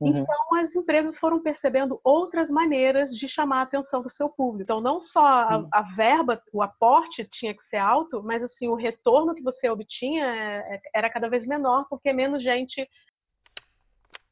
Uhum. 0.00 0.18
Então, 0.18 0.56
as 0.56 0.74
empresas 0.74 1.16
foram 1.18 1.40
percebendo 1.40 2.00
outras 2.04 2.48
maneiras 2.48 3.10
de 3.10 3.28
chamar 3.28 3.60
a 3.60 3.62
atenção 3.62 4.00
do 4.00 4.12
seu 4.12 4.28
público. 4.28 4.62
Então, 4.62 4.80
não 4.80 5.00
só 5.06 5.26
a, 5.26 5.66
a 5.72 5.82
verba, 5.96 6.40
o 6.52 6.62
aporte 6.62 7.28
tinha 7.32 7.52
que 7.52 7.62
ser 7.68 7.78
alto, 7.78 8.22
mas 8.22 8.42
assim 8.42 8.68
o 8.68 8.74
retorno 8.74 9.34
que 9.34 9.42
você 9.42 9.68
obtinha 9.68 10.24
é, 10.24 10.74
é, 10.74 10.80
era 10.94 11.10
cada 11.10 11.28
vez 11.28 11.44
menor, 11.46 11.86
porque 11.88 12.12
menos 12.12 12.42
gente 12.42 12.88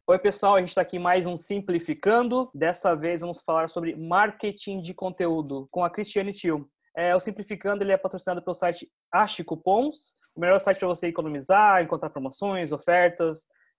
Oi, 0.09 0.21
pessoal, 0.21 0.55
a 0.55 0.61
gente 0.61 0.69
está 0.69 0.83
aqui 0.83 1.01
mais 1.01 1.27
um 1.27 1.37
Simplificando. 1.49 2.49
Dessa 2.55 2.95
vez 2.95 3.19
vamos 3.19 3.43
falar 3.45 3.69
sobre 3.71 3.97
marketing 3.97 4.83
de 4.83 4.95
conteúdo 4.95 5.67
com 5.73 5.83
a 5.83 5.91
Cristiane 5.91 6.33
Tio. 6.33 6.65
É, 6.97 7.17
o 7.17 7.21
Simplificando 7.23 7.83
ele 7.83 7.91
é 7.91 7.97
patrocinado 7.97 8.41
pelo 8.41 8.57
site 8.57 8.89
Ache 9.13 9.43
Cupons, 9.43 9.97
o 10.37 10.41
melhor 10.41 10.63
site 10.63 10.79
para 10.79 10.87
você 10.87 11.09
economizar, 11.09 11.83
encontrar 11.83 12.11
promoções, 12.11 12.71
ofertas. 12.71 13.37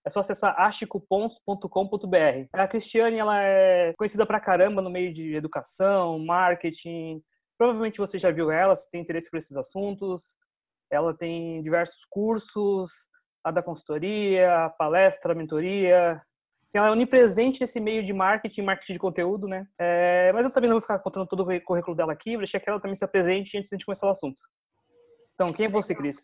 É 0.08 0.10
só 0.10 0.20
acessar 0.20 0.58
achecupons.com.br. 0.58 2.48
A 2.54 2.66
Cristiane 2.66 3.18
ela 3.18 3.42
é 3.42 3.92
conhecida 3.92 4.24
pra 4.24 4.40
caramba 4.40 4.80
no 4.80 4.88
meio 4.88 5.12
de 5.12 5.34
educação, 5.34 6.18
marketing. 6.18 7.20
Provavelmente 7.58 7.98
você 7.98 8.18
já 8.18 8.30
viu 8.30 8.50
ela, 8.50 8.74
se 8.76 8.90
tem 8.90 9.02
interesse 9.02 9.28
por 9.30 9.38
esses 9.38 9.54
assuntos. 9.54 10.22
Ela 10.90 11.12
tem 11.14 11.62
diversos 11.62 11.98
cursos, 12.08 12.90
a 13.44 13.50
da 13.50 13.62
consultoria, 13.62 14.64
a 14.64 14.70
palestra, 14.70 15.32
a 15.32 15.34
mentoria. 15.34 16.22
Ela 16.72 16.86
é 16.86 16.90
onipresente 16.90 17.60
nesse 17.60 17.78
meio 17.78 18.02
de 18.02 18.14
marketing, 18.14 18.62
marketing 18.62 18.94
de 18.94 18.98
conteúdo, 18.98 19.46
né? 19.46 19.66
É, 19.78 20.32
mas 20.32 20.42
eu 20.42 20.50
também 20.50 20.70
não 20.70 20.76
vou 20.76 20.82
ficar 20.82 21.00
contando 21.00 21.26
todo 21.26 21.42
o 21.42 21.60
currículo 21.64 21.94
dela 21.94 22.14
aqui, 22.14 22.30
vou 22.30 22.40
deixar 22.40 22.60
que 22.60 22.70
ela 22.70 22.80
também 22.80 22.96
se 22.96 23.04
apresente 23.04 23.58
antes 23.58 23.68
de 23.68 23.74
a 23.74 23.76
gente 23.76 23.84
começar 23.84 24.06
o 24.06 24.12
assunto. 24.12 24.38
Então, 25.34 25.52
quem 25.52 25.66
é 25.66 25.68
você, 25.68 25.94
Cris? 25.94 26.16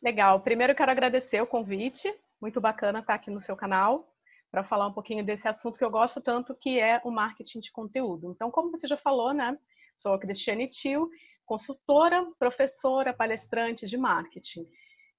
Legal. 0.00 0.38
Primeiro, 0.40 0.74
quero 0.76 0.92
agradecer 0.92 1.40
o 1.40 1.46
convite. 1.48 2.08
Muito 2.42 2.60
bacana 2.60 2.98
estar 2.98 3.14
aqui 3.14 3.30
no 3.30 3.40
seu 3.44 3.54
canal 3.54 4.08
para 4.50 4.64
falar 4.64 4.88
um 4.88 4.92
pouquinho 4.92 5.24
desse 5.24 5.46
assunto 5.46 5.78
que 5.78 5.84
eu 5.84 5.90
gosto 5.90 6.20
tanto, 6.20 6.52
que 6.56 6.80
é 6.80 7.00
o 7.04 7.10
marketing 7.12 7.60
de 7.60 7.70
conteúdo. 7.70 8.32
Então, 8.32 8.50
como 8.50 8.72
você 8.72 8.88
já 8.88 8.96
falou, 8.96 9.32
né? 9.32 9.56
Sou 10.02 10.12
a 10.12 10.18
Cristiane 10.18 10.66
Tio, 10.66 11.08
consultora, 11.46 12.26
professora, 12.40 13.14
palestrante 13.14 13.86
de 13.86 13.96
marketing. 13.96 14.66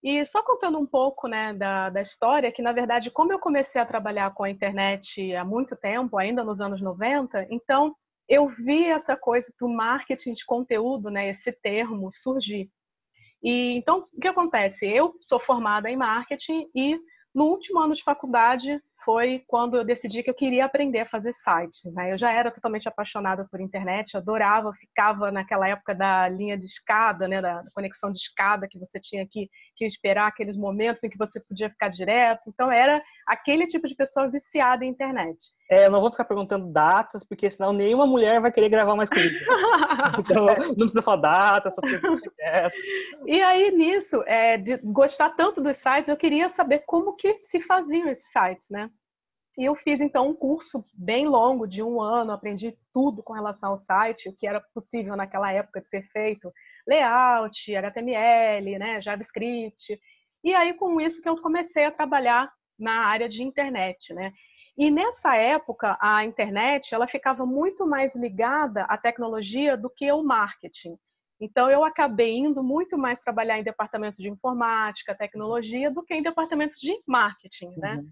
E 0.03 0.25
só 0.33 0.43
contando 0.43 0.77
um 0.77 0.85
pouco 0.85 1.29
né, 1.29 1.53
da, 1.53 1.89
da 1.89 2.01
história, 2.01 2.51
que 2.51 2.61
na 2.61 2.73
verdade, 2.73 3.09
como 3.09 3.31
eu 3.31 3.39
comecei 3.39 3.79
a 3.79 3.85
trabalhar 3.85 4.33
com 4.33 4.43
a 4.43 4.49
internet 4.49 5.33
há 5.33 5.45
muito 5.45 5.77
tempo, 5.77 6.17
ainda 6.17 6.43
nos 6.43 6.59
anos 6.59 6.81
90, 6.81 7.47
então 7.49 7.95
eu 8.27 8.49
vi 8.49 8.83
essa 8.87 9.15
coisa 9.15 9.47
do 9.57 9.69
marketing 9.69 10.33
de 10.33 10.45
conteúdo, 10.45 11.09
né, 11.09 11.29
esse 11.29 11.53
termo 11.61 12.11
surgir. 12.21 12.69
E 13.41 13.77
então, 13.77 14.07
o 14.13 14.19
que 14.19 14.27
acontece? 14.27 14.85
Eu 14.85 15.13
sou 15.29 15.39
formada 15.41 15.89
em 15.89 15.95
marketing 15.95 16.69
e 16.75 16.99
no 17.33 17.45
último 17.45 17.79
ano 17.79 17.95
de 17.95 18.03
faculdade 18.03 18.79
foi 19.03 19.43
quando 19.47 19.75
eu 19.75 19.83
decidi 19.83 20.23
que 20.23 20.29
eu 20.29 20.33
queria 20.33 20.65
aprender 20.65 20.99
a 20.99 21.09
fazer 21.09 21.35
sites. 21.43 21.93
Né? 21.93 22.13
Eu 22.13 22.17
já 22.17 22.31
era 22.31 22.51
totalmente 22.51 22.87
apaixonada 22.87 23.45
por 23.49 23.59
internet, 23.59 24.15
adorava, 24.15 24.73
ficava 24.73 25.31
naquela 25.31 25.67
época 25.67 25.93
da 25.93 26.27
linha 26.29 26.57
de 26.57 26.65
escada, 26.65 27.27
né, 27.27 27.41
da 27.41 27.63
conexão 27.73 28.11
de 28.11 28.19
escada 28.19 28.67
que 28.67 28.79
você 28.79 28.99
tinha 29.01 29.27
que, 29.27 29.49
que 29.75 29.85
esperar 29.85 30.27
aqueles 30.27 30.55
momentos 30.55 31.03
em 31.03 31.09
que 31.09 31.17
você 31.17 31.39
podia 31.41 31.69
ficar 31.69 31.89
direto. 31.89 32.41
Então 32.47 32.71
era 32.71 33.01
aquele 33.27 33.67
tipo 33.67 33.87
de 33.87 33.95
pessoa 33.95 34.29
viciada 34.29 34.85
em 34.85 34.89
internet. 34.89 35.37
É, 35.69 35.85
eu 35.85 35.91
não 35.91 36.01
vou 36.01 36.11
ficar 36.11 36.25
perguntando 36.25 36.71
datas, 36.71 37.23
porque 37.27 37.49
senão 37.51 37.71
nenhuma 37.71 38.05
mulher 38.05 38.41
vai 38.41 38.51
querer 38.51 38.69
gravar 38.69 38.95
mais 38.95 39.09
comigo. 39.09 39.33
então, 40.19 40.45
não 40.45 40.75
precisa 40.75 41.01
falar 41.01 41.21
datas, 41.21 41.73
só 41.73 41.81
E 43.25 43.41
aí, 43.41 43.71
nisso, 43.71 44.23
é, 44.25 44.57
de 44.57 44.77
gostar 44.83 45.29
tanto 45.35 45.61
dos 45.61 45.75
sites, 45.77 46.07
eu 46.07 46.17
queria 46.17 46.53
saber 46.55 46.83
como 46.85 47.15
que 47.15 47.33
se 47.49 47.61
faziam 47.61 48.09
esses 48.09 48.31
sites, 48.31 48.63
né? 48.69 48.89
E 49.57 49.65
eu 49.65 49.75
fiz, 49.75 50.01
então, 50.01 50.29
um 50.29 50.33
curso 50.33 50.83
bem 50.93 51.27
longo, 51.27 51.67
de 51.67 51.81
um 51.81 52.01
ano, 52.01 52.31
aprendi 52.31 52.75
tudo 52.91 53.21
com 53.21 53.33
relação 53.33 53.73
ao 53.73 53.83
site, 53.85 54.27
o 54.27 54.35
que 54.35 54.47
era 54.47 54.59
possível 54.73 55.15
naquela 55.15 55.51
época 55.51 55.79
de 55.79 55.87
ser 55.89 56.03
feito. 56.11 56.51
Layout, 56.87 57.75
HTML, 57.75 58.79
né, 58.79 59.01
JavaScript. 59.01 59.99
E 60.43 60.53
aí, 60.53 60.73
com 60.73 60.99
isso 60.99 61.21
que 61.21 61.29
eu 61.29 61.39
comecei 61.41 61.85
a 61.85 61.91
trabalhar 61.91 62.51
na 62.79 63.05
área 63.05 63.29
de 63.29 63.41
internet, 63.43 64.13
né? 64.13 64.33
E 64.77 64.89
nessa 64.89 65.35
época, 65.35 65.97
a 66.01 66.25
internet 66.25 66.93
ela 66.93 67.07
ficava 67.07 67.45
muito 67.45 67.85
mais 67.85 68.13
ligada 68.15 68.83
à 68.85 68.97
tecnologia 68.97 69.77
do 69.77 69.89
que 69.89 70.09
ao 70.09 70.23
marketing. 70.23 70.97
Então, 71.39 71.69
eu 71.69 71.83
acabei 71.83 72.37
indo 72.37 72.63
muito 72.63 72.97
mais 72.97 73.19
trabalhar 73.21 73.59
em 73.59 73.63
departamentos 73.63 74.17
de 74.17 74.29
informática, 74.29 75.15
tecnologia, 75.15 75.91
do 75.91 76.01
que 76.03 76.13
em 76.13 76.23
departamentos 76.23 76.79
de 76.79 76.93
marketing, 77.05 77.73
né? 77.77 77.95
Uhum. 77.95 78.09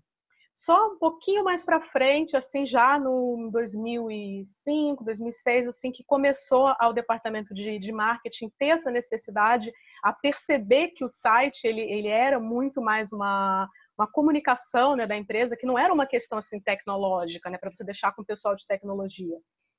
Só 0.66 0.94
um 0.94 1.00
pouquinho 1.00 1.44
mais 1.44 1.64
para 1.64 1.82
frente, 1.90 2.36
assim, 2.36 2.68
já 2.68 3.00
no 3.00 3.50
2005, 3.52 5.04
2006, 5.04 5.68
assim, 5.70 5.92
que 5.92 6.04
começou 6.04 6.74
ao 6.80 6.94
departamento 6.94 7.54
de, 7.54 7.80
de 7.80 7.92
marketing 7.92 8.52
ter 8.60 8.68
essa 8.68 8.92
necessidade 8.92 9.72
a 10.04 10.14
perceber 10.14 10.90
que 10.90 11.04
o 11.04 11.12
site 11.22 11.60
ele, 11.64 11.82
ele 11.82 12.08
era 12.08 12.40
muito 12.40 12.80
mais 12.82 13.12
uma 13.12 13.68
uma 14.02 14.12
comunicação 14.12 14.96
né, 14.96 15.06
da 15.06 15.16
empresa 15.16 15.56
que 15.56 15.66
não 15.66 15.78
era 15.78 15.94
uma 15.94 16.08
questão 16.08 16.40
assim 16.40 16.60
tecnológica, 16.60 17.50
né, 17.50 17.58
para 17.58 17.70
você 17.70 17.84
deixar 17.84 18.12
com 18.14 18.24
o 18.24 18.26
pessoal 18.26 18.56
de 18.56 18.66
tecnologia. 18.66 19.38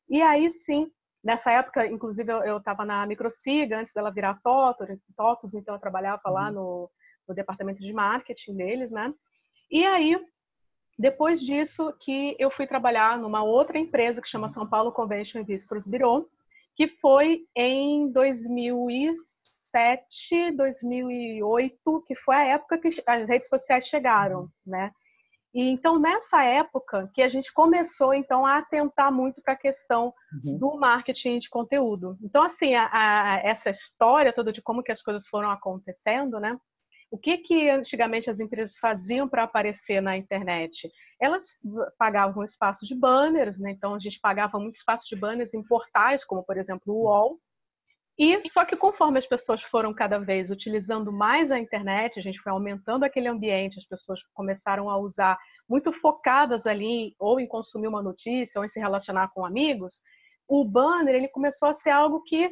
E 0.08 0.22
aí 0.22 0.52
sim, 0.64 0.90
nessa 1.22 1.50
época, 1.50 1.86
inclusive 1.86 2.30
eu 2.30 2.58
estava 2.58 2.84
na 2.84 3.04
Microsiga 3.06 3.78
antes 3.78 3.92
dela 3.92 4.12
virar 4.12 4.40
TOTOS, 4.42 4.88
TOTOS 5.16 5.54
então 5.54 5.74
eu 5.74 5.80
trabalhava 5.80 6.30
lá 6.30 6.48
uhum. 6.48 6.54
no, 6.54 6.90
no 7.28 7.34
departamento 7.34 7.80
de 7.80 7.92
marketing 7.92 8.56
deles, 8.56 8.90
né? 8.90 9.12
E 9.70 9.84
aí 9.84 10.16
depois 10.98 11.40
disso 11.40 11.92
que 12.04 12.36
eu 12.38 12.50
fui 12.52 12.66
trabalhar 12.66 13.18
numa 13.18 13.42
outra 13.42 13.78
empresa 13.78 14.20
que 14.20 14.28
chama 14.28 14.52
São 14.52 14.68
Paulo 14.68 14.92
Convention 14.92 15.42
Visitors 15.42 15.84
Bureau, 15.84 16.28
que 16.76 16.86
foi 17.00 17.40
em 17.56 18.10
2000 18.12 18.88
2007, 19.72 20.56
2008, 20.56 22.04
que 22.06 22.14
foi 22.16 22.36
a 22.36 22.44
época 22.44 22.78
que 22.78 23.02
as 23.06 23.28
redes 23.28 23.48
sociais 23.48 23.86
chegaram, 23.88 24.48
né? 24.66 24.90
E 25.54 25.60
então 25.68 25.98
nessa 25.98 26.42
época 26.42 27.10
que 27.14 27.20
a 27.20 27.28
gente 27.28 27.52
começou 27.52 28.14
então 28.14 28.46
a 28.46 28.58
atentar 28.58 29.12
muito 29.12 29.42
para 29.42 29.52
a 29.52 29.56
questão 29.56 30.14
uhum. 30.44 30.58
do 30.58 30.78
marketing 30.78 31.40
de 31.40 31.48
conteúdo. 31.50 32.16
Então 32.22 32.42
assim 32.42 32.74
a, 32.74 32.88
a, 32.90 33.38
essa 33.40 33.70
história 33.70 34.32
toda 34.32 34.52
de 34.52 34.62
como 34.62 34.82
que 34.82 34.92
as 34.92 35.02
coisas 35.02 35.26
foram 35.28 35.50
acontecendo, 35.50 36.40
né? 36.40 36.58
O 37.10 37.18
que 37.18 37.36
que 37.38 37.68
antigamente 37.68 38.30
as 38.30 38.40
empresas 38.40 38.74
faziam 38.78 39.28
para 39.28 39.42
aparecer 39.42 40.00
na 40.00 40.16
internet? 40.16 40.72
Elas 41.20 41.42
pagavam 41.98 42.44
espaço 42.44 42.86
de 42.86 42.94
banners, 42.94 43.58
né? 43.58 43.72
Então 43.72 43.94
a 43.94 43.98
gente 43.98 44.18
pagava 44.20 44.58
muito 44.58 44.78
espaço 44.78 45.06
de 45.10 45.16
banners 45.16 45.52
em 45.52 45.62
portais 45.62 46.24
como 46.24 46.42
por 46.42 46.56
exemplo 46.56 46.94
o 46.94 47.02
UOL, 47.02 47.38
e 48.18 48.50
só 48.52 48.64
que 48.64 48.76
conforme 48.76 49.18
as 49.18 49.26
pessoas 49.26 49.60
foram 49.64 49.94
cada 49.94 50.18
vez 50.18 50.50
utilizando 50.50 51.10
mais 51.10 51.50
a 51.50 51.58
internet, 51.58 52.18
a 52.18 52.22
gente 52.22 52.40
foi 52.40 52.52
aumentando 52.52 53.04
aquele 53.04 53.26
ambiente, 53.26 53.78
as 53.78 53.86
pessoas 53.86 54.20
começaram 54.34 54.90
a 54.90 54.98
usar 54.98 55.38
muito 55.68 55.92
focadas 56.00 56.64
ali 56.66 57.14
ou 57.18 57.40
em 57.40 57.46
consumir 57.46 57.86
uma 57.86 58.02
notícia 58.02 58.58
ou 58.58 58.64
em 58.64 58.68
se 58.68 58.78
relacionar 58.78 59.30
com 59.32 59.44
amigos, 59.44 59.90
o 60.46 60.64
banner 60.64 61.14
ele 61.14 61.28
começou 61.28 61.68
a 61.68 61.80
ser 61.80 61.90
algo 61.90 62.22
que 62.24 62.50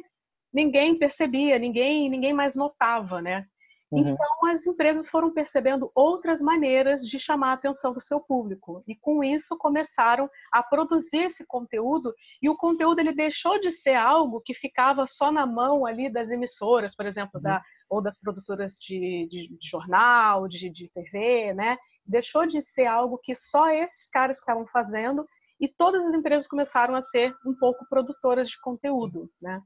ninguém 0.51 0.97
percebia, 0.97 1.59
ninguém 1.59 2.09
ninguém 2.09 2.33
mais 2.33 2.53
notava, 2.55 3.21
né? 3.21 3.45
Uhum. 3.91 4.09
Então, 4.09 4.47
as 4.47 4.65
empresas 4.65 5.07
foram 5.09 5.33
percebendo 5.33 5.91
outras 5.93 6.39
maneiras 6.39 7.01
de 7.01 7.19
chamar 7.19 7.51
a 7.51 7.53
atenção 7.53 7.93
do 7.93 8.01
seu 8.07 8.21
público. 8.21 8.81
E 8.87 8.95
com 8.95 9.23
isso 9.23 9.57
começaram 9.57 10.29
a 10.51 10.63
produzir 10.63 11.29
esse 11.29 11.45
conteúdo. 11.45 12.13
E 12.41 12.49
o 12.49 12.55
conteúdo 12.55 12.99
ele 12.99 13.13
deixou 13.13 13.59
de 13.59 13.71
ser 13.81 13.95
algo 13.95 14.41
que 14.45 14.53
ficava 14.55 15.05
só 15.17 15.31
na 15.31 15.45
mão 15.45 15.85
ali 15.85 16.09
das 16.09 16.29
emissoras, 16.29 16.95
por 16.95 17.05
exemplo, 17.05 17.31
uhum. 17.35 17.41
da, 17.41 17.61
ou 17.89 18.01
das 18.01 18.17
produtoras 18.19 18.71
de, 18.87 19.27
de, 19.29 19.57
de 19.57 19.69
jornal, 19.69 20.47
de, 20.47 20.69
de 20.69 20.89
TV, 20.93 21.53
né? 21.53 21.77
Deixou 22.07 22.47
de 22.47 22.63
ser 22.73 22.85
algo 22.85 23.19
que 23.21 23.37
só 23.51 23.69
esses 23.69 24.09
caras 24.11 24.37
estavam 24.37 24.65
fazendo 24.67 25.25
e 25.59 25.67
todas 25.67 26.03
as 26.05 26.13
empresas 26.13 26.47
começaram 26.47 26.95
a 26.95 27.03
ser 27.09 27.35
um 27.45 27.53
pouco 27.53 27.85
produtoras 27.87 28.47
de 28.47 28.59
conteúdo, 28.61 29.29
né? 29.41 29.61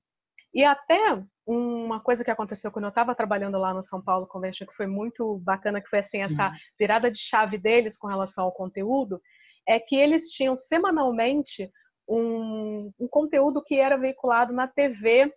E 0.55 0.63
até 0.63 1.21
uma 1.45 1.99
coisa 1.99 2.23
que 2.23 2.31
aconteceu 2.31 2.71
quando 2.71 2.85
eu 2.85 2.89
estava 2.89 3.13
trabalhando 3.13 3.59
lá 3.59 3.73
no 3.73 3.85
São 3.87 4.01
Paulo 4.01 4.25
Convention, 4.25 4.65
que 4.65 4.75
foi 4.75 4.87
muito 4.87 5.37
bacana, 5.39 5.81
que 5.81 5.89
foi 5.89 5.99
assim, 5.99 6.21
essa 6.21 6.47
uhum. 6.47 6.55
virada 6.79 7.11
de 7.11 7.19
chave 7.29 7.57
deles 7.57 7.95
com 7.97 8.07
relação 8.07 8.45
ao 8.45 8.53
conteúdo, 8.53 9.19
é 9.67 9.77
que 9.79 9.95
eles 9.95 10.23
tinham 10.31 10.57
semanalmente 10.69 11.69
um, 12.07 12.89
um 12.97 13.07
conteúdo 13.09 13.61
que 13.61 13.75
era 13.75 13.97
veiculado 13.97 14.53
na 14.53 14.65
TV 14.65 15.29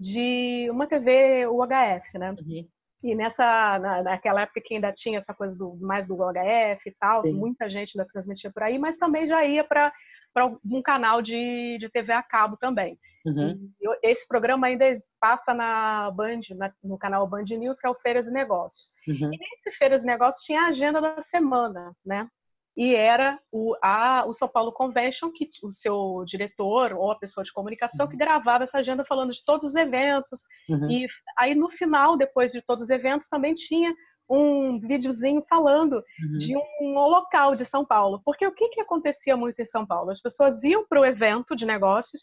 de 0.00 0.68
uma 0.70 0.86
TV 0.86 1.46
UHF, 1.46 2.18
né? 2.18 2.30
Uhum. 2.30 2.66
E 3.02 3.14
nessa, 3.14 3.78
na, 3.78 4.02
naquela 4.02 4.42
época 4.42 4.62
que 4.64 4.74
ainda 4.74 4.92
tinha 4.92 5.18
essa 5.18 5.34
coisa 5.34 5.54
do 5.54 5.76
mais 5.80 6.06
do 6.06 6.14
UHF 6.14 6.80
e 6.86 6.94
tal, 6.98 7.22
Sim. 7.22 7.34
muita 7.34 7.68
gente 7.68 7.92
ainda 7.94 8.10
transmitia 8.10 8.50
por 8.50 8.62
aí, 8.62 8.78
mas 8.78 8.96
também 8.96 9.26
já 9.26 9.44
ia 9.44 9.64
para 9.64 9.92
para 10.32 10.46
um 10.46 10.82
canal 10.82 11.22
de, 11.22 11.78
de 11.78 11.88
TV 11.90 12.12
a 12.12 12.22
cabo 12.22 12.56
também. 12.56 12.98
Uhum. 13.24 13.70
esse 14.02 14.26
programa 14.26 14.66
ainda 14.66 14.84
passa 15.20 15.54
na 15.54 16.10
Band, 16.10 16.40
na, 16.56 16.72
no 16.82 16.98
canal 16.98 17.24
Band 17.24 17.44
News, 17.44 17.78
que 17.78 17.86
é 17.86 17.90
o 17.90 17.94
Feiras 17.94 18.26
e 18.26 18.30
Negócios. 18.30 18.82
Uhum. 19.06 19.32
E 19.32 19.38
nesse 19.38 19.78
Feiras 19.78 20.02
e 20.02 20.06
Negócios 20.06 20.42
tinha 20.44 20.60
a 20.60 20.68
agenda 20.68 21.00
da 21.00 21.22
semana, 21.30 21.92
né? 22.04 22.28
e 22.76 22.94
era 22.94 23.38
o, 23.50 23.76
a, 23.82 24.24
o 24.26 24.34
São 24.38 24.48
Paulo 24.48 24.72
Convention, 24.72 25.30
que 25.32 25.48
o 25.62 25.72
seu 25.82 26.24
diretor 26.26 26.92
ou 26.94 27.10
a 27.10 27.18
pessoa 27.18 27.44
de 27.44 27.52
comunicação 27.52 28.08
que 28.08 28.16
gravava 28.16 28.64
essa 28.64 28.78
agenda 28.78 29.04
falando 29.04 29.32
de 29.32 29.44
todos 29.44 29.68
os 29.68 29.74
eventos. 29.74 30.38
Uhum. 30.68 30.90
E 30.90 31.06
aí 31.36 31.54
no 31.54 31.68
final, 31.72 32.16
depois 32.16 32.50
de 32.50 32.62
todos 32.62 32.84
os 32.84 32.90
eventos, 32.90 33.28
também 33.28 33.54
tinha 33.54 33.92
um 34.32 34.78
videozinho 34.80 35.44
falando 35.48 35.94
uhum. 35.94 36.38
de 36.38 36.56
um 36.80 36.94
local 36.94 37.54
de 37.54 37.68
São 37.70 37.84
Paulo. 37.84 38.20
Porque 38.24 38.46
o 38.46 38.52
que, 38.52 38.68
que 38.68 38.80
acontecia 38.80 39.36
muito 39.36 39.60
em 39.60 39.66
São 39.66 39.86
Paulo? 39.86 40.10
As 40.10 40.20
pessoas 40.20 40.62
iam 40.62 40.86
para 40.88 41.00
o 41.00 41.04
evento 41.04 41.54
de 41.54 41.64
negócios, 41.64 42.20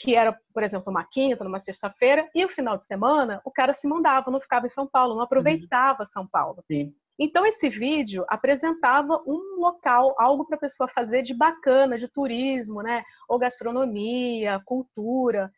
que 0.00 0.14
era, 0.14 0.36
por 0.54 0.62
exemplo, 0.62 0.90
uma 0.90 1.04
quinta, 1.04 1.42
numa 1.42 1.60
sexta-feira, 1.60 2.28
e 2.34 2.44
o 2.44 2.48
final 2.50 2.78
de 2.78 2.86
semana 2.86 3.40
o 3.44 3.50
cara 3.50 3.76
se 3.80 3.86
mandava, 3.86 4.30
não 4.30 4.40
ficava 4.40 4.66
em 4.66 4.70
São 4.70 4.86
Paulo, 4.86 5.14
não 5.14 5.22
aproveitava 5.22 6.04
uhum. 6.04 6.08
São 6.12 6.26
Paulo. 6.26 6.62
Sim. 6.66 6.92
Então, 7.18 7.44
esse 7.44 7.68
vídeo 7.68 8.24
apresentava 8.28 9.20
um 9.26 9.58
local, 9.58 10.14
algo 10.18 10.46
para 10.46 10.56
a 10.56 10.60
pessoa 10.60 10.88
fazer 10.94 11.22
de 11.22 11.34
bacana, 11.34 11.98
de 11.98 12.06
turismo, 12.08 12.80
né? 12.80 13.02
Ou 13.28 13.38
gastronomia, 13.40 14.62
cultura. 14.64 15.50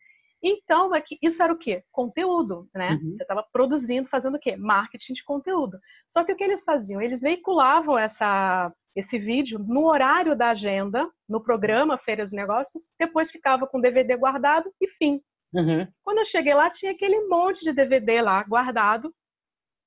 Então, 0.43 0.95
é 0.95 1.03
isso 1.23 1.43
era 1.43 1.53
o 1.53 1.59
quê? 1.59 1.83
Conteúdo, 1.93 2.67
né? 2.75 2.93
Uhum. 2.93 3.17
Você 3.17 3.23
estava 3.23 3.45
produzindo, 3.53 4.09
fazendo 4.09 4.37
o 4.37 4.41
quê? 4.41 4.57
Marketing 4.57 5.13
de 5.13 5.25
conteúdo. 5.25 5.79
Só 6.13 6.25
que 6.25 6.33
o 6.33 6.37
que 6.37 6.45
eles 6.45 6.63
faziam? 6.65 7.01
Eles 7.01 7.21
veiculavam 7.21 7.99
essa, 7.99 8.73
esse 8.97 9.19
vídeo 9.19 9.59
no 9.59 9.87
horário 9.87 10.37
da 10.37 10.51
agenda, 10.51 11.07
no 11.29 11.43
programa 11.43 11.99
Feiras 11.99 12.31
de 12.31 12.37
Negócios, 12.37 12.83
depois 12.99 13.31
ficava 13.31 13.67
com 13.67 13.81
DVD 13.81 14.17
guardado 14.17 14.71
e 14.81 14.89
fim. 14.93 15.21
Uhum. 15.53 15.87
Quando 16.03 16.19
eu 16.19 16.27
cheguei 16.27 16.55
lá, 16.55 16.71
tinha 16.71 16.93
aquele 16.93 17.27
monte 17.29 17.61
de 17.63 17.73
DVD 17.73 18.23
lá 18.23 18.43
guardado. 18.45 19.13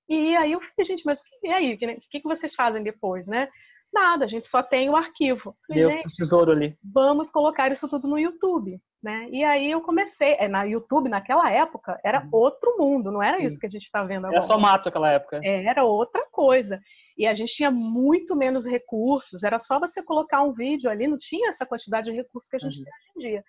E 0.08 0.36
aí 0.36 0.52
eu 0.52 0.60
falei, 0.60 0.86
gente, 0.88 1.04
mas 1.06 1.18
e 1.42 1.48
aí? 1.48 1.74
O 1.74 1.78
que, 1.78 2.20
que 2.20 2.28
vocês 2.28 2.54
fazem 2.56 2.84
depois, 2.84 3.26
né? 3.26 3.48
Nada, 3.94 4.26
a 4.26 4.28
gente 4.28 4.50
só 4.50 4.64
tem 4.64 4.90
o 4.90 4.96
arquivo. 4.96 5.56
Deu 5.70 5.90
o 5.90 6.16
tesouro 6.18 6.52
ali. 6.52 6.76
Vamos 6.84 7.30
colocar 7.32 7.72
isso 7.72 7.88
tudo 7.88 8.08
no 8.08 8.18
YouTube, 8.18 8.80
né? 9.04 9.28
E 9.30 9.44
aí 9.44 9.70
eu 9.70 9.82
comecei, 9.82 10.36
é, 10.40 10.48
na 10.48 10.64
YouTube 10.64 11.10
naquela 11.10 11.52
época 11.52 12.00
era 12.04 12.22
uhum. 12.22 12.30
outro 12.32 12.78
mundo, 12.78 13.12
não 13.12 13.22
era 13.22 13.38
Sim. 13.38 13.48
isso 13.48 13.60
que 13.60 13.66
a 13.66 13.70
gente 13.70 13.84
está 13.84 14.04
vendo 14.04 14.26
agora. 14.26 14.38
Era 14.38 14.48
só 14.48 14.58
mato 14.58 14.86
naquela 14.86 15.12
época. 15.12 15.42
Era 15.44 15.84
outra 15.84 16.26
coisa. 16.32 16.80
E 17.18 17.28
a 17.28 17.36
gente 17.36 17.54
tinha 17.56 17.70
muito 17.70 18.36
menos 18.36 18.66
recursos, 18.66 19.44
era 19.44 19.60
só 19.66 19.80
você 19.80 20.02
colocar 20.02 20.42
um 20.42 20.54
vídeo 20.54 20.90
ali, 20.90 21.06
não 21.06 21.18
tinha 21.20 21.52
essa 21.52 21.66
quantidade 21.66 22.10
de 22.10 22.16
recursos 22.16 22.50
que 22.50 22.56
a 22.56 22.60
gente 22.60 22.78
uhum. 22.78 22.84
tem 22.84 22.94
hoje 22.94 23.12
em 23.18 23.30
dia. 23.32 23.44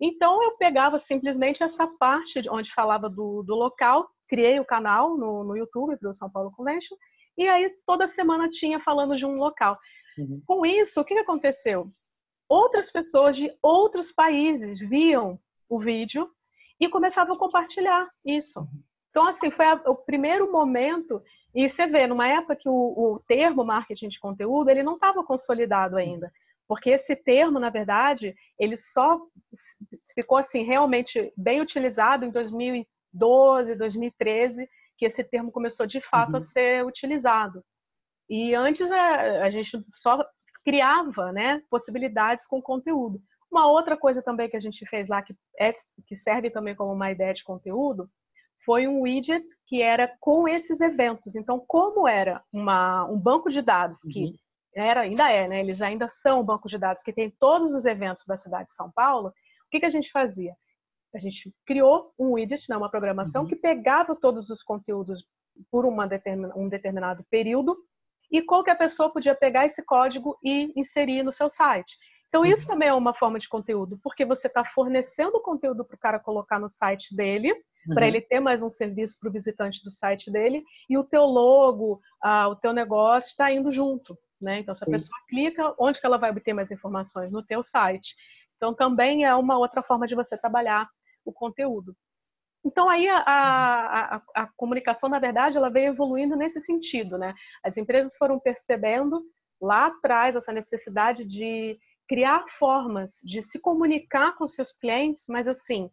Então 0.00 0.42
eu 0.42 0.56
pegava 0.56 1.02
simplesmente 1.08 1.62
essa 1.62 1.86
parte 1.98 2.48
onde 2.48 2.72
falava 2.74 3.08
do, 3.08 3.42
do 3.42 3.54
local, 3.54 4.06
criei 4.28 4.60
o 4.60 4.64
canal 4.64 5.16
no, 5.16 5.44
no 5.44 5.56
YouTube 5.56 5.96
do 6.00 6.14
São 6.16 6.30
Paulo 6.30 6.52
Convention 6.52 6.96
e 7.36 7.48
aí 7.48 7.70
toda 7.86 8.12
semana 8.14 8.48
tinha 8.50 8.80
falando 8.80 9.16
de 9.16 9.24
um 9.24 9.36
local. 9.36 9.78
Uhum. 10.18 10.42
Com 10.46 10.66
isso, 10.66 11.00
o 11.00 11.04
que 11.04 11.14
aconteceu? 11.14 11.88
Outras 12.50 12.90
pessoas 12.90 13.36
de 13.36 13.48
outros 13.62 14.12
países 14.14 14.80
viam 14.88 15.38
o 15.68 15.78
vídeo 15.78 16.28
e 16.80 16.88
começavam 16.88 17.36
a 17.36 17.38
compartilhar 17.38 18.08
isso. 18.26 18.58
Uhum. 18.58 18.82
Então, 19.10 19.28
assim, 19.28 19.52
foi 19.52 19.64
a, 19.66 19.74
o 19.86 19.94
primeiro 19.94 20.50
momento, 20.50 21.22
e 21.54 21.70
você 21.70 21.86
vê, 21.86 22.08
numa 22.08 22.26
época 22.26 22.56
que 22.56 22.68
o, 22.68 22.72
o 22.72 23.20
termo 23.28 23.64
marketing 23.64 24.08
de 24.08 24.18
conteúdo, 24.18 24.68
ele 24.68 24.82
não 24.82 24.94
estava 24.94 25.22
consolidado 25.22 25.96
ainda, 25.96 26.28
porque 26.66 26.90
esse 26.90 27.14
termo, 27.16 27.60
na 27.60 27.70
verdade, 27.70 28.34
ele 28.58 28.76
só 28.92 29.20
ficou, 30.12 30.38
assim, 30.38 30.64
realmente 30.64 31.32
bem 31.36 31.60
utilizado 31.60 32.24
em 32.24 32.30
2012, 32.30 33.76
2013, 33.76 34.68
que 34.98 35.06
esse 35.06 35.22
termo 35.22 35.52
começou 35.52 35.86
de 35.86 36.00
fato 36.08 36.36
uhum. 36.36 36.42
a 36.42 36.46
ser 36.52 36.84
utilizado. 36.84 37.62
E 38.28 38.54
antes 38.54 38.88
a, 38.90 39.44
a, 39.44 39.50
gente 39.50 39.70
só 40.02 40.24
criava 40.64 41.32
né, 41.32 41.62
possibilidades 41.70 42.44
com 42.46 42.60
conteúdo. 42.60 43.18
Uma 43.50 43.66
outra 43.66 43.96
coisa 43.96 44.22
também 44.22 44.48
que 44.48 44.56
a 44.56 44.60
gente 44.60 44.84
fez 44.86 45.08
lá, 45.08 45.22
que, 45.22 45.34
é, 45.58 45.72
que 46.06 46.16
serve 46.22 46.50
também 46.50 46.74
como 46.74 46.92
uma 46.92 47.10
ideia 47.10 47.34
de 47.34 47.42
conteúdo, 47.42 48.08
foi 48.64 48.86
um 48.86 49.00
widget 49.00 49.44
que 49.66 49.82
era 49.82 50.12
com 50.20 50.46
esses 50.46 50.80
eventos. 50.80 51.34
Então, 51.34 51.62
como 51.66 52.06
era 52.06 52.42
uma, 52.52 53.04
um 53.06 53.18
banco 53.18 53.50
de 53.50 53.62
dados 53.62 53.98
que 54.12 54.24
uhum. 54.24 54.34
era, 54.76 55.00
ainda 55.00 55.30
é, 55.30 55.48
né? 55.48 55.60
Eles 55.60 55.80
ainda 55.80 56.12
são 56.22 56.40
um 56.40 56.44
banco 56.44 56.68
de 56.68 56.78
dados 56.78 57.02
que 57.02 57.12
tem 57.12 57.30
todos 57.40 57.72
os 57.74 57.84
eventos 57.84 58.24
da 58.26 58.38
cidade 58.38 58.68
de 58.68 58.74
São 58.76 58.90
Paulo. 58.92 59.28
O 59.28 59.70
que, 59.70 59.80
que 59.80 59.86
a 59.86 59.90
gente 59.90 60.10
fazia? 60.12 60.52
a 61.14 61.18
gente 61.18 61.52
criou 61.66 62.12
um 62.18 62.32
widget, 62.32 62.62
né, 62.68 62.76
uma 62.76 62.90
programação 62.90 63.42
uhum. 63.42 63.48
que 63.48 63.56
pegava 63.56 64.14
todos 64.14 64.48
os 64.48 64.62
conteúdos 64.62 65.22
por 65.70 65.84
uma 65.84 66.06
determin, 66.06 66.50
um 66.54 66.68
determinado 66.68 67.24
período 67.30 67.76
e 68.30 68.42
qualquer 68.42 68.76
pessoa 68.76 69.12
podia 69.12 69.34
pegar 69.34 69.66
esse 69.66 69.82
código 69.82 70.36
e 70.42 70.72
inserir 70.76 71.22
no 71.22 71.34
seu 71.34 71.50
site. 71.56 71.92
Então, 72.28 72.46
isso 72.46 72.62
uhum. 72.62 72.68
também 72.68 72.88
é 72.88 72.94
uma 72.94 73.12
forma 73.14 73.40
de 73.40 73.48
conteúdo, 73.48 73.98
porque 74.04 74.24
você 74.24 74.46
está 74.46 74.64
fornecendo 74.66 75.40
conteúdo 75.42 75.84
para 75.84 75.96
o 75.96 75.98
cara 75.98 76.18
colocar 76.20 76.60
no 76.60 76.70
site 76.78 77.04
dele, 77.14 77.52
uhum. 77.52 77.94
para 77.94 78.06
ele 78.06 78.20
ter 78.20 78.38
mais 78.38 78.62
um 78.62 78.70
serviço 78.70 79.12
para 79.18 79.28
o 79.28 79.32
visitante 79.32 79.82
do 79.84 79.90
site 79.98 80.30
dele, 80.30 80.62
e 80.88 80.96
o 80.96 81.02
teu 81.02 81.24
logo, 81.24 82.00
ah, 82.22 82.48
o 82.48 82.54
teu 82.54 82.72
negócio 82.72 83.28
está 83.30 83.52
indo 83.52 83.74
junto. 83.74 84.16
Né? 84.40 84.60
Então, 84.60 84.76
se 84.76 84.84
a 84.84 84.86
Sim. 84.86 84.92
pessoa 84.92 85.18
clica, 85.28 85.74
onde 85.78 86.00
que 86.00 86.06
ela 86.06 86.18
vai 86.18 86.30
obter 86.30 86.54
mais 86.54 86.70
informações? 86.70 87.32
No 87.32 87.44
teu 87.44 87.64
site. 87.64 88.08
Então, 88.56 88.72
também 88.74 89.24
é 89.24 89.34
uma 89.34 89.58
outra 89.58 89.82
forma 89.82 90.06
de 90.06 90.14
você 90.14 90.36
trabalhar 90.38 90.88
o 91.24 91.32
conteúdo. 91.32 91.94
Então 92.64 92.88
aí 92.88 93.08
a, 93.08 93.18
a, 93.18 94.22
a, 94.34 94.46
comunicação, 94.56 95.08
na 95.08 95.18
verdade, 95.18 95.56
ela 95.56 95.70
veio 95.70 95.92
evoluindo 95.92 96.36
nesse 96.36 96.60
sentido, 96.62 97.16
né? 97.16 97.34
As 97.64 97.76
empresas 97.76 98.12
foram 98.18 98.38
percebendo 98.38 99.22
lá 99.60 99.86
atrás 99.86 100.36
essa 100.36 100.52
necessidade 100.52 101.24
de 101.24 101.78
criar 102.08 102.44
formas 102.58 103.10
de 103.22 103.42
se 103.50 103.58
comunicar 103.58 104.36
com 104.36 104.48
seus 104.48 104.70
clientes, 104.78 105.22
mas 105.28 105.46
assim, 105.46 105.90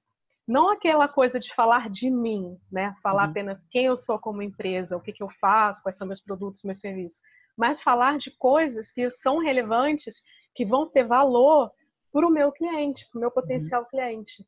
não 0.48 0.70
aquela 0.72 1.08
coisa 1.08 1.40
de 1.40 1.54
falar 1.56 1.90
de 1.90 2.10
mim, 2.10 2.58
né? 2.72 2.96
Falar 3.04 3.26
uhum. 3.26 3.30
apenas 3.30 3.60
quem 3.70 3.86
eu 3.86 3.98
sou 4.04 4.18
como 4.18 4.42
empresa, 4.42 4.96
o 4.96 5.02
que, 5.02 5.14
que 5.14 5.24
eu 5.24 5.30
faço, 5.40 5.82
quais 5.84 5.98
são 5.98 6.08
meus 6.08 6.24
produtos, 6.24 6.64
meus 6.64 6.80
serviços, 6.80 7.18
mas 7.58 7.82
falar 7.82 8.18
de 8.18 8.32
coisas 8.38 8.90
que 8.92 9.10
são 9.22 9.40
relevantes, 9.40 10.14
que 10.56 10.66
vão 10.66 10.90
ter 10.90 11.06
valor 11.06 11.72
para 12.12 12.26
o 12.26 12.32
meu 12.32 12.52
cliente, 12.52 13.06
para 13.12 13.18
o 13.18 13.22
meu 13.22 13.32
potencial 13.32 13.82
uhum. 13.84 13.88
cliente. 13.90 14.46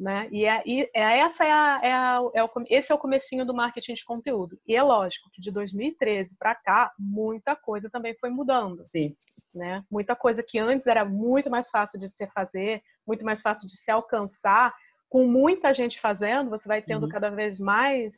Né? 0.00 0.28
E, 0.32 0.46
é, 0.46 0.62
e 0.64 0.90
é, 0.94 1.18
essa 1.20 1.44
é, 1.44 1.52
a, 1.52 1.80
é, 1.82 1.92
a, 1.92 2.20
é 2.36 2.42
o, 2.42 2.50
esse 2.70 2.90
é 2.90 2.94
o 2.94 2.98
comecinho 2.98 3.44
do 3.44 3.52
marketing 3.52 3.92
de 3.92 4.04
conteúdo. 4.06 4.58
E 4.66 4.74
é 4.74 4.82
lógico 4.82 5.28
que 5.30 5.42
de 5.42 5.50
2013 5.50 6.30
para 6.38 6.54
cá, 6.54 6.90
muita 6.98 7.54
coisa 7.54 7.90
também 7.90 8.14
foi 8.14 8.30
mudando. 8.30 8.86
Sim. 8.92 9.14
Né? 9.54 9.84
Muita 9.90 10.16
coisa 10.16 10.42
que 10.42 10.58
antes 10.58 10.86
era 10.86 11.04
muito 11.04 11.50
mais 11.50 11.68
fácil 11.68 12.00
de 12.00 12.08
se 12.08 12.26
fazer, 12.28 12.82
muito 13.06 13.22
mais 13.22 13.42
fácil 13.42 13.68
de 13.68 13.76
se 13.76 13.90
alcançar, 13.90 14.74
com 15.10 15.26
muita 15.26 15.74
gente 15.74 16.00
fazendo, 16.00 16.48
você 16.48 16.66
vai 16.66 16.80
tendo 16.80 17.02
uhum. 17.02 17.10
cada 17.10 17.28
vez 17.28 17.58
mais 17.58 18.10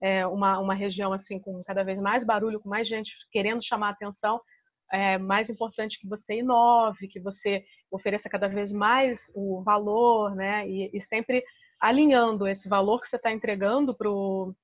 é, 0.00 0.26
uma, 0.26 0.58
uma 0.58 0.74
região 0.74 1.12
assim 1.12 1.38
com 1.38 1.62
cada 1.64 1.84
vez 1.84 2.00
mais 2.00 2.24
barulho, 2.24 2.60
com 2.60 2.68
mais 2.70 2.88
gente 2.88 3.10
querendo 3.30 3.62
chamar 3.62 3.90
atenção 3.90 4.40
é 4.92 5.18
mais 5.18 5.48
importante 5.48 5.98
que 6.00 6.08
você 6.08 6.38
inove, 6.38 7.08
que 7.08 7.20
você 7.20 7.64
ofereça 7.90 8.28
cada 8.28 8.48
vez 8.48 8.70
mais 8.70 9.18
o 9.34 9.62
valor, 9.62 10.34
né? 10.34 10.68
E, 10.68 10.90
e 10.96 11.04
sempre 11.06 11.42
alinhando 11.80 12.46
esse 12.46 12.68
valor 12.68 13.00
que 13.00 13.08
você 13.08 13.16
está 13.16 13.32
entregando 13.32 13.94
para 13.94 14.08
o 14.10 14.54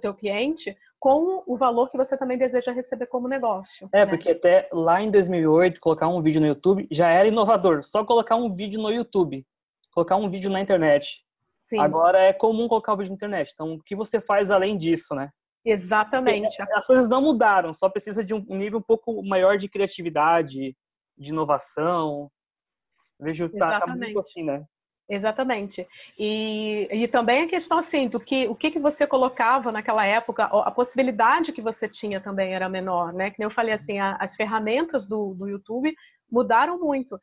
teu 0.00 0.14
cliente 0.14 0.76
com 1.00 1.42
o 1.46 1.56
valor 1.56 1.90
que 1.90 1.96
você 1.96 2.16
também 2.16 2.36
deseja 2.36 2.72
receber 2.72 3.06
como 3.06 3.28
negócio. 3.28 3.88
É, 3.92 4.04
né? 4.04 4.06
porque 4.06 4.30
até 4.30 4.68
lá 4.72 5.00
em 5.00 5.10
2008, 5.10 5.80
colocar 5.80 6.08
um 6.08 6.20
vídeo 6.20 6.40
no 6.40 6.46
YouTube 6.46 6.88
já 6.90 7.08
era 7.08 7.28
inovador. 7.28 7.84
Só 7.90 8.04
colocar 8.04 8.36
um 8.36 8.54
vídeo 8.54 8.80
no 8.80 8.90
YouTube, 8.90 9.44
colocar 9.92 10.16
um 10.16 10.28
vídeo 10.28 10.50
na 10.50 10.60
internet. 10.60 11.06
Sim. 11.68 11.78
Agora 11.78 12.18
é 12.18 12.32
comum 12.32 12.66
colocar 12.66 12.94
o 12.94 12.96
vídeo 12.96 13.10
na 13.10 13.16
internet. 13.16 13.50
Então, 13.54 13.74
o 13.74 13.82
que 13.82 13.94
você 13.94 14.20
faz 14.20 14.50
além 14.50 14.76
disso, 14.76 15.14
né? 15.14 15.30
Exatamente. 15.68 16.60
As 16.72 16.86
coisas 16.86 17.08
não 17.08 17.20
mudaram, 17.20 17.74
só 17.74 17.90
precisa 17.90 18.24
de 18.24 18.32
um 18.32 18.40
nível 18.48 18.78
um 18.78 18.82
pouco 18.82 19.22
maior 19.22 19.58
de 19.58 19.68
criatividade, 19.68 20.74
de 21.16 21.28
inovação. 21.28 22.30
Vejo 23.20 23.50
que 23.50 23.58
tá, 23.58 23.80
tá 23.80 23.86
muito 23.86 24.18
assim, 24.20 24.44
né? 24.44 24.64
Exatamente. 25.10 25.86
E, 26.18 26.88
e 26.90 27.08
também 27.08 27.44
a 27.44 27.48
questão 27.48 27.78
assim, 27.78 28.08
do 28.08 28.20
que 28.20 28.46
o 28.46 28.54
que, 28.54 28.70
que 28.70 28.78
você 28.78 29.06
colocava 29.06 29.70
naquela 29.72 30.06
época, 30.06 30.44
a 30.44 30.70
possibilidade 30.70 31.52
que 31.52 31.62
você 31.62 31.88
tinha 31.88 32.20
também 32.20 32.54
era 32.54 32.68
menor, 32.68 33.12
né? 33.12 33.30
Que 33.30 33.38
nem 33.38 33.46
eu 33.46 33.54
falei 33.54 33.74
assim, 33.74 33.98
a, 33.98 34.16
as 34.16 34.34
ferramentas 34.36 35.06
do, 35.06 35.34
do 35.34 35.48
YouTube 35.48 35.94
mudaram 36.30 36.78
muito. 36.78 37.18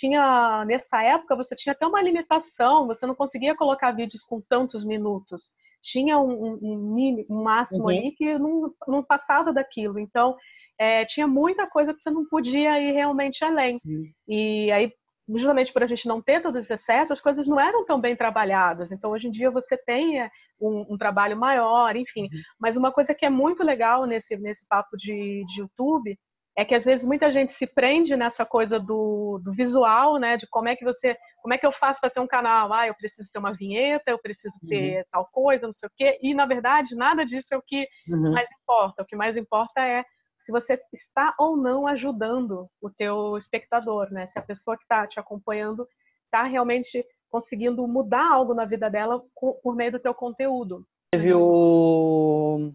Tinha, 0.00 0.64
nessa 0.64 1.02
época, 1.02 1.36
você 1.36 1.56
tinha 1.56 1.72
até 1.72 1.86
uma 1.86 2.02
limitação, 2.02 2.86
você 2.86 3.06
não 3.06 3.14
conseguia 3.14 3.56
colocar 3.56 3.92
vídeos 3.92 4.22
com 4.24 4.40
tantos 4.40 4.84
minutos 4.84 5.40
tinha 5.84 6.18
um, 6.18 6.58
um, 6.62 7.26
um 7.28 7.42
máximo 7.42 7.84
uhum. 7.84 7.88
ali 7.88 8.12
que 8.12 8.38
não, 8.38 8.72
não 8.86 9.02
passava 9.02 9.52
daquilo. 9.52 9.98
Então, 9.98 10.36
é, 10.78 11.04
tinha 11.06 11.26
muita 11.26 11.66
coisa 11.68 11.92
que 11.92 12.00
você 12.00 12.10
não 12.10 12.26
podia 12.26 12.80
ir 12.80 12.92
realmente 12.92 13.42
além. 13.44 13.80
Uhum. 13.84 14.04
E 14.28 14.70
aí, 14.72 14.92
justamente 15.28 15.72
por 15.72 15.82
a 15.82 15.86
gente 15.86 16.06
não 16.06 16.22
ter 16.22 16.42
todos 16.42 16.62
esses 16.62 16.70
excessos, 16.70 17.12
as 17.12 17.20
coisas 17.20 17.46
não 17.46 17.60
eram 17.60 17.84
tão 17.84 18.00
bem 18.00 18.16
trabalhadas. 18.16 18.90
Então, 18.90 19.10
hoje 19.10 19.28
em 19.28 19.30
dia, 19.30 19.50
você 19.50 19.76
tem 19.84 20.20
é, 20.20 20.30
um, 20.60 20.86
um 20.90 20.98
trabalho 20.98 21.36
maior, 21.36 21.94
enfim. 21.96 22.22
Uhum. 22.22 22.40
Mas 22.60 22.76
uma 22.76 22.92
coisa 22.92 23.14
que 23.14 23.26
é 23.26 23.30
muito 23.30 23.62
legal 23.62 24.06
nesse, 24.06 24.36
nesse 24.36 24.66
papo 24.68 24.96
de, 24.96 25.44
de 25.46 25.60
YouTube 25.60 26.16
é 26.60 26.64
que 26.66 26.74
às 26.74 26.84
vezes 26.84 27.02
muita 27.02 27.32
gente 27.32 27.56
se 27.56 27.66
prende 27.66 28.14
nessa 28.14 28.44
coisa 28.44 28.78
do, 28.78 29.40
do 29.42 29.50
visual, 29.54 30.18
né? 30.18 30.36
De 30.36 30.46
como 30.48 30.68
é 30.68 30.76
que 30.76 30.84
você, 30.84 31.16
como 31.40 31.54
é 31.54 31.58
que 31.58 31.64
eu 31.64 31.72
faço 31.72 31.98
para 31.98 32.10
ter 32.10 32.20
um 32.20 32.26
canal? 32.26 32.70
Ah, 32.70 32.86
eu 32.86 32.94
preciso 32.94 33.26
ter 33.32 33.38
uma 33.38 33.54
vinheta, 33.54 34.10
eu 34.10 34.18
preciso 34.18 34.52
ter 34.68 34.98
uhum. 34.98 35.04
tal 35.10 35.28
coisa, 35.32 35.66
não 35.66 35.72
sei 35.72 35.88
o 35.88 35.92
quê. 35.96 36.18
E 36.22 36.34
na 36.34 36.44
verdade 36.44 36.94
nada 36.94 37.24
disso 37.24 37.46
é 37.50 37.56
o 37.56 37.62
que 37.66 37.88
uhum. 38.06 38.32
mais 38.32 38.46
importa. 38.60 39.02
O 39.02 39.06
que 39.06 39.16
mais 39.16 39.34
importa 39.38 39.80
é 39.80 40.04
se 40.44 40.52
você 40.52 40.78
está 40.92 41.34
ou 41.38 41.56
não 41.56 41.86
ajudando 41.86 42.68
o 42.82 42.90
teu 42.90 43.38
espectador, 43.38 44.12
né? 44.12 44.26
Se 44.26 44.38
a 44.38 44.42
pessoa 44.42 44.76
que 44.76 44.82
está 44.82 45.06
te 45.06 45.18
acompanhando 45.18 45.86
está 46.26 46.42
realmente 46.42 47.02
conseguindo 47.30 47.88
mudar 47.88 48.32
algo 48.32 48.52
na 48.52 48.66
vida 48.66 48.90
dela 48.90 49.22
por 49.62 49.74
meio 49.74 49.92
do 49.92 49.98
teu 49.98 50.12
conteúdo. 50.12 50.84
Teve 51.10 51.32
o, 51.32 52.70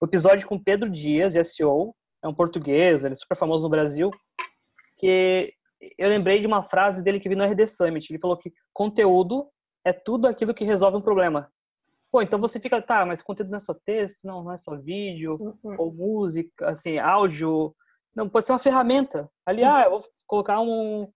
o 0.00 0.06
episódio 0.06 0.46
com 0.46 0.58
Pedro 0.58 0.88
Dias, 0.88 1.34
SEO, 1.54 1.94
é 2.22 2.28
um 2.28 2.34
português, 2.34 3.02
ele 3.02 3.14
é 3.14 3.18
super 3.18 3.36
famoso 3.36 3.62
no 3.62 3.68
Brasil, 3.68 4.10
que 4.98 5.52
eu 5.98 6.08
lembrei 6.08 6.40
de 6.40 6.46
uma 6.46 6.64
frase 6.64 7.02
dele 7.02 7.20
que 7.20 7.28
vi 7.28 7.34
no 7.34 7.44
RD 7.44 7.72
Summit. 7.76 8.10
Ele 8.10 8.18
falou 8.18 8.36
que 8.36 8.52
conteúdo 8.72 9.46
é 9.84 9.92
tudo 9.92 10.26
aquilo 10.26 10.54
que 10.54 10.64
resolve 10.64 10.98
um 10.98 11.02
problema. 11.02 11.48
Pô, 12.12 12.20
então 12.20 12.40
você 12.40 12.58
fica, 12.58 12.82
tá, 12.82 13.06
mas 13.06 13.22
conteúdo 13.22 13.50
não 13.50 13.58
é 13.58 13.62
só 13.62 13.74
texto, 13.86 14.16
não, 14.24 14.42
não 14.42 14.52
é 14.52 14.58
só 14.58 14.76
vídeo, 14.76 15.36
uhum. 15.40 15.76
ou 15.78 15.92
música, 15.92 16.70
assim, 16.70 16.98
áudio. 16.98 17.72
Não, 18.14 18.28
pode 18.28 18.46
ser 18.46 18.52
uma 18.52 18.62
ferramenta. 18.62 19.28
Ali, 19.46 19.62
uhum. 19.62 19.72
ah, 19.72 19.82
eu 19.84 19.90
vou 19.90 20.04
colocar 20.26 20.60
um, 20.60 21.08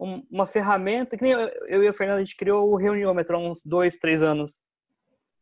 um, 0.00 0.22
uma 0.30 0.46
ferramenta, 0.46 1.16
que 1.16 1.22
nem 1.22 1.32
eu, 1.32 1.40
eu 1.66 1.82
e 1.82 1.88
a 1.88 1.92
Fernanda, 1.92 2.20
a 2.20 2.24
gente 2.24 2.36
criou 2.36 2.70
o 2.70 2.76
Reuniômetro 2.76 3.36
há 3.36 3.38
uns 3.38 3.58
dois, 3.64 3.96
três 3.98 4.22
anos. 4.22 4.50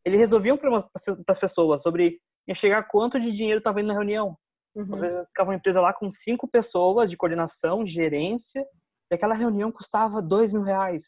Ele 0.05 0.17
resolvia 0.17 0.55
um 0.55 0.59
problema 0.59 0.89
para 0.93 1.35
as 1.35 1.41
pessoas 1.41 1.83
sobre 1.83 2.19
enxergar 2.49 2.85
quanto 2.85 3.21
de 3.21 3.33
dinheiro 3.33 3.59
estava 3.59 3.81
indo 3.81 3.89
na 3.89 3.95
reunião. 3.95 4.37
Uhum. 4.77 4.95
Às 4.95 5.01
vezes 5.01 5.29
ficava 5.29 5.51
uma 5.51 5.57
empresa 5.57 5.81
lá 5.81 5.93
com 5.95 6.13
cinco 6.23 6.47
pessoas 6.47 7.09
de 7.09 7.17
coordenação, 7.17 7.87
gerência, 7.87 8.65
e 9.11 9.15
aquela 9.15 9.35
reunião 9.35 9.73
custava 9.73 10.21
dois 10.21 10.53
mil 10.53 10.63
reais, 10.63 11.03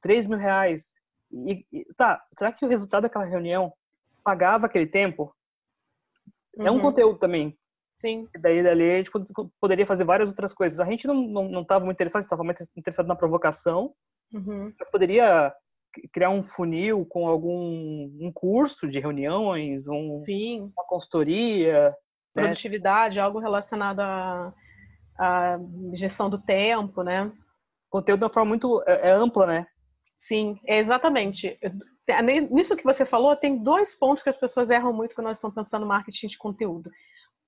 três 0.00 0.26
mil 0.26 0.38
reais. 0.38 0.82
E, 1.30 1.64
e, 1.70 1.84
tá, 1.96 2.20
será 2.38 2.50
que 2.50 2.64
o 2.64 2.68
resultado 2.68 3.02
daquela 3.02 3.26
reunião 3.26 3.72
pagava 4.24 4.66
aquele 4.66 4.86
tempo? 4.86 5.32
Uhum. 6.56 6.66
É 6.66 6.70
um 6.70 6.76
uhum. 6.76 6.80
conteúdo 6.80 7.18
também. 7.18 7.54
Sim. 8.00 8.26
E 8.34 8.38
daí 8.38 8.62
dali 8.62 8.90
a 8.90 8.96
gente 8.96 9.10
poderia 9.60 9.86
fazer 9.86 10.04
várias 10.04 10.28
outras 10.28 10.54
coisas. 10.54 10.80
A 10.80 10.86
gente 10.86 11.06
não 11.06 11.14
não, 11.14 11.48
não 11.48 11.62
estava 11.62 11.84
muito 11.84 11.96
interessado, 11.96 12.22
estava 12.22 12.42
muito 12.42 12.66
interessado 12.74 13.06
na 13.06 13.16
provocação. 13.16 13.92
Uhum. 14.32 14.72
poderia 14.92 15.52
criar 16.12 16.30
um 16.30 16.44
funil 16.50 17.04
com 17.06 17.26
algum 17.26 18.08
um 18.20 18.30
curso 18.32 18.88
de 18.88 19.00
reuniões, 19.00 19.86
um, 19.86 20.22
Sim. 20.24 20.72
uma 20.72 20.86
consultoria? 20.86 21.94
Produtividade, 22.32 23.16
né? 23.16 23.20
algo 23.20 23.38
relacionado 23.38 24.00
à, 24.00 24.52
à, 25.18 25.58
gestão 25.94 26.30
do 26.30 26.38
tempo, 26.38 27.02
né? 27.02 27.30
Conteúdo 27.90 28.20
de 28.20 28.24
uma 28.24 28.32
forma 28.32 28.50
muito 28.50 28.82
é, 28.86 29.08
é 29.08 29.12
ampla, 29.12 29.46
né? 29.46 29.66
Sim, 30.28 30.58
é 30.66 30.78
exatamente. 30.78 31.58
Nisso 32.50 32.76
que 32.76 32.84
você 32.84 33.04
falou, 33.06 33.36
tem 33.36 33.62
dois 33.62 33.88
pontos 33.98 34.22
que 34.22 34.30
as 34.30 34.38
pessoas 34.38 34.70
erram 34.70 34.92
muito 34.92 35.14
quando 35.14 35.26
nós 35.26 35.36
estamos 35.36 35.54
pensando 35.54 35.82
no 35.82 35.88
marketing 35.88 36.28
de 36.28 36.38
conteúdo. 36.38 36.90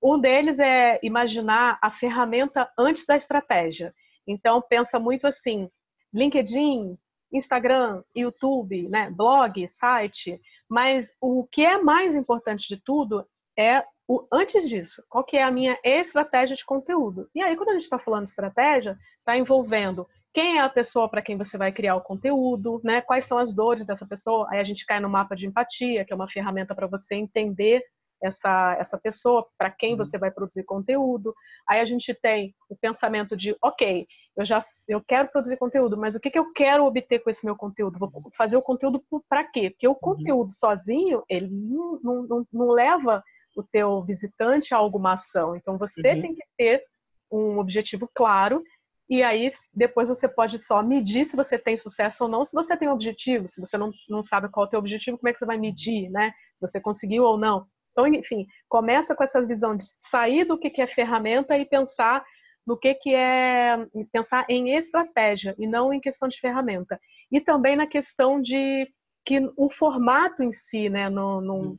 Um 0.01 0.19
deles 0.19 0.59
é 0.59 0.99
imaginar 1.01 1.79
a 1.81 1.91
ferramenta 1.91 2.69
antes 2.77 3.05
da 3.05 3.15
estratégia. 3.15 3.93
Então, 4.27 4.61
pensa 4.61 4.99
muito 4.99 5.25
assim: 5.25 5.69
LinkedIn, 6.13 6.97
Instagram, 7.31 8.03
YouTube, 8.15 8.89
né, 8.89 9.09
blog, 9.11 9.69
site. 9.79 10.39
Mas 10.69 11.07
o 11.21 11.47
que 11.51 11.65
é 11.65 11.81
mais 11.81 12.13
importante 12.13 12.67
de 12.67 12.81
tudo 12.83 13.25
é 13.57 13.83
o 14.07 14.25
antes 14.31 14.67
disso. 14.69 15.03
Qual 15.09 15.23
que 15.23 15.37
é 15.37 15.43
a 15.43 15.51
minha 15.51 15.77
estratégia 15.83 16.55
de 16.55 16.65
conteúdo? 16.65 17.27
E 17.33 17.41
aí, 17.41 17.55
quando 17.55 17.69
a 17.69 17.73
gente 17.73 17.83
está 17.83 17.99
falando 17.99 18.25
de 18.25 18.31
estratégia, 18.31 18.97
está 19.19 19.37
envolvendo 19.37 20.07
quem 20.33 20.57
é 20.57 20.61
a 20.61 20.69
pessoa 20.69 21.07
para 21.07 21.21
quem 21.21 21.37
você 21.37 21.57
vai 21.57 21.71
criar 21.71 21.95
o 21.95 22.01
conteúdo, 22.01 22.81
né? 22.83 23.01
Quais 23.01 23.27
são 23.27 23.37
as 23.37 23.53
dores 23.53 23.85
dessa 23.85 24.05
pessoa? 24.05 24.47
Aí 24.49 24.59
a 24.59 24.63
gente 24.63 24.85
cai 24.85 24.99
no 24.99 25.09
mapa 25.09 25.35
de 25.35 25.45
empatia, 25.45 26.03
que 26.03 26.11
é 26.11 26.15
uma 26.15 26.29
ferramenta 26.29 26.73
para 26.73 26.87
você 26.87 27.15
entender 27.15 27.83
essa, 28.21 28.77
essa 28.79 28.97
pessoa, 28.97 29.45
para 29.57 29.69
quem 29.69 29.91
uhum. 29.91 29.97
você 29.97 30.17
vai 30.17 30.31
produzir 30.31 30.63
conteúdo. 30.63 31.35
Aí 31.67 31.81
a 31.81 31.85
gente 31.85 32.13
tem 32.21 32.53
o 32.69 32.75
pensamento 32.75 33.35
de, 33.37 33.55
ok, 33.61 34.07
eu 34.35 34.45
já 34.45 34.65
eu 34.87 35.01
quero 35.07 35.29
produzir 35.29 35.57
conteúdo, 35.57 35.95
mas 35.95 36.15
o 36.15 36.19
que, 36.19 36.29
que 36.29 36.39
eu 36.39 36.51
quero 36.53 36.85
obter 36.85 37.19
com 37.19 37.29
esse 37.29 37.45
meu 37.45 37.55
conteúdo? 37.55 37.99
Vou 37.99 38.11
fazer 38.37 38.57
o 38.57 38.61
conteúdo 38.61 39.01
para 39.29 39.43
quê? 39.45 39.69
Porque 39.69 39.87
o 39.87 39.91
uhum. 39.91 39.99
conteúdo 39.99 40.53
sozinho, 40.59 41.23
ele 41.29 41.47
não, 41.49 41.99
não, 42.01 42.47
não 42.51 42.71
leva 42.71 43.23
o 43.55 43.63
teu 43.63 44.01
visitante 44.03 44.73
a 44.73 44.77
alguma 44.77 45.13
ação. 45.13 45.55
Então 45.55 45.77
você 45.77 46.01
uhum. 46.01 46.21
tem 46.21 46.35
que 46.35 46.43
ter 46.57 46.83
um 47.31 47.57
objetivo 47.59 48.09
claro 48.13 48.63
e 49.09 49.21
aí 49.21 49.53
depois 49.73 50.07
você 50.07 50.27
pode 50.27 50.63
só 50.65 50.81
medir 50.81 51.29
se 51.29 51.35
você 51.35 51.57
tem 51.57 51.77
sucesso 51.79 52.15
ou 52.21 52.29
não, 52.29 52.45
se 52.45 52.53
você 52.53 52.75
tem 52.77 52.87
objetivo, 52.87 53.49
se 53.53 53.61
você 53.61 53.77
não, 53.77 53.91
não 54.09 54.25
sabe 54.27 54.49
qual 54.49 54.65
é 54.65 54.67
o 54.67 54.69
teu 54.69 54.79
objetivo, 54.79 55.17
como 55.17 55.29
é 55.29 55.33
que 55.33 55.39
você 55.39 55.45
vai 55.45 55.57
medir, 55.57 56.09
né? 56.09 56.31
Se 56.59 56.67
você 56.67 56.79
conseguiu 56.79 57.23
ou 57.23 57.37
não. 57.37 57.65
Então, 57.91 58.07
enfim, 58.07 58.47
começa 58.69 59.13
com 59.13 59.23
essa 59.23 59.41
visão 59.45 59.77
de 59.77 59.85
sair 60.09 60.45
do 60.45 60.57
que 60.57 60.81
é 60.81 60.87
ferramenta 60.87 61.57
e 61.57 61.65
pensar 61.65 62.23
no 62.65 62.77
que, 62.77 62.93
que 62.95 63.13
é 63.13 63.85
pensar 64.11 64.45
em 64.49 64.75
estratégia 64.77 65.53
e 65.59 65.67
não 65.67 65.93
em 65.93 65.99
questão 65.99 66.27
de 66.27 66.39
ferramenta. 66.39 66.99
E 67.31 67.41
também 67.41 67.75
na 67.75 67.87
questão 67.87 68.41
de 68.41 68.87
que 69.25 69.39
o 69.57 69.69
formato 69.77 70.41
em 70.43 70.53
si, 70.69 70.89
né? 70.89 71.09
No, 71.09 71.41
no, 71.41 71.53
uhum. 71.53 71.77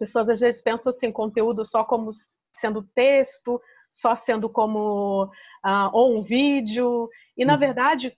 Pessoas 0.00 0.28
às 0.28 0.40
vezes 0.40 0.62
pensam 0.62 0.92
assim, 0.92 1.12
conteúdo 1.12 1.66
só 1.68 1.84
como 1.84 2.12
sendo 2.60 2.82
texto, 2.94 3.60
só 4.00 4.16
sendo 4.24 4.48
como 4.48 5.24
uh, 5.24 5.90
ou 5.92 6.18
um 6.18 6.22
vídeo. 6.22 7.08
E 7.36 7.44
na 7.44 7.52
uhum. 7.52 7.58
verdade, 7.58 8.12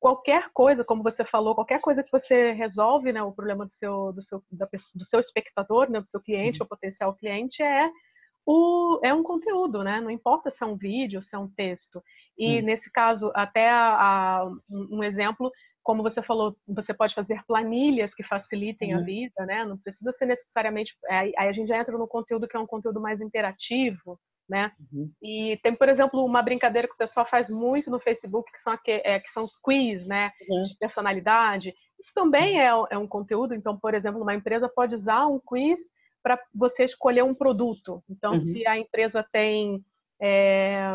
qualquer 0.00 0.48
coisa, 0.52 0.84
como 0.84 1.02
você 1.02 1.24
falou, 1.24 1.54
qualquer 1.54 1.80
coisa 1.80 2.02
que 2.02 2.10
você 2.10 2.52
resolve, 2.52 3.12
né, 3.12 3.22
o 3.22 3.32
problema 3.32 3.66
do 3.66 3.72
seu, 3.78 4.12
do 4.12 4.22
seu, 4.24 4.42
da, 4.50 4.66
do 4.94 5.04
seu 5.06 5.20
espectador, 5.20 5.90
né, 5.90 6.00
do 6.00 6.08
seu 6.08 6.20
cliente, 6.20 6.58
uhum. 6.58 6.62
ou 6.62 6.68
potencial 6.68 7.14
cliente, 7.14 7.62
é 7.62 7.90
o, 8.46 9.00
é 9.02 9.12
um 9.12 9.24
conteúdo, 9.24 9.82
né? 9.82 10.00
Não 10.00 10.10
importa 10.10 10.50
se 10.52 10.62
é 10.62 10.66
um 10.66 10.76
vídeo, 10.76 11.20
se 11.22 11.34
é 11.34 11.38
um 11.38 11.48
texto. 11.48 12.00
E 12.38 12.58
uhum. 12.58 12.66
nesse 12.66 12.90
caso, 12.92 13.32
até 13.34 13.68
a, 13.68 13.96
a, 13.96 14.52
um 14.70 15.02
exemplo, 15.02 15.50
como 15.86 16.02
você 16.02 16.20
falou, 16.22 16.56
você 16.66 16.92
pode 16.92 17.14
fazer 17.14 17.40
planilhas 17.46 18.12
que 18.12 18.24
facilitem 18.24 18.92
uhum. 18.92 19.00
a 19.00 19.04
vida, 19.04 19.46
né? 19.46 19.64
Não 19.64 19.78
precisa 19.78 20.12
ser 20.18 20.26
necessariamente. 20.26 20.92
Aí 21.08 21.32
a 21.38 21.52
gente 21.52 21.68
já 21.68 21.78
entra 21.78 21.96
no 21.96 22.08
conteúdo 22.08 22.48
que 22.48 22.56
é 22.56 22.58
um 22.58 22.66
conteúdo 22.66 23.00
mais 23.00 23.20
interativo, 23.20 24.18
né? 24.48 24.72
Uhum. 24.92 25.08
E 25.22 25.56
tem, 25.62 25.76
por 25.76 25.88
exemplo, 25.88 26.24
uma 26.24 26.42
brincadeira 26.42 26.88
que 26.88 26.94
o 26.94 26.98
pessoal 26.98 27.24
faz 27.30 27.48
muito 27.48 27.88
no 27.88 28.00
Facebook, 28.00 28.50
que 28.50 28.62
são, 28.64 28.72
aqui, 28.72 28.90
é, 28.90 29.20
que 29.20 29.32
são 29.32 29.44
os 29.44 29.52
quiz, 29.62 30.04
né? 30.08 30.32
Uhum. 30.48 30.64
De 30.64 30.76
personalidade. 30.76 31.68
Isso 31.68 32.10
também 32.12 32.60
é, 32.60 32.66
é 32.90 32.98
um 32.98 33.06
conteúdo. 33.06 33.54
Então, 33.54 33.78
por 33.78 33.94
exemplo, 33.94 34.20
uma 34.20 34.34
empresa 34.34 34.68
pode 34.68 34.96
usar 34.96 35.28
um 35.28 35.38
quiz 35.38 35.78
para 36.20 36.36
você 36.52 36.86
escolher 36.86 37.22
um 37.22 37.32
produto. 37.32 38.02
Então, 38.10 38.32
uhum. 38.32 38.52
se 38.52 38.66
a 38.66 38.76
empresa 38.76 39.24
tem 39.30 39.84
é, 40.20 40.86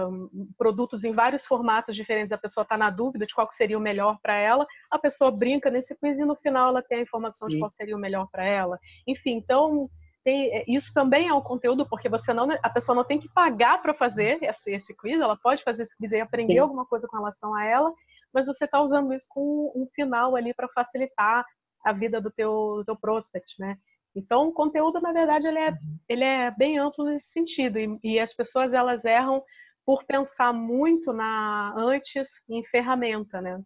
produtos 0.57 1.03
em 1.03 1.13
vários 1.13 1.43
formatos 1.45 1.95
diferentes, 1.95 2.31
a 2.31 2.37
pessoa 2.37 2.63
está 2.63 2.77
na 2.77 2.89
dúvida 2.89 3.25
de 3.25 3.33
qual 3.33 3.49
seria 3.57 3.77
o 3.77 3.81
melhor 3.81 4.17
para 4.21 4.35
ela, 4.35 4.65
a 4.89 4.97
pessoa 4.97 5.31
brinca 5.31 5.69
nesse 5.69 5.95
quiz 5.95 6.17
e 6.17 6.25
no 6.25 6.35
final 6.37 6.69
ela 6.69 6.81
tem 6.81 6.99
a 6.99 7.01
informação 7.01 7.47
Sim. 7.47 7.53
de 7.53 7.59
qual 7.59 7.71
seria 7.77 7.95
o 7.95 7.99
melhor 7.99 8.27
para 8.31 8.43
ela. 8.43 8.79
Enfim, 9.07 9.37
então 9.37 9.89
tem, 10.23 10.55
é, 10.55 10.63
isso 10.67 10.91
também 10.93 11.27
é 11.27 11.33
um 11.33 11.41
conteúdo, 11.41 11.87
porque 11.87 12.09
você 12.09 12.33
não, 12.33 12.47
a 12.63 12.69
pessoa 12.69 12.95
não 12.95 13.03
tem 13.03 13.19
que 13.19 13.29
pagar 13.29 13.81
para 13.81 13.93
fazer 13.93 14.41
esse, 14.41 14.71
esse, 14.71 14.93
quiz, 14.95 15.19
ela 15.19 15.37
pode 15.37 15.63
fazer 15.63 15.83
esse 15.83 15.97
quiz 15.97 16.11
e 16.11 16.19
aprender 16.19 16.53
Sim. 16.53 16.59
alguma 16.59 16.85
coisa 16.85 17.07
com 17.07 17.17
relação 17.17 17.53
a 17.55 17.65
ela, 17.65 17.93
mas 18.33 18.45
você 18.45 18.65
está 18.65 18.81
usando 18.81 19.13
isso 19.13 19.25
com 19.29 19.71
um 19.75 19.87
final 19.93 20.35
ali 20.35 20.53
para 20.53 20.67
facilitar 20.69 21.45
a 21.83 21.91
vida 21.91 22.21
do 22.21 22.31
teu, 22.31 22.77
do 22.77 22.85
teu 22.85 22.95
prospect, 22.95 23.53
né? 23.59 23.75
Então, 24.15 24.49
o 24.49 24.53
conteúdo, 24.53 24.99
na 24.99 25.13
verdade, 25.13 25.47
ele 25.47 25.59
é, 25.59 25.69
uhum. 25.69 25.97
ele 26.09 26.23
é 26.23 26.51
bem 26.51 26.77
amplo 26.77 27.05
nesse 27.05 27.25
sentido, 27.31 27.79
e, 27.79 27.99
e 28.03 28.19
as 28.19 28.33
pessoas, 28.35 28.73
elas 28.73 29.03
erram 29.05 29.41
por 29.85 30.03
pensar 30.05 30.53
muito 30.53 31.11
na 31.13 31.73
antes 31.77 32.27
em 32.49 32.63
ferramenta, 32.65 33.41
né? 33.41 33.61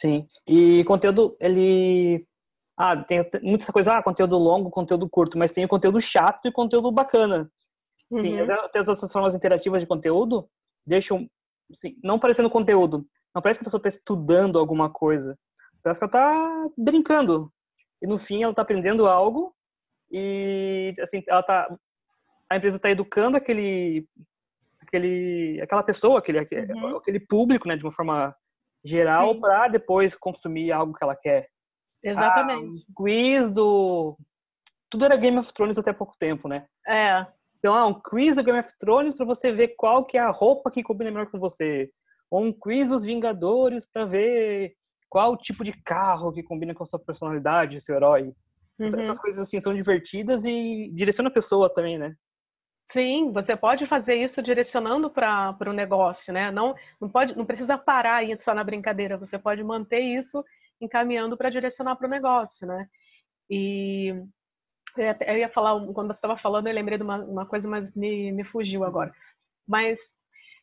Sim, 0.00 0.26
e 0.46 0.84
conteúdo, 0.84 1.36
ele 1.40 2.24
ah, 2.78 2.96
tem 3.04 3.24
muita 3.42 3.72
coisa, 3.72 3.98
ah, 3.98 4.02
conteúdo 4.02 4.36
longo, 4.38 4.70
conteúdo 4.70 5.08
curto, 5.08 5.36
mas 5.36 5.52
tem 5.52 5.64
o 5.64 5.68
conteúdo 5.68 6.00
chato 6.00 6.46
e 6.46 6.52
conteúdo 6.52 6.90
bacana. 6.90 7.48
Uhum. 8.10 8.22
Sim, 8.22 8.40
até 8.40 8.80
as 8.80 8.88
outras 8.88 9.10
formas 9.12 9.34
interativas 9.34 9.80
de 9.80 9.86
conteúdo 9.86 10.46
deixam, 10.86 11.26
assim, 11.72 11.94
não 12.02 12.18
parecendo 12.18 12.50
conteúdo, 12.50 13.04
não 13.34 13.42
parece 13.42 13.58
que 13.58 13.64
a 13.64 13.70
pessoa 13.70 13.78
está 13.78 13.90
estudando 13.90 14.58
alguma 14.58 14.90
coisa, 14.90 15.36
parece 15.82 16.00
que 16.00 16.04
ela 16.04 16.66
está 16.66 16.68
brincando. 16.76 17.50
E 18.02 18.06
no 18.06 18.18
fim 18.20 18.42
ela 18.42 18.52
está 18.52 18.62
aprendendo 18.62 19.06
algo 19.06 19.52
e 20.12 20.94
assim, 21.00 21.22
ela 21.26 21.42
tá 21.42 21.74
a 22.50 22.56
empresa 22.56 22.76
está 22.76 22.90
educando 22.90 23.36
aquele 23.36 24.06
aquele 24.82 25.60
aquela 25.62 25.82
pessoa, 25.82 26.18
aquele 26.18 26.38
uhum. 26.40 26.96
aquele 26.98 27.20
público, 27.20 27.66
né, 27.66 27.76
de 27.76 27.82
uma 27.82 27.92
forma 27.92 28.34
geral 28.84 29.38
para 29.40 29.68
depois 29.68 30.14
consumir 30.16 30.70
algo 30.72 30.92
que 30.92 31.02
ela 31.02 31.16
quer. 31.16 31.48
Exatamente. 32.02 32.80
Ah, 32.80 32.92
quiz 32.96 33.52
do. 33.54 34.16
Tudo 34.90 35.04
era 35.04 35.16
Game 35.16 35.38
of 35.38 35.50
Thrones 35.54 35.78
até 35.78 35.92
pouco 35.92 36.14
tempo, 36.18 36.48
né? 36.48 36.66
É. 36.86 37.26
Então, 37.58 37.74
ah, 37.74 37.86
um 37.86 37.94
quiz 37.94 38.34
do 38.34 38.42
Game 38.42 38.58
of 38.58 38.68
Thrones 38.80 39.16
para 39.16 39.24
você 39.24 39.52
ver 39.52 39.74
qual 39.76 40.04
que 40.04 40.18
é 40.18 40.20
a 40.20 40.30
roupa 40.30 40.70
que 40.70 40.82
combina 40.82 41.10
melhor 41.10 41.30
com 41.30 41.38
você. 41.38 41.90
Ou 42.30 42.42
um 42.44 42.52
quiz 42.52 42.88
dos 42.88 43.02
Vingadores 43.02 43.84
para 43.92 44.04
ver 44.04 44.74
qual 45.08 45.36
tipo 45.36 45.62
de 45.62 45.72
carro 45.84 46.32
que 46.32 46.42
combina 46.42 46.74
com 46.74 46.84
a 46.84 46.86
sua 46.88 46.98
personalidade, 46.98 47.80
seu 47.82 47.94
herói. 47.94 48.32
Uhum. 48.82 49.00
Essas 49.00 49.18
coisas 49.20 49.40
assim 49.40 49.60
são 49.60 49.74
divertidas 49.74 50.42
e 50.44 50.90
direciona 50.94 51.28
a 51.28 51.32
pessoa 51.32 51.72
também, 51.72 51.98
né? 51.98 52.14
Sim, 52.92 53.32
você 53.32 53.56
pode 53.56 53.86
fazer 53.86 54.16
isso 54.16 54.42
direcionando 54.42 55.08
para 55.08 55.56
o 55.66 55.72
negócio, 55.72 56.32
né? 56.32 56.50
Não, 56.50 56.74
não, 57.00 57.08
pode, 57.08 57.36
não 57.36 57.46
precisa 57.46 57.78
parar 57.78 58.16
aí 58.16 58.38
só 58.44 58.54
na 58.54 58.62
brincadeira, 58.62 59.16
você 59.16 59.38
pode 59.38 59.62
manter 59.64 60.00
isso 60.00 60.44
encaminhando 60.80 61.36
para 61.36 61.48
direcionar 61.48 61.96
para 61.96 62.06
o 62.06 62.10
negócio, 62.10 62.66
né? 62.66 62.86
E 63.48 64.14
eu 64.96 65.38
ia 65.38 65.48
falar, 65.50 65.72
quando 65.94 66.08
você 66.08 66.14
estava 66.14 66.36
falando, 66.38 66.66
eu 66.66 66.74
lembrei 66.74 66.98
de 66.98 67.04
uma, 67.04 67.16
uma 67.16 67.46
coisa, 67.46 67.66
mas 67.66 67.94
me, 67.94 68.32
me 68.32 68.44
fugiu 68.44 68.84
agora. 68.84 69.12
Mas, 69.66 69.98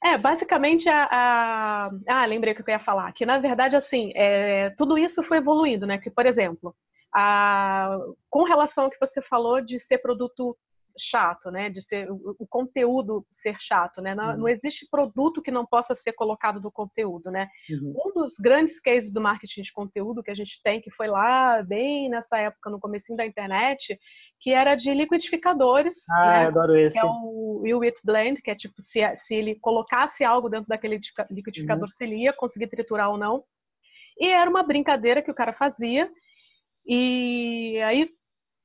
é, 0.04 0.18
basicamente, 0.18 0.88
a, 0.88 1.08
a, 1.12 1.90
Ah, 2.08 2.26
lembrei 2.26 2.54
o 2.54 2.56
que 2.56 2.62
eu 2.62 2.74
ia 2.74 2.80
falar. 2.80 3.12
Que, 3.14 3.26
na 3.26 3.40
verdade, 3.40 3.76
assim, 3.76 4.12
é, 4.16 4.70
tudo 4.72 4.98
isso 4.98 5.24
foi 5.24 5.38
evoluindo, 5.38 5.88
né? 5.88 5.98
Que, 5.98 6.12
por 6.12 6.26
exemplo, 6.28 6.76
a, 7.14 7.98
com 8.30 8.44
relação 8.44 8.86
ao 8.86 8.90
que 8.90 9.00
você 9.00 9.22
falou 9.24 9.62
de 9.62 9.80
ser 9.88 9.98
produto 10.00 10.56
chato, 11.10 11.50
né? 11.50 11.70
De 11.70 11.82
ser 11.84 12.12
o, 12.12 12.46
conteúdo 12.50 13.26
ser 13.42 13.56
chato, 13.62 14.02
né? 14.02 14.14
Não, 14.14 14.32
uhum. 14.32 14.38
não, 14.38 14.50
existe 14.50 14.88
produto 14.92 15.42
que 15.42 15.52
não 15.52 15.66
possa 15.66 15.98
ser 16.04 16.14
colocado 16.14 16.60
no 16.60 16.72
conteúdo, 16.72 17.32
né? 17.32 17.48
Uhum. 17.70 17.96
Um 18.06 18.14
dos 18.14 18.34
grandes 18.40 18.80
cases 18.82 19.12
do 19.12 19.22
marketing 19.22 19.62
de 19.62 19.74
conteúdo 19.74 20.22
que 20.22 20.32
a 20.32 20.36
gente 20.36 20.52
tem, 20.64 20.82
que 20.82 20.92
foi 20.92 21.08
lá 21.08 21.64
bem 21.64 22.10
nessa 22.10 22.38
época, 22.38 22.70
no 22.70 22.80
começo 22.80 23.16
da 23.16 23.26
internet, 23.26 23.98
que 24.42 24.52
era 24.52 24.76
de 24.76 24.94
liquidificadores. 24.94 25.94
Ah, 26.10 26.26
né? 26.26 26.48
adoro 26.48 26.78
esse. 26.78 26.94
Que 26.94 27.00
é 27.00 27.06
o 27.06 27.62
Will 27.62 27.84
It 27.84 27.98
Blend, 28.04 28.42
que 28.42 28.52
é 28.52 28.56
tipo, 28.56 28.82
se, 28.92 29.00
se 29.28 29.34
ele 29.34 29.56
colocasse 29.56 30.24
algo 30.24 30.50
dentro 30.50 30.68
daquele 30.68 31.00
liquidificador, 31.30 31.88
uhum. 31.88 31.96
se 31.98 32.04
ele 32.04 32.24
ia 32.24 32.34
conseguir 32.34 32.68
triturar 32.68 33.10
ou 33.10 33.18
não. 33.18 33.44
E 34.18 34.28
era 34.28 34.50
uma 34.50 34.64
brincadeira 34.64 35.22
que 35.22 35.32
o 35.32 35.36
cara 35.36 35.54
fazia. 35.54 36.10
E 36.86 37.80
aí 37.84 38.10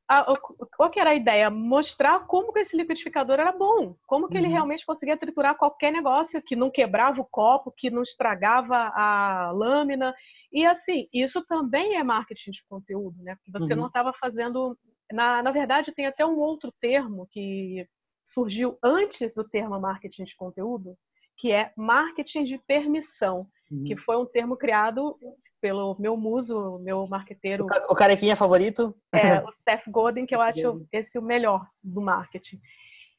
a, 0.09 0.37
qual 0.76 0.90
que 0.90 1.00
era 1.00 1.11
a 1.11 1.14
ideia? 1.14 1.49
Mostrar 1.50 2.26
como 2.26 2.52
que 2.52 2.61
esse 2.61 2.76
liquidificador 2.76 3.40
era 3.40 3.52
bom, 3.52 3.97
como 4.06 4.28
que 4.28 4.35
uhum. 4.35 4.44
ele 4.44 4.52
realmente 4.52 4.85
conseguia 4.85 5.16
triturar 5.16 5.56
qualquer 5.56 5.92
negócio, 5.92 6.42
que 6.47 6.54
não 6.54 6.71
quebrava 6.71 7.21
o 7.21 7.28
copo, 7.30 7.73
que 7.76 7.90
não 7.90 8.02
estragava 8.02 8.76
a 8.94 9.50
lâmina. 9.52 10.14
E 10.52 10.64
assim, 10.66 11.09
isso 11.12 11.42
também 11.47 11.97
é 11.97 12.04
marketing 12.04 12.50
de 12.50 12.62
conteúdo, 12.68 13.23
né? 13.23 13.35
Porque 13.37 13.50
você 13.50 13.73
uhum. 13.73 13.80
não 13.80 13.87
estava 13.87 14.12
fazendo. 14.21 14.76
Na, 15.12 15.42
na 15.42 15.50
verdade, 15.50 15.92
tem 15.94 16.06
até 16.06 16.25
um 16.25 16.38
outro 16.38 16.73
termo 16.80 17.26
que 17.30 17.87
surgiu 18.33 18.76
antes 18.83 19.33
do 19.35 19.44
termo 19.49 19.80
marketing 19.80 20.25
de 20.25 20.37
conteúdo, 20.37 20.94
que 21.38 21.50
é 21.50 21.73
marketing 21.76 22.44
de 22.44 22.59
permissão, 22.66 23.47
uhum. 23.71 23.85
que 23.85 23.97
foi 23.99 24.16
um 24.16 24.26
termo 24.26 24.56
criado 24.56 25.16
pelo 25.64 25.97
meu 25.99 26.14
muso, 26.14 26.78
meu 26.80 27.06
marqueteiro. 27.06 27.64
O 27.88 27.94
carequinha 27.94 28.37
favorito? 28.37 28.94
É, 29.11 29.38
o 29.40 29.50
Seth 29.64 29.80
Godin, 29.88 30.26
que 30.26 30.35
eu 30.35 30.40
acho 30.42 30.87
esse 30.92 31.18
o 31.18 31.23
melhor 31.23 31.66
do 31.83 32.02
marketing. 32.02 32.61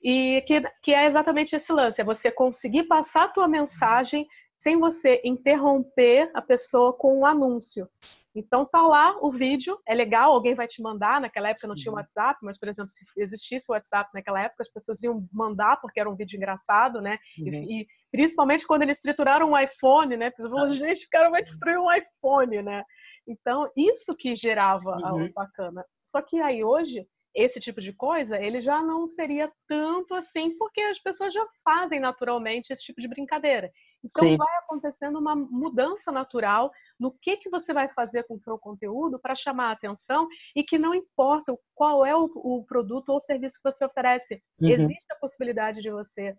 E 0.04 0.44
que, 0.46 0.62
que 0.84 0.94
é 0.94 1.08
exatamente 1.08 1.56
esse 1.56 1.74
lance, 1.74 2.00
é 2.00 2.04
você 2.04 2.30
conseguir 2.30 2.84
passar 2.84 3.24
a 3.24 3.30
tua 3.30 3.48
mensagem 3.48 4.28
sem 4.62 4.78
você 4.80 5.22
interromper 5.24 6.30
a 6.36 6.42
pessoa 6.42 6.94
com 6.94 7.22
um 7.22 7.26
anúncio. 7.26 7.88
Então 8.36 8.66
tá 8.66 8.82
lá 8.82 9.18
o 9.22 9.32
vídeo, 9.32 9.80
é 9.88 9.96
legal, 9.96 10.34
alguém 10.34 10.54
vai 10.54 10.68
te 10.68 10.82
mandar. 10.82 11.22
Naquela 11.22 11.50
época 11.50 11.68
não 11.68 11.76
tinha 11.76 11.92
o 11.92 11.96
uhum. 11.96 12.02
WhatsApp, 12.02 12.38
mas 12.44 12.60
por 12.60 12.68
exemplo, 12.68 12.92
se 13.14 13.22
existisse 13.22 13.64
o 13.70 13.72
WhatsApp 13.72 14.10
naquela 14.14 14.42
época, 14.42 14.64
as 14.64 14.74
pessoas 14.74 15.02
iam 15.02 15.26
mandar 15.32 15.80
porque 15.80 16.00
era 16.00 16.10
um 16.10 16.16
vídeo 16.16 16.36
engraçado, 16.36 17.02
né? 17.02 17.18
Uhum. 17.40 17.48
E, 17.48 17.82
e, 17.82 17.88
principalmente 18.12 18.68
quando 18.68 18.82
eles 18.82 19.00
trituraram 19.02 19.52
um 19.52 19.58
iPhone, 19.58 20.18
né? 20.18 20.32
Pessoas 20.32 20.52
falaram, 20.52 20.76
gente, 20.76 21.06
o 21.06 21.10
cara 21.10 21.30
vai 21.30 21.44
destruir 21.44 21.80
um 21.80 21.94
iPhone, 21.94 22.62
né? 22.62 22.84
Então 23.26 23.72
isso 23.76 24.16
que 24.20 24.36
gerava 24.36 24.98
uhum. 24.98 25.32
bacana. 25.34 25.86
Só 26.12 26.22
que 26.22 26.40
aí 26.42 26.64
hoje 26.64 27.08
esse 27.36 27.60
tipo 27.60 27.82
de 27.82 27.92
coisa, 27.94 28.40
ele 28.40 28.62
já 28.62 28.82
não 28.82 29.10
seria 29.10 29.52
tanto 29.68 30.14
assim, 30.16 30.58
porque 30.58 30.80
as 30.82 31.00
pessoas 31.04 31.34
já 31.34 31.46
fazem 31.64 32.00
naturalmente 32.00 32.72
esse 32.72 32.82
tipo 32.84 33.02
de 33.02 33.10
brincadeira. 33.10 33.70
Então 34.04 34.24
Sim. 34.24 34.38
vai 34.38 34.58
acontecendo 34.60 35.20
uma 35.20 35.36
mudança 35.36 36.12
natural 36.12 36.72
no 37.00 37.12
que, 37.22 37.36
que 37.38 37.50
você 37.50 37.74
vai 37.74 37.90
fazer 37.90 38.24
com 38.24 38.36
o 38.36 38.42
seu 38.42 38.58
conteúdo 38.58 39.20
para 39.20 39.36
chamar 39.36 39.70
a 39.70 39.72
atenção 39.74 40.28
e 40.56 40.64
que 40.64 40.78
não 40.78 40.96
importa 40.96 41.54
qual 41.74 42.06
é 42.06 42.16
o, 42.16 42.26
o 42.36 42.66
produto 42.66 43.10
ou 43.10 43.22
serviço 43.22 43.56
que 43.56 43.72
você 43.72 43.84
oferece, 43.84 44.42
uhum. 44.62 44.70
existe 44.70 45.12
a 45.12 45.16
possibilidade 45.16 45.82
de 45.82 45.92
você 45.92 46.36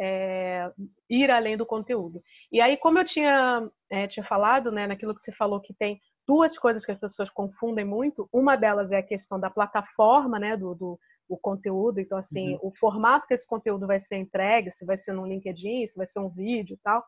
é, 0.00 0.70
ir 1.10 1.30
além 1.30 1.56
do 1.56 1.66
conteúdo. 1.66 2.22
E 2.50 2.60
aí, 2.60 2.76
como 2.78 2.98
eu 2.98 3.06
tinha, 3.06 3.68
é, 3.90 4.08
tinha 4.08 4.24
falado, 4.26 4.72
né, 4.72 4.86
naquilo 4.86 5.14
que 5.14 5.22
você 5.22 5.32
falou 5.32 5.60
que 5.60 5.74
tem 5.74 6.00
duas 6.26 6.56
coisas 6.58 6.84
que 6.84 6.92
as 6.92 6.98
pessoas 6.98 7.28
confundem 7.30 7.84
muito. 7.84 8.28
Uma 8.32 8.56
delas 8.56 8.90
é 8.90 8.98
a 8.98 9.06
questão 9.06 9.38
da 9.38 9.50
plataforma, 9.50 10.38
né, 10.38 10.56
do, 10.56 10.74
do 10.74 10.98
o 11.28 11.36
conteúdo. 11.36 12.00
Então, 12.00 12.18
assim, 12.18 12.54
uhum. 12.54 12.60
o 12.62 12.72
formato 12.78 13.26
que 13.26 13.34
esse 13.34 13.46
conteúdo 13.46 13.86
vai 13.86 14.00
ser 14.02 14.16
entregue, 14.16 14.72
se 14.78 14.84
vai 14.84 14.98
ser 14.98 15.12
no 15.12 15.26
LinkedIn, 15.26 15.86
se 15.86 15.96
vai 15.96 16.06
ser 16.06 16.18
um 16.18 16.28
vídeo 16.28 16.74
e 16.74 16.78
tal. 16.82 17.04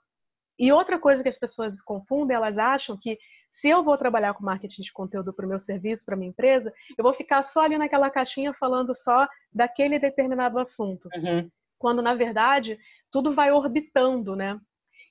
E 0.59 0.71
outra 0.71 0.99
coisa 0.99 1.23
que 1.23 1.29
as 1.29 1.39
pessoas 1.39 1.75
confundem, 1.83 2.37
elas 2.37 2.57
acham 2.57 2.97
que 3.01 3.19
se 3.61 3.69
eu 3.69 3.83
vou 3.83 3.97
trabalhar 3.97 4.35
com 4.35 4.45
marketing 4.45 4.83
de 4.83 4.93
conteúdo 4.93 5.33
para 5.33 5.47
o 5.47 5.49
meu 5.49 5.61
serviço, 5.61 6.05
para 6.05 6.17
minha 6.17 6.31
empresa, 6.31 6.73
eu 6.97 7.03
vou 7.03 7.15
ficar 7.15 7.49
só 7.53 7.61
ali 7.61 7.79
naquela 7.79 8.11
caixinha 8.11 8.53
falando 8.55 8.95
só 9.03 9.27
daquele 9.53 9.99
determinado 9.99 10.59
assunto. 10.59 11.09
Uhum. 11.15 11.49
Quando, 11.83 12.01
na 12.01 12.15
verdade, 12.15 12.79
tudo 13.11 13.35
vai 13.35 13.51
orbitando, 13.51 14.37
né? 14.37 14.57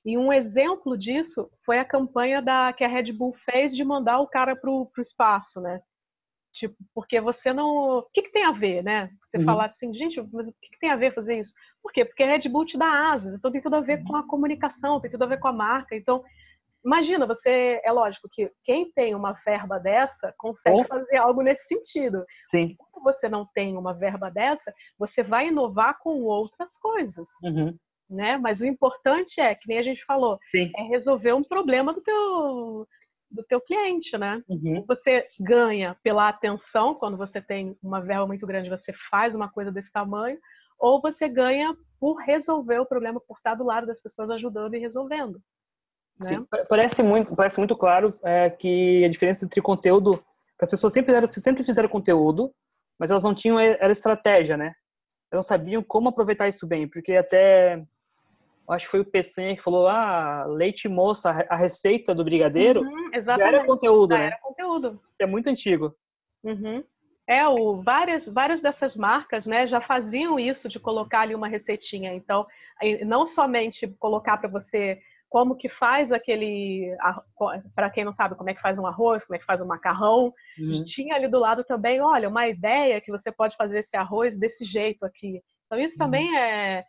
E 0.06 0.16
um 0.16 0.32
exemplo 0.32 0.96
disso 0.96 1.50
foi 1.66 1.78
a 1.78 1.84
campanha 1.84 2.40
da, 2.40 2.72
que 2.72 2.82
a 2.82 2.88
Red 2.88 3.12
Bull 3.12 3.36
fez 3.44 3.76
de 3.76 3.84
mandar 3.84 4.20
o 4.20 4.26
cara 4.26 4.56
para 4.56 4.70
o 4.70 4.90
espaço, 4.98 5.60
né? 5.60 5.82
Tipo, 6.54 6.74
porque 6.94 7.20
você 7.20 7.52
não. 7.52 7.98
O 7.98 8.02
que, 8.14 8.22
que 8.22 8.32
tem 8.32 8.44
a 8.44 8.52
ver, 8.52 8.82
né? 8.82 9.10
Você 9.30 9.36
uhum. 9.36 9.44
falar 9.44 9.66
assim, 9.66 9.92
gente, 9.92 10.16
mas 10.32 10.48
o 10.48 10.52
que, 10.62 10.70
que, 10.70 10.78
tem 10.80 10.90
a 10.90 10.96
ver 10.96 11.14
fazer 11.14 11.40
isso? 11.40 11.52
Por 11.82 11.92
quê? 11.92 12.06
Porque 12.06 12.22
a 12.22 12.26
Red 12.26 12.48
Bull 12.48 12.64
te 12.64 12.78
dá 12.78 13.12
asas, 13.12 13.34
então 13.34 13.52
tem 13.52 13.60
tudo 13.60 13.76
a 13.76 13.80
ver 13.80 14.02
com 14.04 14.16
a 14.16 14.26
comunicação, 14.26 14.98
tem 14.98 15.10
tudo 15.10 15.24
a 15.24 15.26
ver 15.26 15.40
com 15.40 15.48
a 15.48 15.52
marca. 15.52 15.94
Então, 15.94 16.24
imagina, 16.84 17.26
você. 17.26 17.80
É 17.84 17.92
lógico 17.92 18.28
que 18.32 18.50
quem 18.64 18.90
tem 18.92 19.14
uma 19.14 19.32
verba 19.44 19.78
dessa 19.78 20.34
consegue 20.38 20.80
oh. 20.80 20.84
fazer 20.84 21.16
algo 21.16 21.42
nesse 21.42 21.64
sentido. 21.66 22.24
Sim. 22.50 22.74
Quando 22.78 23.04
você 23.04 23.28
não 23.28 23.46
tem 23.54 23.76
uma 23.76 23.94
verba 23.94 24.30
dessa, 24.30 24.72
você 24.98 25.22
vai 25.22 25.48
inovar 25.48 25.98
com 26.00 26.22
outras 26.22 26.68
coisas. 26.80 27.26
Uhum 27.42 27.76
né? 28.12 28.36
Mas 28.36 28.60
o 28.60 28.66
importante 28.66 29.40
é, 29.40 29.54
que 29.54 29.66
nem 29.66 29.78
a 29.78 29.82
gente 29.82 30.04
falou, 30.04 30.38
Sim. 30.50 30.70
é 30.76 30.82
resolver 30.82 31.32
um 31.32 31.42
problema 31.42 31.92
do 31.92 32.02
teu 32.02 32.86
do 33.30 33.42
teu 33.44 33.62
cliente, 33.62 34.16
né? 34.18 34.42
Uhum. 34.46 34.84
Você 34.86 35.26
ganha 35.40 35.96
pela 36.02 36.28
atenção, 36.28 36.94
quando 36.94 37.16
você 37.16 37.40
tem 37.40 37.74
uma 37.82 37.98
verba 37.98 38.26
muito 38.26 38.46
grande, 38.46 38.68
você 38.68 38.92
faz 39.10 39.34
uma 39.34 39.50
coisa 39.50 39.72
desse 39.72 39.90
tamanho, 39.90 40.38
ou 40.78 41.00
você 41.00 41.30
ganha 41.30 41.74
por 41.98 42.16
resolver 42.16 42.78
o 42.80 42.84
problema, 42.84 43.18
por 43.26 43.38
estar 43.38 43.54
do 43.54 43.64
lado 43.64 43.86
das 43.86 43.98
pessoas 44.02 44.28
ajudando 44.32 44.74
e 44.74 44.80
resolvendo. 44.80 45.40
Né? 46.18 46.42
Parece 46.68 47.02
muito, 47.02 47.34
parece 47.34 47.58
muito 47.58 47.76
claro 47.76 48.14
é, 48.22 48.50
que 48.50 49.04
a 49.04 49.08
diferença 49.08 49.44
entre 49.44 49.60
conteúdo, 49.60 50.22
que 50.58 50.64
as 50.64 50.70
pessoas 50.70 50.92
sempre 50.92 51.12
fizeram, 51.12 51.42
sempre 51.42 51.64
fizeram 51.64 51.88
conteúdo, 51.88 52.50
mas 52.98 53.10
elas 53.10 53.22
não 53.22 53.34
tinham 53.34 53.58
era 53.58 53.92
estratégia, 53.92 54.56
né? 54.56 54.74
Elas 55.30 55.44
não 55.44 55.48
sabiam 55.48 55.82
como 55.82 56.10
aproveitar 56.10 56.48
isso 56.48 56.66
bem, 56.66 56.86
porque 56.86 57.16
até 57.16 57.82
acho 58.68 58.84
que 58.84 58.90
foi 58.90 59.00
o 59.00 59.04
PC 59.04 59.56
que 59.56 59.62
falou, 59.62 59.88
ah, 59.88 60.44
leite 60.46 60.88
moça, 60.88 61.28
a 61.48 61.56
receita 61.56 62.14
do 62.14 62.24
brigadeiro, 62.24 62.80
uhum, 62.80 63.10
já 63.24 63.34
era 63.34 63.64
conteúdo, 63.64 64.12
já 64.12 64.18
né? 64.18 64.26
Era 64.26 64.38
conteúdo. 64.40 65.00
É 65.18 65.26
muito 65.26 65.48
antigo. 65.48 65.94
Uhum. 66.44 66.82
É, 67.26 67.46
o, 67.46 67.82
várias, 67.82 68.24
várias 68.26 68.60
dessas 68.60 68.94
marcas 68.96 69.44
né, 69.46 69.66
já 69.68 69.80
faziam 69.82 70.38
isso 70.38 70.68
de 70.68 70.78
colocar 70.80 71.20
ali 71.20 71.34
uma 71.34 71.48
receitinha. 71.48 72.12
Então, 72.14 72.46
não 73.06 73.32
somente 73.34 73.86
colocar 73.98 74.38
para 74.38 74.48
você 74.48 75.00
como 75.32 75.56
que 75.56 75.66
faz 75.70 76.12
aquele, 76.12 76.94
para 77.74 77.88
quem 77.88 78.04
não 78.04 78.14
sabe 78.14 78.34
como 78.34 78.50
é 78.50 78.54
que 78.54 78.60
faz 78.60 78.78
um 78.78 78.86
arroz, 78.86 79.24
como 79.24 79.34
é 79.34 79.38
que 79.38 79.46
faz 79.46 79.58
um 79.62 79.66
macarrão, 79.66 80.30
uhum. 80.58 80.84
tinha 80.84 81.14
ali 81.14 81.26
do 81.26 81.38
lado 81.38 81.64
também, 81.64 82.02
olha, 82.02 82.28
uma 82.28 82.46
ideia 82.48 83.00
que 83.00 83.10
você 83.10 83.32
pode 83.32 83.56
fazer 83.56 83.78
esse 83.78 83.96
arroz 83.96 84.38
desse 84.38 84.62
jeito 84.66 85.06
aqui. 85.06 85.40
Então, 85.64 85.80
isso 85.80 85.94
uhum. 85.94 85.98
também 85.98 86.38
é, 86.38 86.84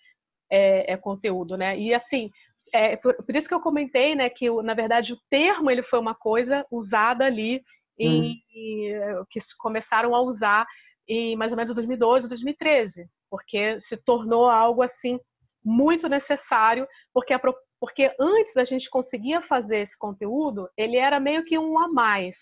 é, 0.52 0.92
é 0.92 0.98
conteúdo, 0.98 1.56
né? 1.56 1.80
E 1.80 1.94
assim, 1.94 2.30
é, 2.74 2.98
por, 2.98 3.16
por, 3.16 3.34
isso 3.34 3.48
que 3.48 3.54
eu 3.54 3.62
comentei, 3.62 4.14
né, 4.14 4.30
que 4.30 4.52
na 4.62 4.74
verdade 4.74 5.14
o 5.14 5.20
termo 5.30 5.72
ele 5.72 5.84
foi 5.84 5.98
uma 5.98 6.14
coisa 6.14 6.66
usada 6.70 7.24
ali 7.24 7.62
em, 7.98 8.32
hum. 8.32 9.24
que 9.32 9.40
começaram 9.58 10.14
a 10.14 10.22
usar 10.22 10.66
em 11.08 11.38
mais 11.38 11.50
ou 11.50 11.56
menos 11.56 11.74
2012, 11.74 12.28
2013, 12.28 13.06
porque 13.30 13.80
se 13.88 13.96
tornou 14.04 14.50
algo 14.50 14.82
assim 14.82 15.18
muito 15.64 16.10
necessário, 16.10 16.86
porque 17.14 17.34
a, 17.34 17.40
porque 17.84 18.10
antes 18.18 18.56
a 18.56 18.64
gente 18.64 18.90
conseguia 18.90 19.42
fazer 19.42 19.80
esse 19.80 19.98
conteúdo, 19.98 20.70
ele 20.78 20.96
era 20.96 21.20
meio 21.20 21.44
que 21.44 21.60
um 21.60 21.78
a 21.78 21.90
mais. 21.90 22.34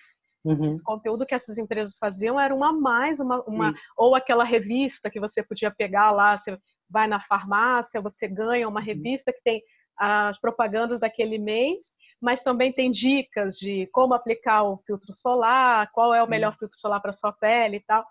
Uhum. 0.45 0.75
O 0.75 0.83
conteúdo 0.83 1.25
que 1.25 1.33
essas 1.33 1.57
empresas 1.57 1.91
faziam 1.99 2.39
era 2.39 2.53
uma 2.53 2.71
mais, 2.71 3.19
uma, 3.19 3.41
uma 3.45 3.73
ou 3.97 4.13
aquela 4.13 4.43
revista 4.43 5.09
que 5.09 5.19
você 5.19 5.41
podia 5.41 5.71
pegar 5.71 6.11
lá, 6.11 6.37
você 6.37 6.55
vai 6.87 7.07
na 7.07 7.19
farmácia, 7.21 7.99
você 7.99 8.27
ganha 8.27 8.69
uma 8.69 8.79
revista 8.81 9.33
que 9.33 9.41
tem 9.41 9.63
as 9.97 10.39
propagandas 10.39 10.99
daquele 10.99 11.39
mês, 11.39 11.79
mas 12.21 12.39
também 12.43 12.71
tem 12.71 12.91
dicas 12.91 13.57
de 13.57 13.89
como 13.91 14.13
aplicar 14.13 14.61
o 14.61 14.77
filtro 14.85 15.11
solar, 15.23 15.89
qual 15.91 16.13
é 16.13 16.21
o 16.21 16.29
melhor 16.29 16.55
filtro 16.59 16.77
solar 16.79 17.01
para 17.01 17.13
sua 17.13 17.33
pele 17.33 17.77
e 17.77 17.83
tal. 17.87 18.05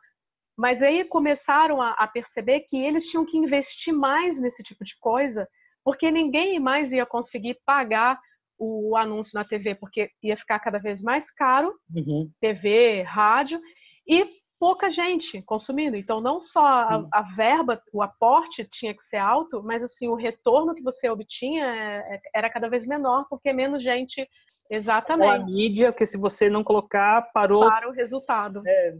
Mas 0.59 0.83
aí 0.83 1.05
começaram 1.05 1.81
a, 1.81 1.93
a 1.93 2.09
perceber 2.09 2.67
que 2.69 2.77
eles 2.77 3.05
tinham 3.05 3.25
que 3.25 3.39
investir 3.39 3.95
mais 3.95 4.37
nesse 4.37 4.65
tipo 4.65 4.85
de 4.85 4.99
coisa, 4.99 5.47
porque 5.85 6.11
ninguém 6.11 6.59
mais 6.59 6.91
ia 6.93 7.07
conseguir 7.07 7.59
pagar 7.65 8.19
o 8.59 8.95
anúncio 8.97 9.31
na 9.33 9.45
TV, 9.45 9.75
porque 9.75 10.11
ia 10.23 10.37
ficar 10.37 10.59
cada 10.61 10.79
vez 10.79 11.01
mais 11.01 11.25
caro, 11.33 11.73
uhum. 11.95 12.31
TV, 12.41 13.03
rádio, 13.03 13.59
e 14.07 14.27
pouca 14.61 14.91
gente 14.93 15.41
consumindo. 15.43 15.97
Então, 15.97 16.21
não 16.21 16.43
só 16.49 16.61
a, 16.61 17.09
a, 17.11 17.23
verba, 17.35 17.81
o 17.95 18.03
aporte 18.03 18.69
tinha 18.75 18.93
que 18.93 19.03
ser 19.09 19.17
alto, 19.17 19.63
mas 19.63 19.83
assim 19.83 20.07
o 20.07 20.15
retorno 20.15 20.75
que 20.75 20.83
você 20.83 21.09
obtinha 21.09 21.65
é, 21.65 22.17
é, 22.17 22.21
era 22.35 22.51
cada 22.51 22.69
vez 22.69 22.87
menor, 22.87 23.27
porque 23.31 23.51
menos 23.55 23.83
gente 23.83 24.29
exatamente. 24.71 25.43
a 25.43 25.47
mídia, 25.47 25.93
que 25.95 26.07
se 26.09 26.19
você 26.19 26.51
não 26.51 26.63
colocar, 26.63 27.31
parou. 27.33 27.67
Para 27.67 27.89
o 27.89 27.93
resultado. 27.93 28.63
É. 28.67 28.95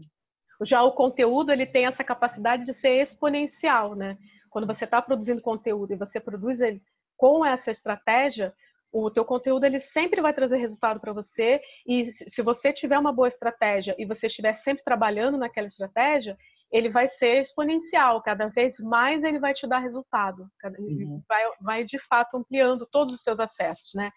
Já 0.65 0.81
o 0.83 0.93
conteúdo, 0.93 1.51
ele 1.51 1.67
tem 1.67 1.85
essa 1.85 2.03
capacidade 2.03 2.65
de 2.65 2.73
ser 2.81 3.07
exponencial, 3.07 3.95
né? 3.95 4.17
Quando 4.51 4.67
você 4.67 4.83
está 4.83 5.01
produzindo 5.01 5.41
conteúdo 5.41 5.93
e 5.93 5.97
você 5.97 6.19
produz 6.19 6.59
ele 6.59 6.81
com 7.17 7.43
essa 7.45 7.71
estratégia, 7.71 8.53
o 8.91 9.09
teu 9.09 9.23
conteúdo 9.23 9.65
ele 9.65 9.79
sempre 9.93 10.21
vai 10.21 10.33
trazer 10.33 10.57
resultado 10.57 10.99
para 10.99 11.13
você 11.13 11.61
e 11.87 12.13
se 12.35 12.41
você 12.41 12.73
tiver 12.73 12.99
uma 12.99 13.13
boa 13.13 13.29
estratégia 13.29 13.95
e 13.97 14.05
você 14.05 14.27
estiver 14.27 14.61
sempre 14.63 14.83
trabalhando 14.83 15.37
naquela 15.37 15.67
estratégia, 15.67 16.37
ele 16.71 16.89
vai 16.89 17.09
ser 17.17 17.43
exponencial, 17.43 18.21
cada 18.21 18.47
vez 18.47 18.73
mais 18.79 19.23
ele 19.23 19.39
vai 19.39 19.53
te 19.53 19.65
dar 19.67 19.79
resultado, 19.79 20.47
uhum. 20.77 21.21
vai, 21.27 21.43
vai 21.61 21.83
de 21.85 21.99
fato 22.07 22.35
ampliando 22.37 22.85
todos 22.91 23.15
os 23.15 23.23
seus 23.23 23.39
acessos, 23.39 23.89
né? 23.93 24.11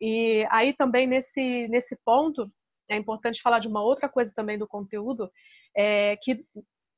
E 0.00 0.46
aí 0.50 0.74
também 0.74 1.06
nesse 1.06 1.68
nesse 1.68 1.96
ponto 2.04 2.50
é 2.88 2.96
importante 2.96 3.40
falar 3.42 3.60
de 3.60 3.68
uma 3.68 3.82
outra 3.82 4.08
coisa 4.08 4.32
também 4.34 4.58
do 4.58 4.66
conteúdo, 4.66 5.30
é 5.76 6.16
que 6.22 6.44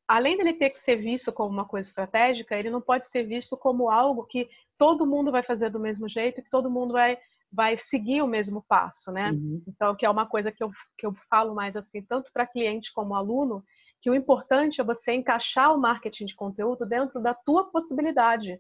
além 0.09 0.37
dele 0.37 0.55
ter 0.55 0.71
que 0.71 0.85
ser 0.85 0.97
visto 0.97 1.33
como 1.33 1.51
uma 1.51 1.65
coisa 1.65 1.89
estratégica, 1.89 2.57
ele 2.57 2.71
não 2.71 2.81
pode 2.81 3.09
ser 3.11 3.25
visto 3.25 3.57
como 3.57 3.91
algo 3.91 4.25
que 4.25 4.49
todo 4.79 5.07
mundo 5.07 5.31
vai 5.31 5.43
fazer 5.43 5.71
do 5.71 5.81
mesmo 5.81 6.09
jeito, 6.09 6.43
que 6.43 6.51
todo 6.51 6.71
mundo 6.71 6.93
vai 6.93 7.17
vai 7.55 7.79
seguir 7.91 8.23
o 8.23 8.27
mesmo 8.27 8.65
passo, 8.67 9.13
né? 9.13 9.31
Uhum. 9.31 9.63
Então, 9.69 9.95
que 9.95 10.07
é 10.07 10.11
uma 10.11 10.27
coisa 10.27 10.51
que 10.51 10.65
eu, 10.65 10.71
que 10.97 11.05
eu 11.05 11.15
falo 11.29 11.55
mais 11.55 11.77
assim, 11.77 12.01
tanto 12.01 12.31
para 12.33 12.47
cliente 12.47 12.91
como 12.95 13.15
aluno, 13.15 13.63
que 14.01 14.09
o 14.11 14.15
importante 14.15 14.81
é 14.81 14.85
você 14.85 15.13
encaixar 15.13 15.75
o 15.75 15.79
marketing 15.79 16.25
de 16.25 16.35
conteúdo 16.35 16.87
dentro 16.87 17.21
da 17.21 17.35
tua 17.35 17.71
possibilidade, 17.71 18.59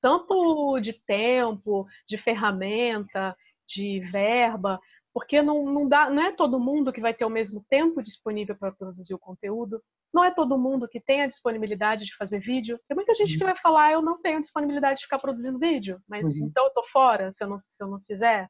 tanto 0.00 0.80
de 0.80 0.94
tempo, 1.06 1.86
de 2.08 2.16
ferramenta, 2.18 3.36
de 3.68 4.00
verba, 4.10 4.80
porque 5.14 5.40
não, 5.40 5.64
não, 5.64 5.88
dá, 5.88 6.10
não 6.10 6.20
é 6.24 6.32
todo 6.32 6.58
mundo 6.58 6.92
que 6.92 7.00
vai 7.00 7.14
ter 7.14 7.24
o 7.24 7.30
mesmo 7.30 7.64
tempo 7.70 8.02
disponível 8.02 8.56
para 8.56 8.72
produzir 8.72 9.14
o 9.14 9.18
conteúdo, 9.18 9.80
não 10.12 10.24
é 10.24 10.34
todo 10.34 10.58
mundo 10.58 10.88
que 10.88 11.00
tem 11.00 11.22
a 11.22 11.28
disponibilidade 11.28 12.04
de 12.04 12.16
fazer 12.16 12.40
vídeo. 12.40 12.80
Tem 12.88 12.96
muita 12.96 13.14
gente 13.14 13.32
uhum. 13.34 13.38
que 13.38 13.44
vai 13.44 13.56
falar, 13.60 13.92
eu 13.92 14.02
não 14.02 14.20
tenho 14.20 14.42
disponibilidade 14.42 14.98
de 14.98 15.04
ficar 15.04 15.20
produzindo 15.20 15.56
vídeo, 15.56 16.00
mas 16.08 16.24
uhum. 16.24 16.48
então 16.48 16.64
eu 16.64 16.70
tô 16.72 16.84
fora 16.92 17.32
se 17.38 17.44
eu 17.44 17.48
não, 17.48 17.58
se 17.58 17.64
eu 17.80 17.86
não 17.86 18.00
fizer. 18.00 18.48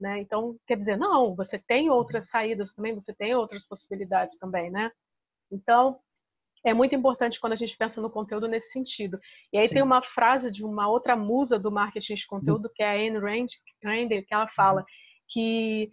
Né? 0.00 0.20
Então, 0.20 0.56
quer 0.66 0.78
dizer, 0.78 0.96
não, 0.96 1.34
você 1.34 1.58
tem 1.58 1.90
outras 1.90 2.26
saídas 2.30 2.72
também, 2.74 2.94
você 2.94 3.14
tem 3.14 3.34
outras 3.34 3.66
possibilidades 3.66 4.36
também, 4.38 4.70
né? 4.70 4.90
Então, 5.50 5.98
é 6.64 6.74
muito 6.74 6.94
importante 6.94 7.38
quando 7.40 7.54
a 7.54 7.56
gente 7.56 7.76
pensa 7.78 8.00
no 8.00 8.10
conteúdo 8.10 8.48
nesse 8.48 8.70
sentido. 8.72 9.18
E 9.52 9.58
aí 9.58 9.68
Sim. 9.68 9.74
tem 9.74 9.82
uma 9.82 10.02
frase 10.14 10.50
de 10.50 10.64
uma 10.64 10.88
outra 10.88 11.14
musa 11.14 11.58
do 11.58 11.70
marketing 11.70 12.14
de 12.14 12.26
conteúdo, 12.26 12.70
que 12.74 12.82
é 12.82 12.90
a 12.90 12.94
Anne 12.94 13.18
Rand, 13.18 13.46
que 14.26 14.34
ela 14.34 14.48
fala 14.48 14.80
uhum. 14.80 14.86
que 15.28 15.92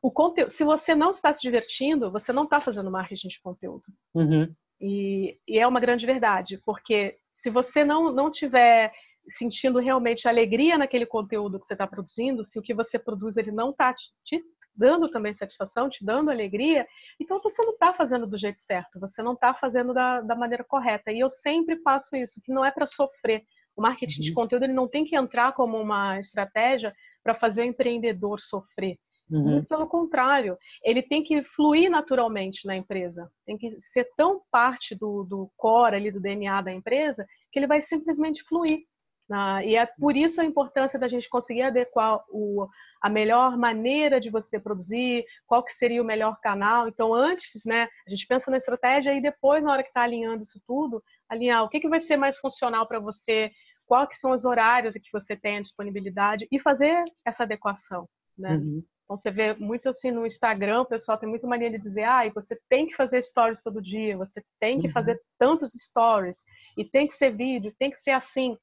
o 0.00 0.10
conteúdo, 0.10 0.54
se 0.56 0.64
você 0.64 0.94
não 0.94 1.12
está 1.12 1.34
se 1.34 1.40
divertindo, 1.40 2.10
você 2.10 2.32
não 2.32 2.44
está 2.44 2.60
fazendo 2.60 2.90
marketing 2.90 3.28
de 3.28 3.40
conteúdo. 3.40 3.82
Uhum. 4.14 4.52
E, 4.80 5.36
e, 5.46 5.58
é 5.58 5.66
uma 5.66 5.80
grande 5.80 6.06
verdade, 6.06 6.60
porque 6.64 7.16
se 7.42 7.50
você 7.50 7.84
não 7.84 8.12
não 8.12 8.30
tiver 8.30 8.92
sentindo 9.36 9.78
realmente 9.78 10.26
alegria 10.26 10.78
naquele 10.78 11.04
conteúdo 11.04 11.58
que 11.58 11.66
você 11.66 11.74
está 11.74 11.86
produzindo, 11.86 12.46
se 12.46 12.58
o 12.58 12.62
que 12.62 12.72
você 12.72 12.98
produz 12.98 13.36
ele 13.36 13.50
não 13.50 13.70
está 13.70 13.92
te, 13.92 14.02
te, 14.24 14.42
dando 14.74 15.10
também 15.10 15.34
satisfação, 15.34 15.90
te 15.90 16.02
dando 16.04 16.30
alegria, 16.30 16.86
então 17.20 17.40
você 17.42 17.60
não 17.62 17.72
está 17.72 17.92
fazendo 17.94 18.26
do 18.26 18.38
jeito 18.38 18.58
certo, 18.66 19.00
você 19.00 19.20
não 19.20 19.32
está 19.32 19.52
fazendo 19.54 19.92
da, 19.92 20.20
da 20.20 20.36
maneira 20.36 20.64
correta. 20.64 21.10
E 21.10 21.18
eu 21.18 21.30
sempre 21.42 21.76
faço 21.82 22.14
isso, 22.14 22.32
que 22.44 22.52
não 22.52 22.64
é 22.64 22.70
para 22.70 22.86
sofrer. 22.88 23.42
O 23.76 23.82
marketing 23.82 24.20
uhum. 24.20 24.26
de 24.26 24.32
conteúdo 24.32 24.62
ele 24.64 24.72
não 24.72 24.88
tem 24.88 25.04
que 25.04 25.16
entrar 25.16 25.52
como 25.52 25.76
uma 25.76 26.20
estratégia 26.20 26.94
para 27.22 27.34
fazer 27.34 27.62
o 27.62 27.64
empreendedor 27.64 28.40
sofrer. 28.48 28.96
Uhum. 29.30 29.64
Pelo 29.64 29.86
contrário, 29.86 30.56
ele 30.82 31.02
tem 31.02 31.22
que 31.22 31.42
fluir 31.54 31.90
naturalmente 31.90 32.66
na 32.66 32.76
empresa, 32.76 33.30
tem 33.44 33.58
que 33.58 33.76
ser 33.92 34.08
tão 34.16 34.40
parte 34.50 34.94
do, 34.94 35.24
do 35.24 35.50
core 35.56 35.96
ali, 35.96 36.10
do 36.10 36.20
DNA 36.20 36.62
da 36.62 36.72
empresa, 36.72 37.26
que 37.52 37.58
ele 37.58 37.66
vai 37.66 37.82
simplesmente 37.86 38.42
fluir. 38.48 38.80
Né? 39.28 39.66
E 39.66 39.76
é 39.76 39.86
por 39.98 40.16
isso 40.16 40.40
a 40.40 40.44
importância 40.44 40.98
da 40.98 41.08
gente 41.08 41.28
conseguir 41.28 41.62
adequar 41.62 42.20
o, 42.30 42.66
a 43.02 43.10
melhor 43.10 43.56
maneira 43.56 44.20
de 44.20 44.30
você 44.30 44.58
produzir, 44.58 45.24
qual 45.46 45.62
que 45.62 45.76
seria 45.76 46.00
o 46.00 46.06
melhor 46.06 46.38
canal. 46.40 46.88
Então, 46.88 47.12
antes, 47.12 47.46
né, 47.64 47.86
a 48.06 48.10
gente 48.10 48.26
pensa 48.26 48.50
na 48.50 48.56
estratégia 48.56 49.14
e 49.14 49.20
depois, 49.20 49.62
na 49.62 49.72
hora 49.72 49.82
que 49.82 49.90
está 49.90 50.02
alinhando 50.02 50.44
isso 50.44 50.60
tudo, 50.66 51.02
alinhar 51.28 51.62
o 51.64 51.68
que, 51.68 51.80
que 51.80 51.88
vai 51.88 52.02
ser 52.06 52.16
mais 52.16 52.36
funcional 52.38 52.86
para 52.86 52.98
você, 52.98 53.50
quais 53.86 54.08
que 54.08 54.18
são 54.20 54.32
os 54.32 54.44
horários 54.44 54.94
que 54.94 55.12
você 55.12 55.36
tem 55.36 55.58
a 55.58 55.62
disponibilidade 55.62 56.46
e 56.50 56.58
fazer 56.60 57.04
essa 57.26 57.42
adequação. 57.42 58.08
Né? 58.38 58.54
Uhum. 58.54 58.82
Então, 59.08 59.18
você 59.18 59.30
vê 59.30 59.54
muito 59.54 59.88
assim 59.88 60.10
no 60.10 60.26
Instagram, 60.26 60.82
o 60.82 60.86
pessoal 60.86 61.16
tem 61.16 61.26
muita 61.26 61.46
mania 61.46 61.70
de 61.70 61.78
dizer, 61.78 62.02
ah, 62.02 62.30
você 62.34 62.58
tem 62.68 62.86
que 62.86 62.94
fazer 62.94 63.24
stories 63.30 63.58
todo 63.64 63.80
dia, 63.80 64.18
você 64.18 64.42
tem 64.60 64.82
que 64.82 64.88
uhum. 64.88 64.92
fazer 64.92 65.18
tantos 65.38 65.70
stories, 65.88 66.36
e 66.76 66.84
tem 66.84 67.08
que 67.08 67.16
ser 67.16 67.34
vídeo, 67.34 67.74
tem 67.78 67.90
que 67.90 68.00
ser 68.02 68.10
assim. 68.10 68.54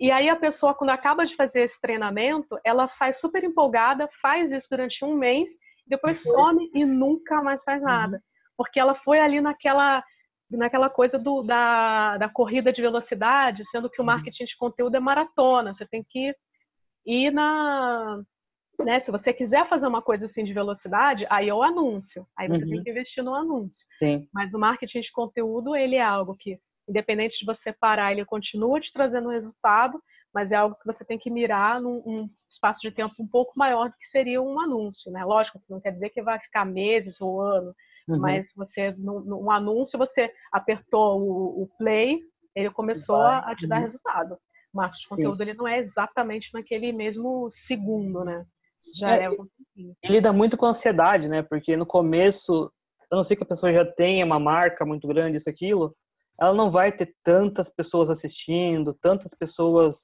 E 0.00 0.10
aí 0.10 0.28
a 0.28 0.34
pessoa, 0.34 0.74
quando 0.74 0.90
acaba 0.90 1.24
de 1.24 1.36
fazer 1.36 1.66
esse 1.66 1.80
treinamento, 1.80 2.58
ela 2.64 2.90
sai 2.98 3.14
super 3.20 3.44
empolgada, 3.44 4.08
faz 4.20 4.50
isso 4.50 4.66
durante 4.68 5.04
um 5.04 5.14
mês, 5.14 5.48
depois 5.86 6.16
uhum. 6.24 6.32
some 6.32 6.70
e 6.74 6.84
nunca 6.84 7.40
mais 7.40 7.62
faz 7.62 7.80
nada. 7.80 8.16
Uhum. 8.16 8.22
Porque 8.56 8.80
ela 8.80 8.96
foi 9.04 9.20
ali 9.20 9.40
naquela 9.40 10.02
naquela 10.50 10.90
coisa 10.90 11.18
do, 11.18 11.42
da, 11.42 12.18
da 12.18 12.28
corrida 12.28 12.70
de 12.74 12.82
velocidade, 12.82 13.64
sendo 13.70 13.88
que 13.88 14.00
o 14.00 14.04
uhum. 14.04 14.06
marketing 14.06 14.44
de 14.44 14.56
conteúdo 14.58 14.94
é 14.94 15.00
maratona. 15.00 15.72
Você 15.72 15.86
tem 15.86 16.04
que 16.06 16.34
ir 17.06 17.30
na, 17.30 18.20
né? 18.78 19.00
Se 19.00 19.10
você 19.10 19.32
quiser 19.32 19.68
fazer 19.68 19.86
uma 19.86 20.02
coisa 20.02 20.26
assim 20.26 20.44
de 20.44 20.52
velocidade, 20.52 21.26
aí 21.30 21.48
é 21.48 21.54
o 21.54 21.62
anúncio. 21.62 22.26
Aí 22.36 22.48
você 22.48 22.64
uhum. 22.64 22.70
tem 22.70 22.82
que 22.82 22.90
investir 22.90 23.22
no 23.22 23.34
anúncio. 23.34 23.76
Sim. 23.98 24.26
Mas 24.32 24.52
o 24.52 24.58
marketing 24.58 25.00
de 25.00 25.12
conteúdo, 25.12 25.76
ele 25.76 25.96
é 25.96 26.02
algo 26.02 26.36
que, 26.36 26.58
independente 26.88 27.38
de 27.38 27.46
você 27.46 27.72
parar, 27.72 28.12
ele 28.12 28.24
continua 28.24 28.80
te 28.80 28.92
trazendo 28.92 29.28
resultado, 29.28 30.00
mas 30.34 30.50
é 30.50 30.56
algo 30.56 30.76
que 30.76 30.86
você 30.86 31.04
tem 31.04 31.18
que 31.18 31.30
mirar 31.30 31.80
num 31.80 32.02
um 32.04 32.28
espaço 32.52 32.80
de 32.80 32.92
tempo 32.92 33.14
um 33.18 33.26
pouco 33.26 33.52
maior 33.56 33.88
do 33.88 33.96
que 33.96 34.10
seria 34.10 34.40
um 34.40 34.60
anúncio, 34.60 35.10
né? 35.10 35.24
Lógico 35.24 35.58
que 35.58 35.70
não 35.70 35.80
quer 35.80 35.92
dizer 35.92 36.10
que 36.10 36.22
vai 36.22 36.38
ficar 36.38 36.64
meses 36.64 37.20
ou 37.20 37.40
ano, 37.40 37.74
uhum. 38.08 38.18
mas 38.18 38.46
você, 38.54 38.92
num, 38.96 39.50
anúncio, 39.50 39.98
você 39.98 40.32
apertou 40.52 41.20
o, 41.20 41.62
o 41.62 41.68
play, 41.76 42.20
ele 42.54 42.70
começou 42.70 43.18
vai. 43.18 43.52
a 43.52 43.56
te 43.56 43.66
dar 43.66 43.78
uhum. 43.78 43.86
resultado. 43.86 44.38
O 44.72 44.76
marketing 44.76 45.02
de 45.02 45.08
conteúdo, 45.08 45.36
Sim. 45.36 45.42
ele 45.42 45.54
não 45.54 45.68
é 45.68 45.78
exatamente 45.80 46.48
naquele 46.54 46.92
mesmo 46.92 47.52
segundo, 47.66 48.24
né? 48.24 48.44
Já 48.98 49.16
é, 49.16 49.24
é 49.24 49.30
um 49.30 49.46
lida 50.04 50.32
muito 50.32 50.56
com 50.56 50.66
ansiedade, 50.66 51.28
né? 51.28 51.42
Porque 51.42 51.76
no 51.76 51.86
começo, 51.86 52.70
a 53.10 53.16
não 53.16 53.24
ser 53.24 53.36
que 53.36 53.42
a 53.42 53.46
pessoa 53.46 53.72
já 53.72 53.84
tenha 53.84 54.24
uma 54.24 54.38
marca 54.38 54.84
muito 54.84 55.06
grande, 55.08 55.38
isso, 55.38 55.48
aquilo, 55.48 55.94
ela 56.40 56.54
não 56.54 56.70
vai 56.70 56.92
ter 56.92 57.12
tantas 57.24 57.68
pessoas 57.74 58.10
assistindo, 58.10 58.96
tantas 59.02 59.30
pessoas 59.38 59.94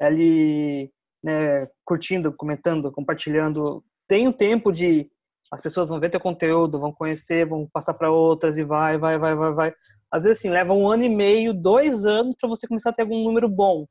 ali 0.00 0.90
né, 1.22 1.68
curtindo, 1.84 2.32
comentando, 2.32 2.92
compartilhando. 2.92 3.82
Tem 4.08 4.28
um 4.28 4.32
tempo 4.32 4.72
de 4.72 5.08
as 5.52 5.60
pessoas 5.60 5.88
vão 5.88 6.00
ver 6.00 6.10
teu 6.10 6.20
conteúdo, 6.20 6.78
vão 6.78 6.92
conhecer, 6.92 7.46
vão 7.46 7.68
passar 7.72 7.94
para 7.94 8.10
outras 8.10 8.56
e 8.56 8.64
vai, 8.64 8.98
vai, 8.98 9.16
vai, 9.18 9.34
vai, 9.34 9.52
vai. 9.52 9.74
Às 10.10 10.22
vezes 10.22 10.38
assim, 10.38 10.50
leva 10.50 10.72
um 10.72 10.88
ano 10.88 11.04
e 11.04 11.08
meio, 11.08 11.54
dois 11.54 12.04
anos 12.04 12.36
para 12.40 12.48
você 12.48 12.66
começar 12.66 12.90
a 12.90 12.92
ter 12.92 13.02
algum 13.02 13.22
número 13.22 13.48
bom 13.48 13.86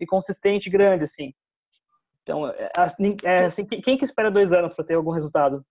e 0.00 0.06
consistente, 0.06 0.70
grande, 0.70 1.04
assim. 1.04 1.32
Então, 2.28 2.46
é, 2.46 2.70
assim, 2.74 3.16
é, 3.24 3.46
assim, 3.46 3.64
quem 3.64 3.96
que 3.96 4.04
espera 4.04 4.30
dois 4.30 4.52
anos 4.52 4.74
para 4.74 4.84
ter 4.84 4.94
algum 4.94 5.12
resultado? 5.12 5.62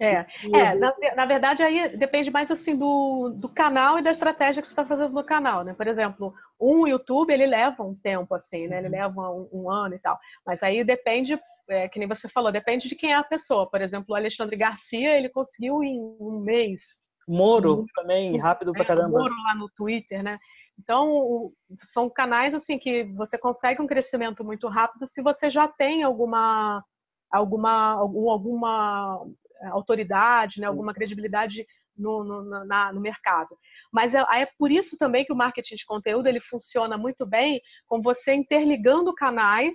É, 0.00 0.24
é 0.52 0.74
na, 0.76 0.94
na, 1.16 1.26
verdade 1.26 1.62
aí 1.62 1.96
depende 1.96 2.30
mais 2.30 2.50
assim 2.50 2.76
do, 2.76 3.30
do 3.36 3.48
canal 3.48 3.98
e 3.98 4.02
da 4.02 4.12
estratégia 4.12 4.60
que 4.62 4.68
você 4.68 4.72
está 4.72 4.84
fazendo 4.84 5.12
no 5.12 5.24
canal, 5.24 5.64
né? 5.64 5.74
Por 5.74 5.86
exemplo, 5.86 6.32
um 6.60 6.86
YouTube 6.86 7.32
ele 7.32 7.46
leva 7.46 7.82
um 7.82 7.94
tempo 7.94 8.34
assim, 8.34 8.68
né? 8.68 8.78
Ele 8.78 8.86
uhum. 8.86 8.92
leva 8.92 9.30
um, 9.30 9.48
um, 9.52 9.70
ano 9.70 9.94
e 9.94 9.98
tal, 9.98 10.18
mas 10.46 10.60
aí 10.62 10.82
depende 10.84 11.38
é, 11.68 11.88
que 11.88 11.98
nem 11.98 12.08
você 12.08 12.28
falou, 12.30 12.50
depende 12.50 12.88
de 12.88 12.94
quem 12.94 13.12
é 13.12 13.16
a 13.16 13.24
pessoa. 13.24 13.68
Por 13.68 13.80
exemplo, 13.80 14.06
o 14.10 14.14
Alexandre 14.16 14.56
Garcia, 14.56 15.16
ele 15.16 15.28
conseguiu 15.28 15.82
em 15.82 15.98
um 16.20 16.40
mês. 16.40 16.80
Moro 17.28 17.82
um, 17.82 17.86
também, 17.94 18.36
rápido 18.38 18.72
pra 18.72 18.82
é, 18.82 18.86
caramba. 18.86 19.18
Moro 19.18 19.34
lá 19.44 19.54
no 19.54 19.68
Twitter, 19.76 20.22
né? 20.22 20.38
Então, 20.82 21.52
são 21.94 22.10
canais 22.10 22.52
assim 22.54 22.78
que 22.78 23.04
você 23.14 23.38
consegue 23.38 23.80
um 23.80 23.86
crescimento 23.86 24.44
muito 24.44 24.66
rápido 24.68 25.08
se 25.14 25.22
você 25.22 25.50
já 25.50 25.68
tem 25.68 26.02
alguma 26.02 26.84
alguma 27.30 27.92
alguma 27.92 29.24
autoridade, 29.70 30.60
né, 30.60 30.66
alguma 30.66 30.92
credibilidade 30.92 31.64
no, 31.96 32.24
no, 32.24 32.64
na, 32.64 32.92
no 32.92 33.00
mercado. 33.00 33.56
Mas 33.92 34.12
é, 34.12 34.18
é, 34.42 34.48
por 34.58 34.70
isso 34.70 34.96
também 34.98 35.24
que 35.24 35.32
o 35.32 35.36
marketing 35.36 35.76
de 35.76 35.86
conteúdo 35.86 36.26
ele 36.26 36.40
funciona 36.40 36.98
muito 36.98 37.24
bem 37.24 37.60
com 37.86 38.02
você 38.02 38.34
interligando 38.34 39.14
canais 39.14 39.72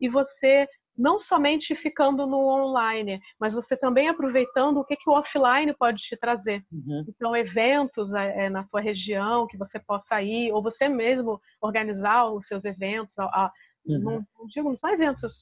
e 0.00 0.08
você 0.08 0.66
não 0.96 1.20
somente 1.24 1.74
ficando 1.76 2.26
no 2.26 2.38
online, 2.38 3.20
mas 3.38 3.52
você 3.52 3.76
também 3.76 4.08
aproveitando 4.08 4.78
o 4.78 4.84
que, 4.84 4.96
que 4.96 5.08
o 5.08 5.12
offline 5.12 5.72
pode 5.74 5.98
te 6.02 6.16
trazer. 6.16 6.62
Uhum. 6.72 7.04
Então, 7.08 7.36
eventos 7.36 8.12
é, 8.14 8.46
é 8.46 8.50
na 8.50 8.64
sua 8.64 8.80
região 8.80 9.46
que 9.46 9.56
você 9.56 9.78
possa 9.78 10.22
ir, 10.22 10.52
ou 10.52 10.62
você 10.62 10.88
mesmo 10.88 11.40
organizar 11.60 12.26
os 12.26 12.46
seus 12.46 12.64
eventos, 12.64 13.12
a, 13.18 13.50
Uhum. 13.86 14.00
Não, 14.00 14.26
não, 14.38 14.46
digo, 14.48 14.68
não 14.68 14.78
são 14.78 14.90
eventos 14.90 15.32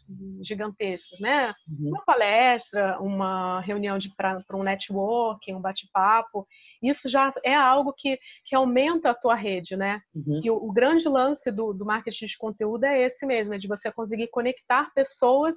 gigantescos, 0.43 1.19
né? 1.19 1.55
Uhum. 1.69 1.89
Uma 1.89 2.05
palestra, 2.05 3.01
uma 3.01 3.61
reunião 3.61 3.99
para 4.17 4.45
um 4.53 4.63
networking, 4.63 5.55
um 5.55 5.61
bate-papo, 5.61 6.47
isso 6.91 7.09
já 7.09 7.33
é 7.45 7.55
algo 7.55 7.93
que, 7.97 8.19
que 8.47 8.55
aumenta 8.55 9.11
a 9.11 9.15
tua 9.15 9.35
rede, 9.35 9.77
né? 9.77 10.01
Uhum. 10.15 10.41
E 10.43 10.51
o, 10.51 10.57
o, 10.57 10.73
grande 10.73 11.09
lance 11.09 11.51
do, 11.51 11.73
do 11.73 11.85
marketing 11.85 12.27
de 12.27 12.39
conteúdo 12.39 12.85
é 12.85 13.07
esse 13.07 13.25
mesmo, 13.25 13.55
é 13.55 13.59
de 13.59 13.69
você 13.69 13.91
conseguir 13.93 14.29
conectar 14.29 14.91
pessoas 14.95 15.55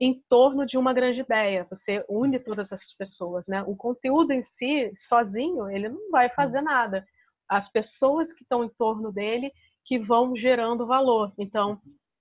em 0.00 0.20
torno 0.28 0.66
de 0.66 0.78
uma 0.78 0.94
grande 0.94 1.20
ideia. 1.20 1.66
Você 1.70 2.04
une 2.08 2.38
todas 2.38 2.70
essas 2.72 2.96
pessoas, 2.96 3.44
né? 3.46 3.62
O 3.66 3.76
conteúdo 3.76 4.32
em 4.32 4.42
si, 4.58 4.92
sozinho, 5.08 5.70
ele 5.70 5.88
não 5.88 6.10
vai 6.10 6.30
fazer 6.30 6.62
nada. 6.62 7.04
As 7.48 7.70
pessoas 7.70 8.32
que 8.32 8.42
estão 8.42 8.64
em 8.64 8.70
torno 8.78 9.12
dele 9.12 9.52
que 9.84 9.98
vão 9.98 10.36
gerando 10.36 10.86
valor. 10.86 11.32
Então, 11.36 11.80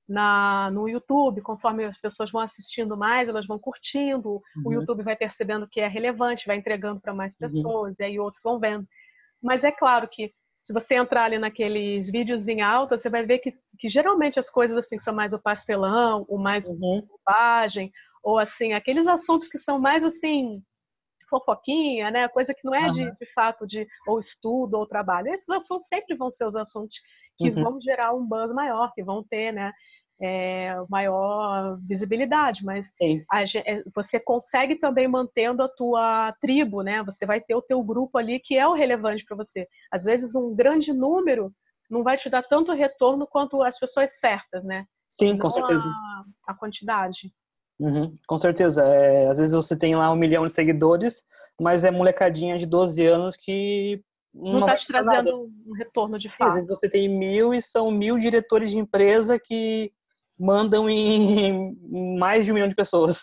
na, 0.10 0.72
no 0.72 0.89
YouTube, 0.89 1.41
conforme 1.41 1.86
as 1.86 1.98
pessoas 2.02 2.32
vão 2.32 2.41
assistindo 2.41 2.98
mais, 2.98 3.30
elas 3.30 3.45
vão 3.45 3.60
curtindo, 3.60 4.41
uhum. 4.58 4.63
o 4.65 4.74
YouTube 4.74 5.04
vai 5.04 5.15
percebendo 5.15 5.67
que 5.67 5.80
é 5.80 5.88
relevante, 5.88 6.48
vai 6.48 6.58
entregando 6.58 7.00
para 7.00 7.13
mais 7.13 7.32
uhum. 7.34 7.52
pessoas, 7.52 7.89
uhum. 7.91 7.95
e 8.00 8.04
aí 8.04 8.19
outros 8.19 8.41
vão 8.43 8.60
vendo. 8.60 8.86
Mas 9.41 9.63
é 9.63 9.72
claro 9.72 10.08
que 10.12 10.34
se 10.65 10.74
você 10.74 10.95
entrar 10.95 11.26
ali 11.26 11.38
naqueles 11.38 12.12
vídeos 12.12 12.48
em 12.48 12.62
alta, 12.62 12.98
você 12.98 13.10
vai 13.10 13.26
ver 13.26 13.39
que, 13.39 13.52
que 13.80 13.89
geralmente 13.89 14.39
as 14.39 14.50
coisas 14.50 14.78
assim 14.78 15.00
são 15.00 15.13
mais 15.13 15.32
o 15.32 15.39
pastelão, 15.39 16.26
o 16.28 16.38
mais 16.38 16.65
uhum. 16.65 17.08
bobagem, 17.08 17.91
ou 18.24 18.38
assim, 18.39 18.74
aqueles 18.74 19.06
assuntos 19.08 19.48
que 19.50 19.60
são 19.60 19.80
mais 19.80 20.04
assim, 20.04 20.62
fofoquinha, 21.30 22.12
né? 22.12 22.28
Coisa 22.30 22.54
que 22.54 22.65
não 22.65 22.74
é 22.74 22.91
de, 22.91 23.12
de 23.17 23.34
fato 23.34 23.65
de 23.67 23.88
ou 24.08 24.19
estudo 24.19 24.76
ou 24.76 24.88
trabalho. 24.88 25.30
Esses 25.30 25.50
assuntos 25.50 25.88
sempre 25.88 26.15
vão 26.15 26.32
ser 26.32 26.45
os 26.45 26.56
assuntos 26.56 26.95
que 27.38 27.50
uhum. 27.50 27.63
vão 27.63 27.82
gerar 27.82 28.13
um 28.13 28.28
buzz 28.28 28.54
maior, 28.54 28.91
que 28.93 29.04
vão 29.04 29.24
ter, 29.24 29.54
né? 29.54 29.72
É, 30.21 30.75
maior 30.89 31.77
visibilidade, 31.88 32.63
mas 32.63 32.86
a, 33.32 33.43
é, 33.43 33.84
você 33.95 34.19
consegue 34.19 34.75
também 34.75 35.08
mantendo 35.08 35.63
a 35.63 35.69
tua 35.69 36.34
tribo, 36.41 36.82
né? 36.82 37.01
Você 37.03 37.25
vai 37.25 37.39
ter 37.39 37.55
o 37.55 37.62
teu 37.62 37.82
grupo 37.82 38.17
ali 38.17 38.39
que 38.39 38.55
é 38.55 38.67
o 38.67 38.73
relevante 38.73 39.23
para 39.25 39.38
você. 39.38 39.67
Às 39.91 40.03
vezes 40.03 40.34
um 40.36 40.53
grande 40.55 40.91
número 40.91 41.51
não 41.89 42.03
vai 42.03 42.17
te 42.17 42.29
dar 42.29 42.43
tanto 42.43 42.73
retorno 42.73 43.25
quanto 43.25 43.62
as 43.63 43.77
pessoas 43.79 44.10
certas, 44.19 44.63
né? 44.63 44.86
Sim, 45.19 45.38
com 45.38 45.51
certeza. 45.51 45.84
A, 45.84 46.23
a 46.47 46.53
quantidade. 46.53 47.17
Uhum, 47.79 48.17
com 48.27 48.39
certeza. 48.39 48.82
É, 48.82 49.29
às 49.29 49.38
vezes 49.38 49.51
você 49.51 49.75
tem 49.75 49.95
lá 49.95 50.12
um 50.12 50.15
milhão 50.15 50.47
de 50.47 50.53
seguidores, 50.53 51.13
mas 51.60 51.84
é 51.84 51.91
molecadinha 51.91 52.60
de 52.60 52.65
12 52.65 53.05
anos 53.05 53.36
que 53.38 54.01
não 54.34 54.60
está 54.60 54.77
te 54.77 54.88
trazendo 54.88 55.10
nada. 55.10 55.36
um 55.36 55.73
retorno 55.77 56.19
de 56.19 56.29
fato. 56.38 56.49
Às 56.49 56.53
vezes 56.55 56.69
você 56.69 56.89
tem 56.89 57.10
mil 57.10 57.53
e 57.53 57.63
são 57.71 57.89
mil 57.89 58.19
diretores 58.19 58.69
de 58.69 58.77
empresa 58.77 59.39
que 59.39 59.91
mandam 60.39 60.89
em, 60.89 61.75
mais 62.17 62.45
de 62.45 62.52
um 62.52 62.54
milhão 62.54 62.69
de 62.69 62.75
pessoas. 62.75 63.17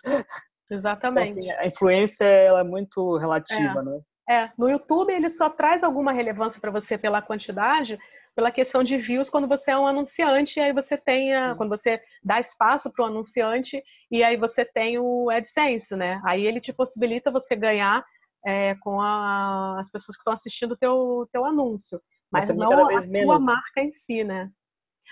Exatamente. 0.70 1.38
Então, 1.38 1.42
assim, 1.42 1.50
a 1.52 1.66
influência 1.66 2.24
ela 2.24 2.60
é 2.60 2.64
muito 2.64 3.16
relativa, 3.16 3.80
é. 3.80 3.82
né? 3.82 4.00
É, 4.28 4.50
no 4.58 4.68
YouTube 4.68 5.12
ele 5.12 5.30
só 5.36 5.48
traz 5.50 5.84
alguma 5.84 6.12
relevância 6.12 6.60
para 6.60 6.72
você 6.72 6.98
pela 6.98 7.22
quantidade, 7.22 7.96
pela 8.34 8.50
questão 8.50 8.82
de 8.82 8.96
views 8.98 9.30
quando 9.30 9.46
você 9.46 9.70
é 9.70 9.78
um 9.78 9.86
anunciante, 9.86 10.52
e 10.58 10.60
aí 10.60 10.72
você 10.72 10.96
tem 10.98 11.32
a, 11.32 11.54
quando 11.54 11.70
você 11.70 12.00
dá 12.24 12.40
espaço 12.40 12.90
para 12.90 13.04
o 13.04 13.06
anunciante 13.06 13.80
e 14.10 14.24
aí 14.24 14.36
você 14.36 14.64
tem 14.64 14.98
o 14.98 15.30
AdSense, 15.30 15.94
né? 15.94 16.20
Aí 16.24 16.44
ele 16.44 16.60
te 16.60 16.72
possibilita 16.72 17.30
você 17.30 17.54
ganhar 17.54 18.04
é, 18.44 18.74
com 18.80 19.00
a, 19.00 19.80
as 19.80 19.90
pessoas 19.92 20.16
que 20.16 20.20
estão 20.20 20.34
assistindo 20.34 20.72
o 20.72 20.76
teu, 20.76 21.28
teu 21.32 21.44
anúncio, 21.44 22.00
mas 22.30 22.48
não 22.54 22.88
a 22.96 23.00
menos. 23.02 23.26
sua 23.26 23.38
marca 23.38 23.80
em 23.80 23.92
si, 24.06 24.24
né? 24.24 24.50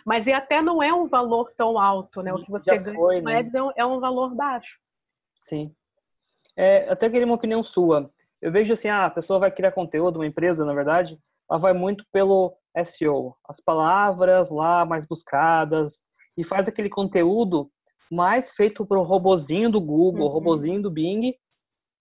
Mas 0.05 0.27
e 0.27 0.33
até 0.33 0.61
não 0.61 0.83
é 0.83 0.93
um 0.93 1.09
valor 1.09 1.51
tão 1.57 1.79
alto, 1.79 2.23
né? 2.23 2.33
O 2.33 2.43
que 2.43 2.51
você 2.51 2.79
ganha 2.79 2.97
foi, 2.97 3.21
né? 3.21 3.41
É, 3.41 3.81
é 3.81 3.87
um 3.87 4.01
valor 4.01 4.35
baixo. 4.35 4.79
Sim. 5.49 5.75
É, 6.57 6.91
até 6.91 7.09
queria 7.09 7.27
uma 7.27 7.35
opinião 7.35 7.63
sua. 7.65 8.11
Eu 8.41 8.53
vejo 8.53 8.75
assim, 8.75 8.89
ah, 8.89 9.07
a 9.07 9.11
pessoa 9.11 9.39
vai 9.39 9.51
criar 9.51 9.73
conteúdo, 9.73 10.17
uma 10.17 10.27
empresa, 10.27 10.65
na 10.65 10.75
verdade, 10.75 11.19
ela 11.51 11.59
vai 11.59 11.73
muito 11.73 12.05
pelo 12.13 12.55
SEO, 12.99 13.35
as 13.49 13.59
palavras 13.61 14.51
lá 14.51 14.85
mais 14.85 15.07
buscadas 15.07 15.93
e 16.37 16.45
faz 16.45 16.67
aquele 16.67 16.91
conteúdo 16.91 17.71
mais 18.11 18.49
feito 18.55 18.85
para 18.85 18.99
o 18.99 19.03
robozinho 19.03 19.71
do 19.71 19.81
Google, 19.81 20.27
uhum. 20.27 20.33
robozinho 20.33 20.83
do 20.83 20.91
Bing, 20.91 21.35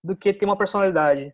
do 0.04 0.16
que 0.16 0.34
ter 0.34 0.46
uma 0.46 0.58
personalidade. 0.58 1.34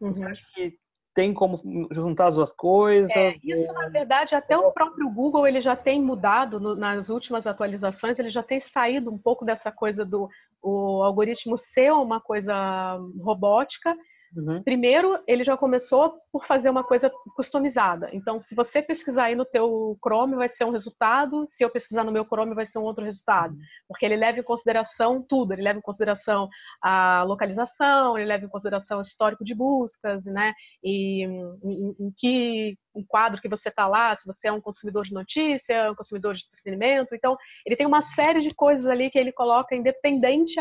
Uhum. 0.00 0.26
acho 0.26 0.42
que 0.52 0.76
tem 1.14 1.32
como 1.32 1.60
juntar 1.92 2.28
as 2.28 2.34
duas 2.34 2.50
coisas. 2.56 3.10
É, 3.10 3.36
isso, 3.42 3.72
na 3.72 3.88
verdade, 3.88 4.34
até 4.34 4.56
o 4.56 4.72
próprio 4.72 5.08
Google 5.10 5.46
ele 5.46 5.62
já 5.62 5.76
tem 5.76 6.02
mudado 6.02 6.58
no, 6.58 6.74
nas 6.74 7.08
últimas 7.08 7.46
atualizações, 7.46 8.18
ele 8.18 8.30
já 8.30 8.42
tem 8.42 8.62
saído 8.72 9.12
um 9.12 9.18
pouco 9.18 9.44
dessa 9.44 9.70
coisa 9.70 10.04
do 10.04 10.28
o 10.62 11.02
algoritmo 11.02 11.60
ser 11.74 11.92
uma 11.92 12.20
coisa 12.20 12.98
robótica 13.20 13.94
Uhum. 14.36 14.62
Primeiro, 14.62 15.18
ele 15.26 15.44
já 15.44 15.56
começou 15.56 16.14
por 16.32 16.46
fazer 16.46 16.68
uma 16.68 16.82
coisa 16.82 17.10
customizada. 17.36 18.08
Então, 18.12 18.42
se 18.48 18.54
você 18.54 18.82
pesquisar 18.82 19.24
aí 19.24 19.34
no 19.34 19.44
teu 19.44 19.96
Chrome, 20.02 20.34
vai 20.34 20.48
ser 20.50 20.64
um 20.64 20.70
resultado. 20.70 21.48
Se 21.56 21.64
eu 21.64 21.70
pesquisar 21.70 22.04
no 22.04 22.12
meu 22.12 22.24
Chrome, 22.24 22.54
vai 22.54 22.66
ser 22.66 22.78
um 22.78 22.82
outro 22.82 23.04
resultado. 23.04 23.54
Uhum. 23.54 23.60
Porque 23.88 24.04
ele 24.04 24.16
leva 24.16 24.38
em 24.38 24.42
consideração 24.42 25.24
tudo. 25.28 25.52
Ele 25.52 25.62
leva 25.62 25.78
em 25.78 25.82
consideração 25.82 26.48
a 26.82 27.22
localização, 27.26 28.18
ele 28.18 28.26
leva 28.26 28.44
em 28.44 28.48
consideração 28.48 28.98
o 28.98 29.02
histórico 29.02 29.44
de 29.44 29.54
buscas, 29.54 30.24
né? 30.24 30.52
E 30.82 31.22
em, 31.22 31.96
em 32.00 32.12
que 32.18 32.76
um 32.94 33.04
quadro 33.06 33.40
que 33.40 33.48
você 33.48 33.68
está 33.68 33.86
lá, 33.86 34.16
se 34.16 34.26
você 34.26 34.48
é 34.48 34.52
um 34.52 34.60
consumidor 34.60 35.04
de 35.04 35.12
notícia, 35.12 35.90
um 35.90 35.94
consumidor 35.94 36.34
de 36.34 36.42
entretenimento. 36.44 37.14
Então, 37.14 37.36
ele 37.66 37.76
tem 37.76 37.86
uma 37.86 38.04
série 38.14 38.42
de 38.42 38.54
coisas 38.54 38.86
ali 38.86 39.10
que 39.10 39.18
ele 39.18 39.32
coloca 39.32 39.74
independente 39.74 40.54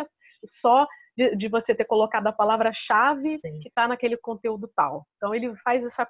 só 0.61 0.85
de, 1.17 1.35
de 1.35 1.47
você 1.47 1.75
ter 1.75 1.85
colocado 1.85 2.27
a 2.27 2.33
palavra-chave 2.33 3.39
que 3.39 3.67
está 3.67 3.87
naquele 3.87 4.17
conteúdo 4.17 4.69
tal. 4.75 5.05
Então, 5.17 5.33
ele 5.33 5.55
faz 5.57 5.83
essa, 5.83 6.07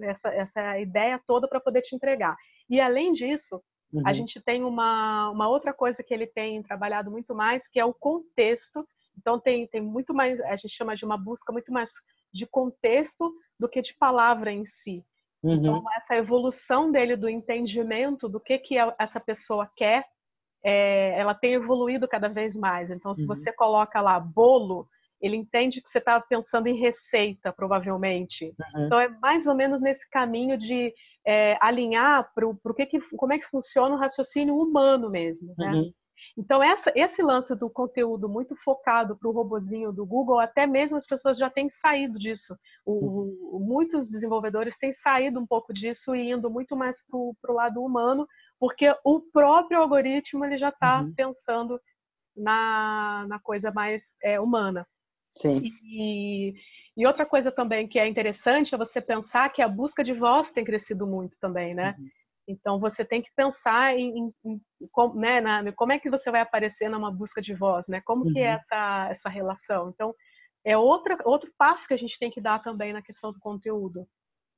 essa, 0.00 0.28
essa 0.28 0.78
ideia 0.78 1.20
toda 1.26 1.48
para 1.48 1.60
poder 1.60 1.82
te 1.82 1.94
entregar. 1.94 2.36
E, 2.68 2.80
além 2.80 3.12
disso, 3.12 3.62
uhum. 3.92 4.02
a 4.06 4.12
gente 4.12 4.40
tem 4.42 4.64
uma, 4.64 5.30
uma 5.30 5.48
outra 5.48 5.72
coisa 5.72 6.02
que 6.02 6.12
ele 6.12 6.26
tem 6.26 6.62
trabalhado 6.62 7.10
muito 7.10 7.34
mais, 7.34 7.62
que 7.70 7.78
é 7.78 7.84
o 7.84 7.94
contexto. 7.94 8.86
Então, 9.18 9.38
tem, 9.38 9.66
tem 9.68 9.80
muito 9.80 10.14
mais, 10.14 10.40
a 10.40 10.56
gente 10.56 10.74
chama 10.76 10.96
de 10.96 11.04
uma 11.04 11.16
busca 11.16 11.52
muito 11.52 11.72
mais 11.72 11.88
de 12.32 12.46
contexto 12.46 13.32
do 13.58 13.68
que 13.68 13.80
de 13.82 13.94
palavra 13.98 14.52
em 14.52 14.64
si. 14.82 15.04
Uhum. 15.42 15.54
Então, 15.54 15.84
essa 15.96 16.16
evolução 16.16 16.90
dele 16.90 17.14
do 17.14 17.28
entendimento 17.28 18.28
do 18.28 18.40
que, 18.40 18.58
que 18.58 18.76
essa 18.98 19.20
pessoa 19.20 19.70
quer 19.76 20.04
é, 20.66 21.16
ela 21.16 21.32
tem 21.32 21.52
evoluído 21.52 22.08
cada 22.08 22.28
vez 22.28 22.52
mais. 22.52 22.90
Então, 22.90 23.14
se 23.14 23.20
uhum. 23.20 23.28
você 23.28 23.52
coloca 23.52 24.00
lá 24.00 24.18
bolo, 24.18 24.88
ele 25.22 25.36
entende 25.36 25.80
que 25.80 25.88
você 25.92 25.98
está 25.98 26.20
pensando 26.20 26.66
em 26.66 26.80
receita, 26.80 27.52
provavelmente. 27.52 28.52
Uhum. 28.74 28.86
Então, 28.86 28.98
é 28.98 29.08
mais 29.20 29.46
ou 29.46 29.54
menos 29.54 29.80
nesse 29.80 30.04
caminho 30.10 30.58
de 30.58 30.92
é, 31.24 31.56
alinhar 31.60 32.28
para 32.34 32.48
o 32.48 32.74
que, 32.74 32.84
que 32.86 32.98
como 33.16 33.32
é 33.32 33.38
que 33.38 33.48
funciona 33.48 33.94
o 33.94 33.98
raciocínio 33.98 34.56
humano 34.56 35.08
mesmo, 35.08 35.54
né? 35.56 35.70
Uhum. 35.70 35.92
Então, 36.38 36.62
essa, 36.62 36.92
esse 36.94 37.22
lance 37.22 37.54
do 37.54 37.70
conteúdo 37.70 38.28
muito 38.28 38.54
focado 38.62 39.16
para 39.16 39.28
o 39.28 39.32
robozinho 39.32 39.90
do 39.90 40.04
Google, 40.04 40.38
até 40.38 40.66
mesmo 40.66 40.96
as 40.96 41.06
pessoas 41.06 41.38
já 41.38 41.48
têm 41.48 41.70
saído 41.80 42.18
disso. 42.18 42.54
O, 42.84 43.56
o, 43.56 43.58
muitos 43.58 44.06
desenvolvedores 44.10 44.76
têm 44.78 44.94
saído 45.02 45.40
um 45.40 45.46
pouco 45.46 45.72
disso 45.72 46.14
e 46.14 46.30
indo 46.30 46.50
muito 46.50 46.76
mais 46.76 46.94
para 47.08 47.52
o 47.52 47.54
lado 47.54 47.82
humano, 47.82 48.26
porque 48.60 48.86
o 49.02 49.20
próprio 49.32 49.80
algoritmo 49.80 50.44
ele 50.44 50.58
já 50.58 50.68
está 50.68 51.00
uhum. 51.00 51.14
pensando 51.14 51.80
na, 52.36 53.24
na 53.28 53.38
coisa 53.40 53.70
mais 53.70 54.02
é, 54.22 54.38
humana. 54.38 54.86
Sim. 55.40 55.62
E, 55.84 56.54
e 56.96 57.06
outra 57.06 57.24
coisa 57.24 57.50
também 57.50 57.88
que 57.88 57.98
é 57.98 58.06
interessante 58.06 58.74
é 58.74 58.78
você 58.78 59.00
pensar 59.00 59.50
que 59.52 59.62
a 59.62 59.68
busca 59.68 60.04
de 60.04 60.12
voz 60.12 60.50
tem 60.52 60.64
crescido 60.64 61.06
muito 61.06 61.34
também, 61.40 61.74
né? 61.74 61.94
Uhum. 61.98 62.06
Então 62.48 62.78
você 62.78 63.04
tem 63.04 63.22
que 63.22 63.30
pensar 63.34 63.96
em, 63.96 64.18
em, 64.18 64.32
em 64.44 64.60
como, 64.92 65.18
né, 65.18 65.40
na, 65.40 65.72
como 65.72 65.92
é 65.92 65.98
que 65.98 66.10
você 66.10 66.30
vai 66.30 66.40
aparecer 66.40 66.88
numa 66.88 67.10
busca 67.10 67.42
de 67.42 67.54
voz, 67.54 67.84
né? 67.88 68.00
Como 68.04 68.24
uhum. 68.24 68.32
que 68.32 68.38
é 68.38 68.54
uhum. 68.54 68.60
essa 68.60 69.08
essa 69.10 69.28
relação? 69.28 69.90
Então 69.90 70.14
é 70.64 70.76
outra 70.76 71.18
outro 71.24 71.50
passo 71.58 71.86
que 71.86 71.94
a 71.94 71.98
gente 71.98 72.16
tem 72.18 72.30
que 72.30 72.40
dar 72.40 72.62
também 72.62 72.92
na 72.92 73.02
questão 73.02 73.32
do 73.32 73.40
conteúdo, 73.40 74.06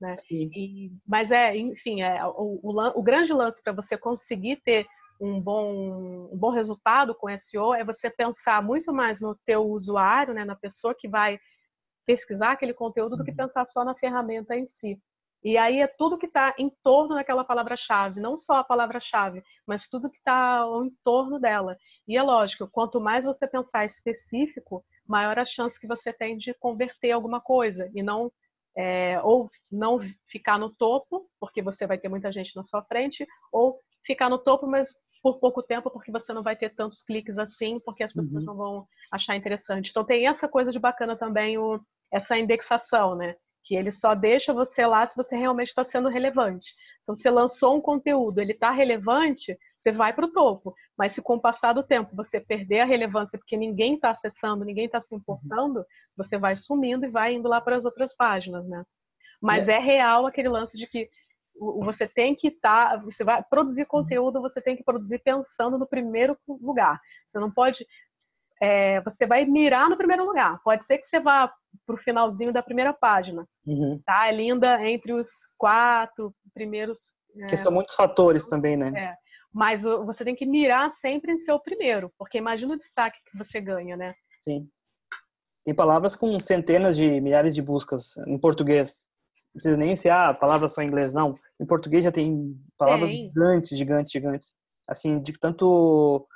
né? 0.00 0.18
E, 0.30 0.90
mas 1.06 1.30
é, 1.30 1.56
enfim, 1.56 2.02
é 2.02 2.24
o, 2.26 2.60
o, 2.62 2.98
o 2.98 3.02
grande 3.02 3.32
lance 3.32 3.60
para 3.62 3.72
você 3.72 3.96
conseguir 3.96 4.60
ter 4.64 4.86
um 5.20 5.40
bom, 5.40 6.28
um 6.32 6.36
bom 6.36 6.50
resultado 6.50 7.14
com 7.14 7.28
SEO 7.50 7.74
é 7.74 7.84
você 7.84 8.08
pensar 8.08 8.62
muito 8.62 8.92
mais 8.92 9.18
no 9.20 9.34
teu 9.44 9.66
usuário, 9.66 10.32
né, 10.32 10.44
na 10.44 10.54
pessoa 10.54 10.94
que 10.94 11.08
vai 11.08 11.38
pesquisar 12.06 12.52
aquele 12.52 12.72
conteúdo 12.72 13.16
do 13.16 13.24
que 13.24 13.30
uhum. 13.32 13.36
pensar 13.36 13.66
só 13.72 13.84
na 13.84 13.94
ferramenta 13.96 14.56
em 14.56 14.66
si. 14.80 14.98
E 15.44 15.56
aí 15.56 15.80
é 15.80 15.86
tudo 15.86 16.18
que 16.18 16.26
está 16.26 16.54
em 16.58 16.70
torno 16.82 17.14
daquela 17.14 17.44
palavra-chave, 17.44 18.20
não 18.20 18.40
só 18.44 18.54
a 18.54 18.64
palavra-chave, 18.64 19.42
mas 19.66 19.82
tudo 19.88 20.10
que 20.10 20.18
está 20.18 20.58
ao 20.58 20.84
entorno 20.84 21.38
dela. 21.38 21.76
E 22.06 22.16
é 22.16 22.22
lógico, 22.22 22.68
quanto 22.72 23.00
mais 23.00 23.24
você 23.24 23.46
pensar 23.46 23.86
específico, 23.86 24.82
maior 25.06 25.38
a 25.38 25.46
chance 25.46 25.78
que 25.78 25.86
você 25.86 26.12
tem 26.12 26.36
de 26.38 26.52
converter 26.54 27.12
alguma 27.12 27.40
coisa 27.40 27.88
e 27.94 28.02
não 28.02 28.30
é, 28.76 29.20
ou 29.22 29.50
não 29.70 30.00
ficar 30.30 30.58
no 30.58 30.70
topo, 30.70 31.26
porque 31.40 31.60
você 31.60 31.86
vai 31.86 31.98
ter 31.98 32.08
muita 32.08 32.30
gente 32.30 32.54
na 32.54 32.64
sua 32.64 32.82
frente, 32.82 33.26
ou 33.52 33.78
ficar 34.06 34.28
no 34.28 34.38
topo, 34.38 34.66
mas 34.66 34.86
por 35.22 35.38
pouco 35.40 35.62
tempo, 35.62 35.90
porque 35.90 36.12
você 36.12 36.32
não 36.32 36.42
vai 36.42 36.56
ter 36.56 36.74
tantos 36.74 37.02
cliques 37.04 37.36
assim, 37.38 37.80
porque 37.80 38.04
as 38.04 38.12
pessoas 38.12 38.32
uhum. 38.32 38.44
não 38.44 38.56
vão 38.56 38.86
achar 39.10 39.36
interessante. 39.36 39.90
Então 39.90 40.04
tem 40.04 40.26
essa 40.28 40.48
coisa 40.48 40.70
de 40.70 40.78
bacana 40.78 41.16
também, 41.16 41.58
o, 41.58 41.80
essa 42.12 42.38
indexação, 42.38 43.16
né? 43.16 43.34
Que 43.68 43.76
ele 43.76 43.92
só 44.00 44.14
deixa 44.14 44.52
você 44.52 44.86
lá 44.86 45.06
se 45.06 45.14
você 45.14 45.36
realmente 45.36 45.68
está 45.68 45.84
sendo 45.84 46.08
relevante. 46.08 46.66
Então 47.02 47.14
você 47.16 47.30
lançou 47.30 47.76
um 47.76 47.80
conteúdo, 47.80 48.40
ele 48.40 48.52
está 48.52 48.70
relevante, 48.70 49.56
você 49.82 49.92
vai 49.92 50.12
para 50.12 50.26
o 50.26 50.32
topo. 50.32 50.74
Mas 50.96 51.14
se 51.14 51.22
com 51.22 51.36
o 51.36 51.40
passar 51.40 51.74
do 51.74 51.82
tempo 51.82 52.16
você 52.16 52.40
perder 52.40 52.80
a 52.80 52.86
relevância 52.86 53.38
porque 53.38 53.56
ninguém 53.56 53.94
está 53.94 54.10
acessando, 54.10 54.64
ninguém 54.64 54.86
está 54.86 55.00
se 55.02 55.14
importando, 55.14 55.84
você 56.16 56.36
vai 56.36 56.56
sumindo 56.62 57.06
e 57.06 57.10
vai 57.10 57.34
indo 57.34 57.48
lá 57.48 57.60
para 57.60 57.76
as 57.76 57.84
outras 57.84 58.14
páginas, 58.16 58.66
né? 58.66 58.82
Mas 59.40 59.68
é. 59.68 59.72
é 59.72 59.78
real 59.78 60.26
aquele 60.26 60.48
lance 60.48 60.76
de 60.76 60.86
que 60.86 61.08
você 61.58 62.06
tem 62.08 62.34
que 62.34 62.48
estar, 62.48 62.90
tá, 62.90 62.96
você 62.98 63.24
vai 63.24 63.42
produzir 63.42 63.84
conteúdo, 63.86 64.40
você 64.40 64.60
tem 64.60 64.76
que 64.76 64.84
produzir 64.84 65.18
pensando 65.20 65.78
no 65.78 65.86
primeiro 65.86 66.36
lugar. 66.46 67.00
Você 67.30 67.38
não 67.38 67.50
pode, 67.50 67.76
é, 68.60 69.00
você 69.00 69.26
vai 69.26 69.44
mirar 69.44 69.88
no 69.88 69.96
primeiro 69.96 70.24
lugar. 70.24 70.60
Pode 70.62 70.84
ser 70.86 70.98
que 70.98 71.08
você 71.08 71.20
vá 71.20 71.52
para 71.86 71.94
o 71.94 71.98
finalzinho 71.98 72.52
da 72.52 72.62
primeira 72.62 72.92
página, 72.92 73.44
uhum. 73.66 74.00
tá? 74.04 74.28
É 74.28 74.32
linda 74.32 74.84
entre 74.88 75.12
os 75.12 75.26
quatro 75.56 76.32
primeiros. 76.54 76.96
É, 77.36 77.46
que 77.48 77.62
são 77.62 77.72
muitos 77.72 77.94
fatores 77.94 78.44
também, 78.48 78.76
né? 78.76 78.92
É. 78.96 79.14
Mas 79.52 79.80
você 79.80 80.24
tem 80.24 80.34
que 80.34 80.46
mirar 80.46 80.92
sempre 81.00 81.32
em 81.32 81.44
seu 81.44 81.58
primeiro, 81.58 82.10
porque 82.18 82.38
imagina 82.38 82.74
o 82.74 82.78
destaque 82.78 83.18
que 83.30 83.38
você 83.38 83.60
ganha, 83.60 83.96
né? 83.96 84.14
Sim. 84.44 84.66
Tem 85.64 85.74
palavras 85.74 86.14
com 86.16 86.40
centenas 86.42 86.96
de 86.96 87.20
milhares 87.20 87.54
de 87.54 87.62
buscas 87.62 88.02
em 88.26 88.38
português 88.38 88.90
não 89.54 89.62
precisa 89.62 89.76
nem 89.76 90.00
ser 90.00 90.10
ah, 90.10 90.34
palavra 90.34 90.70
só 90.74 90.82
em 90.82 90.86
inglês, 90.86 91.12
não. 91.12 91.38
Em 91.60 91.66
português 91.66 92.04
já 92.04 92.12
tem 92.12 92.54
palavras 92.78 93.10
tem. 93.10 93.28
gigantes, 93.28 93.78
gigantes, 93.78 94.12
gigantes. 94.12 94.48
Assim, 94.86 95.20
de 95.22 95.38
tanto 95.38 96.26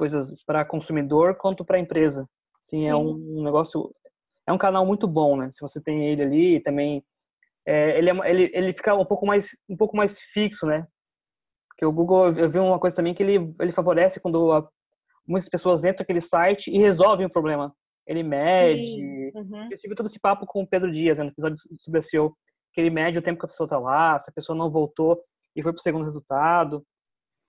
coisas 0.00 0.42
para 0.46 0.64
consumidor 0.64 1.36
quanto 1.36 1.62
para 1.62 1.78
empresa. 1.78 2.26
Assim, 2.66 2.88
é 2.88 2.96
um 2.96 3.42
negócio, 3.44 3.90
é 4.46 4.52
um 4.52 4.56
canal 4.56 4.86
muito 4.86 5.06
bom, 5.06 5.36
né? 5.36 5.52
Se 5.54 5.60
você 5.60 5.78
tem 5.78 6.08
ele 6.08 6.22
ali, 6.22 6.60
também 6.62 7.04
é, 7.66 7.98
ele, 7.98 8.08
é, 8.08 8.30
ele 8.30 8.50
ele 8.54 8.72
fica 8.72 8.94
um 8.94 9.04
pouco 9.04 9.26
mais 9.26 9.44
um 9.68 9.76
pouco 9.76 9.94
mais 9.94 10.10
fixo, 10.32 10.64
né? 10.64 10.86
Porque 11.68 11.84
o 11.84 11.92
Google, 11.92 12.32
eu 12.32 12.50
vi 12.50 12.58
uma 12.58 12.78
coisa 12.78 12.96
também 12.96 13.14
que 13.14 13.22
ele 13.22 13.54
ele 13.60 13.72
favorece 13.72 14.18
quando 14.20 14.50
a, 14.52 14.66
muitas 15.28 15.50
pessoas 15.50 15.80
entram 15.80 15.98
naquele 15.98 16.26
site 16.28 16.70
e 16.70 16.78
resolvem 16.78 17.26
o 17.26 17.30
problema. 17.30 17.74
Ele 18.06 18.22
mede. 18.22 19.32
Uhum. 19.34 19.68
Eu 19.70 19.78
tive 19.78 19.94
todo 19.94 20.08
esse 20.08 20.18
papo 20.18 20.46
com 20.46 20.62
o 20.62 20.66
Pedro 20.66 20.90
Dias, 20.90 21.18
né, 21.18 21.24
no 21.24 21.30
episódio 21.30 21.58
sobre 21.84 22.02
SEO 22.04 22.32
que 22.72 22.80
ele 22.80 22.90
mede 22.90 23.18
o 23.18 23.22
tempo 23.22 23.40
que 23.40 23.46
a 23.46 23.48
pessoa 23.48 23.66
está 23.66 23.78
lá, 23.78 24.18
se 24.20 24.30
a 24.30 24.32
pessoa 24.32 24.56
não 24.56 24.70
voltou 24.70 25.20
e 25.56 25.62
foi 25.62 25.72
para 25.72 25.80
o 25.80 25.82
segundo 25.82 26.04
resultado. 26.04 26.82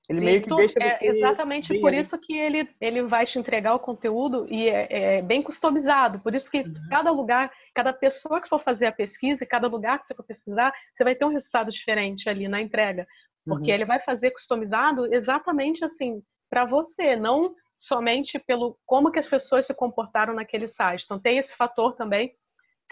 Ele 0.10 0.20
meio 0.20 0.42
que 0.44 0.54
deixa 0.54 0.74
é 0.78 1.06
exatamente 1.06 1.80
por 1.80 1.94
isso 1.94 2.18
que 2.20 2.34
ele, 2.34 2.68
ele 2.82 3.04
vai 3.04 3.26
te 3.26 3.40
entregar 3.40 3.76
o 3.76 3.80
conteúdo 3.80 4.46
e 4.50 4.68
é, 4.68 4.88
é 5.18 5.22
bem 5.22 5.42
customizado. 5.42 6.20
Por 6.20 6.36
isso 6.36 6.50
que 6.50 6.60
uhum. 6.60 6.74
cada 6.90 7.12
lugar, 7.12 7.52
cada 7.74 7.94
pessoa 7.94 8.42
que 8.42 8.50
for 8.50 8.62
fazer 8.64 8.88
a 8.88 8.92
pesquisa, 8.92 9.46
cada 9.46 9.68
lugar 9.68 10.00
que 10.00 10.08
você 10.08 10.16
for 10.16 10.26
pesquisar, 10.26 10.74
você 10.96 11.04
vai 11.04 11.16
ter 11.16 11.24
um 11.24 11.30
resultado 11.30 11.72
diferente 11.72 12.28
ali 12.28 12.48
na 12.48 12.62
entrega. 12.62 13.08
Porque 13.46 13.70
uhum. 13.70 13.76
ele 13.76 13.86
vai 13.86 14.00
fazer 14.00 14.32
customizado 14.32 15.14
exatamente 15.14 15.84
assim, 15.86 16.22
para 16.50 16.66
você, 16.66 17.16
não 17.16 17.54
somente 17.88 18.38
pelo 18.40 18.78
como 18.86 19.12
que 19.12 19.20
as 19.20 19.30
pessoas 19.30 19.66
se 19.66 19.74
comportaram 19.74 20.34
naquele 20.34 20.68
site. 20.74 21.04
Então 21.06 21.20
tem 21.20 21.38
esse 21.38 21.56
fator 21.56 21.96
também. 21.96 22.32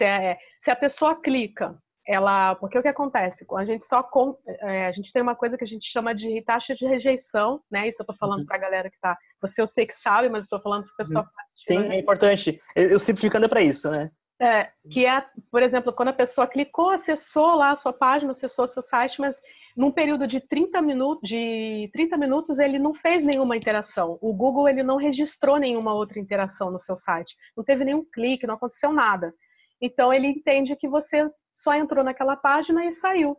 É, 0.00 0.38
se 0.64 0.70
a 0.70 0.76
pessoa 0.76 1.20
clica 1.20 1.76
ela, 2.06 2.54
porque 2.56 2.78
o 2.78 2.82
que 2.82 2.88
acontece? 2.88 3.44
A 3.56 3.64
gente 3.64 3.86
só 3.88 4.02
com, 4.02 4.36
é, 4.46 4.86
a 4.86 4.92
gente 4.92 5.12
tem 5.12 5.22
uma 5.22 5.34
coisa 5.34 5.56
que 5.56 5.64
a 5.64 5.66
gente 5.66 5.90
chama 5.92 6.14
de 6.14 6.42
taxa 6.42 6.74
de 6.74 6.86
rejeição, 6.86 7.60
né? 7.70 7.88
Isso 7.88 7.96
eu 8.00 8.04
estou 8.04 8.16
falando 8.16 8.40
uhum. 8.40 8.46
para 8.46 8.56
a 8.56 8.60
galera 8.60 8.90
que 8.90 8.96
está. 8.96 9.16
Você 9.42 9.60
eu 9.60 9.68
sei 9.68 9.86
que 9.86 9.94
sabe, 10.02 10.28
mas 10.28 10.44
estou 10.44 10.60
falando 10.60 10.86
para 10.96 11.06
pessoa. 11.06 11.24
Uhum. 11.24 11.30
Sim, 11.66 11.88
né? 11.88 11.96
é 11.96 12.00
importante. 12.00 12.60
Eu, 12.74 12.90
eu 12.90 13.00
simplificando 13.00 13.46
é 13.46 13.48
para 13.48 13.62
isso, 13.62 13.88
né? 13.90 14.10
É, 14.42 14.70
que 14.90 15.04
é, 15.04 15.22
por 15.50 15.62
exemplo, 15.62 15.92
quando 15.92 16.08
a 16.08 16.14
pessoa 16.14 16.46
clicou, 16.46 16.90
acessou 16.90 17.56
lá 17.56 17.72
a 17.72 17.76
sua 17.76 17.92
página, 17.92 18.32
acessou 18.32 18.64
o 18.64 18.72
seu 18.72 18.82
site, 18.84 19.20
mas 19.20 19.36
num 19.76 19.92
período 19.92 20.26
de 20.26 20.40
30 20.40 20.80
minutos, 20.80 21.28
de 21.28 21.90
30 21.92 22.16
minutos 22.16 22.58
ele 22.58 22.78
não 22.78 22.94
fez 22.94 23.22
nenhuma 23.22 23.56
interação. 23.56 24.18
O 24.22 24.32
Google 24.32 24.68
ele 24.68 24.82
não 24.82 24.96
registrou 24.96 25.58
nenhuma 25.58 25.92
outra 25.92 26.18
interação 26.18 26.70
no 26.70 26.82
seu 26.84 26.98
site. 27.00 27.30
Não 27.54 27.62
teve 27.62 27.84
nenhum 27.84 28.04
clique, 28.12 28.46
não 28.46 28.54
aconteceu 28.54 28.92
nada. 28.92 29.32
Então 29.80 30.12
ele 30.12 30.26
entende 30.26 30.74
que 30.76 30.88
você 30.88 31.30
só 31.62 31.74
entrou 31.74 32.04
naquela 32.04 32.36
página 32.36 32.84
e 32.84 32.96
saiu. 33.00 33.36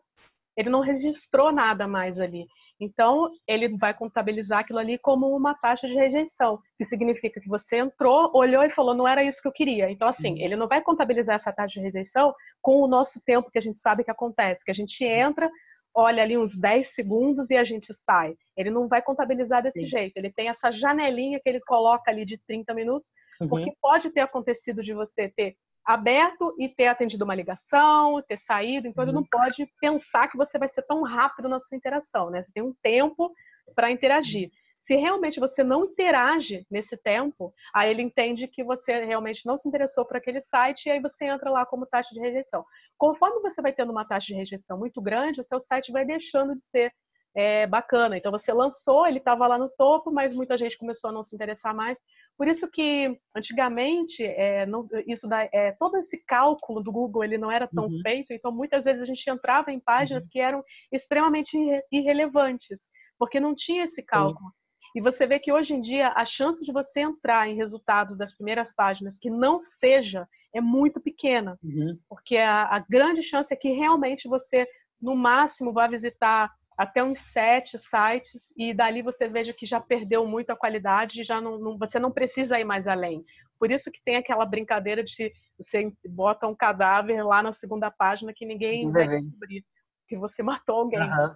Ele 0.57 0.69
não 0.69 0.81
registrou 0.81 1.51
nada 1.51 1.87
mais 1.87 2.19
ali. 2.19 2.45
Então, 2.81 3.29
ele 3.47 3.69
vai 3.77 3.93
contabilizar 3.93 4.59
aquilo 4.59 4.79
ali 4.79 4.97
como 4.97 5.35
uma 5.35 5.53
taxa 5.53 5.87
de 5.87 5.93
rejeição, 5.93 6.59
que 6.77 6.85
significa 6.87 7.39
que 7.39 7.47
você 7.47 7.77
entrou, 7.77 8.31
olhou 8.33 8.63
e 8.63 8.71
falou, 8.71 8.95
não 8.95 9.07
era 9.07 9.23
isso 9.23 9.39
que 9.39 9.47
eu 9.47 9.51
queria. 9.51 9.91
Então, 9.91 10.07
assim, 10.07 10.31
uhum. 10.31 10.37
ele 10.37 10.55
não 10.55 10.67
vai 10.67 10.81
contabilizar 10.81 11.39
essa 11.39 11.53
taxa 11.53 11.79
de 11.79 11.85
rejeição 11.85 12.33
com 12.59 12.81
o 12.81 12.87
nosso 12.87 13.21
tempo 13.23 13.51
que 13.51 13.59
a 13.59 13.61
gente 13.61 13.79
sabe 13.81 14.03
que 14.03 14.09
acontece, 14.09 14.63
que 14.65 14.71
a 14.71 14.73
gente 14.73 15.03
entra, 15.03 15.47
olha 15.93 16.23
ali 16.23 16.35
uns 16.35 16.57
10 16.59 16.91
segundos 16.95 17.47
e 17.51 17.55
a 17.55 17.63
gente 17.63 17.93
sai. 18.03 18.33
Ele 18.57 18.71
não 18.71 18.87
vai 18.87 19.01
contabilizar 19.01 19.61
desse 19.61 19.81
Sim. 19.81 19.87
jeito. 19.87 20.17
Ele 20.17 20.31
tem 20.31 20.49
essa 20.49 20.71
janelinha 20.71 21.39
que 21.39 21.47
ele 21.47 21.59
coloca 21.61 22.09
ali 22.09 22.25
de 22.25 22.39
30 22.47 22.73
minutos, 22.73 23.07
uhum. 23.39 23.47
porque 23.47 23.71
pode 23.79 24.09
ter 24.09 24.21
acontecido 24.21 24.81
de 24.81 24.93
você 24.93 25.29
ter 25.29 25.55
aberto 25.85 26.55
e 26.59 26.69
ter 26.69 26.87
atendido 26.87 27.23
uma 27.23 27.35
ligação, 27.35 28.21
ter 28.27 28.39
saído, 28.45 28.87
então 28.87 29.03
ele 29.03 29.11
não 29.11 29.21
uhum. 29.21 29.27
pode 29.31 29.65
pensar 29.79 30.27
que 30.27 30.37
você 30.37 30.57
vai 30.57 30.69
ser 30.69 30.83
tão 30.83 31.01
rápido 31.03 31.49
na 31.49 31.59
sua 31.59 31.77
interação, 31.77 32.29
né? 32.29 32.43
Você 32.43 32.51
tem 32.53 32.63
um 32.63 32.73
tempo 32.81 33.31
para 33.75 33.91
interagir. 33.91 34.51
Se 34.87 34.95
realmente 34.95 35.39
você 35.39 35.63
não 35.63 35.85
interage 35.85 36.65
nesse 36.69 36.97
tempo, 36.97 37.53
aí 37.73 37.89
ele 37.89 38.01
entende 38.01 38.47
que 38.47 38.63
você 38.63 39.05
realmente 39.05 39.45
não 39.45 39.57
se 39.59 39.67
interessou 39.67 40.05
por 40.05 40.17
aquele 40.17 40.41
site 40.49 40.85
e 40.85 40.91
aí 40.91 40.99
você 40.99 41.25
entra 41.25 41.49
lá 41.49 41.65
como 41.65 41.85
taxa 41.85 42.13
de 42.13 42.19
rejeição. 42.19 42.65
Conforme 42.97 43.39
você 43.41 43.61
vai 43.61 43.71
tendo 43.71 43.91
uma 43.91 44.05
taxa 44.05 44.27
de 44.27 44.33
rejeição 44.33 44.77
muito 44.77 45.01
grande, 45.01 45.39
o 45.39 45.45
seu 45.45 45.61
site 45.67 45.91
vai 45.91 46.03
deixando 46.03 46.55
de 46.55 46.61
ser 46.71 46.91
é, 47.35 47.65
bacana. 47.67 48.17
Então 48.17 48.31
você 48.31 48.51
lançou, 48.51 49.07
ele 49.07 49.19
estava 49.19 49.47
lá 49.47 49.57
no 49.57 49.69
topo, 49.69 50.11
mas 50.11 50.33
muita 50.33 50.57
gente 50.57 50.77
começou 50.77 51.09
a 51.09 51.13
não 51.13 51.23
se 51.25 51.33
interessar 51.33 51.73
mais. 51.73 51.97
Por 52.41 52.47
isso 52.47 52.67
que 52.71 53.19
antigamente 53.37 54.23
é, 54.23 54.65
não, 54.65 54.87
isso 55.05 55.27
da, 55.27 55.43
é, 55.53 55.73
todo 55.73 55.95
esse 55.97 56.17
cálculo 56.25 56.81
do 56.81 56.91
Google 56.91 57.23
ele 57.23 57.37
não 57.37 57.51
era 57.51 57.67
tão 57.67 57.83
uhum. 57.83 58.01
feito. 58.01 58.33
Então 58.33 58.51
muitas 58.51 58.83
vezes 58.83 58.99
a 58.99 59.05
gente 59.05 59.29
entrava 59.29 59.71
em 59.71 59.79
páginas 59.79 60.23
uhum. 60.23 60.29
que 60.31 60.39
eram 60.39 60.63
extremamente 60.91 61.55
irrelevantes, 61.91 62.79
porque 63.19 63.39
não 63.39 63.53
tinha 63.53 63.85
esse 63.85 64.01
cálculo. 64.01 64.49
Sim. 64.49 64.55
E 64.95 65.01
você 65.01 65.27
vê 65.27 65.37
que 65.37 65.53
hoje 65.53 65.71
em 65.71 65.81
dia 65.81 66.07
a 66.15 66.25
chance 66.25 66.59
de 66.65 66.71
você 66.71 67.01
entrar 67.01 67.47
em 67.47 67.57
resultados 67.57 68.17
das 68.17 68.35
primeiras 68.35 68.73
páginas 68.73 69.15
que 69.21 69.29
não 69.29 69.61
seja 69.79 70.27
é 70.51 70.59
muito 70.59 70.99
pequena, 70.99 71.59
uhum. 71.63 71.95
porque 72.09 72.37
a, 72.37 72.75
a 72.75 72.79
grande 72.89 73.21
chance 73.29 73.53
é 73.53 73.55
que 73.55 73.69
realmente 73.69 74.27
você 74.27 74.67
no 74.99 75.15
máximo 75.15 75.71
vá 75.71 75.85
visitar 75.85 76.49
até 76.77 77.03
uns 77.03 77.19
sete 77.31 77.79
sites 77.89 78.41
e 78.57 78.73
dali 78.73 79.01
você 79.01 79.27
veja 79.27 79.53
que 79.53 79.65
já 79.65 79.79
perdeu 79.79 80.25
muito 80.25 80.49
a 80.49 80.55
qualidade 80.55 81.21
e 81.21 81.23
já 81.23 81.39
não, 81.39 81.59
não, 81.59 81.77
você 81.77 81.99
não 81.99 82.11
precisa 82.11 82.59
ir 82.59 82.63
mais 82.63 82.87
além. 82.87 83.23
Por 83.59 83.69
isso 83.69 83.91
que 83.91 84.01
tem 84.03 84.15
aquela 84.15 84.45
brincadeira 84.45 85.03
de 85.03 85.31
você 85.57 85.91
bota 86.09 86.47
um 86.47 86.55
cadáver 86.55 87.23
lá 87.23 87.43
na 87.43 87.53
segunda 87.55 87.91
página 87.91 88.33
que 88.33 88.45
ninguém 88.45 88.89
vai 88.91 89.07
descobrir 89.07 89.63
que 90.07 90.17
você 90.17 90.41
matou 90.43 90.77
alguém. 90.77 90.99
Uhum, 90.99 91.35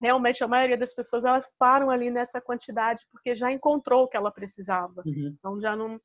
Realmente 0.00 0.42
a 0.42 0.48
maioria 0.48 0.76
das 0.76 0.92
pessoas 0.94 1.24
elas 1.24 1.44
param 1.58 1.90
ali 1.90 2.10
nessa 2.10 2.40
quantidade 2.40 3.00
porque 3.12 3.36
já 3.36 3.52
encontrou 3.52 4.04
o 4.04 4.08
que 4.08 4.16
ela 4.16 4.32
precisava. 4.32 5.02
Uhum. 5.04 5.36
Então 5.38 5.60
já 5.60 5.76
não 5.76 6.00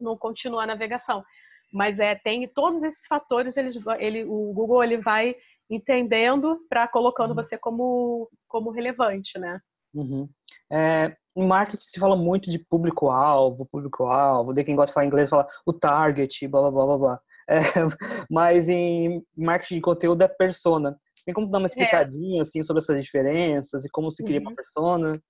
não 0.00 0.16
continua 0.16 0.64
a 0.64 0.66
navegação. 0.66 1.24
Mas 1.72 1.98
é 1.98 2.14
tem 2.16 2.48
todos 2.48 2.82
esses 2.82 3.06
fatores, 3.06 3.54
ele 3.56 4.24
o 4.24 4.52
Google 4.52 4.82
ele 4.82 4.98
vai 4.98 5.36
entendendo 5.70 6.58
para 6.68 6.88
colocando 6.88 7.30
uhum. 7.30 7.36
você 7.36 7.58
como, 7.58 8.28
como 8.48 8.70
relevante, 8.70 9.38
né? 9.38 9.60
Uhum. 9.94 10.28
É, 10.70 11.16
em 11.36 11.46
marketing 11.46 11.84
se 11.92 12.00
fala 12.00 12.16
muito 12.16 12.50
de 12.50 12.58
público-alvo, 12.58 13.66
público-alvo, 13.66 14.52
de 14.52 14.64
quem 14.64 14.74
gosta 14.74 14.88
de 14.88 14.94
falar 14.94 15.06
inglês 15.06 15.28
fala 15.28 15.46
o 15.64 15.72
target, 15.72 16.48
blá 16.48 16.62
blá 16.62 16.70
blá 16.70 16.86
blá 16.86 16.98
blá. 16.98 17.20
É, 17.48 17.56
mas 18.30 18.68
em 18.68 19.22
marketing 19.36 19.76
de 19.76 19.80
conteúdo 19.80 20.22
é 20.22 20.28
persona. 20.28 20.96
Tem 21.24 21.34
como 21.34 21.48
dar 21.48 21.58
uma 21.58 21.66
é. 21.66 21.70
explicadinha 21.70 22.42
é. 22.42 22.46
assim 22.46 22.64
sobre 22.64 22.82
essas 22.82 23.02
diferenças 23.02 23.84
e 23.84 23.88
como 23.90 24.12
se 24.12 24.22
cria 24.22 24.38
uhum. 24.38 24.48
uma 24.48 24.54
persona? 24.54 25.20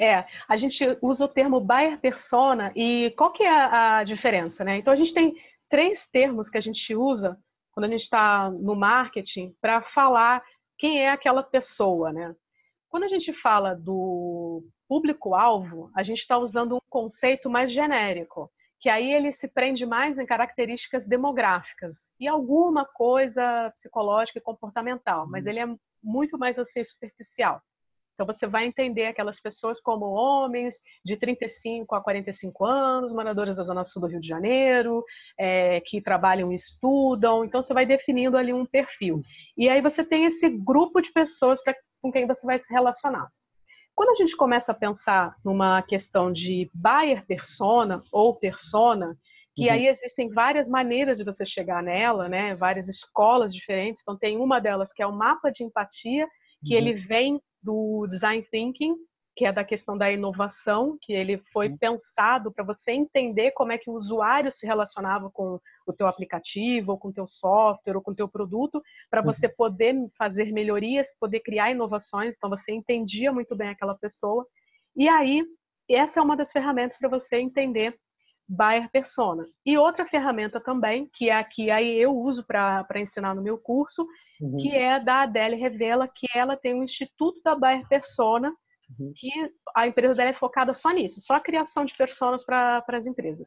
É, 0.00 0.24
a 0.48 0.56
gente 0.56 0.78
usa 1.02 1.24
o 1.24 1.28
termo 1.28 1.60
buyer 1.60 1.98
persona 2.00 2.72
e 2.76 3.12
qual 3.16 3.32
que 3.32 3.42
é 3.42 3.50
a, 3.50 3.98
a 3.98 4.04
diferença, 4.04 4.62
né? 4.62 4.78
Então 4.78 4.92
a 4.92 4.96
gente 4.96 5.12
tem 5.12 5.34
três 5.68 5.98
termos 6.12 6.48
que 6.48 6.56
a 6.56 6.60
gente 6.60 6.94
usa 6.94 7.36
quando 7.78 7.84
a 7.84 7.88
gente 7.90 8.02
está 8.02 8.50
no 8.50 8.74
marketing 8.74 9.54
para 9.60 9.80
falar 9.94 10.42
quem 10.76 11.00
é 11.00 11.10
aquela 11.10 11.44
pessoa, 11.44 12.12
né? 12.12 12.34
Quando 12.90 13.04
a 13.04 13.08
gente 13.08 13.32
fala 13.40 13.72
do 13.76 14.64
público-alvo, 14.88 15.88
a 15.94 16.02
gente 16.02 16.18
está 16.18 16.36
usando 16.36 16.74
um 16.74 16.80
conceito 16.90 17.48
mais 17.48 17.72
genérico, 17.72 18.50
que 18.80 18.88
aí 18.88 19.12
ele 19.12 19.32
se 19.34 19.46
prende 19.46 19.86
mais 19.86 20.18
em 20.18 20.26
características 20.26 21.06
demográficas 21.06 21.94
e 22.18 22.26
alguma 22.26 22.84
coisa 22.84 23.72
psicológica 23.78 24.40
e 24.40 24.42
comportamental, 24.42 25.28
mas 25.28 25.44
uhum. 25.44 25.50
ele 25.50 25.60
é 25.60 25.66
muito 26.02 26.36
mais 26.36 26.58
assim, 26.58 26.82
superficial. 26.82 27.62
Então 28.18 28.26
você 28.26 28.48
vai 28.48 28.66
entender 28.66 29.06
aquelas 29.06 29.40
pessoas 29.40 29.80
como 29.80 30.06
homens 30.06 30.74
de 31.04 31.16
35 31.16 31.94
a 31.94 32.00
45 32.02 32.64
anos, 32.64 33.12
moradores 33.12 33.54
da 33.54 33.62
Zona 33.62 33.84
Sul 33.84 34.02
do 34.02 34.08
Rio 34.08 34.20
de 34.20 34.26
Janeiro, 34.26 35.04
é, 35.38 35.80
que 35.82 36.00
trabalham 36.00 36.52
e 36.52 36.56
estudam. 36.56 37.44
Então 37.44 37.62
você 37.62 37.72
vai 37.72 37.86
definindo 37.86 38.36
ali 38.36 38.52
um 38.52 38.66
perfil. 38.66 39.22
E 39.56 39.68
aí 39.68 39.80
você 39.80 40.04
tem 40.04 40.24
esse 40.24 40.48
grupo 40.48 41.00
de 41.00 41.12
pessoas 41.12 41.62
pra, 41.62 41.72
com 42.02 42.10
quem 42.10 42.26
você 42.26 42.44
vai 42.44 42.58
se 42.58 42.66
relacionar. 42.68 43.28
Quando 43.94 44.10
a 44.10 44.24
gente 44.24 44.36
começa 44.36 44.72
a 44.72 44.74
pensar 44.74 45.36
numa 45.44 45.80
questão 45.82 46.32
de 46.32 46.68
buyer 46.74 47.24
persona 47.24 48.02
ou 48.10 48.34
persona, 48.34 49.14
que 49.54 49.66
uhum. 49.68 49.72
aí 49.72 49.86
existem 49.86 50.28
várias 50.30 50.66
maneiras 50.66 51.18
de 51.18 51.24
você 51.24 51.46
chegar 51.46 51.84
nela, 51.84 52.28
né? 52.28 52.56
Várias 52.56 52.88
escolas 52.88 53.54
diferentes. 53.54 54.00
Então 54.02 54.18
tem 54.18 54.38
uma 54.38 54.60
delas 54.60 54.92
que 54.92 55.02
é 55.04 55.06
o 55.06 55.12
mapa 55.12 55.52
de 55.52 55.62
empatia, 55.62 56.26
que 56.66 56.74
uhum. 56.74 56.80
ele 56.80 56.94
vem 57.06 57.40
do 57.62 58.06
design 58.08 58.42
thinking, 58.50 58.94
que 59.38 59.46
é 59.46 59.52
da 59.52 59.62
questão 59.62 59.96
da 59.96 60.10
inovação, 60.10 60.98
que 61.00 61.12
ele 61.12 61.40
foi 61.52 61.70
pensado 61.78 62.52
para 62.52 62.64
você 62.64 62.90
entender 62.90 63.52
como 63.52 63.70
é 63.70 63.78
que 63.78 63.88
o 63.88 63.94
usuário 63.94 64.52
se 64.58 64.66
relacionava 64.66 65.30
com 65.30 65.60
o 65.86 65.92
teu 65.92 66.08
aplicativo, 66.08 66.90
ou 66.90 66.98
com 66.98 67.08
o 67.08 67.12
teu 67.12 67.28
software, 67.28 67.94
ou 67.94 68.02
com 68.02 68.10
o 68.10 68.16
teu 68.16 68.28
produto, 68.28 68.82
para 69.08 69.22
você 69.22 69.46
uhum. 69.46 69.52
poder 69.56 69.94
fazer 70.18 70.52
melhorias, 70.52 71.06
poder 71.20 71.38
criar 71.40 71.70
inovações. 71.70 72.34
Então 72.36 72.50
você 72.50 72.72
entendia 72.72 73.32
muito 73.32 73.54
bem 73.54 73.68
aquela 73.68 73.94
pessoa. 73.94 74.44
E 74.96 75.08
aí, 75.08 75.44
essa 75.88 76.18
é 76.18 76.22
uma 76.22 76.36
das 76.36 76.50
ferramentas 76.50 76.98
para 76.98 77.08
você 77.08 77.36
entender 77.36 77.94
buyer 78.48 78.88
persona. 78.90 79.44
E 79.64 79.76
outra 79.76 80.06
ferramenta 80.06 80.60
também, 80.60 81.08
que 81.14 81.28
é 81.28 81.34
a 81.34 81.44
que 81.44 81.70
aí 81.70 81.98
eu 81.98 82.16
uso 82.16 82.44
para 82.44 82.86
ensinar 82.96 83.34
no 83.34 83.42
meu 83.42 83.58
curso, 83.58 84.06
uhum. 84.40 84.56
que 84.56 84.74
é 84.74 84.98
da 85.00 85.22
Adele 85.22 85.56
Revela, 85.56 86.08
que 86.08 86.26
ela 86.34 86.56
tem 86.56 86.74
um 86.74 86.84
Instituto 86.84 87.40
da 87.44 87.54
Buyer 87.54 87.86
Persona, 87.88 88.52
uhum. 88.98 89.12
que 89.16 89.30
a 89.76 89.86
empresa 89.86 90.14
dela 90.14 90.30
é 90.30 90.34
focada 90.34 90.76
só 90.80 90.90
nisso, 90.90 91.20
só 91.26 91.34
a 91.34 91.40
criação 91.40 91.84
de 91.84 91.96
personas 91.96 92.44
para 92.44 92.82
as 92.88 93.06
empresas. 93.06 93.46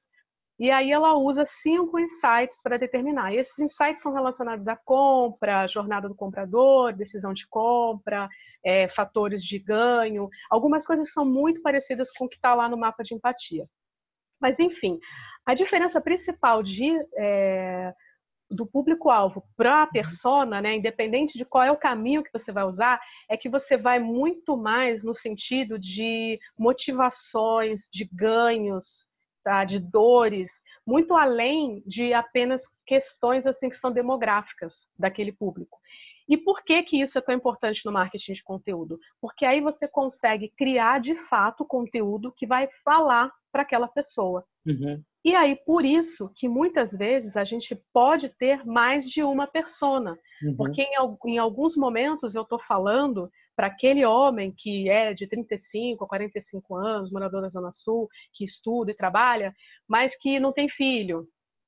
E 0.60 0.70
aí 0.70 0.92
ela 0.92 1.18
usa 1.18 1.48
cinco 1.64 1.98
insights 1.98 2.56
para 2.62 2.78
determinar. 2.78 3.34
E 3.34 3.38
esses 3.38 3.58
insights 3.58 4.00
são 4.04 4.14
relacionados 4.14 4.68
à 4.68 4.76
compra, 4.76 5.68
jornada 5.68 6.08
do 6.08 6.14
comprador, 6.14 6.94
decisão 6.94 7.34
de 7.34 7.48
compra, 7.50 8.30
é, 8.64 8.88
fatores 8.90 9.42
de 9.44 9.58
ganho, 9.58 10.30
algumas 10.50 10.86
coisas 10.86 11.12
são 11.14 11.26
muito 11.26 11.62
parecidas 11.64 12.08
com 12.16 12.26
o 12.26 12.30
que 12.30 12.36
está 12.36 12.54
lá 12.54 12.70
no 12.70 12.78
mapa 12.78 13.04
de 13.04 13.16
empatia. 13.16 13.66
Mas, 14.42 14.58
enfim, 14.60 15.00
a 15.46 15.54
diferença 15.54 16.02
principal 16.02 16.64
de, 16.64 16.92
é, 17.18 17.94
do 18.50 18.66
público-alvo 18.66 19.44
para 19.56 19.84
a 19.84 19.88
persona, 19.88 20.62
né, 20.62 20.76
independente 20.76 21.38
de 21.38 21.46
qual 21.46 21.64
é 21.64 21.72
o 21.72 21.78
caminho 21.78 22.24
que 22.24 22.32
você 22.34 22.52
vai 22.52 22.64
usar, 22.64 23.00
é 23.30 23.38
que 23.38 23.50
você 23.50 23.78
vai 23.78 24.00
muito 24.00 24.58
mais 24.58 25.04
no 25.04 25.16
sentido 25.20 25.80
de 25.80 26.40
motivações, 26.58 27.80
de 27.94 28.10
ganhos, 28.12 28.84
tá, 29.44 29.64
de 29.64 29.80
dores, 29.80 30.50
muito 30.86 31.16
além 31.16 31.82
de 31.86 32.14
apenas 32.14 32.62
questões 32.86 33.46
assim 33.46 33.70
que 33.70 33.80
são 33.80 33.92
demográficas 33.92 34.74
daquele 34.98 35.32
público. 35.32 35.80
E 36.32 36.38
por 36.38 36.64
que, 36.64 36.82
que 36.84 37.02
isso 37.02 37.18
é 37.18 37.22
tão 37.22 37.36
importante 37.36 37.82
no 37.84 37.92
marketing 37.92 38.32
de 38.32 38.44
conteúdo? 38.44 38.98
Porque 39.20 39.44
aí 39.44 39.60
você 39.60 39.86
consegue 39.86 40.48
criar 40.58 41.02
de 41.02 41.14
fato 41.28 41.66
conteúdo 41.66 42.32
que 42.38 42.48
vai 42.48 42.70
falar 42.86 43.30
para 43.52 43.64
aquela 43.64 43.90
pessoa. 43.90 44.46
Uhum. 44.66 45.04
E 45.26 45.36
aí, 45.36 45.58
por 45.66 45.84
isso 45.84 46.32
que 46.38 46.48
muitas 46.48 46.90
vezes 46.92 47.36
a 47.36 47.44
gente 47.44 47.78
pode 47.94 48.30
ter 48.40 48.66
mais 48.66 49.04
de 49.10 49.22
uma 49.22 49.46
persona. 49.46 50.18
Uhum. 50.42 50.56
Porque 50.56 50.82
em, 50.82 50.96
em, 51.34 51.38
alguns 51.38 51.76
momentos 51.76 52.34
eu 52.34 52.44
estou 52.44 52.62
falando 52.64 53.30
para 53.54 53.68
aquele 53.68 54.06
homem 54.06 54.54
que 54.58 54.90
é 54.90 55.14
de 55.14 55.28
35 55.28 56.06
a 56.06 56.08
45 56.08 56.76
anos, 56.78 57.12
morador 57.12 57.42
da 57.42 57.50
Zona 57.50 57.74
Sul, 57.80 58.08
que 58.34 58.46
estuda 58.46 58.92
e 58.92 58.96
trabalha, 58.96 59.54
mas 59.86 60.18
que 60.22 60.40
não 60.40 60.54
tem 60.54 60.70
filho, 60.70 61.28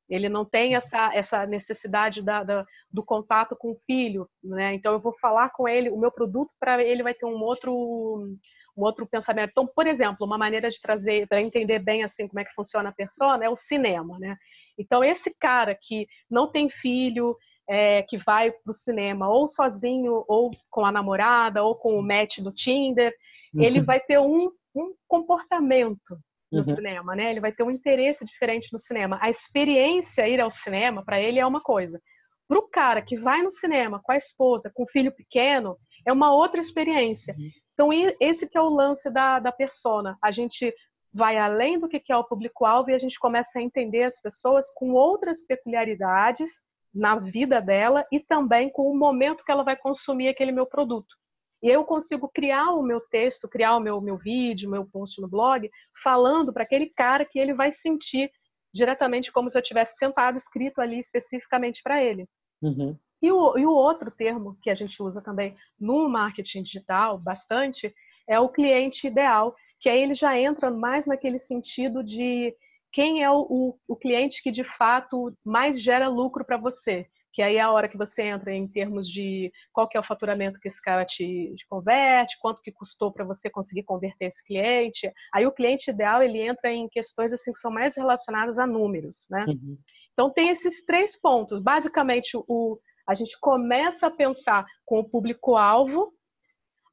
ele 0.10 0.30
não 0.30 0.46
tem 0.46 0.76
essa, 0.76 1.16
essa 1.16 1.46
necessidade 1.46 2.22
da, 2.22 2.44
da, 2.44 2.66
do 2.92 3.04
contato 3.04 3.56
com 3.56 3.72
o 3.72 3.80
filho, 3.86 4.28
né? 4.44 4.74
Então 4.74 4.94
eu 4.94 5.00
vou 5.00 5.16
falar 5.20 5.50
com 5.50 5.68
ele, 5.68 5.90
o 5.90 5.98
meu 5.98 6.12
produto 6.12 6.52
para 6.60 6.84
ele 6.84 7.04
vai 7.04 7.14
ter 7.14 7.26
um 7.26 7.42
outro 7.42 8.36
um 8.76 8.84
outro 8.84 9.06
pensamento. 9.06 9.52
Então, 9.52 9.68
por 9.68 9.86
exemplo, 9.86 10.26
uma 10.26 10.38
maneira 10.38 10.70
de 10.70 10.82
trazer 10.82 11.28
para 11.28 11.42
entender 11.42 11.78
bem 11.78 12.04
assim 12.04 12.28
como 12.28 12.40
é 12.40 12.46
que 12.46 12.54
funciona 12.56 12.90
a 12.90 12.94
persona 12.94 13.46
é 13.46 13.50
o 13.50 13.60
cinema, 13.68 14.18
né? 14.20 14.36
Então 14.78 15.04
esse 15.04 15.32
cara 15.40 15.78
que 15.80 16.08
não 16.30 16.52
tem 16.52 16.70
filho, 16.82 17.38
é, 17.70 18.02
que 18.04 18.18
vai 18.18 18.52
para 18.52 18.74
o 18.74 18.78
cinema 18.84 19.30
ou 19.30 19.54
sozinho, 19.56 20.26
ou 20.28 20.52
com 20.70 20.86
a 20.86 20.92
namorada, 20.92 21.64
ou 21.64 21.76
com 21.76 21.98
o 21.98 22.02
match 22.02 22.38
do 22.40 22.52
Tinder, 22.52 23.14
uhum. 23.54 23.64
ele 23.64 23.82
vai 23.82 24.00
ter 24.00 24.20
um, 24.20 24.52
um 24.76 24.94
comportamento 25.08 26.18
no 26.54 26.60
uhum. 26.68 26.76
cinema, 26.76 27.16
né? 27.16 27.32
Ele 27.32 27.40
vai 27.40 27.52
ter 27.52 27.64
um 27.64 27.72
interesse 27.72 28.24
diferente 28.26 28.68
no 28.72 28.80
cinema. 28.82 29.18
A 29.22 29.30
experiência 29.30 30.28
ir 30.28 30.40
ao 30.40 30.52
cinema 30.64 31.04
para 31.04 31.20
ele 31.20 31.40
é 31.40 31.46
uma 31.46 31.62
coisa. 31.62 32.00
Para 32.48 32.60
o 32.60 32.70
cara 32.70 33.02
que 33.02 33.18
vai 33.18 33.42
no 33.42 33.58
cinema 33.58 34.00
com 34.04 34.12
a 34.12 34.18
esposa, 34.18 34.72
com 34.74 34.84
o 34.84 34.90
filho 34.90 35.12
pequeno, 35.12 35.76
é 36.06 36.14
uma 36.14 36.34
outra 36.34 36.62
experiência. 36.62 37.34
Uhum. 37.38 37.50
Então 37.74 37.94
esse 38.20 38.48
que 38.48 38.58
é 38.58 38.62
o 38.62 38.70
lance 38.70 39.10
da, 39.10 39.40
da 39.40 39.52
persona. 39.52 40.18
A 40.22 40.32
gente 40.32 40.74
vai 41.14 41.38
além 41.38 41.80
do 41.80 41.88
que 41.88 42.02
é 42.10 42.18
o 42.18 42.24
público-alvo 42.24 42.90
e 42.90 42.94
a 42.94 43.00
gente 43.00 43.18
começa 43.20 43.50
a 43.56 43.62
entender 43.62 44.04
as 44.04 44.22
pessoas 44.22 44.66
com 44.76 44.94
outras 44.94 45.38
peculiaridades 45.48 46.48
na 46.94 47.16
vida 47.16 47.60
dela 47.60 48.06
e 48.12 48.20
também 48.20 48.70
com 48.72 48.90
o 48.90 48.98
momento 48.98 49.44
que 49.44 49.52
ela 49.52 49.64
vai 49.64 49.76
consumir 49.76 50.28
aquele 50.28 50.52
meu 50.52 50.66
produto. 50.66 51.16
E 51.64 51.70
eu 51.70 51.86
consigo 51.86 52.28
criar 52.28 52.74
o 52.74 52.84
meu 52.84 53.00
texto, 53.00 53.48
criar 53.48 53.78
o 53.78 53.80
meu, 53.80 54.02
meu 54.02 54.18
vídeo, 54.18 54.70
meu 54.70 54.86
post 54.86 55.20
no 55.22 55.30
blog, 55.30 55.72
falando 56.04 56.52
para 56.52 56.64
aquele 56.64 56.90
cara 56.90 57.24
que 57.24 57.40
ele 57.40 57.54
vai 57.54 57.74
sentir 57.82 58.30
diretamente 58.74 59.32
como 59.32 59.50
se 59.50 59.58
eu 59.58 59.64
tivesse 59.64 59.96
sentado 59.98 60.38
escrito 60.40 60.82
ali 60.82 61.00
especificamente 61.00 61.82
para 61.82 62.04
ele. 62.04 62.28
Uhum. 62.62 62.98
E, 63.22 63.32
o, 63.32 63.58
e 63.58 63.66
o 63.66 63.72
outro 63.72 64.12
termo 64.12 64.58
que 64.62 64.70
a 64.70 64.76
gente 64.76 65.02
usa 65.02 65.22
também 65.22 65.56
no 65.80 66.10
marketing 66.10 66.64
digital 66.64 67.18
bastante 67.18 67.94
é 68.28 68.38
o 68.38 68.50
cliente 68.50 69.08
ideal, 69.08 69.56
que 69.80 69.88
aí 69.88 70.02
ele 70.02 70.16
já 70.16 70.38
entra 70.38 70.70
mais 70.70 71.06
naquele 71.06 71.40
sentido 71.42 72.04
de 72.04 72.54
quem 72.92 73.24
é 73.24 73.32
o, 73.32 73.48
o, 73.50 73.76
o 73.88 73.96
cliente 73.96 74.42
que 74.44 74.52
de 74.52 74.66
fato 74.78 75.34
mais 75.46 75.82
gera 75.82 76.10
lucro 76.10 76.44
para 76.44 76.58
você 76.58 77.08
que 77.34 77.42
aí 77.42 77.58
é 77.58 77.62
a 77.62 77.72
hora 77.72 77.90
que 77.90 77.98
você 77.98 78.22
entra 78.22 78.54
em 78.54 78.68
termos 78.68 79.08
de 79.08 79.52
qual 79.74 79.88
que 79.88 79.98
é 79.98 80.00
o 80.00 80.06
faturamento 80.06 80.60
que 80.60 80.70
esse 80.70 80.82
cara 80.82 81.04
te, 81.04 81.54
te 81.58 81.66
converte, 81.68 82.38
quanto 82.40 82.62
que 82.62 82.72
custou 82.72 83.12
para 83.12 83.26
você 83.26 83.50
conseguir 83.50 83.84
converter 83.84 84.26
esse 84.26 84.44
cliente. 84.46 85.12
Aí 85.34 85.46
o 85.46 85.52
cliente 85.52 85.90
ideal 85.90 86.22
ele 86.22 86.40
entra 86.40 86.72
em 86.72 86.88
questões 86.90 87.34
assim 87.34 87.52
que 87.52 87.60
são 87.60 87.72
mais 87.72 87.94
relacionadas 87.96 88.58
a 88.60 88.68
números, 88.68 89.16
né? 89.30 89.46
Uhum. 89.48 89.78
Então 90.14 90.30
tem 90.30 90.50
esses 90.50 90.86
três 90.86 91.12
pontos. 91.22 91.62
Basicamente 91.62 92.30
o 92.48 92.78
a 93.06 93.16
gente 93.16 93.38
começa 93.42 94.08
a 94.08 94.12
pensar 94.12 94.66
com 94.86 95.00
o 95.00 95.04
público-alvo, 95.04 96.14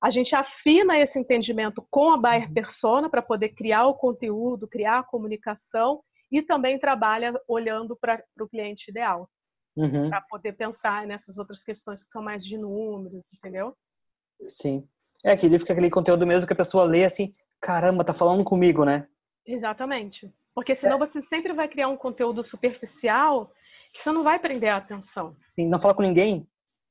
a 0.03 0.11
gente 0.11 0.35
afina 0.35 0.99
esse 0.99 1.17
entendimento 1.17 1.87
com 1.89 2.11
a 2.11 2.17
buyer 2.17 2.49
uhum. 2.49 2.55
persona 2.55 3.09
para 3.09 3.23
poder 3.23 3.51
criar 3.51 3.87
o 3.87 3.95
conteúdo, 3.95 4.67
criar 4.67 5.01
a 5.01 5.05
comunicação 5.05 6.01
e 6.33 6.43
também 6.43 6.81
trabalha 6.81 7.33
olhando 7.47 7.97
para 7.97 8.21
o 8.41 8.49
cliente 8.49 8.91
ideal 8.91 9.29
uhum. 9.77 10.11
para 10.11 10.21
poder 10.23 10.53
pensar 10.55 11.07
nessas 11.07 11.37
outras 11.37 11.63
questões 11.63 12.03
que 12.03 12.11
são 12.11 12.23
mais 12.23 12.43
de 12.45 12.57
números, 12.57 13.23
entendeu? 13.33 13.75
Sim. 14.63 14.87
É 15.25 15.37
que 15.37 15.49
fica 15.59 15.73
aquele 15.73 15.91
conteúdo 15.91 16.27
mesmo 16.27 16.47
que 16.47 16.53
a 16.53 16.57
pessoa 16.57 16.85
lê 16.85 17.05
assim, 17.05 17.35
caramba, 17.61 18.05
tá 18.05 18.15
falando 18.15 18.43
comigo, 18.43 18.85
né? 18.85 19.07
Exatamente. 19.47 20.31
Porque 20.55 20.77
senão 20.77 20.97
é. 21.03 21.07
você 21.07 21.23
sempre 21.27 21.53
vai 21.53 21.69
criar 21.69 21.89
um 21.89 21.97
conteúdo 21.97 22.45
superficial 22.49 23.51
que 23.93 24.03
você 24.03 24.13
não 24.13 24.23
vai 24.23 24.39
prender 24.39 24.71
a 24.71 24.79
atenção. 24.79 25.35
Sim, 25.55 25.69
não 25.69 25.81
fala 25.81 25.95
com 25.95 26.03
ninguém. 26.03 26.47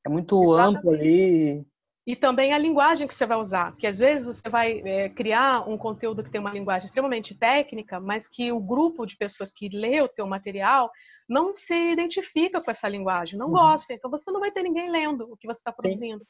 É 0.06 0.10
muito 0.10 0.36
Exatamente. 0.54 0.78
amplo 0.78 0.92
ali. 0.92 1.66
E 2.08 2.16
também 2.16 2.54
a 2.54 2.58
linguagem 2.58 3.08
que 3.08 3.16
você 3.16 3.26
vai 3.26 3.38
usar, 3.38 3.72
porque 3.72 3.86
às 3.86 3.98
vezes 3.98 4.26
você 4.26 4.50
vai 4.50 4.82
é, 4.84 5.10
criar 5.10 5.70
um 5.70 5.78
conteúdo 5.78 6.24
que 6.24 6.32
tem 6.32 6.42
uma 6.42 6.52
linguagem 6.52 6.88
extremamente 6.88 7.36
técnica, 7.36 8.00
mas 8.00 8.28
que 8.30 8.52
o 8.52 8.60
grupo 8.60 9.06
de 9.06 9.16
pessoas 9.16 9.50
que 9.56 9.70
lê 9.70 10.02
o 10.02 10.08
teu 10.08 10.26
material 10.26 10.90
não 11.30 11.56
se 11.60 11.74
identifica 11.94 12.60
com 12.60 12.72
essa 12.72 12.90
linguagem, 12.90 13.38
não 13.38 13.48
uhum. 13.48 13.54
gosta. 13.54 13.94
Então 13.94 14.10
você 14.10 14.30
não 14.32 14.40
vai 14.40 14.52
ter 14.52 14.64
ninguém 14.64 14.90
lendo 14.90 15.32
o 15.32 15.38
que 15.38 15.48
você 15.48 15.60
está 15.60 15.72
produzindo. 15.72 16.26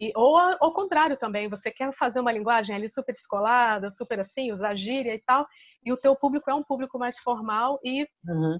E, 0.00 0.10
ou 0.16 0.38
ao 0.38 0.72
contrário 0.72 1.18
também, 1.18 1.48
você 1.48 1.70
quer 1.70 1.94
fazer 1.96 2.18
uma 2.18 2.32
linguagem 2.32 2.74
ali 2.74 2.90
super 2.94 3.14
descolada, 3.14 3.94
super 3.98 4.20
assim, 4.20 4.50
usar 4.50 4.74
gíria 4.74 5.14
e 5.14 5.20
tal, 5.20 5.46
e 5.84 5.92
o 5.92 5.98
teu 5.98 6.16
público 6.16 6.50
é 6.50 6.54
um 6.54 6.62
público 6.62 6.98
mais 6.98 7.16
formal 7.18 7.78
e 7.84 8.06
uhum. 8.26 8.58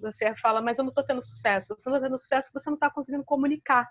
você 0.00 0.34
fala, 0.40 0.62
mas 0.62 0.78
eu 0.78 0.84
não 0.84 0.88
estou 0.88 1.04
tendo 1.04 1.24
sucesso. 1.26 1.66
Você 1.68 1.90
não 1.90 1.96
está 1.96 2.08
tendo 2.08 2.20
sucesso 2.20 2.44
porque 2.44 2.64
você 2.64 2.70
não 2.70 2.74
está 2.74 2.90
conseguindo 2.90 3.24
comunicar. 3.24 3.86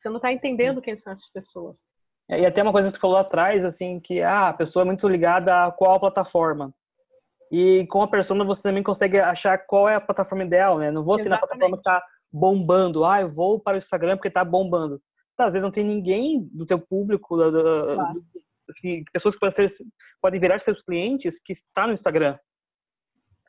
Você 0.00 0.08
não 0.08 0.16
está 0.16 0.32
entendendo 0.32 0.80
quem 0.80 0.98
são 1.00 1.12
essas 1.12 1.32
pessoas. 1.32 1.76
É, 2.30 2.40
e 2.40 2.46
até 2.46 2.62
uma 2.62 2.72
coisa 2.72 2.88
que 2.88 2.96
você 2.96 3.00
falou 3.00 3.18
atrás, 3.18 3.62
assim, 3.64 4.00
que 4.00 4.22
ah, 4.22 4.48
a 4.48 4.54
pessoa 4.54 4.82
é 4.82 4.86
muito 4.86 5.06
ligada 5.06 5.66
a 5.66 5.72
qual 5.72 6.00
plataforma. 6.00 6.72
E 7.56 7.86
com 7.86 8.02
a 8.02 8.08
persona 8.08 8.44
você 8.44 8.60
também 8.62 8.82
consegue 8.82 9.16
achar 9.16 9.56
qual 9.58 9.88
é 9.88 9.94
a 9.94 10.00
plataforma 10.00 10.42
ideal, 10.42 10.76
né? 10.76 10.90
Não 10.90 11.04
vou 11.04 11.18
ser 11.18 11.28
na 11.28 11.38
plataforma 11.38 11.76
que 11.76 11.82
está 11.82 12.02
bombando. 12.32 13.04
Ah, 13.04 13.20
eu 13.20 13.32
vou 13.32 13.60
para 13.60 13.76
o 13.76 13.78
Instagram 13.78 14.16
porque 14.16 14.26
está 14.26 14.44
bombando. 14.44 14.98
Tá, 15.36 15.46
às 15.46 15.52
vezes 15.52 15.62
não 15.62 15.70
tem 15.70 15.84
ninguém 15.84 16.48
do 16.52 16.66
teu 16.66 16.80
público, 16.80 17.36
da, 17.36 17.50
da, 17.50 17.94
claro. 17.94 18.20
que, 18.80 19.04
pessoas 19.12 19.34
que 19.34 19.40
podem, 19.40 19.68
ser, 19.68 19.76
podem 20.20 20.40
virar 20.40 20.64
seus 20.64 20.82
clientes 20.82 21.32
que 21.44 21.52
está 21.52 21.86
no 21.86 21.92
Instagram. 21.92 22.36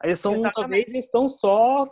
Eles 0.04 0.22
são, 0.22 0.40
talvez, 0.54 0.88
eles 0.88 1.06
estão 1.06 1.32
só 1.40 1.92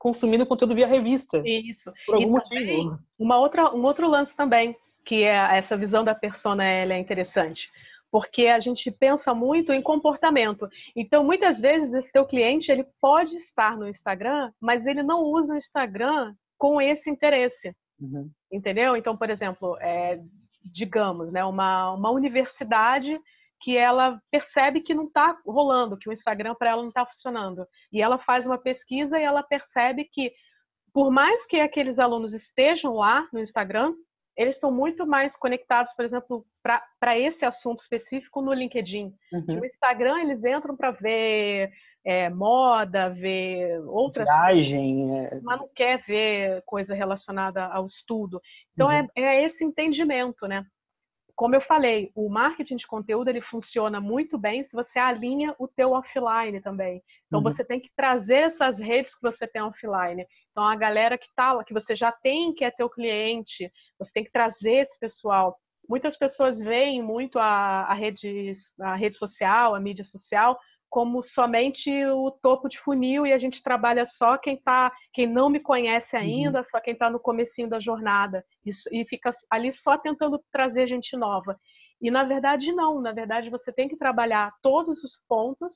consumindo 0.00 0.46
conteúdo 0.46 0.74
via 0.74 0.88
revista. 0.88 1.40
Isso. 1.44 1.92
Por 2.06 2.16
algum 2.16 2.26
e 2.26 2.30
motivo. 2.30 2.98
Uma 3.16 3.38
outra, 3.38 3.72
um 3.72 3.84
outro 3.84 4.08
lance 4.08 4.34
também, 4.34 4.74
que 5.06 5.22
é 5.22 5.58
essa 5.58 5.76
visão 5.76 6.02
da 6.02 6.14
persona, 6.14 6.64
ela 6.64 6.94
é 6.94 6.98
interessante 6.98 7.60
porque 8.10 8.46
a 8.46 8.60
gente 8.60 8.90
pensa 8.90 9.32
muito 9.32 9.72
em 9.72 9.82
comportamento. 9.82 10.68
Então, 10.96 11.22
muitas 11.22 11.58
vezes, 11.58 11.92
esse 11.94 12.10
teu 12.12 12.26
cliente 12.26 12.70
ele 12.70 12.84
pode 13.00 13.34
estar 13.36 13.76
no 13.76 13.88
Instagram, 13.88 14.52
mas 14.60 14.84
ele 14.86 15.02
não 15.02 15.22
usa 15.22 15.54
o 15.54 15.58
Instagram 15.58 16.34
com 16.58 16.80
esse 16.80 17.08
interesse. 17.08 17.74
Uhum. 18.00 18.28
Entendeu? 18.52 18.96
Então, 18.96 19.16
por 19.16 19.30
exemplo, 19.30 19.76
é, 19.80 20.18
digamos, 20.64 21.30
né, 21.32 21.44
uma, 21.44 21.92
uma 21.92 22.10
universidade 22.10 23.18
que 23.62 23.76
ela 23.76 24.18
percebe 24.30 24.80
que 24.80 24.94
não 24.94 25.04
está 25.04 25.38
rolando, 25.46 25.98
que 25.98 26.08
o 26.08 26.12
Instagram 26.12 26.54
para 26.54 26.70
ela 26.70 26.82
não 26.82 26.88
está 26.88 27.04
funcionando. 27.06 27.64
E 27.92 28.00
ela 28.00 28.18
faz 28.18 28.44
uma 28.44 28.58
pesquisa 28.58 29.18
e 29.18 29.22
ela 29.22 29.42
percebe 29.42 30.08
que, 30.12 30.32
por 30.92 31.10
mais 31.10 31.44
que 31.46 31.60
aqueles 31.60 31.98
alunos 31.98 32.32
estejam 32.32 32.94
lá 32.94 33.28
no 33.32 33.40
Instagram, 33.40 33.92
eles 34.40 34.54
estão 34.54 34.72
muito 34.72 35.06
mais 35.06 35.30
conectados, 35.36 35.92
por 35.94 36.02
exemplo, 36.02 36.46
para 36.62 37.18
esse 37.18 37.44
assunto 37.44 37.82
específico 37.82 38.40
no 38.40 38.54
LinkedIn. 38.54 39.12
Uhum. 39.34 39.44
No 39.46 39.66
Instagram, 39.66 40.18
eles 40.22 40.42
entram 40.42 40.74
para 40.74 40.92
ver 40.92 41.70
é, 42.02 42.30
moda, 42.30 43.10
ver 43.10 43.78
outras 43.86 44.26
Viagem, 44.26 45.06
coisas, 45.06 45.32
é... 45.32 45.40
mas 45.42 45.60
não 45.60 45.68
quer 45.76 46.02
ver 46.06 46.62
coisa 46.64 46.94
relacionada 46.94 47.66
ao 47.66 47.86
estudo. 47.86 48.40
Então, 48.72 48.88
uhum. 48.88 49.08
é, 49.14 49.20
é 49.20 49.46
esse 49.46 49.62
entendimento, 49.62 50.46
né? 50.48 50.64
Como 51.40 51.54
eu 51.54 51.62
falei, 51.62 52.12
o 52.14 52.28
marketing 52.28 52.76
de 52.76 52.86
conteúdo 52.86 53.28
ele 53.28 53.40
funciona 53.40 53.98
muito 53.98 54.36
bem 54.36 54.62
se 54.64 54.72
você 54.74 54.98
alinha 54.98 55.54
o 55.58 55.66
teu 55.66 55.92
offline 55.92 56.60
também. 56.60 57.02
Então 57.26 57.40
uhum. 57.40 57.44
você 57.44 57.64
tem 57.64 57.80
que 57.80 57.88
trazer 57.96 58.52
essas 58.52 58.76
redes 58.76 59.10
que 59.14 59.22
você 59.22 59.46
tem 59.46 59.62
offline. 59.62 60.26
Então 60.50 60.62
a 60.62 60.76
galera 60.76 61.16
que 61.16 61.26
tá 61.34 61.64
que 61.64 61.72
você 61.72 61.96
já 61.96 62.12
tem, 62.12 62.52
que 62.52 62.62
é 62.62 62.70
teu 62.70 62.90
cliente, 62.90 63.72
você 63.98 64.10
tem 64.12 64.22
que 64.22 64.30
trazer 64.30 64.86
esse 64.86 64.98
pessoal. 65.00 65.56
Muitas 65.88 66.14
pessoas 66.18 66.58
veem 66.58 67.02
muito 67.02 67.38
a, 67.38 67.84
a 67.84 67.94
rede 67.94 68.58
a 68.78 68.94
rede 68.94 69.16
social, 69.16 69.74
a 69.74 69.80
mídia 69.80 70.04
social 70.12 70.60
como 70.90 71.24
somente 71.28 71.88
o 72.06 72.32
topo 72.42 72.68
de 72.68 72.78
funil 72.80 73.24
e 73.24 73.32
a 73.32 73.38
gente 73.38 73.62
trabalha 73.62 74.10
só 74.18 74.36
quem 74.36 74.56
tá, 74.56 74.92
quem 75.14 75.26
não 75.26 75.48
me 75.48 75.60
conhece 75.60 76.14
uhum. 76.14 76.20
ainda, 76.20 76.58
uhum. 76.58 76.64
só 76.70 76.80
quem 76.80 76.92
está 76.92 77.08
no 77.08 77.20
comecinho 77.20 77.68
da 77.68 77.78
jornada 77.78 78.44
Isso, 78.66 78.82
e 78.90 79.04
fica 79.06 79.34
ali 79.48 79.72
só 79.84 79.96
tentando 79.96 80.38
trazer 80.52 80.88
gente 80.88 81.16
nova. 81.16 81.56
E 82.02 82.10
na 82.10 82.24
verdade 82.24 82.72
não, 82.72 83.00
na 83.00 83.12
verdade 83.12 83.48
você 83.48 83.72
tem 83.72 83.88
que 83.88 83.96
trabalhar 83.96 84.52
todos 84.62 85.02
os 85.02 85.12
pontos 85.28 85.70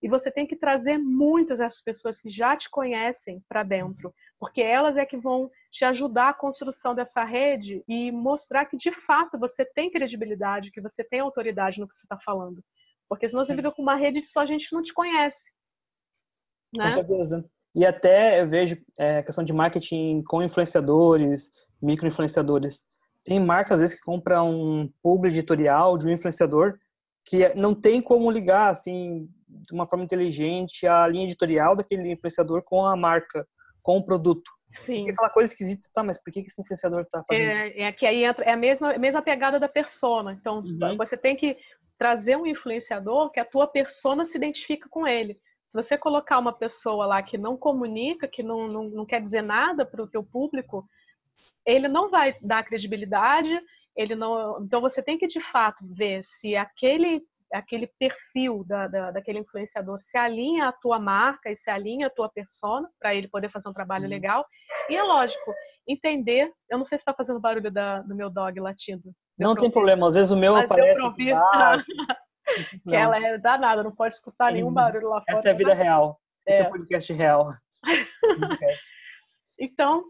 e 0.00 0.08
você 0.08 0.30
tem 0.30 0.46
que 0.46 0.54
trazer 0.54 0.98
muitas 0.98 1.58
dessas 1.58 1.82
pessoas 1.82 2.16
que 2.20 2.30
já 2.30 2.56
te 2.56 2.68
conhecem 2.70 3.42
para 3.48 3.62
dentro, 3.62 4.12
porque 4.38 4.60
elas 4.60 4.96
é 4.96 5.06
que 5.06 5.16
vão 5.16 5.50
te 5.72 5.84
ajudar 5.84 6.28
a 6.28 6.34
construção 6.34 6.94
dessa 6.94 7.24
rede 7.24 7.82
e 7.88 8.12
mostrar 8.12 8.66
que 8.66 8.76
de 8.76 8.92
fato 9.06 9.38
você 9.38 9.64
tem 9.74 9.90
credibilidade, 9.90 10.70
que 10.70 10.80
você 10.80 11.02
tem 11.02 11.20
autoridade 11.20 11.80
no 11.80 11.88
que 11.88 11.94
você 11.94 12.04
está 12.04 12.18
falando. 12.24 12.62
Porque 13.08 13.28
senão 13.28 13.44
você 13.46 13.54
fica 13.54 13.70
com 13.70 13.82
uma 13.82 13.96
rede 13.96 14.20
de 14.20 14.32
só 14.32 14.44
gente 14.46 14.68
que 14.68 14.74
não 14.74 14.82
te 14.82 14.92
conhece. 14.92 15.36
Né? 16.74 16.94
Com 16.94 17.06
certeza. 17.06 17.44
E 17.74 17.84
até 17.84 18.40
eu 18.40 18.48
vejo 18.48 18.76
é, 18.98 19.22
questão 19.22 19.44
de 19.44 19.52
marketing 19.52 20.22
com 20.26 20.42
influenciadores, 20.42 21.42
micro-influenciadores. 21.82 22.74
Tem 23.24 23.40
marcas, 23.40 23.72
às 23.72 23.80
vezes, 23.80 23.96
que 23.96 24.04
compram 24.04 24.50
um 24.50 24.90
publi 25.02 25.30
editorial 25.30 25.98
de 25.98 26.06
um 26.06 26.10
influenciador 26.10 26.78
que 27.26 27.54
não 27.54 27.74
tem 27.74 28.02
como 28.02 28.30
ligar, 28.30 28.74
assim, 28.74 29.28
de 29.48 29.72
uma 29.72 29.86
forma 29.86 30.04
inteligente 30.04 30.86
a 30.86 31.06
linha 31.08 31.24
editorial 31.24 31.74
daquele 31.74 32.12
influenciador 32.12 32.62
com 32.62 32.84
a 32.86 32.94
marca, 32.94 33.46
com 33.82 33.96
o 33.96 34.04
produto. 34.04 34.50
Sim. 34.86 35.06
E 35.06 35.10
aquela 35.10 35.30
coisa 35.30 35.50
esquisita, 35.52 35.82
tá, 35.94 36.02
mas 36.02 36.20
por 36.22 36.32
que, 36.32 36.40
esse 36.40 36.60
influenciador 36.60 37.02
está 37.02 37.22
fazendo 37.24 37.50
é, 37.50 37.80
é 37.82 37.92
que 37.92 38.06
aí 38.06 38.24
entra, 38.24 38.44
é 38.44 38.52
a 38.52 38.56
mesma, 38.56 38.92
a 38.92 38.98
mesma 38.98 39.22
pegada 39.22 39.58
da 39.58 39.68
persona. 39.68 40.32
Então, 40.32 40.58
uhum. 40.58 40.96
você 40.96 41.16
tem 41.16 41.36
que 41.36 41.56
trazer 41.98 42.36
um 42.36 42.46
influenciador 42.46 43.30
que 43.30 43.40
a 43.40 43.44
tua 43.44 43.66
persona 43.66 44.26
se 44.28 44.36
identifica 44.36 44.88
com 44.88 45.06
ele. 45.06 45.34
Se 45.34 45.82
você 45.82 45.96
colocar 45.98 46.38
uma 46.38 46.52
pessoa 46.52 47.06
lá 47.06 47.22
que 47.22 47.38
não 47.38 47.56
comunica, 47.56 48.28
que 48.28 48.42
não, 48.42 48.68
não, 48.68 48.84
não 48.84 49.06
quer 49.06 49.22
dizer 49.22 49.42
nada 49.42 49.84
para 49.84 50.02
o 50.02 50.08
teu 50.08 50.22
público, 50.22 50.84
ele 51.66 51.88
não 51.88 52.10
vai 52.10 52.34
dar 52.42 52.64
credibilidade, 52.64 53.48
ele 53.96 54.14
não. 54.14 54.62
Então 54.62 54.80
você 54.80 55.02
tem 55.02 55.18
que 55.18 55.26
de 55.26 55.40
fato 55.50 55.78
ver 55.82 56.24
se 56.40 56.54
aquele 56.56 57.22
aquele 57.54 57.88
perfil 57.98 58.64
da, 58.66 58.88
da, 58.88 59.10
daquele 59.12 59.38
influenciador 59.38 60.00
se 60.10 60.18
alinha 60.18 60.68
à 60.68 60.72
tua 60.72 60.98
marca 60.98 61.50
e 61.50 61.56
se 61.56 61.70
alinha 61.70 62.08
à 62.08 62.10
tua 62.10 62.28
persona 62.28 62.88
para 63.00 63.14
ele 63.14 63.28
poder 63.28 63.50
fazer 63.50 63.68
um 63.68 63.72
trabalho 63.72 64.04
uhum. 64.04 64.10
legal. 64.10 64.44
E 64.90 64.96
é 64.96 65.02
lógico, 65.02 65.54
entender. 65.88 66.50
Eu 66.68 66.78
não 66.78 66.86
sei 66.86 66.98
se 66.98 67.02
está 67.02 67.14
fazendo 67.14 67.40
barulho 67.40 67.70
da, 67.70 68.00
do 68.02 68.14
meu 68.14 68.28
dog 68.28 68.58
latindo. 68.60 69.12
Não 69.38 69.54
tem 69.54 69.70
problema, 69.70 70.08
às 70.08 70.14
vezes 70.14 70.30
o 70.30 70.36
meu 70.36 70.54
Mas 70.54 70.64
aparece. 70.64 71.00
que 72.84 72.94
ela 72.94 73.18
é 73.18 73.38
danada, 73.38 73.82
não 73.82 73.94
pode 73.94 74.14
escutar 74.16 74.52
nenhum 74.52 74.72
barulho 74.72 75.08
lá 75.08 75.22
fora. 75.22 75.38
Essa 75.38 75.48
é 75.48 75.52
a 75.52 75.56
vida 75.56 75.74
real. 75.74 76.18
É. 76.46 76.54
Esse 76.54 76.62
é 76.64 76.68
o 76.68 76.70
podcast 76.70 77.12
real. 77.12 77.54
então, 79.58 80.04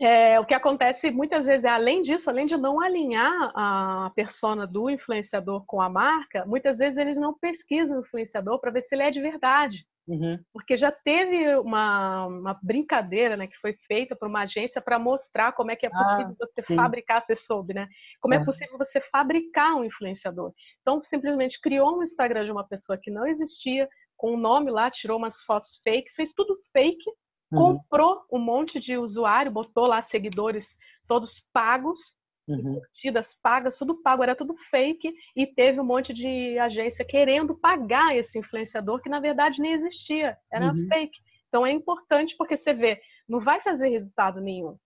é, 0.00 0.38
o 0.38 0.46
que 0.46 0.54
acontece 0.54 1.10
muitas 1.10 1.44
vezes 1.44 1.64
é, 1.64 1.68
além 1.68 2.02
disso, 2.02 2.28
além 2.30 2.46
de 2.46 2.56
não 2.56 2.80
alinhar 2.80 3.52
a 3.54 4.12
persona 4.14 4.66
do 4.66 4.88
influenciador 4.88 5.64
com 5.66 5.80
a 5.80 5.88
marca, 5.88 6.44
muitas 6.46 6.78
vezes 6.78 6.96
eles 6.96 7.16
não 7.16 7.36
pesquisam 7.38 7.96
o 7.96 8.00
influenciador 8.00 8.60
para 8.60 8.70
ver 8.70 8.82
se 8.82 8.94
ele 8.94 9.02
é 9.02 9.10
de 9.10 9.20
verdade. 9.20 9.76
Uhum. 10.08 10.38
Porque 10.54 10.78
já 10.78 10.90
teve 10.90 11.54
uma, 11.56 12.26
uma 12.26 12.58
brincadeira 12.62 13.36
né, 13.36 13.46
que 13.46 13.58
foi 13.58 13.74
feita 13.86 14.16
por 14.16 14.26
uma 14.26 14.42
agência 14.42 14.80
para 14.80 14.98
mostrar 14.98 15.52
como 15.52 15.70
é 15.70 15.76
que 15.76 15.84
é 15.84 15.90
ah, 15.92 15.98
possível 15.98 16.36
ah, 16.40 16.46
você 16.46 16.64
sim. 16.66 16.76
fabricar, 16.76 17.24
você 17.26 17.36
soube, 17.46 17.74
né? 17.74 17.86
Como 18.20 18.32
é. 18.32 18.38
é 18.38 18.44
possível 18.44 18.78
você 18.78 19.00
fabricar 19.12 19.74
um 19.74 19.84
influenciador. 19.84 20.52
Então, 20.80 21.02
simplesmente 21.10 21.60
criou 21.60 21.98
um 21.98 22.04
Instagram 22.04 22.46
de 22.46 22.50
uma 22.50 22.66
pessoa 22.66 22.96
que 22.96 23.10
não 23.10 23.26
existia, 23.26 23.86
com 24.16 24.30
o 24.30 24.34
um 24.34 24.38
nome 24.38 24.70
lá, 24.70 24.90
tirou 24.90 25.18
umas 25.18 25.34
fotos 25.42 25.70
fake, 25.84 26.10
fez 26.16 26.30
tudo 26.34 26.56
fake, 26.72 27.04
uhum. 27.52 27.78
comprou 27.78 28.24
um 28.32 28.38
monte 28.38 28.80
de 28.80 28.96
usuário, 28.96 29.50
botou 29.50 29.86
lá 29.86 30.02
seguidores 30.10 30.64
todos 31.06 31.30
pagos, 31.52 31.98
uhum. 32.46 32.74
curtidas 32.74 33.26
pagas, 33.42 33.76
tudo 33.78 34.02
pago, 34.02 34.22
era 34.22 34.36
tudo 34.36 34.54
fake, 34.70 35.12
e 35.36 35.46
teve 35.46 35.80
um 35.80 35.84
monte 35.84 36.12
de 36.12 36.58
agência 36.58 37.04
querendo 37.04 37.54
pagar 37.54 38.16
esse 38.16 38.38
influenciador 38.38 39.00
que 39.00 39.08
na 39.08 39.20
verdade 39.20 39.60
nem 39.60 39.72
existia, 39.72 40.36
era 40.52 40.72
uhum. 40.72 40.86
fake. 40.88 41.18
Então 41.48 41.66
é 41.66 41.72
importante 41.72 42.34
porque 42.36 42.56
você 42.58 42.74
vê, 42.74 43.00
não 43.28 43.40
vai 43.40 43.60
fazer 43.62 43.88
resultado 43.88 44.40
nenhum. 44.40 44.76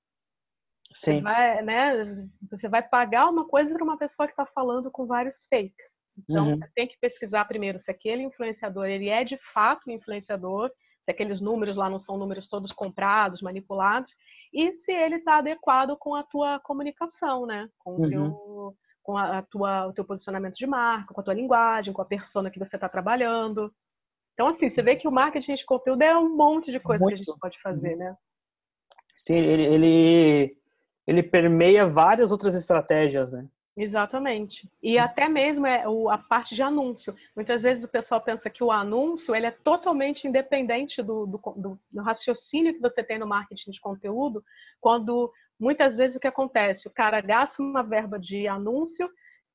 Sim. 1.05 1.17
Você 1.17 1.21
vai, 1.21 1.63
né, 1.63 2.29
você 2.51 2.69
vai 2.69 2.83
pagar 2.83 3.29
uma 3.29 3.47
coisa 3.47 3.73
para 3.73 3.83
uma 3.83 3.99
pessoa 3.99 4.27
que 4.27 4.33
está 4.33 4.47
falando 4.47 4.91
com 4.91 5.07
vários 5.07 5.35
fakes. 5.51 5.93
Então, 6.19 6.51
uhum. 6.51 6.59
você 6.59 6.69
tem 6.75 6.87
que 6.87 6.99
pesquisar 7.01 7.47
primeiro 7.47 7.81
se 7.83 7.91
aquele 7.91 8.23
influenciador 8.23 8.87
ele 8.87 9.09
é 9.09 9.25
de 9.25 9.39
fato 9.53 9.89
um 9.89 9.93
influenciador, 9.93 10.71
se 11.05 11.11
aqueles 11.11 11.41
números 11.41 11.77
lá 11.77 11.91
não 11.91 12.01
são 12.05 12.17
números 12.17 12.49
todos 12.49 12.73
comprados, 12.73 13.43
manipulados, 13.43 14.11
e 14.53 14.73
se 14.85 14.93
ele 14.93 15.17
está 15.17 15.39
adequado 15.39 15.97
com 15.97 16.15
a 16.15 16.23
tua 16.23 16.61
comunicação, 16.61 17.47
né? 17.47 17.69
Com, 17.79 17.93
uhum. 17.93 18.05
o, 18.05 18.09
teu, 18.09 18.75
com 19.03 19.17
a, 19.17 19.43
tua, 19.43 19.87
o 19.87 19.93
teu 19.93 20.05
posicionamento 20.05 20.55
de 20.55 20.67
marca, 20.67 21.15
com 21.15 21.21
a 21.21 21.25
tua 21.25 21.35
linguagem, 21.35 21.93
com 21.93 22.03
a 22.03 22.07
persona 22.07 22.51
que 22.51 22.59
você 22.59 22.77
está 22.77 22.89
trabalhando. 22.89 23.73
Então, 24.35 24.49
assim, 24.49 24.71
você 24.71 24.83
vê 24.83 24.97
que 24.97 25.09
o 25.09 25.13
marketing 25.13 25.55
de 25.55 25.65
conteúdo 25.65 26.03
é 26.03 26.17
um 26.17 26.37
monte 26.37 26.71
de 26.71 26.81
coisa 26.81 27.03
Muito. 27.03 27.17
que 27.17 27.23
a 27.23 27.25
gente 27.25 27.41
pode 27.41 27.61
fazer, 27.63 27.97
né? 27.97 28.15
Sim, 29.27 29.35
ele, 29.35 29.63
ele, 29.63 30.57
ele 31.07 31.23
permeia 31.23 31.87
várias 31.87 32.31
outras 32.31 32.55
estratégias, 32.55 33.31
né? 33.31 33.47
Exatamente. 33.77 34.69
E 34.83 34.99
até 34.99 35.29
mesmo 35.29 35.67
é 35.67 35.85
a 36.11 36.19
parte 36.19 36.55
de 36.55 36.61
anúncio. 36.61 37.15
Muitas 37.35 37.63
vezes 37.63 37.83
o 37.83 37.89
pessoal 37.89 38.21
pensa 38.21 38.51
que 38.51 38.63
o 38.63 38.71
anúncio 38.71 39.35
ele 39.35 39.47
é 39.47 39.51
totalmente 39.51 40.27
independente 40.27 41.03
do, 41.03 41.27
do, 41.27 41.41
do, 41.91 42.03
raciocínio 42.03 42.75
que 42.75 42.81
você 42.81 43.03
tem 43.03 43.19
no 43.19 43.27
marketing 43.27 43.71
de 43.71 43.81
conteúdo, 43.81 44.43
quando 44.79 45.33
muitas 45.59 45.97
vezes 45.97 46.15
o 46.17 46.21
que 46.21 46.27
acontece? 46.27 46.87
O 46.87 46.93
cara 46.93 47.21
gasta 47.23 47.63
uma 47.63 47.83
verba 47.83 48.19
de 48.19 48.47
anúncio 48.47 49.09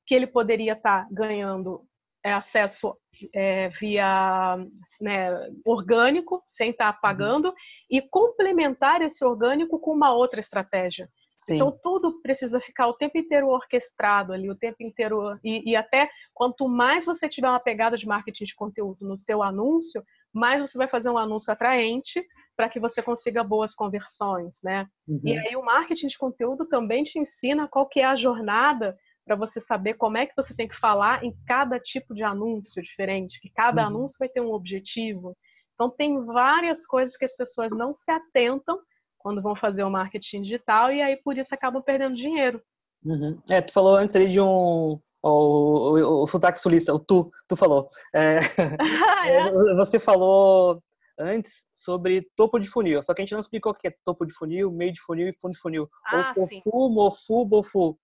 que 0.04 0.14
ele 0.14 0.26
poderia 0.26 0.72
estar 0.72 1.06
ganhando 1.12 1.82
é, 2.24 2.32
acesso 2.32 2.96
é, 3.32 3.68
via 3.80 4.56
né, 5.00 5.30
orgânico, 5.64 6.42
sem 6.56 6.70
estar 6.70 6.92
pagando, 7.00 7.54
e 7.88 8.02
complementar 8.02 9.00
esse 9.02 9.24
orgânico 9.24 9.78
com 9.78 9.92
uma 9.92 10.12
outra 10.12 10.40
estratégia. 10.40 11.08
Sim. 11.48 11.54
Então 11.54 11.76
tudo 11.82 12.20
precisa 12.20 12.60
ficar 12.60 12.88
o 12.88 12.92
tempo 12.92 13.16
inteiro 13.16 13.48
orquestrado 13.48 14.34
ali, 14.34 14.50
o 14.50 14.54
tempo 14.54 14.76
inteiro 14.80 15.38
e, 15.42 15.70
e, 15.70 15.74
até 15.74 16.08
quanto 16.34 16.68
mais 16.68 17.04
você 17.06 17.26
tiver 17.26 17.48
uma 17.48 17.58
pegada 17.58 17.96
de 17.96 18.06
marketing 18.06 18.44
de 18.44 18.54
conteúdo 18.54 18.98
no 19.00 19.18
seu 19.20 19.42
anúncio, 19.42 20.02
mais 20.32 20.60
você 20.60 20.76
vai 20.76 20.88
fazer 20.88 21.08
um 21.08 21.16
anúncio 21.16 21.50
atraente 21.50 22.22
para 22.54 22.68
que 22.68 22.78
você 22.78 23.02
consiga 23.02 23.42
boas 23.42 23.74
conversões, 23.74 24.52
né? 24.62 24.86
Uhum. 25.08 25.20
E 25.24 25.38
aí 25.38 25.56
o 25.56 25.64
marketing 25.64 26.08
de 26.08 26.18
conteúdo 26.18 26.66
também 26.66 27.04
te 27.04 27.18
ensina 27.18 27.66
qual 27.66 27.88
que 27.88 28.00
é 28.00 28.04
a 28.04 28.16
jornada 28.16 28.94
para 29.24 29.36
você 29.36 29.60
saber 29.62 29.94
como 29.94 30.18
é 30.18 30.26
que 30.26 30.36
você 30.36 30.54
tem 30.54 30.68
que 30.68 30.78
falar 30.78 31.24
em 31.24 31.32
cada 31.46 31.80
tipo 31.80 32.14
de 32.14 32.22
anúncio 32.22 32.82
diferente, 32.82 33.40
que 33.40 33.50
cada 33.50 33.82
uhum. 33.82 33.88
anúncio 33.88 34.16
vai 34.18 34.28
ter 34.28 34.42
um 34.42 34.52
objetivo. 34.52 35.34
Então 35.74 35.88
tem 35.88 36.22
várias 36.26 36.84
coisas 36.86 37.16
que 37.16 37.24
as 37.24 37.36
pessoas 37.36 37.70
não 37.70 37.94
se 38.04 38.10
atentam 38.10 38.78
quando 39.18 39.42
vão 39.42 39.56
fazer 39.56 39.82
o 39.82 39.90
marketing 39.90 40.42
digital 40.42 40.92
e 40.92 41.02
aí 41.02 41.16
por 41.16 41.36
isso 41.36 41.52
acabam 41.52 41.82
perdendo 41.82 42.16
dinheiro. 42.16 42.60
Uhum. 43.04 43.40
É, 43.48 43.60
tu 43.60 43.72
falou 43.72 43.96
antes 43.96 44.14
ali 44.14 44.32
de 44.32 44.40
um 44.40 44.98
o, 45.22 45.28
o, 45.30 46.24
o 46.24 46.28
sotaque 46.28 46.62
sulista, 46.62 46.94
o 46.94 46.98
tu, 46.98 47.30
tu 47.48 47.56
falou. 47.56 47.90
É, 48.14 48.38
é? 49.26 49.50
Você 49.76 49.98
falou 50.00 50.80
antes 51.18 51.52
sobre 51.84 52.26
topo 52.36 52.58
de 52.58 52.68
funil, 52.70 53.02
só 53.04 53.14
que 53.14 53.22
a 53.22 53.24
gente 53.24 53.32
não 53.32 53.40
explicou 53.40 53.72
o 53.72 53.74
que 53.74 53.88
é 53.88 53.94
topo 54.04 54.26
de 54.26 54.32
funil, 54.34 54.70
meio 54.70 54.92
de 54.92 55.00
funil 55.02 55.28
e 55.28 55.36
fundo 55.40 55.54
de 55.54 55.60
funil. 55.60 55.88
Ah, 56.06 56.34
ou 56.36 56.48
tofu, 56.48 56.88
mofu, 56.90 57.44
bofu. 57.44 57.98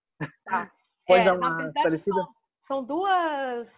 Tá. 0.44 0.70
Pode 1.06 1.20
é, 1.20 1.24
dar 1.24 1.34
uma 1.34 1.70
parecida? 1.74 2.14
São, 2.14 2.28
são 2.66 2.84
duas 2.84 3.68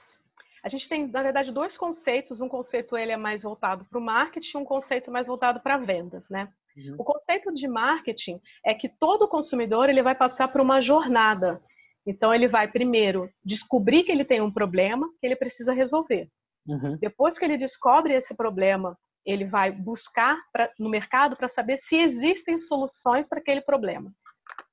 a 0.66 0.68
gente 0.68 0.88
tem, 0.88 1.06
na 1.06 1.22
verdade, 1.22 1.52
dois 1.52 1.76
conceitos. 1.76 2.40
Um 2.40 2.48
conceito 2.48 2.98
ele 2.98 3.12
é 3.12 3.16
mais 3.16 3.40
voltado 3.40 3.84
para 3.84 3.98
o 4.00 4.02
marketing, 4.02 4.56
um 4.58 4.64
conceito 4.64 5.12
mais 5.12 5.24
voltado 5.24 5.60
para 5.60 5.76
vendas, 5.76 6.28
né? 6.28 6.48
Uhum. 6.76 6.96
O 6.98 7.04
conceito 7.04 7.54
de 7.54 7.66
marketing 7.66 8.40
é 8.64 8.74
que 8.74 8.88
todo 9.00 9.28
consumidor 9.28 9.88
ele 9.88 10.02
vai 10.02 10.14
passar 10.14 10.48
por 10.48 10.60
uma 10.60 10.82
jornada. 10.82 11.60
Então 12.06 12.32
ele 12.34 12.46
vai 12.46 12.68
primeiro 12.68 13.28
descobrir 13.44 14.04
que 14.04 14.12
ele 14.12 14.24
tem 14.24 14.40
um 14.40 14.52
problema 14.52 15.08
que 15.20 15.26
ele 15.26 15.36
precisa 15.36 15.72
resolver. 15.72 16.28
Uhum. 16.68 16.96
Depois 17.00 17.36
que 17.38 17.44
ele 17.44 17.58
descobre 17.58 18.14
esse 18.14 18.34
problema, 18.34 18.96
ele 19.24 19.44
vai 19.44 19.72
buscar 19.72 20.38
pra, 20.52 20.70
no 20.78 20.88
mercado 20.88 21.36
para 21.36 21.48
saber 21.50 21.80
se 21.88 21.96
existem 21.96 22.60
soluções 22.66 23.26
para 23.28 23.40
aquele 23.40 23.60
problema. 23.60 24.10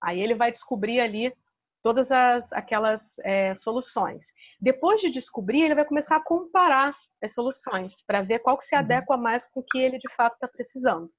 Aí 0.02 0.22
ele 0.22 0.36
vai 0.36 0.52
descobrir 0.52 1.00
ali 1.00 1.34
todas 1.82 2.10
as, 2.12 2.52
aquelas 2.54 3.02
é, 3.22 3.56
soluções. 3.64 4.22
Depois 4.62 5.02
de 5.02 5.12
descobrir, 5.12 5.64
ele 5.64 5.76
vai 5.76 5.86
começar 5.86 6.18
a 6.18 6.24
comparar 6.24 6.96
as 7.22 7.34
soluções 7.34 7.92
para 8.06 8.22
ver 8.22 8.40
qual 8.40 8.58
que 8.58 8.68
se 8.68 8.76
uhum. 8.76 8.82
adequa 8.82 9.18
mais 9.18 9.44
com 9.52 9.62
o 9.62 9.64
que 9.64 9.78
ele 9.78 9.98
de 9.98 10.14
fato 10.16 10.34
está 10.36 10.48
precisando. 10.48 11.10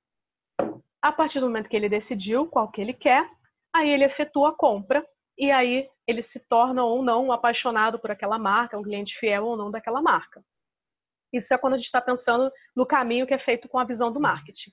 A 1.04 1.12
partir 1.12 1.38
do 1.38 1.44
momento 1.48 1.68
que 1.68 1.76
ele 1.76 1.86
decidiu 1.86 2.46
qual 2.46 2.70
que 2.70 2.80
ele 2.80 2.94
quer, 2.94 3.28
aí 3.74 3.90
ele 3.90 4.04
efetua 4.04 4.48
a 4.48 4.54
compra 4.56 5.04
e 5.36 5.50
aí 5.50 5.86
ele 6.06 6.22
se 6.32 6.40
torna 6.48 6.82
ou 6.82 7.02
não 7.02 7.30
apaixonado 7.30 7.98
por 7.98 8.10
aquela 8.10 8.38
marca, 8.38 8.78
um 8.78 8.82
cliente 8.82 9.14
fiel 9.18 9.44
ou 9.44 9.54
não 9.54 9.70
daquela 9.70 10.00
marca. 10.00 10.42
Isso 11.30 11.52
é 11.52 11.58
quando 11.58 11.74
a 11.74 11.76
gente 11.76 11.84
está 11.84 12.00
pensando 12.00 12.50
no 12.74 12.86
caminho 12.86 13.26
que 13.26 13.34
é 13.34 13.38
feito 13.40 13.68
com 13.68 13.78
a 13.78 13.84
visão 13.84 14.10
do 14.10 14.18
marketing. 14.18 14.72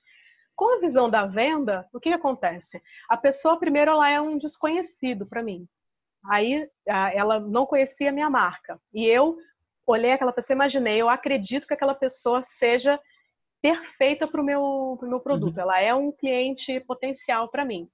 Com 0.56 0.74
a 0.74 0.80
visão 0.80 1.10
da 1.10 1.26
venda, 1.26 1.86
o 1.92 2.00
que 2.00 2.08
acontece? 2.08 2.82
A 3.10 3.16
pessoa, 3.18 3.58
primeiro, 3.58 3.90
ela 3.90 4.08
é 4.08 4.18
um 4.18 4.38
desconhecido 4.38 5.26
para 5.26 5.42
mim. 5.42 5.66
Aí 6.30 6.66
ela 6.86 7.40
não 7.40 7.66
conhecia 7.66 8.08
a 8.08 8.12
minha 8.12 8.30
marca. 8.30 8.80
E 8.94 9.04
eu 9.04 9.36
olhei 9.86 10.12
aquela 10.12 10.32
pessoa, 10.32 10.54
imaginei, 10.54 10.98
eu 10.98 11.10
acredito 11.10 11.66
que 11.66 11.74
aquela 11.74 11.94
pessoa 11.94 12.42
seja 12.58 12.98
perfeita 13.62 14.26
para 14.26 14.40
o 14.40 14.44
meu, 14.44 14.96
pro 14.98 15.08
meu 15.08 15.20
produto. 15.20 15.56
Uhum. 15.56 15.62
Ela 15.62 15.80
é 15.80 15.94
um 15.94 16.10
cliente 16.10 16.80
potencial 16.80 17.48
para 17.48 17.64
mim. 17.64 17.88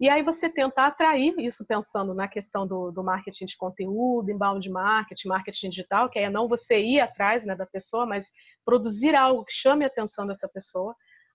E 0.00 0.08
aí 0.08 0.22
você 0.22 0.48
tenta 0.48 0.86
atrair 0.86 1.34
isso 1.40 1.64
pensando 1.66 2.14
na 2.14 2.28
questão 2.28 2.64
do, 2.64 2.92
do 2.92 3.02
marketing 3.02 3.46
de 3.46 3.56
conteúdo, 3.56 4.30
inbound 4.30 4.68
marketing, 4.70 5.26
marketing 5.26 5.70
digital, 5.70 6.08
que 6.08 6.20
é 6.20 6.30
não 6.30 6.46
você 6.46 6.78
ir 6.78 7.00
atrás 7.00 7.44
né, 7.44 7.56
da 7.56 7.66
pessoa, 7.66 8.06
mas 8.06 8.24
produzir 8.64 9.16
algo 9.16 9.44
que 9.44 9.52
chame 9.60 9.84
a 9.84 9.88
atenção 9.88 10.24
dessa 10.24 10.48
pessoa. 10.48 10.94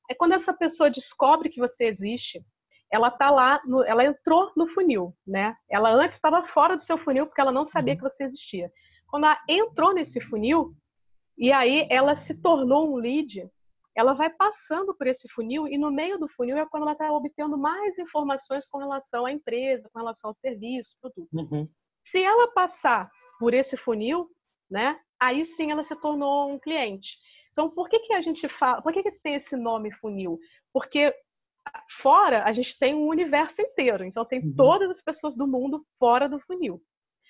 É 0.10 0.16
quando 0.16 0.36
essa 0.36 0.54
pessoa 0.54 0.90
descobre 0.90 1.50
que 1.50 1.60
você 1.60 1.86
existe, 1.86 2.42
ela 2.90 3.12
tá 3.12 3.30
lá, 3.30 3.60
no, 3.66 3.84
ela 3.84 4.06
entrou 4.06 4.50
no 4.56 4.68
funil, 4.74 5.14
né? 5.28 5.56
Ela 5.70 5.92
antes 5.92 6.16
estava 6.16 6.48
fora 6.50 6.78
do 6.78 6.86
seu 6.86 6.98
funil 7.00 7.26
porque 7.26 7.42
ela 7.42 7.52
não 7.52 7.70
sabia 7.70 7.94
uhum. 7.94 8.00
que 8.00 8.10
você 8.10 8.24
existia. 8.24 8.72
Quando 9.10 9.26
ela 9.26 9.38
entrou 9.50 9.94
nesse 9.94 10.22
funil 10.30 10.72
e 11.38 11.52
aí 11.52 11.86
ela 11.90 12.16
se 12.26 12.34
tornou 12.36 12.94
um 12.94 12.96
lead, 12.96 13.46
ela 13.96 14.14
vai 14.14 14.30
passando 14.32 14.96
por 14.96 15.08
esse 15.08 15.28
funil 15.30 15.68
e 15.68 15.78
no 15.78 15.92
meio 15.92 16.18
do 16.18 16.28
funil 16.30 16.58
é 16.58 16.66
quando 16.66 16.84
ela 16.84 16.94
está 16.94 17.12
obtendo 17.12 17.58
mais 17.58 17.98
informações 17.98 18.66
com 18.68 18.80
relação 18.80 19.26
à 19.26 19.32
empresa, 19.32 19.90
com 19.94 20.00
relação 20.00 20.32
ao 20.32 20.36
serviço, 20.38 20.90
produto. 21.00 21.30
Uhum. 21.34 21.68
Se 22.10 22.18
ela 22.18 22.52
passar 22.54 23.10
por 23.40 23.54
esse 23.54 23.78
funil, 23.78 24.28
né, 24.70 25.00
aí 25.20 25.46
sim 25.56 25.72
ela 25.72 25.86
se 25.88 25.96
tornou 25.98 26.52
um 26.52 26.60
cliente. 26.60 27.08
Então, 27.52 27.70
por 27.70 27.88
que, 27.88 28.00
que 28.00 28.14
a 28.14 28.22
gente 28.22 28.48
fala, 28.58 28.82
por 28.82 28.92
que, 28.92 29.04
que 29.04 29.12
tem 29.22 29.36
esse 29.36 29.56
nome 29.56 29.92
funil? 29.94 30.40
Porque 30.74 31.14
fora 32.02 32.44
a 32.44 32.54
gente 32.54 32.76
tem 32.80 32.96
um 32.96 33.08
universo 33.08 33.62
inteiro, 33.62 34.04
então 34.04 34.26
tem 34.26 34.40
uhum. 34.40 34.56
todas 34.56 34.90
as 34.90 35.02
pessoas 35.04 35.36
do 35.36 35.46
mundo 35.46 35.86
fora 36.00 36.28
do 36.28 36.40
funil. 36.42 36.82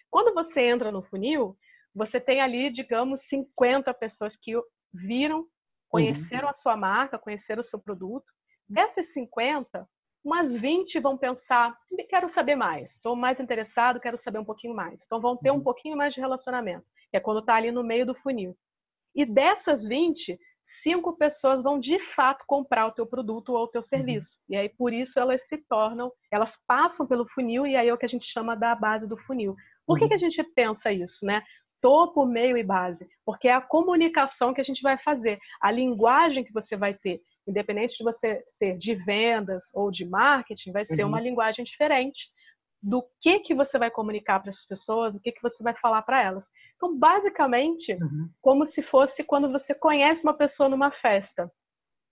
Quando 0.09 0.33
você 0.33 0.61
entra 0.61 0.91
no 0.91 1.03
funil, 1.03 1.55
você 1.93 2.21
tem 2.21 2.41
ali, 2.41 2.71
digamos, 2.71 3.19
50 3.29 3.93
pessoas 3.95 4.33
que 4.41 4.53
viram 4.93 5.45
conheceram 5.93 6.45
uhum. 6.45 6.49
a 6.49 6.61
sua 6.63 6.75
marca, 6.75 7.19
conheceram 7.19 7.61
o 7.61 7.67
seu 7.67 7.77
produto. 7.77 8.25
Dessas 8.67 9.05
50, 9.13 9.87
umas 10.25 10.51
20 10.59 10.99
vão 10.99 11.15
pensar, 11.15 11.77
quero 12.09 12.33
saber 12.33 12.55
mais, 12.55 12.89
estou 12.95 13.15
mais 13.15 13.39
interessado, 13.39 13.99
quero 13.99 14.19
saber 14.23 14.39
um 14.39 14.45
pouquinho 14.45 14.73
mais. 14.73 14.99
Então 15.05 15.21
vão 15.21 15.37
ter 15.37 15.51
um 15.51 15.55
uhum. 15.55 15.63
pouquinho 15.63 15.95
mais 15.95 16.11
de 16.11 16.19
relacionamento, 16.19 16.83
que 17.11 17.17
é 17.17 17.19
quando 17.19 17.41
está 17.41 17.53
ali 17.53 17.71
no 17.71 17.83
meio 17.83 18.07
do 18.07 18.15
funil. 18.15 18.55
E 19.15 19.23
dessas 19.23 19.83
20, 19.83 20.39
cinco 20.81 21.15
pessoas 21.15 21.61
vão 21.61 21.79
de 21.79 21.99
fato 22.15 22.43
comprar 22.47 22.87
o 22.87 22.91
teu 22.91 23.05
produto 23.05 23.49
ou 23.53 23.65
o 23.65 23.67
teu 23.67 23.81
uhum. 23.81 23.87
serviço. 23.87 24.27
E 24.49 24.55
aí 24.55 24.69
por 24.69 24.91
isso 24.91 25.19
elas 25.19 25.39
se 25.47 25.57
tornam, 25.69 26.11
elas 26.31 26.49
passam 26.67 27.05
pelo 27.05 27.29
funil 27.35 27.67
e 27.67 27.75
aí 27.75 27.87
é 27.87 27.93
o 27.93 27.97
que 27.99 28.07
a 28.07 28.09
gente 28.09 28.25
chama 28.33 28.55
da 28.55 28.73
base 28.73 29.05
do 29.05 29.17
funil. 29.27 29.55
Por 29.85 29.99
que, 29.99 30.07
que 30.07 30.13
a 30.13 30.17
gente 30.17 30.41
pensa 30.55 30.91
isso, 30.91 31.23
né? 31.23 31.43
Topo, 31.83 32.25
meio 32.25 32.57
e 32.57 32.63
base, 32.63 33.05
porque 33.25 33.49
é 33.49 33.53
a 33.53 33.59
comunicação 33.61 34.53
que 34.53 34.61
a 34.61 34.63
gente 34.63 34.81
vai 34.81 34.97
fazer, 34.99 35.37
a 35.61 35.69
linguagem 35.69 36.45
que 36.45 36.53
você 36.53 36.77
vai 36.77 36.93
ter, 36.93 37.19
independente 37.45 37.97
de 37.97 38.03
você 38.05 38.41
ser 38.57 38.77
de 38.77 38.95
vendas 38.95 39.61
ou 39.73 39.91
de 39.91 40.05
marketing, 40.05 40.71
vai 40.71 40.85
ser 40.85 41.03
uhum. 41.03 41.09
uma 41.09 41.19
linguagem 41.19 41.65
diferente 41.65 42.17
do 42.81 43.03
que 43.21 43.39
que 43.39 43.53
você 43.53 43.77
vai 43.77 43.91
comunicar 43.91 44.39
para 44.39 44.51
as 44.51 44.65
pessoas, 44.65 45.11
do 45.13 45.19
que 45.19 45.33
que 45.33 45.41
você 45.41 45.61
vai 45.61 45.73
falar 45.81 46.01
para 46.03 46.23
elas. 46.23 46.43
Então, 46.77 46.97
basicamente, 46.97 47.93
uhum. 47.93 48.29
como 48.41 48.65
se 48.71 48.81
fosse 48.83 49.21
quando 49.25 49.51
você 49.51 49.75
conhece 49.75 50.21
uma 50.23 50.33
pessoa 50.33 50.69
numa 50.69 50.91
festa. 50.91 51.51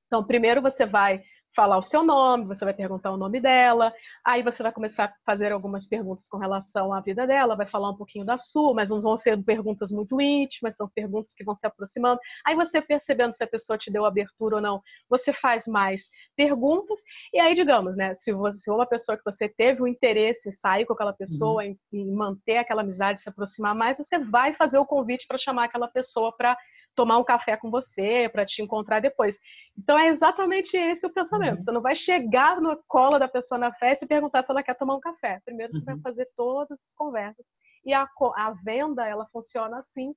Então, 0.07 0.25
primeiro 0.25 0.61
você 0.61 0.85
vai 0.85 1.21
falar 1.55 1.79
o 1.79 1.87
seu 1.89 2.03
nome, 2.03 2.45
você 2.45 2.63
vai 2.63 2.73
perguntar 2.73 3.11
o 3.11 3.17
nome 3.17 3.39
dela, 3.39 3.91
aí 4.25 4.41
você 4.41 4.63
vai 4.63 4.71
começar 4.71 5.05
a 5.05 5.13
fazer 5.25 5.51
algumas 5.51 5.85
perguntas 5.87 6.23
com 6.29 6.37
relação 6.37 6.93
à 6.93 7.01
vida 7.01 7.27
dela, 7.27 7.55
vai 7.55 7.67
falar 7.67 7.89
um 7.89 7.97
pouquinho 7.97 8.25
da 8.25 8.37
sua, 8.51 8.73
mas 8.73 8.89
não 8.89 9.01
vão 9.01 9.19
ser 9.19 9.41
perguntas 9.43 9.89
muito 9.89 10.19
íntimas, 10.21 10.75
são 10.75 10.89
perguntas 10.89 11.31
que 11.35 11.43
vão 11.43 11.55
se 11.55 11.65
aproximando. 11.65 12.19
Aí 12.45 12.55
você 12.55 12.81
percebendo 12.81 13.35
se 13.35 13.43
a 13.43 13.47
pessoa 13.47 13.77
te 13.77 13.91
deu 13.91 14.05
abertura 14.05 14.55
ou 14.55 14.61
não, 14.61 14.81
você 15.09 15.33
faz 15.33 15.63
mais 15.67 16.01
perguntas, 16.35 16.97
e 17.33 17.39
aí, 17.39 17.53
digamos, 17.53 17.95
né, 17.95 18.15
se 18.23 18.31
você 18.31 18.57
é 18.69 18.71
uma 18.71 18.85
pessoa 18.85 19.17
que 19.17 19.23
você 19.23 19.49
teve 19.49 19.81
o 19.81 19.87
interesse 19.87 20.49
em 20.49 20.55
sair 20.61 20.85
com 20.85 20.93
aquela 20.93 21.13
pessoa, 21.13 21.63
uhum. 21.63 21.75
em, 21.93 21.99
em 21.99 22.11
manter 22.13 22.57
aquela 22.57 22.81
amizade, 22.81 23.21
se 23.21 23.29
aproximar 23.29 23.75
mais, 23.75 23.97
você 23.97 24.17
vai 24.19 24.53
fazer 24.55 24.77
o 24.77 24.85
convite 24.85 25.25
para 25.27 25.37
chamar 25.37 25.65
aquela 25.65 25.87
pessoa 25.89 26.33
para 26.35 26.55
tomar 26.95 27.17
um 27.17 27.23
café 27.23 27.57
com 27.57 27.69
você, 27.69 28.29
para 28.31 28.45
te 28.45 28.61
encontrar 28.61 28.99
depois. 28.99 29.35
Então 29.77 29.97
é 29.97 30.09
exatamente 30.09 30.75
esse 30.75 31.05
o 31.05 31.13
pensamento. 31.13 31.59
Uhum. 31.59 31.63
Você 31.63 31.71
não 31.71 31.81
vai 31.81 31.95
chegar 31.97 32.59
na 32.59 32.77
cola 32.87 33.17
da 33.17 33.27
pessoa 33.27 33.57
na 33.57 33.73
festa 33.73 34.05
e 34.05 34.07
perguntar 34.07 34.43
se 34.43 34.51
ela 34.51 34.63
quer 34.63 34.77
tomar 34.77 34.95
um 34.95 34.99
café. 34.99 35.39
Primeiro 35.45 35.71
você 35.73 35.79
uhum. 35.79 35.85
vai 35.85 35.99
fazer 35.99 36.27
todas 36.35 36.71
as 36.71 36.95
conversas. 36.95 37.45
E 37.85 37.93
a, 37.93 38.03
a 38.03 38.53
venda, 38.63 39.07
ela 39.07 39.27
funciona 39.31 39.79
assim. 39.79 40.13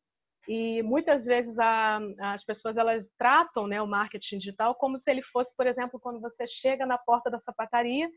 E 0.47 0.83
muitas 0.83 1.25
vezes 1.25 1.59
a, 1.59 1.99
as 2.21 2.45
pessoas 2.45 2.77
elas 2.77 3.05
tratam 3.19 3.67
né, 3.67 3.81
o 3.81 3.87
marketing 3.87 4.39
digital 4.39 4.75
como 4.75 4.99
se 4.99 5.11
ele 5.11 5.23
fosse, 5.33 5.51
por 5.57 5.67
exemplo, 5.67 5.99
quando 5.99 6.21
você 6.21 6.47
chega 6.61 6.85
na 6.85 6.99
porta 6.99 7.31
da 7.31 7.41
sapataria 7.41 8.09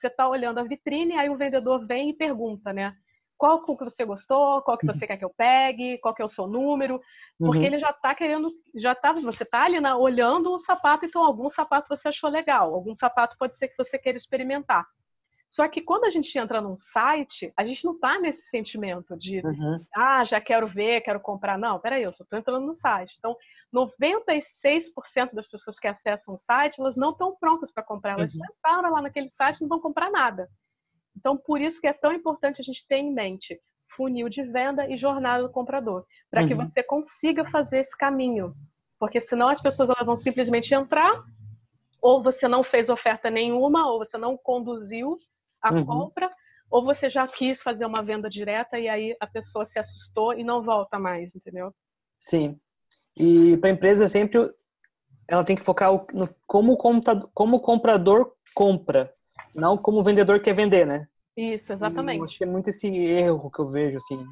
Você 0.00 0.08
está 0.08 0.28
olhando 0.28 0.58
a 0.58 0.64
vitrine, 0.64 1.16
aí 1.16 1.30
o 1.30 1.36
vendedor 1.36 1.86
vem 1.86 2.10
e 2.10 2.16
pergunta, 2.16 2.72
né? 2.72 2.92
Qual 3.38 3.62
que 3.64 3.84
você 3.84 4.04
gostou, 4.04 4.62
qual 4.62 4.78
que 4.78 4.86
você 4.86 5.06
quer 5.06 5.16
que 5.18 5.24
eu 5.24 5.32
pegue, 5.36 5.98
qual 5.98 6.14
que 6.14 6.22
é 6.22 6.24
o 6.24 6.30
seu 6.30 6.46
número, 6.46 7.00
porque 7.38 7.58
uhum. 7.58 7.64
ele 7.64 7.78
já 7.78 7.90
está 7.90 8.14
querendo, 8.14 8.50
já 8.76 8.94
tá, 8.94 9.12
você 9.12 9.42
está 9.42 9.64
ali 9.64 9.78
na, 9.78 9.96
olhando 9.96 10.50
o 10.54 10.64
sapato, 10.64 11.04
então 11.04 11.22
algum 11.22 11.50
sapato 11.50 11.88
você 11.88 12.08
achou 12.08 12.30
legal, 12.30 12.72
algum 12.72 12.96
sapato 12.96 13.36
pode 13.38 13.56
ser 13.58 13.68
que 13.68 13.76
você 13.76 13.98
queira 13.98 14.18
experimentar. 14.18 14.86
Só 15.56 15.66
que 15.68 15.80
quando 15.80 16.04
a 16.04 16.10
gente 16.10 16.36
entra 16.38 16.60
num 16.60 16.76
site, 16.92 17.50
a 17.56 17.64
gente 17.64 17.82
não 17.82 17.94
está 17.94 18.18
nesse 18.18 18.42
sentimento 18.50 19.16
de, 19.16 19.40
uhum. 19.40 19.82
ah, 19.96 20.22
já 20.26 20.38
quero 20.38 20.68
ver, 20.68 21.00
quero 21.00 21.18
comprar. 21.18 21.58
Não, 21.58 21.80
peraí, 21.80 22.02
eu 22.02 22.12
só 22.12 22.24
estou 22.24 22.38
entrando 22.38 22.66
no 22.66 22.76
site. 22.76 23.10
Então, 23.18 23.34
96% 23.74 25.32
das 25.32 25.48
pessoas 25.48 25.78
que 25.78 25.88
acessam 25.88 26.34
o 26.34 26.40
site, 26.46 26.78
elas 26.78 26.94
não 26.94 27.10
estão 27.10 27.34
prontas 27.40 27.72
para 27.72 27.82
comprar. 27.82 28.18
Elas 28.18 28.34
uhum. 28.34 28.40
entraram 28.44 28.92
lá 28.92 29.00
naquele 29.00 29.30
site 29.30 29.56
e 29.56 29.62
não 29.62 29.68
vão 29.68 29.80
comprar 29.80 30.10
nada. 30.10 30.46
Então, 31.16 31.36
por 31.36 31.60
isso 31.60 31.80
que 31.80 31.86
é 31.86 31.92
tão 31.92 32.12
importante 32.12 32.60
a 32.60 32.64
gente 32.64 32.84
ter 32.88 32.96
em 32.96 33.12
mente 33.12 33.58
funil 33.96 34.28
de 34.28 34.42
venda 34.42 34.86
e 34.88 34.98
jornada 34.98 35.44
do 35.44 35.50
comprador, 35.50 36.04
para 36.30 36.42
uhum. 36.42 36.48
que 36.48 36.54
você 36.54 36.82
consiga 36.82 37.48
fazer 37.50 37.78
esse 37.78 37.96
caminho. 37.96 38.52
Porque 38.98 39.20
senão 39.22 39.48
as 39.48 39.60
pessoas 39.62 39.88
elas 39.88 40.06
vão 40.06 40.20
simplesmente 40.20 40.72
entrar, 40.74 41.22
ou 42.02 42.22
você 42.22 42.46
não 42.46 42.62
fez 42.64 42.88
oferta 42.88 43.30
nenhuma, 43.30 43.90
ou 43.90 43.98
você 43.98 44.18
não 44.18 44.36
conduziu 44.36 45.18
a 45.62 45.72
uhum. 45.72 45.86
compra, 45.86 46.30
ou 46.70 46.84
você 46.84 47.08
já 47.10 47.26
quis 47.28 47.60
fazer 47.62 47.86
uma 47.86 48.02
venda 48.02 48.28
direta 48.28 48.78
e 48.78 48.88
aí 48.88 49.16
a 49.20 49.26
pessoa 49.26 49.66
se 49.66 49.78
assustou 49.78 50.34
e 50.34 50.44
não 50.44 50.62
volta 50.62 50.98
mais, 50.98 51.34
entendeu? 51.34 51.72
Sim. 52.28 52.58
E 53.16 53.56
para 53.58 53.70
a 53.70 53.72
empresa 53.72 54.10
sempre 54.10 54.50
ela 55.28 55.44
tem 55.44 55.56
que 55.56 55.64
focar 55.64 55.90
no 56.12 56.28
como 56.46 56.74
o 56.74 56.76
comprador, 56.76 57.30
como 57.34 57.56
o 57.56 57.60
comprador 57.60 58.32
compra, 58.54 59.12
não 59.54 59.76
como 59.76 60.00
o 60.00 60.04
vendedor 60.04 60.40
quer 60.40 60.54
vender, 60.54 60.86
né? 60.86 61.06
Isso, 61.36 61.72
exatamente. 61.72 62.22
E 62.22 62.24
acho 62.24 62.38
que 62.38 62.44
é 62.44 62.46
muito 62.46 62.68
esse 62.68 62.86
erro 62.86 63.50
que 63.50 63.60
eu 63.60 63.68
vejo 63.68 63.98
assim. 63.98 64.26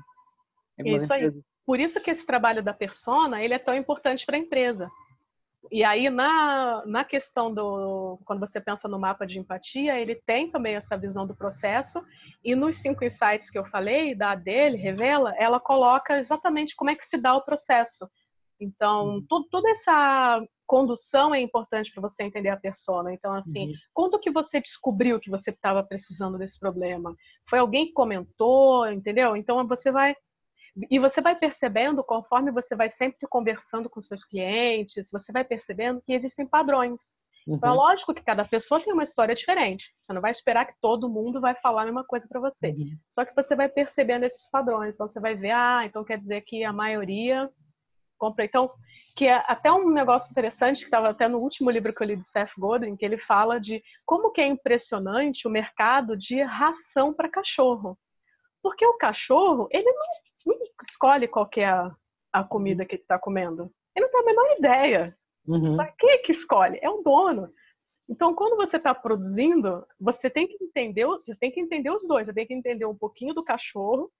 Isso 0.78 1.12
aí. 1.12 1.30
Por 1.66 1.80
isso 1.80 1.98
que 2.00 2.10
esse 2.10 2.26
trabalho 2.26 2.62
da 2.62 2.74
persona 2.74 3.42
ele 3.42 3.54
é 3.54 3.58
tão 3.58 3.74
importante 3.74 4.24
para 4.26 4.36
a 4.36 4.40
empresa. 4.40 4.90
E 5.70 5.82
aí, 5.82 6.10
na, 6.10 6.82
na 6.86 7.04
questão 7.04 7.52
do. 7.52 8.18
Quando 8.24 8.40
você 8.40 8.60
pensa 8.60 8.86
no 8.86 8.98
mapa 8.98 9.26
de 9.26 9.38
empatia, 9.38 9.98
ele 9.98 10.14
tem 10.26 10.50
também 10.50 10.76
essa 10.76 10.96
visão 10.96 11.26
do 11.26 11.34
processo. 11.34 12.04
E 12.44 12.54
nos 12.54 12.78
cinco 12.82 13.04
insights 13.04 13.48
que 13.50 13.58
eu 13.58 13.64
falei, 13.66 14.14
da 14.14 14.34
dele, 14.34 14.76
revela, 14.76 15.34
ela 15.38 15.58
coloca 15.58 16.18
exatamente 16.18 16.74
como 16.76 16.90
é 16.90 16.94
que 16.94 17.08
se 17.08 17.16
dá 17.16 17.34
o 17.34 17.42
processo. 17.42 18.08
Então, 18.60 19.14
uhum. 19.14 19.26
tudo, 19.28 19.48
toda 19.50 19.68
essa 19.70 20.42
condução 20.66 21.34
é 21.34 21.40
importante 21.40 21.92
para 21.92 22.08
você 22.08 22.22
entender 22.22 22.48
a 22.48 22.56
persona. 22.56 23.12
Então, 23.12 23.34
assim, 23.34 23.68
uhum. 23.68 23.74
quando 23.92 24.18
que 24.18 24.30
você 24.30 24.60
descobriu 24.60 25.20
que 25.20 25.30
você 25.30 25.50
estava 25.50 25.82
precisando 25.82 26.38
desse 26.38 26.58
problema? 26.58 27.14
Foi 27.48 27.58
alguém 27.58 27.86
que 27.86 27.92
comentou, 27.92 28.90
entendeu? 28.90 29.36
Então, 29.36 29.66
você 29.66 29.90
vai 29.90 30.14
e 30.90 30.98
você 30.98 31.20
vai 31.20 31.36
percebendo, 31.36 32.02
conforme 32.02 32.50
você 32.50 32.74
vai 32.74 32.92
sempre 32.98 33.28
conversando 33.28 33.88
com 33.88 34.02
seus 34.02 34.24
clientes, 34.24 35.06
você 35.12 35.30
vai 35.30 35.44
percebendo 35.44 36.02
que 36.04 36.12
existem 36.12 36.46
padrões. 36.46 36.98
Uhum. 37.46 37.56
Então, 37.56 37.68
é 37.68 37.72
uhum. 37.72 37.78
lógico 37.78 38.14
que 38.14 38.22
cada 38.22 38.44
pessoa 38.44 38.82
tem 38.82 38.92
uma 38.92 39.04
história 39.04 39.34
diferente. 39.34 39.84
Você 40.00 40.12
não 40.12 40.20
vai 40.20 40.32
esperar 40.32 40.66
que 40.66 40.74
todo 40.80 41.08
mundo 41.08 41.40
vai 41.40 41.54
falar 41.56 41.82
a 41.82 41.84
mesma 41.84 42.04
coisa 42.04 42.26
para 42.28 42.40
você. 42.40 42.68
Uhum. 42.68 42.96
Só 43.14 43.24
que 43.24 43.34
você 43.34 43.54
vai 43.54 43.68
percebendo 43.68 44.24
esses 44.24 44.50
padrões. 44.50 44.94
Então, 44.94 45.06
você 45.06 45.20
vai 45.20 45.34
ver, 45.34 45.52
ah, 45.52 45.82
então 45.84 46.04
quer 46.04 46.18
dizer 46.18 46.40
que 46.42 46.64
a 46.64 46.72
maioria 46.72 47.48
compra. 48.18 48.44
Então, 48.44 48.70
que 49.16 49.26
é 49.26 49.42
até 49.46 49.70
um 49.70 49.90
negócio 49.90 50.28
interessante, 50.30 50.78
que 50.78 50.84
estava 50.84 51.10
até 51.10 51.28
no 51.28 51.38
último 51.38 51.70
livro 51.70 51.94
que 51.94 52.02
eu 52.02 52.06
li 52.06 52.16
do 52.16 52.24
Seth 52.32 52.50
Godin, 52.58 52.96
que 52.96 53.04
ele 53.04 53.18
fala 53.18 53.60
de 53.60 53.82
como 54.04 54.32
que 54.32 54.40
é 54.40 54.46
impressionante 54.46 55.46
o 55.46 55.50
mercado 55.50 56.16
de 56.16 56.42
ração 56.42 57.14
para 57.14 57.28
cachorro. 57.28 57.96
Porque 58.62 58.84
o 58.84 58.96
cachorro, 58.98 59.68
ele 59.70 59.90
não 59.92 60.56
escolhe 60.90 61.28
qual 61.28 61.48
é 61.56 61.64
a, 61.64 61.92
a 62.32 62.44
comida 62.44 62.84
que 62.84 62.96
ele 62.96 63.02
está 63.02 63.18
comendo. 63.18 63.70
Ele 63.94 64.06
não 64.06 64.12
tem 64.12 64.20
a 64.20 64.24
menor 64.24 64.58
ideia. 64.58 65.16
Uhum. 65.46 65.76
quem 65.98 66.10
é 66.10 66.18
que 66.18 66.32
escolhe? 66.32 66.78
É 66.82 66.88
o 66.88 67.02
dono. 67.02 67.50
Então, 68.08 68.34
quando 68.34 68.56
você 68.56 68.76
está 68.76 68.94
produzindo, 68.94 69.86
você 70.00 70.28
tem 70.28 70.46
que 70.46 70.62
entender, 70.62 71.06
você 71.06 71.34
tem 71.36 71.50
que 71.50 71.60
entender 71.60 71.90
os 71.90 72.06
dois. 72.06 72.26
Você 72.26 72.34
tem 72.34 72.46
que 72.46 72.54
entender 72.54 72.84
um 72.84 72.96
pouquinho 72.96 73.32
do 73.34 73.44
cachorro 73.44 74.10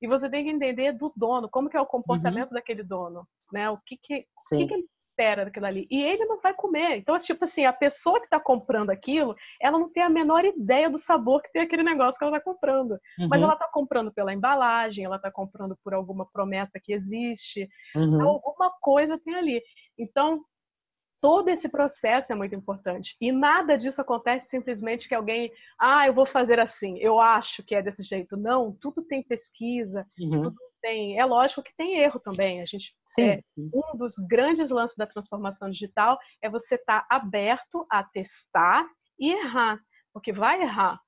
e 0.00 0.06
você 0.06 0.28
tem 0.30 0.44
que 0.44 0.50
entender 0.50 0.92
do 0.92 1.12
dono, 1.16 1.48
como 1.48 1.68
que 1.68 1.76
é 1.76 1.80
o 1.80 1.86
comportamento 1.86 2.48
uhum. 2.48 2.54
daquele 2.54 2.82
dono, 2.82 3.26
né? 3.52 3.68
O 3.70 3.78
que 3.78 3.96
que, 3.96 4.24
o 4.52 4.56
que, 4.56 4.66
que 4.66 4.74
ele 4.74 4.86
espera 5.18 5.44
daquilo 5.44 5.66
ali. 5.66 5.86
E 5.90 6.00
ele 6.00 6.24
não 6.26 6.40
vai 6.40 6.54
comer. 6.54 6.96
Então, 6.96 7.18
tipo 7.20 7.44
assim, 7.44 7.64
a 7.64 7.72
pessoa 7.72 8.20
que 8.20 8.26
está 8.26 8.38
comprando 8.38 8.90
aquilo, 8.90 9.34
ela 9.60 9.78
não 9.78 9.90
tem 9.90 10.02
a 10.04 10.08
menor 10.08 10.44
ideia 10.44 10.88
do 10.88 11.02
sabor 11.02 11.42
que 11.42 11.50
tem 11.50 11.62
aquele 11.62 11.82
negócio 11.82 12.16
que 12.16 12.24
ela 12.24 12.36
está 12.36 12.44
comprando. 12.50 12.92
Uhum. 13.18 13.28
Mas 13.28 13.42
ela 13.42 13.54
está 13.54 13.68
comprando 13.72 14.12
pela 14.12 14.32
embalagem, 14.32 15.04
ela 15.04 15.16
está 15.16 15.30
comprando 15.30 15.76
por 15.82 15.92
alguma 15.92 16.26
promessa 16.32 16.78
que 16.82 16.92
existe. 16.92 17.68
Uhum. 17.96 18.22
Alguma 18.22 18.70
coisa 18.80 19.18
tem 19.24 19.34
ali. 19.34 19.60
Então, 19.98 20.40
todo 21.20 21.48
esse 21.48 21.68
processo 21.68 22.32
é 22.32 22.34
muito 22.34 22.54
importante. 22.54 23.14
E 23.20 23.32
nada 23.32 23.76
disso 23.76 24.00
acontece 24.00 24.46
simplesmente 24.50 25.08
que 25.08 25.14
alguém, 25.14 25.52
ah, 25.78 26.06
eu 26.06 26.14
vou 26.14 26.26
fazer 26.26 26.58
assim, 26.60 26.98
eu 26.98 27.20
acho 27.20 27.62
que 27.64 27.74
é 27.74 27.82
desse 27.82 28.02
jeito. 28.04 28.36
Não, 28.36 28.72
tudo 28.80 29.02
tem 29.02 29.22
pesquisa, 29.22 30.06
uhum. 30.18 30.42
tudo 30.42 30.56
tem. 30.80 31.18
É 31.18 31.24
lógico 31.24 31.62
que 31.62 31.74
tem 31.76 31.98
erro 31.98 32.20
também. 32.20 32.60
A 32.62 32.66
gente 32.66 32.86
é, 33.18 33.40
um 33.58 33.96
dos 33.96 34.12
grandes 34.28 34.70
lances 34.70 34.96
da 34.96 35.06
transformação 35.06 35.70
digital 35.70 36.18
é 36.40 36.48
você 36.48 36.76
estar 36.76 37.00
tá 37.00 37.06
aberto 37.10 37.84
a 37.90 38.04
testar 38.04 38.88
e 39.18 39.32
errar, 39.32 39.80
porque 40.12 40.32
vai 40.32 40.62
errar. 40.62 41.00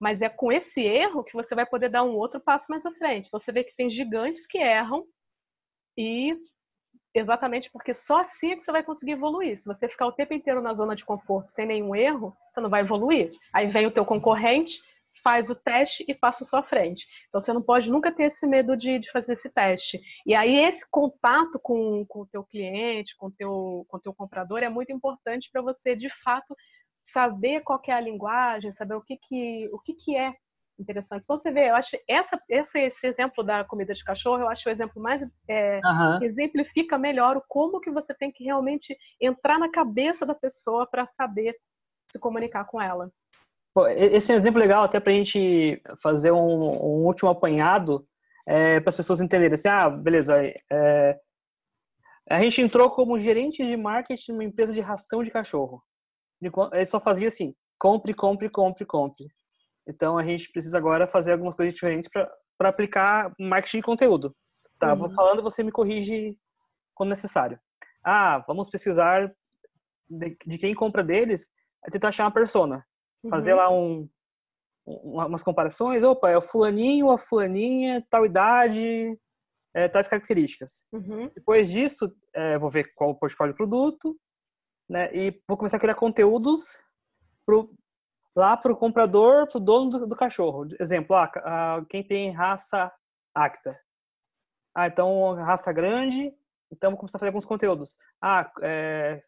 Mas 0.00 0.22
é 0.22 0.28
com 0.28 0.50
esse 0.50 0.80
erro 0.80 1.24
que 1.24 1.34
você 1.34 1.54
vai 1.54 1.66
poder 1.66 1.90
dar 1.90 2.04
um 2.04 2.14
outro 2.14 2.40
passo 2.40 2.64
mais 2.68 2.84
à 2.86 2.92
frente. 2.92 3.28
Você 3.30 3.52
vê 3.52 3.64
que 3.64 3.76
tem 3.76 3.90
gigantes 3.90 4.46
que 4.46 4.56
erram 4.56 5.04
e 5.96 6.34
exatamente 7.14 7.70
porque 7.72 7.94
só 8.06 8.20
assim 8.20 8.52
é 8.52 8.56
que 8.56 8.64
você 8.64 8.72
vai 8.72 8.82
conseguir 8.82 9.12
evoluir. 9.12 9.58
Se 9.58 9.64
você 9.64 9.88
ficar 9.88 10.06
o 10.06 10.12
tempo 10.12 10.34
inteiro 10.34 10.62
na 10.62 10.74
zona 10.74 10.94
de 10.94 11.04
conforto 11.04 11.50
sem 11.54 11.66
nenhum 11.66 11.94
erro, 11.94 12.34
você 12.52 12.60
não 12.60 12.70
vai 12.70 12.82
evoluir. 12.82 13.32
Aí 13.52 13.66
vem 13.68 13.86
o 13.86 13.90
teu 13.90 14.04
concorrente, 14.04 14.72
faz 15.22 15.48
o 15.48 15.54
teste 15.54 16.04
e 16.08 16.14
passa 16.14 16.44
à 16.44 16.46
sua 16.48 16.62
frente. 16.64 17.04
Então 17.28 17.42
você 17.42 17.52
não 17.52 17.62
pode 17.62 17.88
nunca 17.90 18.12
ter 18.12 18.32
esse 18.32 18.46
medo 18.46 18.76
de, 18.76 18.98
de 18.98 19.10
fazer 19.10 19.34
esse 19.34 19.48
teste. 19.50 20.00
E 20.26 20.34
aí 20.34 20.54
esse 20.68 20.84
contato 20.90 21.58
com, 21.62 22.04
com 22.06 22.20
o 22.20 22.26
teu 22.26 22.44
cliente, 22.44 23.16
com 23.16 23.26
o 23.26 23.32
teu, 23.32 23.86
com 23.88 23.98
teu 23.98 24.14
comprador 24.14 24.62
é 24.62 24.68
muito 24.68 24.92
importante 24.92 25.48
para 25.52 25.62
você 25.62 25.96
de 25.96 26.08
fato 26.22 26.56
saber 27.12 27.62
qual 27.62 27.80
é 27.86 27.92
a 27.92 28.00
linguagem, 28.00 28.72
saber 28.74 28.94
o 28.94 29.02
que 29.02 29.16
que, 29.16 29.68
o 29.72 29.78
que, 29.80 29.94
que 29.94 30.16
é 30.16 30.34
interessante. 30.80 31.22
Então 31.22 31.38
você 31.38 31.50
vê, 31.50 31.70
eu 31.70 31.74
acho 31.74 31.88
essa, 32.08 32.40
esse, 32.48 32.78
esse 32.78 33.06
exemplo 33.06 33.44
da 33.44 33.64
comida 33.64 33.94
de 33.94 34.04
cachorro, 34.04 34.42
eu 34.42 34.48
acho 34.48 34.68
o 34.68 34.72
exemplo 34.72 35.02
mais 35.02 35.20
é, 35.48 35.80
uhum. 35.84 36.22
exemplifica 36.22 36.98
melhor 36.98 37.36
o 37.36 37.42
como 37.48 37.80
que 37.80 37.90
você 37.90 38.14
tem 38.14 38.30
que 38.30 38.44
realmente 38.44 38.96
entrar 39.20 39.58
na 39.58 39.70
cabeça 39.70 40.24
da 40.24 40.34
pessoa 40.34 40.86
para 40.86 41.06
saber 41.16 41.54
se 42.10 42.18
comunicar 42.18 42.64
com 42.64 42.80
ela. 42.80 43.10
Esse 43.96 44.32
é 44.32 44.34
um 44.34 44.38
exemplo 44.38 44.58
legal 44.58 44.84
até 44.84 44.98
para 44.98 45.12
a 45.12 45.14
gente 45.14 45.80
fazer 46.02 46.32
um, 46.32 46.38
um 46.38 47.06
último 47.06 47.30
apanhado 47.30 48.04
é, 48.46 48.80
para 48.80 48.90
as 48.90 48.96
pessoas 48.96 49.20
entenderem. 49.20 49.58
Assim, 49.58 49.68
ah, 49.68 49.90
beleza. 49.90 50.32
É, 50.72 51.16
a 52.30 52.40
gente 52.42 52.60
entrou 52.60 52.90
como 52.90 53.20
gerente 53.20 53.64
de 53.64 53.76
marketing 53.76 54.32
numa 54.32 54.44
empresa 54.44 54.72
de 54.72 54.80
ração 54.80 55.22
de 55.22 55.30
cachorro. 55.30 55.82
Ele 56.40 56.90
só 56.90 57.00
fazia 57.00 57.28
assim: 57.28 57.54
compre, 57.78 58.14
compre, 58.14 58.48
compre, 58.48 58.84
compre. 58.84 59.26
Então 59.88 60.18
a 60.18 60.24
gente 60.24 60.50
precisa 60.52 60.76
agora 60.76 61.06
fazer 61.08 61.32
algumas 61.32 61.56
coisas 61.56 61.74
diferentes 61.74 62.10
para 62.58 62.68
aplicar 62.68 63.32
marketing 63.38 63.78
de 63.78 63.82
conteúdo. 63.82 64.34
Tá, 64.78 64.92
uhum. 64.92 64.98
vou 64.98 65.10
falando, 65.10 65.42
você 65.42 65.62
me 65.62 65.72
corrige 65.72 66.36
quando 66.94 67.14
necessário. 67.14 67.58
Ah, 68.04 68.44
vamos 68.46 68.70
pesquisar 68.70 69.32
de, 70.08 70.36
de 70.46 70.58
quem 70.58 70.74
compra 70.74 71.02
deles, 71.02 71.40
é 71.84 71.90
tentar 71.90 72.08
achar 72.08 72.24
uma 72.24 72.32
persona 72.32 72.84
fazer 73.28 73.52
uhum. 73.52 73.56
lá 73.56 73.70
um, 73.70 74.08
umas 74.86 75.42
comparações. 75.42 76.02
Opa, 76.02 76.30
é 76.30 76.36
o 76.36 76.46
fulaninho, 76.48 77.10
a 77.10 77.18
fulaninha, 77.26 78.04
tal 78.10 78.24
idade, 78.24 79.18
é, 79.74 79.88
tais 79.88 80.08
características. 80.08 80.68
Uhum. 80.92 81.30
Depois 81.34 81.68
disso, 81.68 82.12
é, 82.34 82.58
vou 82.58 82.70
ver 82.70 82.92
qual 82.94 83.10
o 83.10 83.18
portfólio 83.18 83.52
do 83.52 83.56
produto, 83.56 84.16
né? 84.88 85.14
E 85.14 85.40
vou 85.46 85.56
começar 85.56 85.76
a 85.76 85.80
criar 85.80 85.94
conteúdos 85.94 86.60
pro, 87.44 87.70
lá 88.38 88.56
para 88.56 88.72
o 88.72 88.76
comprador, 88.76 89.48
para 89.48 89.58
o 89.58 89.60
dono 89.60 89.90
do, 89.90 90.06
do, 90.06 90.16
cachorro. 90.16 90.66
Exemplo, 90.80 91.16
ah, 91.16 91.30
ah, 91.36 91.82
quem 91.90 92.02
tem 92.02 92.30
raça 92.30 92.92
acta. 93.34 93.78
Ah, 94.74 94.86
então 94.86 95.34
raça 95.34 95.72
grande, 95.72 96.32
então 96.72 96.90
vou 96.90 96.98
começar 96.98 97.18
a 97.18 97.20
fazer 97.20 97.30
alguns 97.30 97.44
conteúdos. 97.44 97.88
Ah, 98.22 98.50
é, 98.62 99.22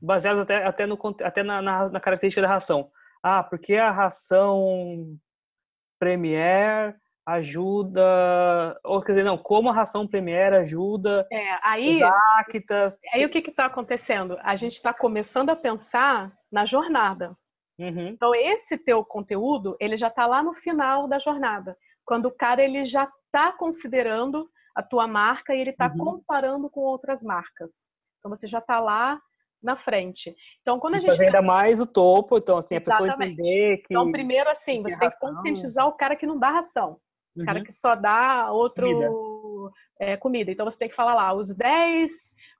baseados 0.00 0.42
até, 0.42 0.64
até, 0.64 0.86
no, 0.86 0.98
até 1.22 1.42
na, 1.42 1.60
na, 1.60 1.88
na 1.88 2.00
característica 2.00 2.42
da 2.42 2.48
ração 2.48 2.90
ah, 3.22 3.42
porque 3.42 3.74
a 3.74 3.90
ração 3.90 5.16
Premier 5.98 6.94
ajuda, 7.26 8.80
ou 8.84 9.02
quer 9.02 9.12
dizer, 9.12 9.24
não, 9.24 9.36
como 9.36 9.68
a 9.68 9.74
ração 9.74 10.06
Premier 10.06 10.54
ajuda 10.54 11.26
é, 11.30 11.58
aí, 11.62 12.02
actas. 12.38 12.94
Aí 13.12 13.24
o 13.26 13.28
que 13.28 13.38
está 13.38 13.66
acontecendo? 13.66 14.38
A 14.42 14.56
gente 14.56 14.76
está 14.76 14.94
começando 14.94 15.50
a 15.50 15.56
pensar 15.56 16.32
na 16.50 16.64
jornada. 16.64 17.36
Uhum. 17.78 18.08
Então, 18.08 18.34
esse 18.34 18.76
teu 18.78 19.04
conteúdo, 19.04 19.76
ele 19.78 19.96
já 19.96 20.08
está 20.08 20.26
lá 20.26 20.42
no 20.42 20.54
final 20.54 21.06
da 21.06 21.18
jornada. 21.18 21.76
Quando 22.04 22.26
o 22.26 22.34
cara 22.34 22.62
ele 22.62 22.86
já 22.86 23.08
está 23.26 23.52
considerando 23.52 24.48
a 24.74 24.82
tua 24.82 25.06
marca 25.06 25.54
e 25.54 25.60
ele 25.60 25.70
está 25.70 25.86
uhum. 25.86 25.98
comparando 25.98 26.68
com 26.70 26.80
outras 26.80 27.22
marcas. 27.22 27.70
Então, 28.18 28.30
você 28.30 28.48
já 28.48 28.58
está 28.58 28.80
lá 28.80 29.20
na 29.62 29.76
frente. 29.76 30.34
Então, 30.62 30.78
quando 30.78 30.94
a 30.94 31.00
gente. 31.00 31.22
ainda 31.22 31.42
mais 31.42 31.78
o 31.78 31.86
topo, 31.86 32.38
então, 32.38 32.58
assim, 32.58 32.76
a 32.76 32.80
pessoa 32.80 33.08
entender 33.08 33.78
que. 33.78 33.86
Então, 33.90 34.10
primeiro, 34.10 34.48
assim, 34.50 34.82
você 34.82 34.96
tem 34.96 35.10
que 35.10 35.18
conscientizar 35.18 35.86
o 35.86 35.92
cara 35.92 36.16
que 36.16 36.26
não 36.26 36.38
dá 36.38 36.50
ração. 36.50 36.96
O 37.36 37.44
cara 37.44 37.58
uhum. 37.58 37.64
que 37.64 37.72
só 37.80 37.94
dá 37.94 38.50
outro. 38.50 38.86
Comida. 38.86 39.10
É, 40.00 40.16
comida. 40.16 40.50
Então, 40.50 40.66
você 40.66 40.76
tem 40.78 40.88
que 40.88 40.96
falar 40.96 41.14
lá 41.14 41.32
os 41.32 41.48
10 41.56 42.10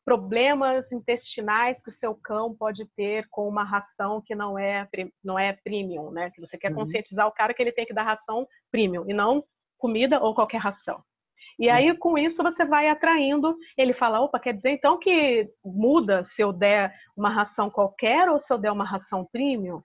problemas 0.08 0.90
intestinais 0.90 1.76
que 1.84 1.90
o 1.90 1.98
seu 1.98 2.14
cão 2.14 2.54
pode 2.54 2.86
ter 2.96 3.26
com 3.28 3.46
uma 3.46 3.62
ração 3.62 4.22
que 4.24 4.34
não 4.34 4.58
é, 4.58 4.88
não 5.22 5.38
é 5.38 5.52
premium, 5.52 6.10
né? 6.10 6.30
Que 6.30 6.40
você 6.40 6.56
quer 6.56 6.70
uhum. 6.70 6.78
conscientizar 6.78 7.26
o 7.28 7.32
cara 7.32 7.52
que 7.52 7.60
ele 7.60 7.72
tem 7.72 7.84
que 7.84 7.92
dar 7.92 8.04
ração 8.04 8.46
premium 8.72 9.04
e 9.06 9.12
não 9.12 9.44
comida 9.76 10.18
ou 10.18 10.34
qualquer 10.34 10.58
ração. 10.58 11.02
E 11.58 11.68
aí, 11.68 11.94
com 11.98 12.16
isso, 12.16 12.42
você 12.42 12.64
vai 12.64 12.88
atraindo. 12.88 13.54
Ele 13.76 13.92
fala: 13.94 14.20
opa, 14.20 14.38
quer 14.38 14.54
dizer 14.54 14.70
então 14.70 14.98
que 14.98 15.46
muda 15.62 16.26
se 16.34 16.42
eu 16.42 16.52
der 16.52 16.90
uma 17.14 17.28
ração 17.28 17.68
qualquer 17.68 18.30
ou 18.30 18.38
se 18.38 18.50
eu 18.50 18.56
der 18.56 18.72
uma 18.72 18.84
ração 18.84 19.28
premium? 19.30 19.82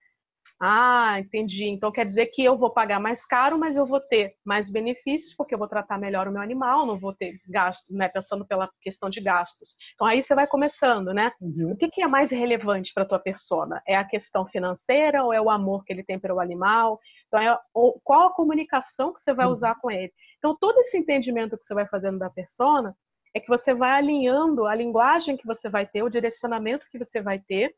Ah, 0.59 1.19
entendi. 1.19 1.65
Então 1.65 1.91
quer 1.91 2.05
dizer 2.05 2.27
que 2.27 2.43
eu 2.43 2.57
vou 2.57 2.69
pagar 2.69 2.99
mais 2.99 3.19
caro, 3.25 3.57
mas 3.57 3.75
eu 3.75 3.85
vou 3.85 3.99
ter 3.99 4.33
mais 4.45 4.69
benefícios, 4.69 5.33
porque 5.35 5.53
eu 5.53 5.59
vou 5.59 5.67
tratar 5.67 5.97
melhor 5.97 6.27
o 6.27 6.31
meu 6.31 6.41
animal, 6.41 6.85
não 6.85 6.97
vou 6.97 7.13
ter 7.13 7.39
gastos, 7.49 7.95
né? 7.95 8.07
Pensando 8.07 8.45
pela 8.45 8.69
questão 8.81 9.09
de 9.09 9.19
gastos. 9.19 9.67
Então 9.95 10.07
aí 10.07 10.23
você 10.23 10.33
vai 10.33 10.47
começando, 10.47 11.13
né? 11.13 11.31
Uhum. 11.41 11.71
O 11.71 11.77
que, 11.77 11.89
que, 11.89 12.01
é 12.01 12.07
mais 12.07 12.29
relevante 12.29 12.93
para 12.93 13.03
a 13.03 13.07
tua 13.07 13.19
persona? 13.19 13.81
É 13.87 13.95
a 13.95 14.05
questão 14.05 14.45
financeira 14.47 15.23
ou 15.23 15.33
é 15.33 15.41
o 15.41 15.49
amor 15.49 15.83
que 15.83 15.91
ele 15.91 16.03
tem 16.03 16.19
pelo 16.19 16.39
animal? 16.39 16.99
Então 17.27 17.41
é 17.41 17.59
qual 18.03 18.27
a 18.27 18.33
comunicação 18.33 19.13
que 19.13 19.21
você 19.23 19.33
vai 19.33 19.47
uhum. 19.47 19.53
usar 19.53 19.75
com 19.81 19.91
ele? 19.91 20.11
Então 20.37 20.55
todo 20.59 20.77
esse 20.81 20.97
entendimento 20.97 21.57
que 21.57 21.65
você 21.65 21.73
vai 21.73 21.87
fazendo 21.87 22.19
da 22.19 22.29
persona 22.29 22.95
é 23.35 23.39
que 23.39 23.47
você 23.47 23.73
vai 23.73 23.91
alinhando 23.97 24.65
a 24.65 24.75
linguagem 24.75 25.35
que 25.35 25.47
você 25.47 25.67
vai 25.67 25.87
ter, 25.87 26.03
o 26.03 26.09
direcionamento 26.09 26.85
que 26.91 26.99
você 26.99 27.21
vai 27.21 27.39
ter 27.39 27.73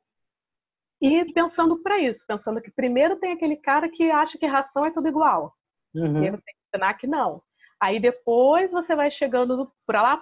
e 1.01 1.33
pensando 1.33 1.81
para 1.81 1.99
isso, 1.99 2.19
pensando 2.27 2.61
que 2.61 2.71
primeiro 2.71 3.17
tem 3.17 3.33
aquele 3.33 3.57
cara 3.57 3.89
que 3.89 4.09
acha 4.09 4.37
que 4.37 4.45
ração 4.45 4.85
é 4.85 4.91
tudo 4.91 5.07
igual. 5.07 5.53
Uhum. 5.93 6.23
E 6.23 6.31
você 6.31 6.41
tem 6.41 6.53
que 6.55 6.75
ensinar 6.75 6.93
que 6.95 7.07
não. 7.07 7.41
Aí 7.81 7.99
depois 7.99 8.71
você 8.71 8.95
vai 8.95 9.11
chegando 9.11 9.69
para 9.85 10.01
lá 10.01 10.21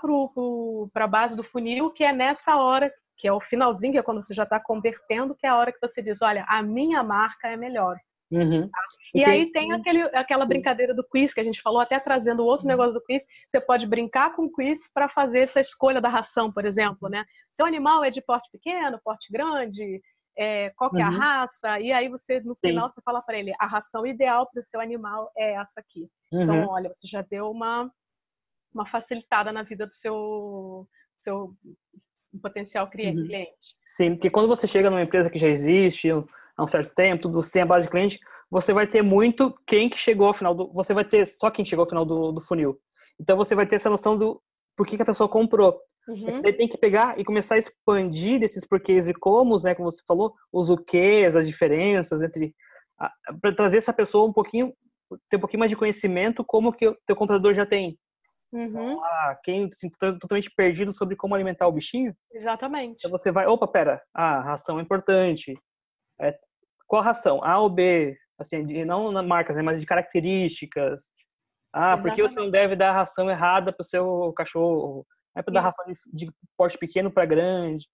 para 0.91 1.05
a 1.05 1.07
base 1.07 1.35
do 1.35 1.43
funil, 1.43 1.91
que 1.91 2.03
é 2.03 2.11
nessa 2.11 2.57
hora, 2.57 2.91
que 3.17 3.27
é 3.27 3.31
o 3.31 3.41
finalzinho, 3.41 3.93
que 3.93 3.99
é 3.99 4.03
quando 4.03 4.25
você 4.25 4.33
já 4.33 4.43
está 4.43 4.59
convertendo, 4.59 5.35
que 5.35 5.45
é 5.45 5.49
a 5.49 5.57
hora 5.57 5.71
que 5.71 5.79
você 5.79 6.01
diz, 6.01 6.17
olha, 6.21 6.43
a 6.47 6.61
minha 6.63 7.03
marca 7.03 7.47
é 7.47 7.55
melhor. 7.55 7.97
Uhum. 8.31 8.69
E 9.13 9.23
aí 9.23 9.51
tem 9.51 9.71
aquele, 9.73 10.01
aquela 10.15 10.43
brincadeira 10.43 10.93
do 10.93 11.03
quiz 11.03 11.31
que 11.33 11.39
a 11.39 11.43
gente 11.43 11.61
falou, 11.61 11.79
até 11.79 11.99
trazendo 11.99 12.43
outro 12.43 12.65
negócio 12.65 12.93
do 12.93 13.03
quiz. 13.03 13.21
Você 13.51 13.61
pode 13.61 13.85
brincar 13.85 14.35
com 14.35 14.45
o 14.45 14.51
quiz 14.51 14.79
para 14.91 15.07
fazer 15.09 15.49
essa 15.49 15.61
escolha 15.61 16.01
da 16.01 16.09
ração, 16.09 16.51
por 16.51 16.65
exemplo, 16.65 17.07
né? 17.07 17.23
Seu 17.55 17.65
animal 17.67 18.03
é 18.03 18.09
de 18.09 18.21
porte 18.21 18.49
pequeno, 18.51 18.99
porte 19.03 19.31
grande, 19.31 20.01
é, 20.37 20.71
qual 20.71 20.89
que 20.89 21.01
é 21.01 21.07
uhum. 21.07 21.15
a 21.15 21.17
raça, 21.17 21.79
e 21.79 21.91
aí 21.91 22.09
você, 22.09 22.39
no 22.41 22.55
final, 22.55 22.87
Sim. 22.87 22.95
você 22.95 23.01
fala 23.01 23.21
para 23.21 23.37
ele, 23.37 23.53
a 23.59 23.67
ração 23.67 24.05
ideal 24.05 24.49
para 24.51 24.61
o 24.61 24.65
seu 24.65 24.79
animal 24.79 25.31
é 25.37 25.53
essa 25.53 25.71
aqui. 25.77 26.07
Então, 26.31 26.47
uhum. 26.47 26.61
Então, 26.63 26.69
olha, 26.69 26.89
você 26.89 27.07
já 27.07 27.21
deu 27.21 27.51
uma, 27.51 27.91
uma 28.73 28.85
facilitada 28.89 29.51
na 29.51 29.63
vida 29.63 29.85
do 29.85 29.93
seu, 30.01 30.87
seu 31.23 31.53
potencial 32.41 32.89
cliente. 32.89 33.21
Uhum. 33.21 33.45
Sim, 33.97 34.15
porque 34.15 34.29
quando 34.29 34.47
você 34.47 34.67
chega 34.67 34.89
numa 34.89 35.03
empresa 35.03 35.29
que 35.29 35.39
já 35.39 35.47
existe 35.47 36.09
há 36.09 36.63
um 36.63 36.69
certo 36.69 36.93
tempo, 36.95 37.29
você 37.29 37.49
tem 37.51 37.61
a 37.61 37.67
base 37.67 37.85
de 37.85 37.91
cliente, 37.91 38.19
você 38.49 38.73
vai 38.73 38.87
ter 38.87 39.03
muito 39.03 39.53
quem 39.67 39.89
que 39.89 39.97
chegou 39.99 40.27
ao 40.27 40.37
final 40.37 40.55
do... 40.55 40.71
Você 40.73 40.93
vai 40.93 41.05
ter 41.05 41.33
só 41.39 41.51
quem 41.51 41.65
chegou 41.65 41.83
ao 41.83 41.89
final 41.89 42.05
do, 42.05 42.31
do 42.31 42.41
funil. 42.41 42.75
Então, 43.19 43.37
você 43.37 43.53
vai 43.53 43.67
ter 43.67 43.75
essa 43.75 43.89
noção 43.89 44.17
do 44.17 44.41
por 44.75 44.87
que, 44.87 44.95
que 44.95 45.03
a 45.03 45.05
pessoa 45.05 45.29
comprou. 45.29 45.79
Uhum. 46.07 46.41
Você 46.41 46.53
tem 46.53 46.67
que 46.67 46.77
pegar 46.77 47.17
e 47.17 47.23
começar 47.23 47.55
a 47.55 47.59
expandir 47.59 48.43
esses 48.43 48.65
porquês 48.67 49.07
e 49.07 49.13
como, 49.13 49.59
né, 49.59 49.73
como 49.73 49.91
você 49.91 50.01
falou, 50.05 50.33
os 50.51 50.69
o 50.69 50.77
quês, 50.77 51.35
as 51.35 51.47
diferenças 51.47 52.21
entre 52.21 52.53
para 53.41 53.55
trazer 53.55 53.77
essa 53.77 53.93
pessoa 53.93 54.27
um 54.27 54.33
pouquinho 54.33 54.73
ter 55.29 55.37
um 55.37 55.39
pouquinho 55.39 55.59
mais 55.59 55.69
de 55.69 55.75
conhecimento 55.75 56.43
como 56.43 56.73
que 56.73 56.87
o 56.87 56.97
teu 57.05 57.15
comprador 57.15 57.53
já 57.53 57.65
tem. 57.65 57.97
Uhum. 58.51 58.67
Então, 58.67 59.03
ah, 59.03 59.37
quem 59.43 59.69
está 59.81 60.13
totalmente 60.13 60.49
perdido 60.55 60.95
sobre 60.95 61.15
como 61.15 61.33
alimentar 61.33 61.67
o 61.67 61.71
bichinho. 61.71 62.13
Exatamente. 62.31 62.97
Então 62.97 63.11
você 63.11 63.31
vai, 63.31 63.47
opa, 63.47 63.67
pera, 63.67 64.01
ah, 64.13 64.41
ração 64.41 64.79
é 64.79 64.81
importante. 64.81 65.53
É, 66.21 66.35
qual 66.87 67.01
a 67.01 67.05
ração? 67.05 67.43
A 67.43 67.59
ou 67.59 67.69
B? 67.69 68.15
Assim, 68.39 68.65
de, 68.65 68.85
não 68.85 69.11
na 69.11 69.23
marcas, 69.23 69.55
né, 69.55 69.61
mas 69.61 69.79
de 69.79 69.85
características. 69.85 70.99
Ah, 71.73 71.93
Exatamente. 71.93 72.03
porque 72.03 72.21
você 72.21 72.35
não 72.35 72.51
deve 72.51 72.75
dar 72.75 72.91
a 72.91 73.03
ração 73.03 73.29
errada 73.29 73.73
para 73.73 73.83
o 73.83 73.89
seu 73.89 74.33
cachorro? 74.35 75.05
É 75.35 75.41
para 75.41 75.53
dar 75.53 75.61
ração 75.61 75.85
de, 75.85 76.25
de 76.25 76.31
porte 76.57 76.77
pequeno 76.77 77.11
para 77.11 77.25
grande. 77.25 77.85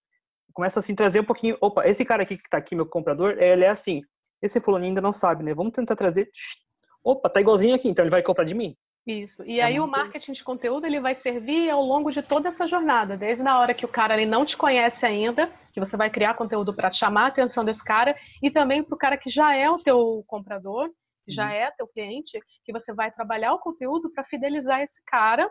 Começa 0.52 0.80
assim 0.80 0.94
trazer 0.94 1.20
um 1.20 1.24
pouquinho. 1.24 1.56
Opa, 1.60 1.86
esse 1.86 2.04
cara 2.04 2.22
aqui 2.22 2.36
que 2.36 2.44
está 2.44 2.58
aqui, 2.58 2.74
meu 2.74 2.86
comprador, 2.86 3.36
ele 3.38 3.64
é 3.64 3.70
assim. 3.70 4.02
Esse 4.42 4.60
fulano 4.60 4.84
ainda 4.84 5.00
não 5.00 5.14
sabe, 5.18 5.44
né? 5.44 5.54
Vamos 5.54 5.72
tentar 5.72 5.96
trazer. 5.96 6.28
Opa, 7.04 7.30
tá 7.30 7.40
igualzinho 7.40 7.74
aqui, 7.74 7.88
então 7.88 8.04
ele 8.04 8.10
vai 8.10 8.22
comprar 8.22 8.44
de 8.44 8.54
mim. 8.54 8.74
Isso. 9.06 9.42
E 9.44 9.60
é 9.60 9.64
aí 9.64 9.80
o 9.80 9.86
marketing 9.86 10.32
de 10.32 10.44
conteúdo 10.44 10.86
ele 10.86 11.00
vai 11.00 11.14
servir 11.22 11.70
ao 11.70 11.82
longo 11.82 12.10
de 12.12 12.22
toda 12.22 12.50
essa 12.50 12.68
jornada, 12.68 13.16
desde 13.16 13.42
na 13.42 13.58
hora 13.58 13.74
que 13.74 13.84
o 13.84 13.88
cara 13.88 14.14
ele 14.14 14.30
não 14.30 14.44
te 14.44 14.56
conhece 14.56 15.04
ainda, 15.04 15.50
que 15.72 15.80
você 15.80 15.96
vai 15.96 16.10
criar 16.10 16.34
conteúdo 16.34 16.74
para 16.74 16.92
chamar 16.92 17.24
a 17.24 17.28
atenção 17.28 17.64
desse 17.64 17.82
cara, 17.84 18.14
e 18.42 18.50
também 18.50 18.84
para 18.84 18.94
o 18.94 18.98
cara 18.98 19.16
que 19.16 19.30
já 19.30 19.54
é 19.54 19.70
o 19.70 19.78
teu 19.78 20.22
comprador, 20.26 20.90
que 21.24 21.32
já 21.32 21.46
uhum. 21.46 21.50
é 21.50 21.70
teu 21.72 21.88
cliente, 21.88 22.38
que 22.64 22.72
você 22.72 22.92
vai 22.92 23.10
trabalhar 23.10 23.54
o 23.54 23.58
conteúdo 23.58 24.10
para 24.12 24.24
fidelizar 24.24 24.82
esse 24.82 25.04
cara 25.06 25.50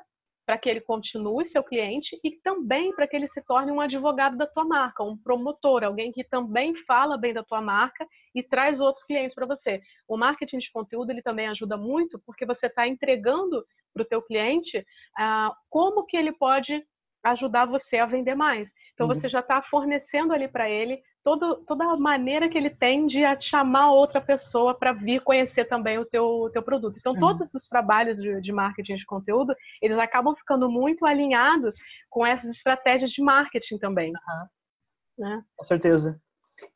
para 0.50 0.58
que 0.58 0.68
ele 0.68 0.82
continue 0.82 1.48
seu 1.52 1.64
cliente 1.64 2.20
e 2.24 2.32
também 2.42 2.92
para 2.96 3.08
que 3.08 3.16
ele 3.16 3.30
se 3.36 3.42
torne 3.44 3.72
um 3.72 3.80
advogado 3.80 4.36
da 4.36 4.48
tua 4.48 4.66
marca, 4.66 5.04
um 5.04 5.16
promotor, 5.16 5.84
alguém 5.84 6.12
que 6.12 6.24
também 6.24 6.74
fala 6.88 7.20
bem 7.20 7.36
da 7.36 7.44
tua 7.44 7.62
marca 7.62 8.04
e 8.34 8.42
traz 8.42 8.80
outros 8.80 9.06
clientes 9.06 9.36
para 9.36 9.46
você. 9.46 9.80
O 10.08 10.18
marketing 10.18 10.58
de 10.58 10.72
conteúdo 10.72 11.12
ele 11.12 11.22
também 11.22 11.48
ajuda 11.50 11.78
muito 11.78 12.20
porque 12.26 12.48
você 12.48 12.66
está 12.66 12.88
entregando 12.88 13.64
para 13.94 14.02
o 14.02 14.06
teu 14.06 14.24
cliente 14.24 14.84
ah, 15.20 15.54
como 15.70 16.08
que 16.08 16.18
ele 16.18 16.32
pode 16.32 16.84
ajudar 17.24 17.66
você 17.66 17.98
a 17.98 18.06
vender 18.06 18.36
mais. 18.36 18.68
Então 18.94 19.08
uhum. 19.08 19.20
você 19.20 19.30
já 19.30 19.40
está 19.40 19.62
fornecendo 19.64 20.34
ali 20.34 20.48
para 20.48 20.70
ele 20.70 21.00
todo, 21.24 21.64
toda 21.66 21.86
a 21.86 21.98
maneira 21.98 22.50
que 22.50 22.58
ele 22.58 22.70
tem 22.70 23.08
de 23.08 23.22
chamar 23.50 23.92
outra 23.92 24.20
pessoa 24.20 24.74
para 24.74 24.94
vir 24.94 25.22
conhecer 25.22 25.66
também 25.66 25.98
o 25.98 26.06
teu, 26.06 26.50
teu 26.52 26.62
produto. 26.62 26.96
Então 26.98 27.14
uhum. 27.14 27.20
todos 27.20 27.54
os 27.54 27.68
trabalhos 27.68 28.18
de, 28.18 28.42
de, 28.42 28.52
marketing 28.52 28.96
de 28.96 29.06
conteúdo, 29.06 29.54
eles 29.82 29.98
acabam 29.98 30.36
ficando 30.36 30.70
muito 30.70 31.06
alinhados 31.06 31.74
com 32.10 32.26
essas 32.26 32.50
estratégias 32.52 33.12
de 33.12 33.22
marketing 33.22 33.78
também. 33.78 34.12
Uhum. 34.12 35.26
Né? 35.26 35.42
Com 35.58 35.66
certeza. 35.66 36.20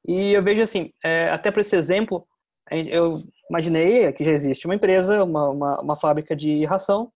E 0.08 0.32
eu 0.36 0.44
vejo 0.44 0.64
assim, 0.64 0.92
é, 1.04 1.30
até 1.30 1.52
para 1.52 1.62
esse 1.62 1.76
exemplo, 1.76 2.26
eu 2.72 3.22
imaginei 3.50 4.12
que 4.14 4.24
já 4.24 4.32
existe 4.32 4.66
uma 4.66 4.76
empresa, 4.76 5.24
uma, 5.24 5.50
uma, 5.50 5.82
uma 5.82 6.00
fábrica 6.00 6.36
de 6.36 6.66
ração, 6.66 7.10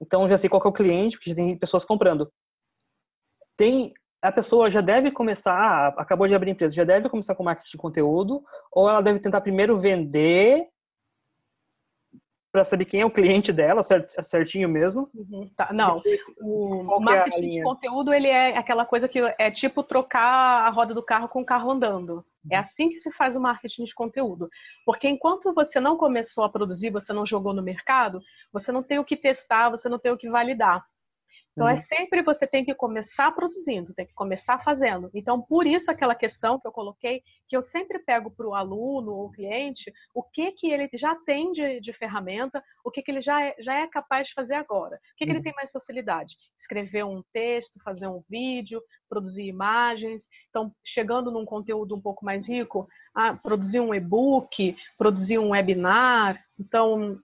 então 0.00 0.28
já 0.28 0.38
sei 0.38 0.48
qual 0.48 0.62
é 0.64 0.68
o 0.68 0.72
cliente, 0.72 1.16
porque 1.16 1.30
já 1.30 1.36
tem 1.36 1.58
pessoas 1.58 1.84
comprando. 1.84 2.28
Tem 3.56 3.92
a 4.24 4.32
pessoa 4.32 4.70
já 4.70 4.80
deve 4.80 5.10
começar, 5.10 5.88
acabou 5.98 6.26
de 6.26 6.34
abrir 6.34 6.50
empresa, 6.50 6.72
já 6.72 6.84
deve 6.84 7.10
começar 7.10 7.34
com 7.34 7.42
marketing 7.42 7.72
de 7.72 7.76
conteúdo, 7.76 8.42
ou 8.72 8.88
ela 8.88 9.02
deve 9.02 9.20
tentar 9.20 9.42
primeiro 9.42 9.78
vender 9.78 10.66
para 12.50 12.64
saber 12.70 12.84
quem 12.84 13.00
é 13.00 13.04
o 13.04 13.10
cliente 13.10 13.52
dela, 13.52 13.84
certinho 14.30 14.68
mesmo? 14.68 15.10
Uhum, 15.12 15.50
tá. 15.56 15.72
Não, 15.72 16.00
o 16.40 17.00
é 17.00 17.00
marketing 17.00 17.36
é 17.36 17.58
de 17.58 17.62
conteúdo 17.64 18.14
ele 18.14 18.28
é 18.28 18.56
aquela 18.56 18.86
coisa 18.86 19.08
que 19.08 19.18
é 19.18 19.50
tipo 19.50 19.82
trocar 19.82 20.64
a 20.64 20.70
roda 20.70 20.94
do 20.94 21.02
carro 21.02 21.28
com 21.28 21.42
o 21.42 21.44
carro 21.44 21.72
andando. 21.72 22.24
É 22.50 22.56
assim 22.56 22.90
que 22.90 23.00
se 23.00 23.10
faz 23.16 23.34
o 23.34 23.40
marketing 23.40 23.84
de 23.84 23.94
conteúdo. 23.94 24.48
Porque 24.86 25.08
enquanto 25.08 25.52
você 25.52 25.80
não 25.80 25.96
começou 25.96 26.44
a 26.44 26.48
produzir, 26.48 26.90
você 26.90 27.12
não 27.12 27.26
jogou 27.26 27.52
no 27.52 27.62
mercado, 27.62 28.22
você 28.52 28.70
não 28.70 28.82
tem 28.82 29.00
o 29.00 29.04
que 29.04 29.16
testar, 29.16 29.70
você 29.70 29.88
não 29.88 29.98
tem 29.98 30.12
o 30.12 30.16
que 30.16 30.30
validar. 30.30 30.82
Então, 31.54 31.68
é 31.68 31.74
uhum. 31.74 31.78
é 31.78 31.96
sempre 31.96 32.22
você 32.22 32.46
tem 32.46 32.64
que 32.64 32.74
começar 32.74 33.32
produzindo, 33.32 33.94
tem 33.94 34.06
que 34.06 34.14
começar 34.14 34.62
fazendo. 34.64 35.08
Então, 35.14 35.40
por 35.40 35.66
isso 35.66 35.88
aquela 35.88 36.14
questão 36.14 36.58
que 36.58 36.66
eu 36.66 36.72
coloquei, 36.72 37.22
que 37.48 37.56
eu 37.56 37.62
sempre 37.70 38.00
pego 38.00 38.30
para 38.30 38.46
o 38.46 38.54
aluno 38.54 39.12
ou 39.12 39.30
cliente, 39.30 39.92
o 40.12 40.22
que 40.22 40.50
que 40.52 40.70
ele 40.70 40.88
já 40.94 41.14
tem 41.24 41.52
de, 41.52 41.80
de 41.80 41.92
ferramenta, 41.92 42.62
o 42.84 42.90
que 42.90 43.02
que 43.02 43.10
ele 43.10 43.22
já 43.22 43.40
é, 43.40 43.54
já 43.60 43.74
é 43.74 43.86
capaz 43.86 44.26
de 44.26 44.34
fazer 44.34 44.54
agora. 44.54 44.96
O 44.96 45.16
que, 45.16 45.24
que 45.24 45.30
ele 45.30 45.38
uhum. 45.38 45.44
tem 45.44 45.54
mais 45.54 45.70
facilidade? 45.70 46.34
Escrever 46.60 47.04
um 47.04 47.22
texto, 47.32 47.70
fazer 47.84 48.08
um 48.08 48.22
vídeo, 48.28 48.82
produzir 49.08 49.46
imagens. 49.46 50.20
Então, 50.50 50.72
chegando 50.92 51.30
num 51.30 51.44
conteúdo 51.44 51.94
um 51.94 52.00
pouco 52.00 52.24
mais 52.24 52.44
rico, 52.46 52.88
ah, 53.14 53.34
produzir 53.34 53.78
um 53.78 53.94
e-book, 53.94 54.76
produzir 54.98 55.38
um 55.38 55.50
webinar. 55.50 56.42
Então, 56.58 57.16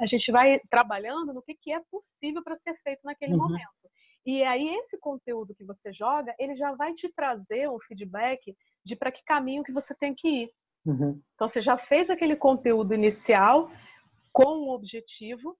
a 0.00 0.06
gente 0.06 0.30
vai 0.30 0.60
trabalhando 0.70 1.32
no 1.32 1.42
que, 1.42 1.54
que 1.54 1.72
é 1.72 1.80
possível 1.90 2.42
para 2.42 2.58
ser 2.58 2.74
feito 2.82 3.00
naquele 3.04 3.32
uhum. 3.32 3.38
momento. 3.38 3.86
E 4.26 4.42
aí 4.42 4.68
esse 4.80 4.98
conteúdo 4.98 5.54
que 5.54 5.64
você 5.64 5.92
joga, 5.92 6.34
ele 6.38 6.56
já 6.56 6.72
vai 6.72 6.92
te 6.94 7.08
trazer 7.14 7.70
um 7.70 7.78
feedback 7.80 8.54
de 8.84 8.96
para 8.96 9.12
que 9.12 9.22
caminho 9.24 9.62
que 9.62 9.72
você 9.72 9.94
tem 9.94 10.14
que 10.14 10.28
ir. 10.28 10.50
Uhum. 10.84 11.20
Então 11.34 11.48
você 11.48 11.62
já 11.62 11.78
fez 11.86 12.10
aquele 12.10 12.36
conteúdo 12.36 12.92
inicial 12.92 13.70
com 14.32 14.64
um 14.64 14.70
objetivo 14.70 15.56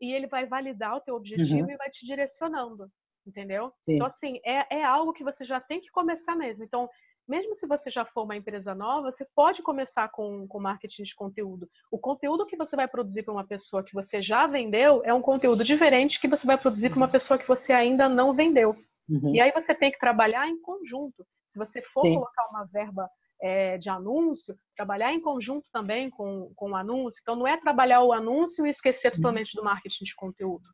e 0.00 0.12
ele 0.12 0.26
vai 0.26 0.46
validar 0.46 0.96
o 0.96 1.00
teu 1.00 1.14
objetivo 1.14 1.64
uhum. 1.64 1.70
e 1.70 1.76
vai 1.76 1.90
te 1.90 2.06
direcionando, 2.06 2.88
entendeu? 3.26 3.72
Sim. 3.84 3.96
Então 3.96 4.06
assim 4.06 4.38
é, 4.44 4.78
é 4.80 4.84
algo 4.84 5.12
que 5.12 5.24
você 5.24 5.44
já 5.44 5.60
tem 5.60 5.80
que 5.80 5.90
começar 5.90 6.36
mesmo. 6.36 6.62
Então 6.62 6.88
mesmo 7.30 7.56
se 7.56 7.66
você 7.66 7.90
já 7.90 8.04
for 8.06 8.24
uma 8.24 8.36
empresa 8.36 8.74
nova, 8.74 9.12
você 9.12 9.24
pode 9.34 9.62
começar 9.62 10.08
com, 10.08 10.48
com 10.48 10.60
marketing 10.60 11.04
de 11.04 11.14
conteúdo. 11.14 11.68
O 11.90 11.98
conteúdo 11.98 12.44
que 12.44 12.56
você 12.56 12.74
vai 12.74 12.88
produzir 12.88 13.22
para 13.22 13.32
uma 13.32 13.46
pessoa 13.46 13.84
que 13.84 13.94
você 13.94 14.20
já 14.20 14.48
vendeu 14.48 15.00
é 15.04 15.14
um 15.14 15.22
conteúdo 15.22 15.64
diferente 15.64 16.20
que 16.20 16.28
você 16.28 16.44
vai 16.44 16.58
produzir 16.58 16.90
para 16.90 16.96
uma 16.96 17.06
uhum. 17.06 17.12
pessoa 17.12 17.38
que 17.38 17.46
você 17.46 17.72
ainda 17.72 18.08
não 18.08 18.34
vendeu. 18.34 18.74
Uhum. 19.08 19.32
E 19.32 19.40
aí 19.40 19.52
você 19.52 19.74
tem 19.76 19.92
que 19.92 19.98
trabalhar 19.98 20.48
em 20.48 20.60
conjunto. 20.60 21.24
Se 21.52 21.58
você 21.58 21.80
for 21.94 22.02
Sim. 22.02 22.14
colocar 22.14 22.48
uma 22.50 22.66
verba 22.66 23.08
é, 23.40 23.78
de 23.78 23.88
anúncio, 23.88 24.54
trabalhar 24.76 25.12
em 25.12 25.20
conjunto 25.20 25.66
também 25.72 26.10
com, 26.10 26.52
com 26.56 26.70
o 26.70 26.76
anúncio. 26.76 27.18
Então, 27.22 27.36
não 27.36 27.46
é 27.46 27.56
trabalhar 27.58 28.02
o 28.02 28.12
anúncio 28.12 28.66
e 28.66 28.70
esquecer 28.70 29.12
uhum. 29.12 29.16
totalmente 29.16 29.54
do 29.54 29.62
marketing 29.62 30.04
de 30.04 30.14
conteúdo. 30.16 30.64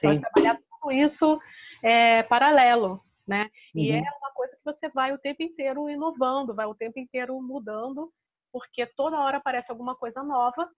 Sim. 0.00 0.08
Então, 0.08 0.12
é 0.12 0.20
trabalhar 0.20 0.58
tudo 0.80 0.92
isso 0.92 1.40
é, 1.82 2.22
paralelo, 2.24 3.00
né? 3.26 3.48
Uhum. 3.74 3.82
E 3.82 3.92
é 3.92 4.00
uma 4.00 4.30
coisa 4.34 4.54
que 4.56 4.64
você 4.64 4.88
vai 4.90 5.12
o 5.12 5.18
tempo 5.18 5.42
inteiro 5.42 5.88
inovando, 5.88 6.54
vai 6.54 6.66
o 6.66 6.74
tempo 6.74 6.98
inteiro 6.98 7.40
mudando, 7.40 8.10
porque 8.52 8.86
toda 8.96 9.20
hora 9.20 9.38
aparece 9.38 9.70
alguma 9.70 9.94
coisa 9.96 10.22
nova 10.22 10.68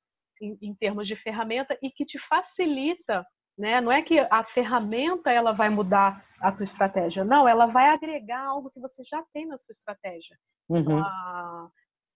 em, 0.41 0.59
em 0.63 0.75
termos 0.75 1.07
de 1.07 1.17
ferramenta 1.17 1.77
e 1.83 1.91
que 1.91 2.05
te 2.05 2.19
facilita 2.29 3.27
né? 3.59 3.81
Não 3.81 3.91
é 3.91 4.01
que 4.03 4.19
a 4.19 4.45
ferramenta 4.55 5.31
ela 5.33 5.53
vai 5.53 5.69
mudar 5.69 6.25
a 6.41 6.55
sua 6.55 6.65
estratégia, 6.65 7.25
não, 7.25 7.49
ela 7.49 7.67
vai 7.67 7.89
agregar 7.89 8.45
algo 8.45 8.71
que 8.71 8.79
você 8.79 9.03
já 9.11 9.21
tem 9.35 9.47
na 9.47 9.59
sua 9.59 9.73
estratégia. 9.73 10.39
Uhum. 10.69 10.79
Então, 10.79 10.99
a, 10.99 11.03
a, 11.05 11.69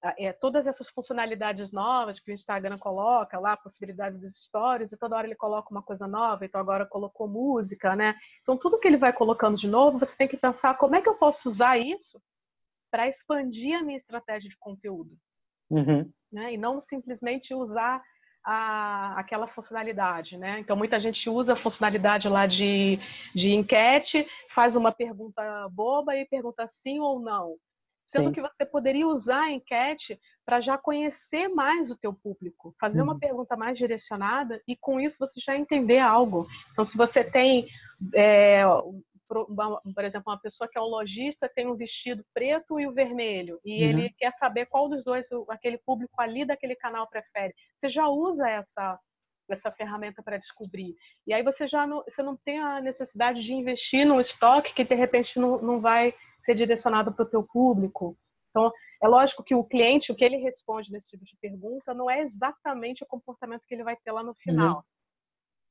é, 0.03 0.33
todas 0.33 0.67
essas 0.67 0.89
funcionalidades 0.91 1.71
novas 1.71 2.19
que 2.21 2.33
o 2.33 2.35
Instagram 2.35 2.79
coloca 2.79 3.39
lá, 3.39 3.57
possibilidades 3.57 4.21
dos 4.21 4.33
stories, 4.47 4.91
e 4.91 4.97
toda 4.97 5.17
hora 5.17 5.27
ele 5.27 5.37
coloca 5.37 5.71
uma 5.71 5.83
coisa 5.83 6.09
nova, 6.09 6.45
então 6.45 6.61
agora 6.61 6.85
colocou 6.85 7.29
música, 7.29 7.95
né? 7.95 8.15
Então 8.43 8.57
tudo 8.57 8.79
que 8.79 8.89
ele 8.89 8.97
vai 8.97 9.13
colocando 9.13 9.57
de 9.57 9.69
novo, 9.69 9.99
você 9.99 10.13
tem 10.17 10.29
que 10.29 10.37
pensar 10.37 10.77
como 10.77 10.97
é 10.97 11.01
que 11.01 11.09
eu 11.09 11.15
posso 11.15 11.51
usar 11.51 11.79
isso 11.79 12.21
para 12.91 13.09
expandir 13.09 13.79
a 13.79 13.83
minha 13.83 13.99
estratégia 13.99 14.51
de 14.51 14.59
conteúdo. 14.59 15.11
Uhum. 15.71 16.11
Né? 16.31 16.55
E 16.55 16.59
não 16.59 16.83
simplesmente 16.91 17.55
usar 17.55 18.03
a, 18.45 19.19
aquela 19.19 19.47
funcionalidade, 19.49 20.37
né? 20.37 20.59
Então 20.59 20.77
muita 20.77 21.01
gente 21.01 21.31
usa 21.31 21.53
a 21.53 21.63
funcionalidade 21.63 22.29
lá 22.29 22.47
de, 22.47 22.99
de 23.35 23.55
enquete, 23.55 24.27
faz 24.55 24.75
uma 24.75 24.93
pergunta 24.93 25.43
boba 25.71 26.17
e 26.17 26.27
pergunta 26.27 26.69
sim 26.83 26.99
ou 26.99 27.21
não. 27.21 27.55
Sendo 28.13 28.29
sim. 28.29 28.35
que 28.35 28.43
você 28.43 28.67
poderia 28.67 29.07
usar 29.07 29.45
a 29.45 29.53
enquete 29.53 30.19
para 30.45 30.61
já 30.61 30.77
conhecer 30.77 31.49
mais 31.49 31.91
o 31.91 31.97
teu 31.97 32.13
público, 32.13 32.75
fazer 32.79 32.99
uhum. 32.99 33.05
uma 33.05 33.19
pergunta 33.19 33.57
mais 33.57 33.79
direcionada 33.79 34.61
e 34.69 34.77
com 34.77 35.01
isso 35.01 35.17
você 35.19 35.41
já 35.41 35.57
entender 35.57 35.99
algo. 35.99 36.47
Então 36.73 36.87
se 36.89 36.97
você 36.97 37.25
tem 37.25 37.67
é, 38.15 38.65
por 39.29 40.05
exemplo, 40.05 40.31
uma 40.31 40.41
pessoa 40.41 40.69
que 40.69 40.79
é 40.79 40.81
um 40.81 40.87
lojista 40.87 41.51
tem 41.55 41.67
um 41.67 41.75
vestido 41.75 42.23
preto 42.35 42.79
e 42.79 42.87
o 42.87 42.93
vermelho 42.93 43.59
e 43.65 43.83
uhum. 43.83 43.91
ele 43.91 44.11
quer 44.19 44.33
saber 44.39 44.67
qual 44.67 44.89
dos 44.89 45.03
dois 45.05 45.25
aquele 45.49 45.79
público 45.79 46.21
ali 46.21 46.45
daquele 46.45 46.77
canal 46.77 47.09
prefere. 47.09 47.55
Você 47.81 47.91
já 47.91 48.09
usa 48.09 48.49
essa 48.49 48.99
essa 49.51 49.71
ferramenta 49.73 50.23
para 50.23 50.39
descobrir. 50.39 50.95
E 51.27 51.33
aí 51.33 51.43
você 51.43 51.67
já 51.69 51.87
não, 51.87 52.03
você 52.05 52.23
não 52.23 52.37
tem 52.37 52.59
a 52.59 52.81
necessidade 52.81 53.43
de 53.43 53.53
investir 53.53 54.07
num 54.07 54.21
estoque 54.21 54.73
que 54.75 54.85
de 54.85 54.95
repente 54.95 55.39
não, 55.39 55.61
não 55.61 55.81
vai 55.81 56.15
ser 56.45 56.55
direcionado 56.55 57.13
para 57.13 57.25
o 57.25 57.29
teu 57.29 57.43
público. 57.43 58.17
Então, 58.51 58.71
é 59.03 59.09
lógico 59.09 59.43
que 59.43 59.55
o 59.55 59.65
cliente, 59.65 60.13
o 60.13 60.15
que 60.15 60.25
ele 60.25 60.37
responde 60.37 60.93
nesse 60.93 61.09
tipo 61.09 61.25
de 61.25 61.37
pergunta, 61.41 61.95
não 61.95 62.11
é 62.11 62.23
exatamente 62.23 63.03
o 63.03 63.07
comportamento 63.07 63.63
que 63.67 63.75
ele 63.75 63.85
vai 63.85 63.97
ter 63.97 64.13
lá 64.13 64.23
no 64.23 64.35
final. 64.35 64.77
Uhum 64.77 64.83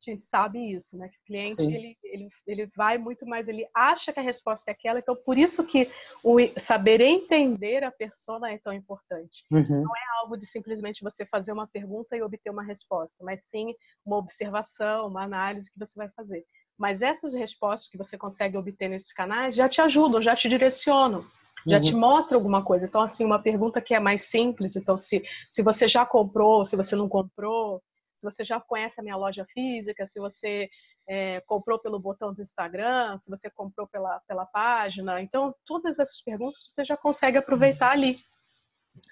a 0.02 0.12
gente 0.12 0.26
sabe 0.30 0.74
isso, 0.74 0.88
né? 0.94 1.10
Que 1.10 1.18
o 1.18 1.26
cliente 1.26 1.62
ele, 1.62 1.98
ele, 2.04 2.30
ele 2.48 2.66
vai 2.76 2.98
muito 2.98 3.26
mais, 3.26 3.48
ele 3.48 3.68
acha 3.74 4.12
que 4.12 4.20
a 4.20 4.24
resposta 4.24 4.64
é 4.68 4.72
aquela, 4.72 5.00
então 5.00 5.16
por 5.16 5.38
isso 5.38 5.64
que 5.66 5.90
o 6.24 6.38
saber 6.68 7.02
entender 7.02 7.84
a 7.84 7.92
persona 7.92 8.52
é 8.52 8.58
tão 8.58 8.74
importante. 8.74 9.46
Uhum. 9.52 9.84
Não 9.84 9.96
é 9.96 10.20
algo 10.22 10.38
de 10.38 10.50
simplesmente 10.52 11.04
você 11.04 11.26
fazer 11.28 11.52
uma 11.52 11.68
pergunta 11.68 12.18
e 12.18 12.22
obter 12.22 12.50
uma 12.50 12.64
resposta, 12.64 13.16
mas 13.22 13.40
sim 13.52 13.74
uma 14.06 14.18
observação, 14.18 15.08
uma 15.08 15.24
análise 15.24 15.70
que 15.72 15.80
você 15.80 15.94
vai 15.96 16.10
fazer. 16.10 16.44
Mas 16.82 17.00
essas 17.00 17.32
respostas 17.32 17.88
que 17.92 17.98
você 17.98 18.18
consegue 18.18 18.58
obter 18.58 18.90
nesses 18.90 19.14
canais 19.14 19.56
já 19.56 19.70
te 19.70 19.80
ajudam, 19.80 20.20
já 20.20 20.36
te 20.36 20.50
direcionam 20.50 21.24
já 21.64 21.78
uhum. 21.78 21.84
te 21.84 21.92
mostra 21.92 22.36
alguma 22.36 22.64
coisa. 22.64 22.86
Então, 22.86 23.02
assim, 23.02 23.24
uma 23.24 23.38
pergunta 23.38 23.80
que 23.80 23.94
é 23.94 24.00
mais 24.00 24.20
simples. 24.32 24.76
Então, 24.76 25.00
se, 25.04 25.24
se 25.54 25.62
você 25.62 25.88
já 25.88 26.04
comprou, 26.04 26.68
se 26.68 26.76
você 26.76 26.96
não 26.96 27.08
comprou, 27.08 27.80
se 28.20 28.24
você 28.24 28.44
já 28.44 28.60
conhece 28.60 28.96
a 28.98 29.04
minha 29.04 29.16
loja 29.16 29.46
física, 29.54 30.10
se 30.12 30.20
você 30.20 30.68
é, 31.08 31.40
comprou 31.46 31.78
pelo 31.78 32.00
botão 32.00 32.34
do 32.34 32.42
Instagram, 32.42 33.20
se 33.20 33.30
você 33.30 33.48
comprou 33.52 33.88
pela, 33.88 34.20
pela 34.28 34.46
página. 34.46 35.22
Então, 35.22 35.54
todas 35.68 35.98
essas 36.00 36.24
perguntas 36.24 36.60
você 36.74 36.84
já 36.84 36.98
consegue 36.98 37.38
aproveitar 37.38 37.92
ali. 37.92 38.18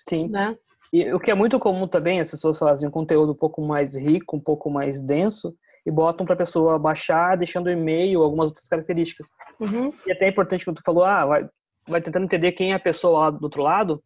Sim. 0.10 0.28
Né? 0.28 0.58
E 0.92 1.14
o 1.14 1.20
que 1.20 1.30
é 1.30 1.36
muito 1.36 1.60
comum 1.60 1.88
também, 1.88 2.20
as 2.20 2.32
pessoas 2.32 2.58
fazem 2.58 2.88
um 2.88 2.92
conteúdo 2.92 3.34
um 3.34 3.38
pouco 3.38 3.62
mais 3.62 3.94
rico, 3.94 4.36
um 4.36 4.42
pouco 4.42 4.72
mais 4.72 5.00
denso, 5.04 5.54
e 5.90 5.92
botam 5.92 6.26
para 6.26 6.36
a 6.36 6.46
pessoa 6.46 6.78
baixar, 6.78 7.36
deixando 7.36 7.66
o 7.66 7.72
e-mail, 7.72 8.22
algumas 8.22 8.50
outras 8.50 8.68
características. 8.68 9.28
Uhum. 9.60 9.92
E 10.06 10.12
até 10.12 10.26
é 10.26 10.30
importante 10.30 10.64
quando 10.64 10.78
tu 10.78 10.84
falou, 10.86 11.04
ah, 11.04 11.26
vai, 11.26 11.50
vai 11.88 12.02
tentando 12.02 12.26
entender 12.26 12.52
quem 12.54 12.72
é 12.72 12.76
a 12.76 12.80
pessoa 12.80 13.20
lá 13.20 13.30
do 13.32 13.44
outro 13.44 13.62
lado, 13.62 14.02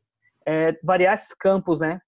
é, 0.47 0.73
variar 0.83 1.17
esses 1.17 1.33
campos, 1.39 1.79
né? 1.79 1.99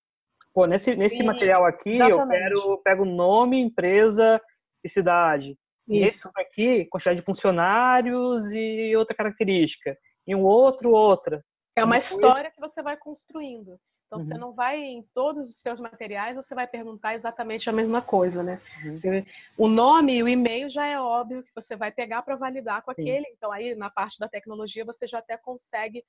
pô, 0.55 0.65
nesse, 0.65 0.95
nesse 0.95 1.21
material 1.21 1.65
aqui 1.65 1.95
exatamente. 1.95 2.21
eu 2.21 2.28
quero 2.28 2.82
pego 2.84 3.05
nome, 3.05 3.59
empresa 3.59 4.41
e 4.84 4.89
cidade. 4.89 5.49
Isso. 5.49 5.57
E 5.89 6.03
esse 6.03 6.19
aqui, 6.38 6.86
quantidade 6.86 7.19
de 7.19 7.26
funcionários 7.26 8.43
e 8.51 8.95
outra 8.95 9.13
característica. 9.13 9.95
E 10.26 10.34
um 10.34 10.41
outro, 10.41 10.91
outra. 10.91 11.43
É 11.76 11.84
uma 11.84 11.99
Depois... 11.99 12.15
história 12.15 12.49
que 12.49 12.59
você 12.59 12.82
vai 12.82 12.95
construindo. 12.97 13.78
Então, 14.06 14.20
uhum. 14.20 14.26
você 14.26 14.38
não 14.38 14.53
vai, 14.53 14.78
em 14.78 15.03
todos 15.14 15.49
os 15.49 15.56
seus 15.62 15.80
materiais, 15.80 16.36
você 16.36 16.53
vai 16.53 16.68
perguntar 16.68 17.16
exatamente 17.16 17.70
a 17.70 17.74
mesma 17.74 18.01
coisa, 18.01 18.43
né? 18.43 18.62
Uhum. 18.84 19.26
O 19.58 19.68
nome 19.68 20.18
e 20.18 20.24
o 20.24 20.28
e-mail 20.28 20.70
já 20.70 20.86
é 20.86 20.99
óbvio 20.99 21.43
que 21.43 21.53
você 21.56 21.76
vai 21.76 21.91
pegar 21.91 22.22
para 22.22 22.36
validar 22.36 22.84
com 22.84 22.91
aquele. 22.91 23.26
Sim. 23.26 23.34
Então, 23.36 23.51
aí, 23.51 23.74
na 23.76 23.89
parte 23.89 24.18
da 24.20 24.30
tecnologia, 24.30 24.86
você 24.86 25.08
já 25.08 25.20
até 25.20 25.38
consegue 25.38 26.03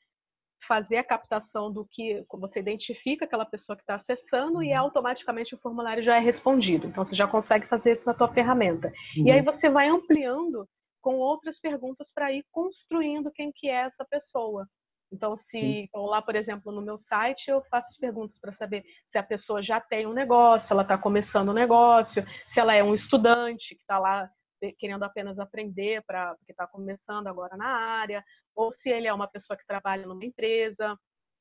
fazer 0.67 0.97
a 0.97 1.05
captação 1.05 1.73
do 1.73 1.87
que 1.87 2.25
você 2.33 2.61
identifica 2.61 3.25
aquela 3.25 3.45
pessoa 3.45 3.77
que 3.77 3.83
está 3.83 3.97
acessando 3.97 4.63
e 4.63 4.73
uhum. 4.73 4.79
automaticamente 4.79 5.55
o 5.55 5.59
formulário 5.59 6.05
já 6.05 6.17
é 6.17 6.21
respondido. 6.21 6.87
Então 6.89 7.05
você 7.05 7.15
já 7.15 7.27
consegue 7.27 7.67
fazer 7.69 7.97
isso 7.97 8.03
na 8.05 8.15
tua 8.15 8.33
ferramenta. 8.33 8.93
E 9.17 9.31
aí 9.31 9.39
uhum. 9.39 9.45
você 9.45 9.69
vai 9.71 9.89
ampliando 9.89 10.67
com 11.01 11.15
outras 11.19 11.59
perguntas 11.61 12.07
para 12.13 12.33
ir 12.33 12.45
construindo 12.51 13.31
quem 13.31 13.53
que 13.55 13.69
é 13.69 13.87
essa 13.87 14.05
pessoa. 14.11 14.67
Então, 15.13 15.39
se 15.51 15.59
então, 15.59 16.05
lá, 16.07 16.21
por 16.21 16.35
exemplo, 16.35 16.73
no 16.73 16.83
meu 16.83 16.99
site, 17.09 17.49
eu 17.49 17.63
faço 17.71 17.89
perguntas 18.01 18.37
para 18.41 18.53
saber 18.55 18.85
se 19.11 19.19
a 19.19 19.23
pessoa 19.23 19.63
já 19.63 19.81
tem 19.81 20.07
um 20.07 20.13
negócio, 20.13 20.67
se 20.67 20.73
ela 20.73 20.83
está 20.83 20.99
começando 20.99 21.51
um 21.51 21.55
negócio, 21.55 22.25
se 22.53 22.61
ela 22.61 22.75
é 22.75 22.83
um 22.83 22.95
estudante 22.95 23.75
que 23.75 23.81
está 23.81 23.99
lá 23.99 24.29
querendo 24.79 25.03
apenas 25.03 25.39
aprender 25.39 26.03
para 26.07 26.35
porque 26.37 26.53
está 26.53 26.67
começando 26.67 27.27
agora 27.27 27.57
na 27.57 27.69
área, 27.69 28.25
ou 28.55 28.73
se 28.75 28.89
ele 28.89 29.07
é 29.07 29.13
uma 29.13 29.29
pessoa 29.29 29.57
que 29.57 29.67
trabalha 29.67 30.07
numa 30.07 30.25
empresa, 30.25 30.97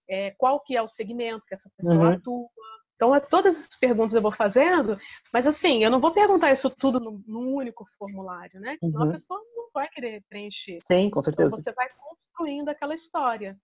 é, 0.09 0.31
qual 0.37 0.59
que 0.59 0.75
é 0.75 0.81
o 0.81 0.89
segmento 0.89 1.43
que 1.47 1.55
essa 1.55 1.69
pessoa 1.77 1.95
uhum. 1.95 2.13
atua. 2.13 2.49
Então, 2.95 3.15
é, 3.15 3.19
todas 3.19 3.55
essas 3.55 3.79
perguntas 3.79 4.13
eu 4.13 4.21
vou 4.21 4.35
fazendo, 4.35 4.97
mas 5.33 5.45
assim, 5.47 5.83
eu 5.83 5.89
não 5.89 5.99
vou 5.99 6.13
perguntar 6.13 6.53
isso 6.53 6.69
tudo 6.79 6.99
num, 6.99 7.23
num 7.27 7.55
único 7.55 7.85
formulário, 7.97 8.59
né? 8.59 8.77
Senão 8.79 9.01
uhum. 9.01 9.09
a 9.09 9.13
pessoa 9.13 9.39
não 9.55 9.69
vai 9.73 9.87
querer 9.89 10.23
preencher. 10.29 10.79
Sim, 10.87 11.09
com 11.09 11.23
certeza. 11.23 11.47
Então, 11.47 11.61
você 11.61 11.71
vai 11.73 11.89
construindo 12.35 12.69
aquela 12.69 12.95
história. 12.95 13.55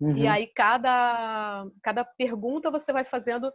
Uhum. 0.00 0.16
E 0.16 0.26
aí, 0.26 0.46
cada, 0.54 1.66
cada 1.82 2.04
pergunta 2.04 2.70
você 2.70 2.92
vai 2.92 3.04
fazendo 3.04 3.50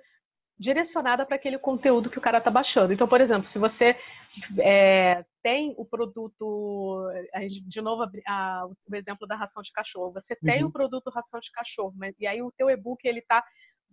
direcionada 0.60 1.26
para 1.26 1.38
aquele 1.38 1.58
conteúdo 1.58 2.10
que 2.10 2.20
o 2.20 2.22
cara 2.22 2.38
está 2.38 2.52
baixando. 2.52 2.94
Então, 2.94 3.08
por 3.08 3.20
exemplo, 3.20 3.50
se 3.52 3.58
você 3.58 3.96
é, 4.60 5.24
tem 5.42 5.74
o 5.78 5.86
produto, 5.86 7.10
de 7.68 7.82
novo 7.82 8.06
a, 8.28 8.68
o 8.68 8.96
exemplo 8.96 9.28
da 9.28 9.36
ração 9.36 9.64
de 9.64 9.72
cachorro, 9.72 10.14
você 10.14 10.36
tem 10.36 10.62
uhum. 10.62 10.70
o 10.70 10.72
produto 10.72 11.10
ração 11.10 11.40
de 11.40 11.52
cachorro, 11.52 11.94
mas, 11.96 12.16
e 12.20 12.28
aí 12.28 12.42
o 12.42 12.52
teu 12.52 12.70
e-book 12.70 13.04
ele 13.06 13.20
está 13.20 13.44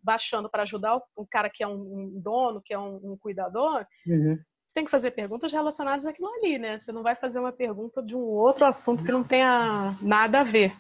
baixando 0.03 0.49
para 0.51 0.63
ajudar 0.65 0.97
o, 0.97 1.03
o, 1.17 1.27
cara 1.27 1.51
que 1.51 1.63
é 1.63 1.67
um, 1.67 1.73
um 2.17 2.21
dono, 2.21 2.63
que 2.63 2.75
é 2.75 2.79
um, 2.79 3.13
um 3.13 3.17
cuidador, 3.17 3.87
uhum. 4.07 4.39
Tem 4.79 4.85
que 4.85 4.91
fazer 4.93 5.11
perguntas 5.11 5.51
relacionadas 5.51 6.07
àquilo 6.07 6.29
ali, 6.35 6.57
né? 6.57 6.79
Você 6.79 6.93
não 6.93 7.03
vai 7.03 7.17
fazer 7.17 7.41
uma 7.41 7.51
pergunta 7.51 8.01
de 8.01 8.15
um 8.15 8.21
outro 8.21 8.65
assunto 8.65 9.05
que 9.05 9.11
não 9.11 9.25
tenha 9.25 9.99
nada 10.01 10.41
a 10.41 10.45
ver. 10.45 10.73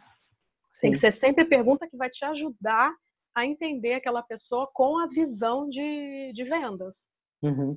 Tem 0.80 0.92
que 0.92 1.00
ser 1.00 1.18
sempre 1.18 1.44
pergunta 1.44 1.88
que 1.88 1.96
vai 1.96 2.08
te 2.08 2.24
ajudar 2.24 2.92
a 3.34 3.44
entender 3.44 3.94
aquela 3.94 4.22
pessoa 4.22 4.68
com 4.72 4.98
a 5.00 5.08
visão 5.08 5.68
de, 5.68 6.32
de 6.32 6.44
vendas. 6.44 6.94
Uhum. 7.42 7.76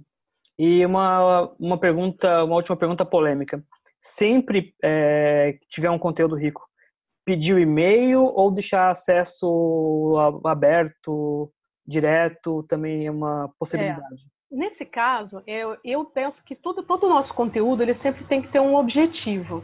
E 0.59 0.85
uma, 0.85 1.51
uma 1.59 1.79
pergunta, 1.79 2.43
uma 2.43 2.57
última 2.57 2.77
pergunta 2.77 3.03
polêmica. 3.03 3.63
Sempre 4.19 4.75
é, 4.83 5.57
que 5.59 5.67
tiver 5.69 5.89
um 5.89 5.97
conteúdo 5.97 6.35
rico, 6.35 6.61
pedir 7.25 7.55
o 7.55 7.59
e-mail 7.59 8.21
ou 8.21 8.51
deixar 8.51 8.91
acesso 8.91 10.15
aberto, 10.45 11.51
direto, 11.87 12.63
também 12.69 13.07
é 13.07 13.11
uma 13.11 13.51
possibilidade? 13.57 14.21
É. 14.51 14.55
Nesse 14.55 14.85
caso, 14.85 15.41
eu, 15.47 15.77
eu 15.83 16.05
penso 16.05 16.37
que 16.43 16.55
todo, 16.55 16.83
todo 16.83 17.05
o 17.05 17.09
nosso 17.09 17.33
conteúdo 17.33 17.81
ele 17.81 17.95
sempre 18.01 18.25
tem 18.25 18.41
que 18.41 18.51
ter 18.51 18.59
um 18.59 18.75
objetivo. 18.75 19.63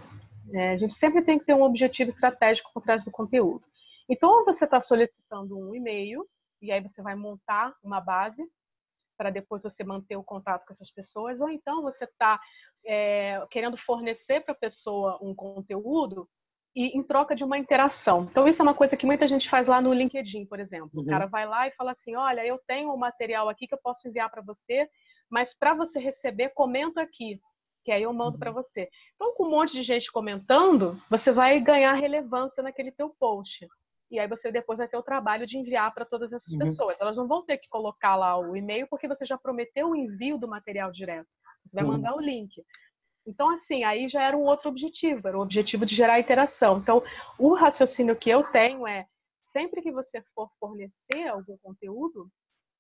É, 0.53 0.71
a 0.71 0.77
gente 0.77 0.97
sempre 0.99 1.23
tem 1.23 1.37
que 1.37 1.45
ter 1.45 1.53
um 1.53 1.63
objetivo 1.63 2.11
estratégico 2.11 2.71
por 2.73 2.81
trás 2.83 3.03
do 3.03 3.11
conteúdo. 3.11 3.63
Então, 4.09 4.45
você 4.45 4.63
está 4.63 4.81
solicitando 4.83 5.59
um 5.59 5.75
e-mail, 5.75 6.25
e 6.61 6.71
aí 6.71 6.81
você 6.81 7.01
vai 7.01 7.15
montar 7.15 7.73
uma 7.83 7.99
base 7.99 8.41
para 9.17 9.29
depois 9.29 9.61
você 9.61 9.83
manter 9.83 10.15
o 10.15 10.23
contato 10.23 10.65
com 10.65 10.73
essas 10.73 10.91
pessoas, 10.91 11.39
ou 11.41 11.49
então 11.49 11.81
você 11.81 12.05
está 12.05 12.39
é, 12.85 13.45
querendo 13.51 13.75
fornecer 13.79 14.41
para 14.41 14.53
a 14.53 14.57
pessoa 14.57 15.17
um 15.21 15.33
conteúdo 15.35 16.27
e 16.77 16.95
em 16.95 17.01
troca 17.01 17.35
de 17.35 17.43
uma 17.43 17.57
interação. 17.57 18.27
Então, 18.29 18.47
isso 18.47 18.61
é 18.61 18.63
uma 18.63 18.75
coisa 18.75 18.95
que 18.95 19.05
muita 19.05 19.27
gente 19.27 19.49
faz 19.49 19.67
lá 19.67 19.81
no 19.81 19.91
LinkedIn, 19.91 20.45
por 20.45 20.59
exemplo. 20.59 20.91
Uhum. 20.93 21.01
O 21.01 21.05
cara 21.07 21.25
vai 21.25 21.47
lá 21.47 21.67
e 21.67 21.71
fala 21.71 21.93
assim: 21.93 22.15
Olha, 22.15 22.45
eu 22.45 22.59
tenho 22.67 22.93
um 22.93 22.97
material 22.97 23.49
aqui 23.49 23.65
que 23.65 23.73
eu 23.73 23.79
posso 23.81 24.07
enviar 24.07 24.29
para 24.29 24.43
você, 24.43 24.87
mas 25.27 25.49
para 25.57 25.73
você 25.73 25.97
receber, 25.97 26.49
comenta 26.53 27.01
aqui, 27.01 27.39
que 27.83 27.91
aí 27.91 28.03
eu 28.03 28.13
mando 28.13 28.33
uhum. 28.33 28.39
para 28.39 28.51
você. 28.51 28.87
Então, 29.15 29.33
com 29.33 29.45
um 29.45 29.49
monte 29.49 29.73
de 29.73 29.81
gente 29.81 30.11
comentando, 30.11 31.01
você 31.09 31.31
vai 31.31 31.59
ganhar 31.59 31.93
relevância 31.93 32.61
naquele 32.61 32.91
teu 32.91 33.09
post. 33.19 33.67
E 34.11 34.19
aí 34.19 34.27
você 34.27 34.51
depois 34.51 34.77
vai 34.77 34.87
ter 34.87 34.97
o 34.97 35.03
trabalho 35.03 35.47
de 35.47 35.57
enviar 35.57 35.91
para 35.93 36.05
todas 36.05 36.31
essas 36.31 36.53
uhum. 36.53 36.59
pessoas. 36.59 36.95
Elas 37.01 37.15
não 37.15 37.27
vão 37.27 37.43
ter 37.43 37.57
que 37.57 37.67
colocar 37.69 38.15
lá 38.15 38.37
o 38.37 38.55
e-mail 38.55 38.87
porque 38.87 39.07
você 39.07 39.25
já 39.25 39.37
prometeu 39.37 39.89
o 39.89 39.95
envio 39.95 40.37
do 40.37 40.47
material 40.47 40.91
direto. 40.91 41.27
Você 41.65 41.75
vai 41.75 41.83
mandar 41.83 42.15
o 42.15 42.21
link. 42.21 42.53
Então, 43.27 43.49
assim, 43.51 43.83
aí 43.83 44.07
já 44.09 44.23
era 44.23 44.37
um 44.37 44.45
outro 44.45 44.69
objetivo, 44.69 45.27
era 45.27 45.37
o 45.37 45.41
objetivo 45.41 45.85
de 45.85 45.95
gerar 45.95 46.19
interação. 46.19 46.77
Então, 46.77 47.03
o 47.37 47.53
raciocínio 47.53 48.15
que 48.15 48.29
eu 48.29 48.43
tenho 48.51 48.87
é, 48.87 49.05
sempre 49.51 49.81
que 49.81 49.91
você 49.91 50.21
for 50.33 50.49
fornecer 50.59 51.27
algum 51.27 51.57
conteúdo, 51.57 52.27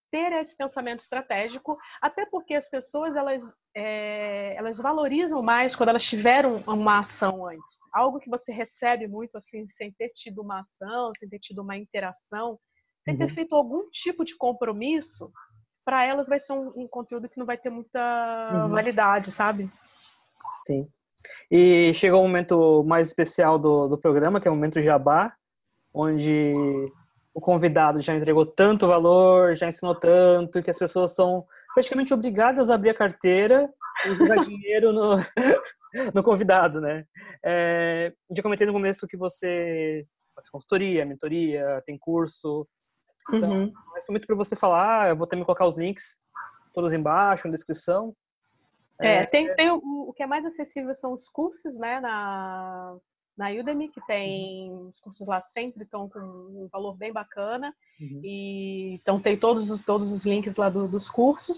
ter 0.09 0.31
esse 0.31 0.55
pensamento 0.55 1.03
estratégico, 1.03 1.77
até 2.01 2.25
porque 2.27 2.53
as 2.53 2.67
pessoas, 2.69 3.15
elas, 3.15 3.41
é, 3.75 4.55
elas 4.55 4.77
valorizam 4.77 5.41
mais 5.41 5.75
quando 5.75 5.89
elas 5.89 6.03
tiveram 6.03 6.63
uma 6.65 7.01
ação 7.01 7.45
antes. 7.45 7.65
Algo 7.93 8.19
que 8.19 8.29
você 8.29 8.51
recebe 8.51 9.07
muito, 9.07 9.37
assim, 9.37 9.67
sem 9.77 9.91
ter 9.93 10.09
tido 10.15 10.41
uma 10.41 10.61
ação, 10.61 11.11
sem 11.19 11.27
ter 11.27 11.39
tido 11.39 11.61
uma 11.61 11.77
interação, 11.77 12.57
sem 13.03 13.15
uhum. 13.15 13.19
ter 13.19 13.33
feito 13.33 13.55
algum 13.55 13.81
tipo 14.03 14.23
de 14.23 14.35
compromisso, 14.37 15.31
para 15.83 16.05
elas 16.05 16.27
vai 16.27 16.39
ser 16.41 16.53
um, 16.53 16.71
um, 16.75 16.87
conteúdo 16.87 17.29
que 17.29 17.39
não 17.39 17.45
vai 17.45 17.57
ter 17.57 17.69
muita 17.69 18.51
uhum. 18.53 18.69
validade, 18.69 19.33
sabe? 19.35 19.69
Sim. 20.67 20.87
E 21.49 21.95
chegou 21.99 22.21
o 22.21 22.23
um 22.23 22.27
momento 22.27 22.83
mais 22.85 23.07
especial 23.07 23.57
do, 23.57 23.87
do 23.87 23.97
programa, 23.97 24.39
que 24.39 24.47
é 24.47 24.51
o 24.51 24.55
momento 24.55 24.81
Jabá, 24.83 25.33
onde 25.93 26.53
o 27.33 27.39
convidado 27.39 28.01
já 28.01 28.15
entregou 28.15 28.45
tanto 28.45 28.87
valor, 28.87 29.55
já 29.57 29.69
ensinou 29.69 29.95
tanto, 29.95 30.61
que 30.61 30.71
as 30.71 30.77
pessoas 30.77 31.13
são 31.15 31.45
praticamente 31.73 32.13
obrigadas 32.13 32.69
a 32.69 32.75
abrir 32.75 32.89
a 32.89 32.95
carteira 32.95 33.69
e 34.05 34.15
jogar 34.15 34.35
dinheiro 34.45 34.91
no, 34.91 35.17
no 36.13 36.23
convidado, 36.23 36.81
né? 36.81 37.05
É, 37.43 38.11
já 38.35 38.43
comentei 38.43 38.67
no 38.67 38.73
começo 38.73 39.07
que 39.07 39.15
você 39.15 40.05
faz 40.35 40.49
consultoria, 40.49 41.05
mentoria, 41.05 41.81
tem 41.85 41.97
curso. 41.97 42.67
Então, 43.31 43.51
uhum. 43.51 43.73
é 43.95 44.11
muito 44.11 44.27
para 44.27 44.35
você 44.35 44.55
falar, 44.55 45.09
eu 45.09 45.15
vou 45.15 45.27
também 45.27 45.45
colocar 45.45 45.67
os 45.67 45.77
links 45.77 46.03
todos 46.73 46.93
embaixo, 46.93 47.47
na 47.47 47.55
descrição. 47.55 48.13
É, 48.99 49.23
é, 49.23 49.25
tem, 49.27 49.53
tem 49.55 49.69
o, 49.69 49.79
o, 50.09 50.13
que 50.13 50.23
é 50.23 50.27
mais 50.27 50.45
acessível 50.45 50.95
são 50.99 51.13
os 51.13 51.29
cursos, 51.29 51.73
né, 51.75 51.99
na, 51.99 52.97
na 53.37 53.51
Udemy, 53.51 53.89
que 53.89 54.01
tem 54.07 54.71
uhum. 54.71 54.87
os 54.87 54.99
cursos 54.99 55.27
lá 55.27 55.43
sempre 55.53 55.83
estão 55.83 56.09
com 56.09 56.19
um 56.19 56.67
valor 56.71 56.97
bem 56.97 57.13
bacana. 57.13 57.73
Uhum. 58.01 58.21
E 58.23 58.93
então 58.95 59.21
tem 59.21 59.37
todos 59.37 59.69
os, 59.69 59.83
todos 59.85 60.11
os 60.11 60.23
links 60.23 60.55
lá 60.55 60.69
do, 60.69 60.87
dos 60.87 61.07
cursos, 61.11 61.57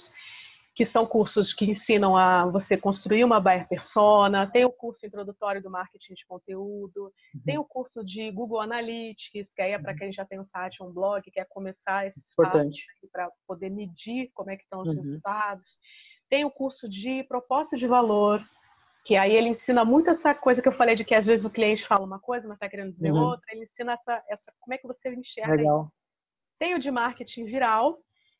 que 0.75 0.85
são 0.87 1.05
cursos 1.05 1.53
que 1.55 1.65
ensinam 1.65 2.15
a 2.15 2.45
você 2.45 2.77
construir 2.77 3.23
uma 3.23 3.39
buyer 3.39 3.67
persona, 3.67 4.49
tem 4.51 4.65
o 4.65 4.71
curso 4.71 5.05
introdutório 5.05 5.61
do 5.61 5.69
marketing 5.69 6.13
de 6.13 6.25
conteúdo, 6.25 7.11
uhum. 7.33 7.41
tem 7.45 7.57
o 7.57 7.65
curso 7.65 8.03
de 8.03 8.31
Google 8.31 8.61
Analytics, 8.61 9.47
que 9.53 9.61
aí 9.61 9.71
é 9.71 9.79
para 9.79 9.93
uhum. 9.93 9.97
quem 9.97 10.13
já 10.13 10.25
tem 10.25 10.39
um 10.39 10.45
site, 10.45 10.83
um 10.83 10.91
blog, 10.91 11.21
quer 11.31 11.45
começar 11.49 12.07
esse 12.07 12.19
para 13.11 13.29
poder 13.47 13.69
medir 13.69 14.29
como 14.33 14.51
é 14.51 14.57
que 14.57 14.63
estão 14.63 14.81
os 14.81 14.87
uhum. 14.87 14.95
resultados. 14.95 15.65
Tem 16.29 16.45
o 16.45 16.51
curso 16.51 16.87
de 16.87 17.23
propósito 17.27 17.77
de 17.77 17.87
valor, 17.87 18.41
que 19.05 19.15
aí 19.15 19.31
ele 19.31 19.49
ensina 19.49 19.83
muito 19.83 20.09
essa 20.09 20.35
coisa 20.35 20.61
que 20.61 20.67
eu 20.67 20.77
falei 20.77 20.95
de 20.95 21.03
que 21.03 21.15
às 21.15 21.25
vezes 21.25 21.43
o 21.43 21.49
cliente 21.49 21.87
fala 21.87 22.05
uma 22.05 22.19
coisa, 22.19 22.47
mas 22.47 22.55
está 22.55 22.69
querendo 22.69 22.93
dizer 22.93 23.11
uhum. 23.11 23.23
outra. 23.23 23.45
Ele 23.51 23.63
ensina 23.63 23.93
essa, 23.93 24.23
essa, 24.29 24.53
como 24.59 24.73
é 24.73 24.77
que 24.77 24.87
você 24.87 25.09
enxerga 25.13 25.55
Legal. 25.55 25.81
Isso. 25.83 25.91
Tem 26.59 26.75
o 26.75 26.79
de 26.79 26.91
marketing 26.91 27.45
viral, 27.45 27.97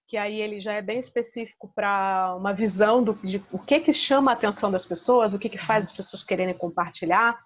que 0.07 0.17
aí 0.17 0.41
ele 0.41 0.59
já 0.59 0.73
é 0.73 0.81
bem 0.81 0.99
específico 0.99 1.71
para 1.73 2.35
uma 2.35 2.53
visão 2.53 3.03
do, 3.03 3.13
de 3.15 3.43
o 3.51 3.59
que 3.59 3.79
que 3.79 3.93
chama 4.07 4.31
a 4.31 4.33
atenção 4.33 4.69
das 4.71 4.85
pessoas, 4.85 5.33
o 5.33 5.39
que 5.39 5.49
que 5.49 5.65
faz 5.65 5.85
as 5.85 5.95
pessoas 5.95 6.23
quererem 6.25 6.57
compartilhar. 6.57 7.39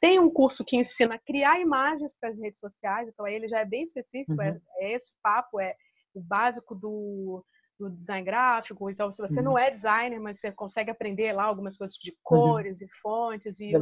Tem 0.00 0.18
um 0.18 0.28
curso 0.28 0.64
que 0.64 0.76
ensina 0.76 1.14
a 1.14 1.18
criar 1.18 1.60
imagens 1.60 2.10
para 2.20 2.30
as 2.30 2.38
redes 2.38 2.58
sociais, 2.58 3.08
então 3.08 3.24
aí 3.24 3.34
ele 3.34 3.48
já 3.48 3.60
é 3.60 3.64
bem 3.64 3.84
específico, 3.84 4.40
é, 4.42 4.50
uhum. 4.50 4.60
é, 4.78 4.84
é 4.84 4.96
esse 4.96 5.10
papo, 5.22 5.60
é 5.60 5.74
o 6.14 6.20
básico 6.20 6.74
do 6.74 7.42
do 7.90 7.96
design 7.96 8.24
gráfico, 8.24 8.90
então 8.90 9.10
se 9.12 9.18
você 9.18 9.38
uhum. 9.38 9.42
não 9.42 9.58
é 9.58 9.70
designer, 9.70 10.20
mas 10.20 10.38
você 10.40 10.52
consegue 10.52 10.90
aprender 10.90 11.32
lá 11.32 11.44
algumas 11.44 11.76
coisas 11.76 11.96
de 11.96 12.14
cores 12.22 12.78
uhum. 12.80 12.86
e 12.86 12.90
fontes 13.00 13.60
e 13.60 13.72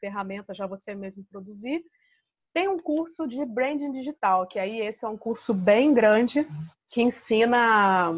ferramentas 0.00 0.56
já 0.56 0.66
você 0.66 0.94
mesmo 0.94 1.24
produzir. 1.30 1.82
Tem 2.54 2.68
um 2.68 2.78
curso 2.78 3.26
de 3.26 3.44
branding 3.44 3.92
digital, 3.92 4.46
que 4.46 4.58
aí 4.58 4.80
esse 4.80 5.04
é 5.04 5.08
um 5.08 5.18
curso 5.18 5.52
bem 5.52 5.92
grande 5.92 6.46
que 6.90 7.02
ensina 7.02 8.12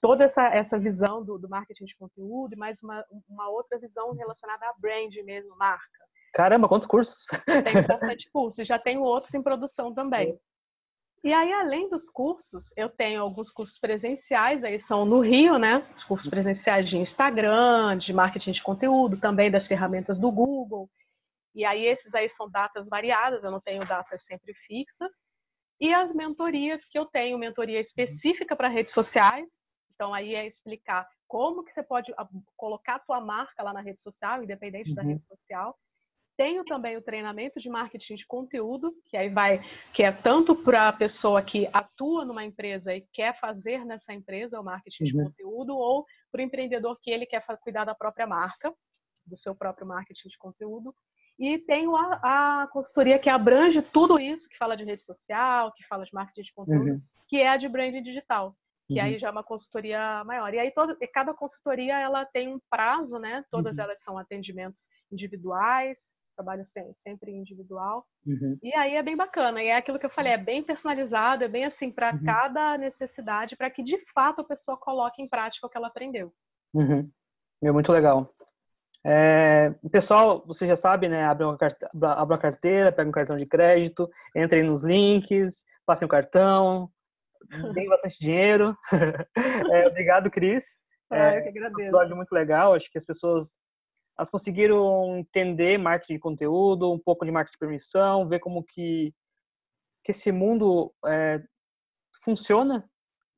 toda 0.00 0.24
essa, 0.24 0.42
essa 0.48 0.78
visão 0.78 1.24
do, 1.24 1.38
do 1.38 1.48
marketing 1.48 1.84
de 1.84 1.96
conteúdo 1.96 2.52
e 2.52 2.58
mais 2.58 2.76
uma, 2.82 3.04
uma 3.28 3.48
outra 3.48 3.78
visão 3.78 4.12
relacionada 4.12 4.66
a 4.66 4.74
brand 4.78 5.14
mesmo, 5.24 5.56
marca. 5.56 6.04
Caramba, 6.34 6.68
quantos 6.68 6.88
cursos! 6.88 7.14
Tem 7.46 7.86
bastante 7.86 8.28
cursos. 8.32 8.66
Já 8.66 8.78
tenho 8.78 9.02
outros 9.02 9.32
em 9.32 9.42
produção 9.42 9.94
também. 9.94 10.36
E 11.24 11.32
aí, 11.32 11.50
além 11.54 11.88
dos 11.88 12.04
cursos, 12.10 12.62
eu 12.76 12.90
tenho 12.90 13.22
alguns 13.22 13.50
cursos 13.52 13.78
presenciais, 13.78 14.62
aí 14.62 14.84
são 14.86 15.06
no 15.06 15.20
Rio, 15.20 15.58
né? 15.58 15.78
Os 15.96 16.04
cursos 16.04 16.28
presenciais 16.28 16.86
de 16.90 16.98
Instagram, 16.98 17.96
de 17.96 18.12
marketing 18.12 18.52
de 18.52 18.62
conteúdo, 18.62 19.18
também 19.18 19.50
das 19.50 19.66
ferramentas 19.66 20.18
do 20.20 20.30
Google. 20.30 20.86
E 21.54 21.64
aí, 21.64 21.86
esses 21.86 22.14
aí 22.14 22.30
são 22.36 22.50
datas 22.50 22.86
variadas, 22.88 23.42
eu 23.42 23.50
não 23.50 23.58
tenho 23.58 23.88
datas 23.88 24.22
sempre 24.24 24.52
fixas. 24.66 25.10
E 25.80 25.94
as 25.94 26.14
mentorias 26.14 26.84
que 26.90 26.98
eu 26.98 27.06
tenho, 27.06 27.38
mentoria 27.38 27.80
específica 27.80 28.54
para 28.54 28.68
redes 28.68 28.92
sociais. 28.92 29.48
Então, 29.94 30.12
aí 30.12 30.34
é 30.34 30.48
explicar 30.48 31.08
como 31.26 31.64
que 31.64 31.72
você 31.72 31.82
pode 31.82 32.12
ah, 32.18 32.28
colocar 32.54 32.96
a 32.96 33.04
sua 33.06 33.20
marca 33.22 33.62
lá 33.62 33.72
na 33.72 33.80
rede 33.80 34.00
social, 34.02 34.42
independente 34.42 34.90
uhum. 34.90 34.94
da 34.94 35.02
rede 35.02 35.24
social. 35.26 35.74
Tenho 36.36 36.64
também 36.64 36.96
o 36.96 37.02
treinamento 37.02 37.60
de 37.60 37.68
marketing 37.68 38.16
de 38.16 38.26
conteúdo, 38.26 38.92
que 39.08 39.16
aí 39.16 39.28
vai, 39.28 39.60
que 39.94 40.02
é 40.02 40.10
tanto 40.10 40.56
para 40.56 40.88
a 40.88 40.92
pessoa 40.92 41.40
que 41.42 41.68
atua 41.72 42.24
numa 42.24 42.44
empresa 42.44 42.94
e 42.94 43.02
quer 43.12 43.38
fazer 43.38 43.84
nessa 43.84 44.12
empresa 44.12 44.58
o 44.58 44.64
marketing 44.64 45.04
uhum. 45.04 45.10
de 45.10 45.24
conteúdo, 45.24 45.76
ou 45.76 46.04
para 46.32 46.40
o 46.40 46.44
empreendedor 46.44 46.98
que 47.00 47.10
ele 47.10 47.24
quer 47.26 47.44
cuidar 47.62 47.84
da 47.84 47.94
própria 47.94 48.26
marca, 48.26 48.72
do 49.26 49.38
seu 49.38 49.54
próprio 49.54 49.86
marketing 49.86 50.28
de 50.28 50.38
conteúdo. 50.38 50.92
E 51.38 51.58
tenho 51.60 51.96
a, 51.96 52.62
a 52.62 52.68
consultoria 52.68 53.18
que 53.18 53.30
abrange 53.30 53.80
tudo 53.92 54.18
isso, 54.18 54.48
que 54.48 54.58
fala 54.58 54.76
de 54.76 54.84
rede 54.84 55.04
social, 55.04 55.72
que 55.72 55.86
fala 55.86 56.04
de 56.04 56.12
marketing 56.12 56.42
de 56.42 56.52
conteúdo, 56.52 56.90
uhum. 56.90 57.02
que 57.28 57.36
é 57.36 57.48
a 57.48 57.56
de 57.56 57.68
branding 57.68 58.02
digital 58.02 58.54
que 58.86 59.00
uhum. 59.00 59.06
aí 59.06 59.18
já 59.18 59.28
é 59.28 59.30
uma 59.30 59.42
consultoria 59.42 60.22
maior. 60.24 60.52
E 60.52 60.58
aí 60.58 60.70
todo, 60.72 60.96
cada 61.12 61.32
consultoria 61.32 61.98
ela 61.98 62.24
tem 62.26 62.48
um 62.48 62.60
prazo, 62.70 63.18
né? 63.18 63.44
Todas 63.50 63.74
uhum. 63.74 63.82
elas 63.82 63.98
são 64.04 64.18
atendimentos 64.18 64.78
individuais, 65.10 65.96
trabalho 66.34 66.66
sempre 67.02 67.30
individual. 67.30 68.04
Uhum. 68.26 68.58
E 68.62 68.74
aí 68.74 68.96
é 68.96 69.02
bem 69.02 69.16
bacana. 69.16 69.62
E 69.62 69.66
é 69.66 69.76
aquilo 69.76 69.98
que 69.98 70.06
eu 70.06 70.10
falei, 70.10 70.32
é 70.32 70.38
bem 70.38 70.62
personalizado, 70.62 71.44
é 71.44 71.48
bem 71.48 71.64
assim 71.64 71.90
para 71.90 72.12
uhum. 72.12 72.24
cada 72.24 72.78
necessidade, 72.78 73.56
para 73.56 73.70
que 73.70 73.82
de 73.82 73.98
fato 74.12 74.40
a 74.40 74.44
pessoa 74.44 74.76
coloque 74.76 75.22
em 75.22 75.28
prática 75.28 75.66
o 75.66 75.70
que 75.70 75.76
ela 75.76 75.88
aprendeu. 75.88 76.32
Uhum. 76.74 77.08
É 77.62 77.72
muito 77.72 77.90
legal. 77.92 78.30
É, 79.06 79.70
pessoal, 79.92 80.42
você 80.46 80.66
já 80.66 80.78
sabe, 80.78 81.08
né? 81.08 81.24
Abre 81.24 81.44
uma, 81.44 81.58
abre 82.12 82.34
uma 82.34 82.38
carteira, 82.38 82.90
pega 82.90 83.08
um 83.08 83.12
cartão 83.12 83.36
de 83.36 83.46
crédito, 83.46 84.08
entre 84.34 84.62
nos 84.62 84.82
links, 84.82 85.52
passe 85.86 86.04
um 86.04 86.08
cartão, 86.08 86.88
tem 87.74 87.88
bastante 87.88 88.18
dinheiro. 88.18 88.76
é, 89.72 89.86
obrigado, 89.86 90.30
Cris. 90.30 90.62
Ah, 91.10 91.36
eu 91.36 91.42
que 91.42 91.48
agradeço. 91.50 91.80
É 91.80 91.84
um 91.84 91.86
episódio 91.86 92.16
muito 92.16 92.32
legal. 92.32 92.74
Acho 92.74 92.90
que 92.90 92.98
as 92.98 93.04
pessoas 93.04 93.46
elas 94.18 94.30
conseguiram 94.30 95.18
entender 95.18 95.78
marketing 95.78 96.14
de 96.14 96.20
conteúdo, 96.20 96.92
um 96.92 96.98
pouco 96.98 97.24
de 97.24 97.30
marketing 97.30 97.54
de 97.54 97.58
permissão, 97.58 98.28
ver 98.28 98.38
como 98.38 98.64
que, 98.64 99.12
que 100.04 100.12
esse 100.12 100.30
mundo 100.30 100.92
é, 101.06 101.42
funciona, 102.24 102.84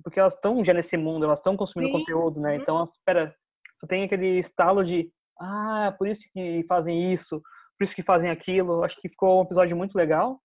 porque 0.03 0.21
elas 0.21 0.35
estão 0.35 0.65
já 0.65 0.75
nesse 0.75 0.97
mundo, 0.97 1.25
elas 1.25 1.39
estão 1.39 1.57
consumindo 1.57 1.93
Sim. 1.93 1.99
conteúdo, 1.99 2.41
né? 2.41 2.57
Uhum. 2.57 2.63
Então, 2.63 2.85
espera, 2.97 3.35
você 3.81 3.87
tem 3.87 4.05
aquele 4.05 4.41
estalo 4.41 4.85
de, 4.85 5.11
ah, 5.41 5.95
por 5.99 6.07
isso 6.09 6.21
que 6.33 6.65
fazem 6.69 7.15
isso, 7.15 7.43
por 7.79 7.85
isso 7.85 7.95
que 7.95 8.03
fazem 8.03 8.31
aquilo. 8.31 8.85
Acho 8.85 8.99
que 9.01 9.09
ficou 9.09 9.41
um 9.41 9.45
episódio 9.45 9.77
muito 9.77 9.95
legal. 9.95 10.39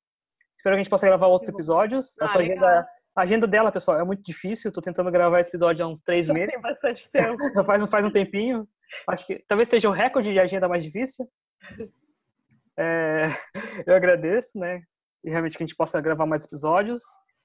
Espero 0.58 0.76
que 0.76 0.82
a 0.82 0.84
gente 0.84 0.90
possa 0.90 1.06
gravar 1.06 1.28
outros 1.28 1.54
episódios. 1.54 2.06
Ah, 2.20 2.26
a, 2.28 2.38
agenda, 2.38 2.88
a 3.16 3.22
agenda 3.22 3.48
dela, 3.48 3.72
pessoal, 3.72 4.00
é 4.00 4.04
muito 4.04 4.22
difícil. 4.24 4.70
Estou 4.70 4.84
tentando 4.84 5.12
gravar 5.12 5.42
esse 5.42 5.50
episódio 5.50 5.84
há 5.84 5.88
uns 5.88 6.02
três 6.04 6.28
Já 6.28 6.34
meses. 6.34 6.52
Tem 6.52 6.62
bastante 6.62 7.10
tempo. 7.12 7.38
Já 7.54 7.64
faz, 7.66 7.90
faz 7.90 8.06
um 8.06 8.12
tempinho. 8.12 8.68
Acho 9.08 9.26
que 9.26 9.44
talvez 9.48 9.70
seja 9.70 9.90
o 9.90 9.94
recorde 9.94 10.32
de 10.32 10.40
agenda 10.40 10.68
mais 10.68 10.84
difícil. 10.84 11.28
É, 12.78 13.28
eu 13.86 13.96
agradeço, 13.96 14.50
né? 14.56 14.82
E 15.24 15.30
realmente 15.30 15.58
que 15.58 15.64
a 15.64 15.68
gente 15.68 15.76
possa 15.76 16.02
gravar 16.02 16.26
mais 16.26 16.44
episódios. 16.44 17.02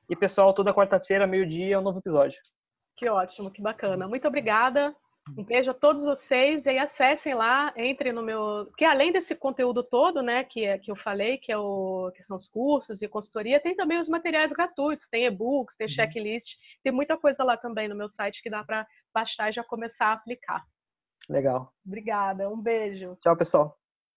E 0.09 0.17
pessoal, 0.17 0.55
toda 0.55 0.75
quarta-feira, 0.75 1.27
meio-dia, 1.27 1.75
é 1.75 1.79
um 1.79 1.83
novo 1.83 1.99
episódio. 1.99 2.39
Que 2.97 3.09
ótimo, 3.09 3.51
que 3.51 3.61
bacana. 3.61 4.07
Muito 4.09 4.27
obrigada. 4.27 4.95
Um 5.37 5.43
beijo 5.43 5.69
a 5.71 5.75
todos 5.75 6.03
vocês 6.03 6.65
e 6.65 6.69
aí 6.69 6.79
acessem 6.79 7.35
lá, 7.35 7.73
entrem 7.77 8.13
no 8.13 8.23
meu, 8.23 8.71
que 8.79 8.85
além 8.85 9.11
desse 9.11 9.35
conteúdo 9.35 9.83
todo, 9.83 10.23
né, 10.23 10.45
que 10.45 10.65
é 10.65 10.79
que 10.79 10.89
eu 10.89 10.95
falei, 10.97 11.39
que 11.39 11.51
é 11.51 11.59
o 11.59 12.13
que 12.15 12.23
são 12.25 12.37
os 12.37 12.49
cursos 12.51 13.03
e 13.03 13.09
consultoria, 13.09 13.59
tem 13.59 13.75
também 13.75 14.01
os 14.01 14.09
materiais 14.09 14.53
gratuitos, 14.53 15.05
tem 15.11 15.27
e-books, 15.27 15.77
tem 15.77 15.89
checklist, 15.89 16.47
tem 16.85 16.93
muita 16.93 17.17
coisa 17.17 17.43
lá 17.43 17.57
também 17.57 17.89
no 17.89 17.97
meu 17.97 18.09
site 18.11 18.41
que 18.41 18.49
dá 18.49 18.63
para 18.63 18.87
baixar 19.13 19.51
e 19.51 19.55
já 19.55 19.65
começar 19.65 20.07
a 20.07 20.13
aplicar. 20.13 20.63
Legal. 21.29 21.73
Obrigada, 21.87 22.49
um 22.49 22.61
beijo. 22.61 23.17
Tchau, 23.23 23.37
pessoal. 23.37 23.77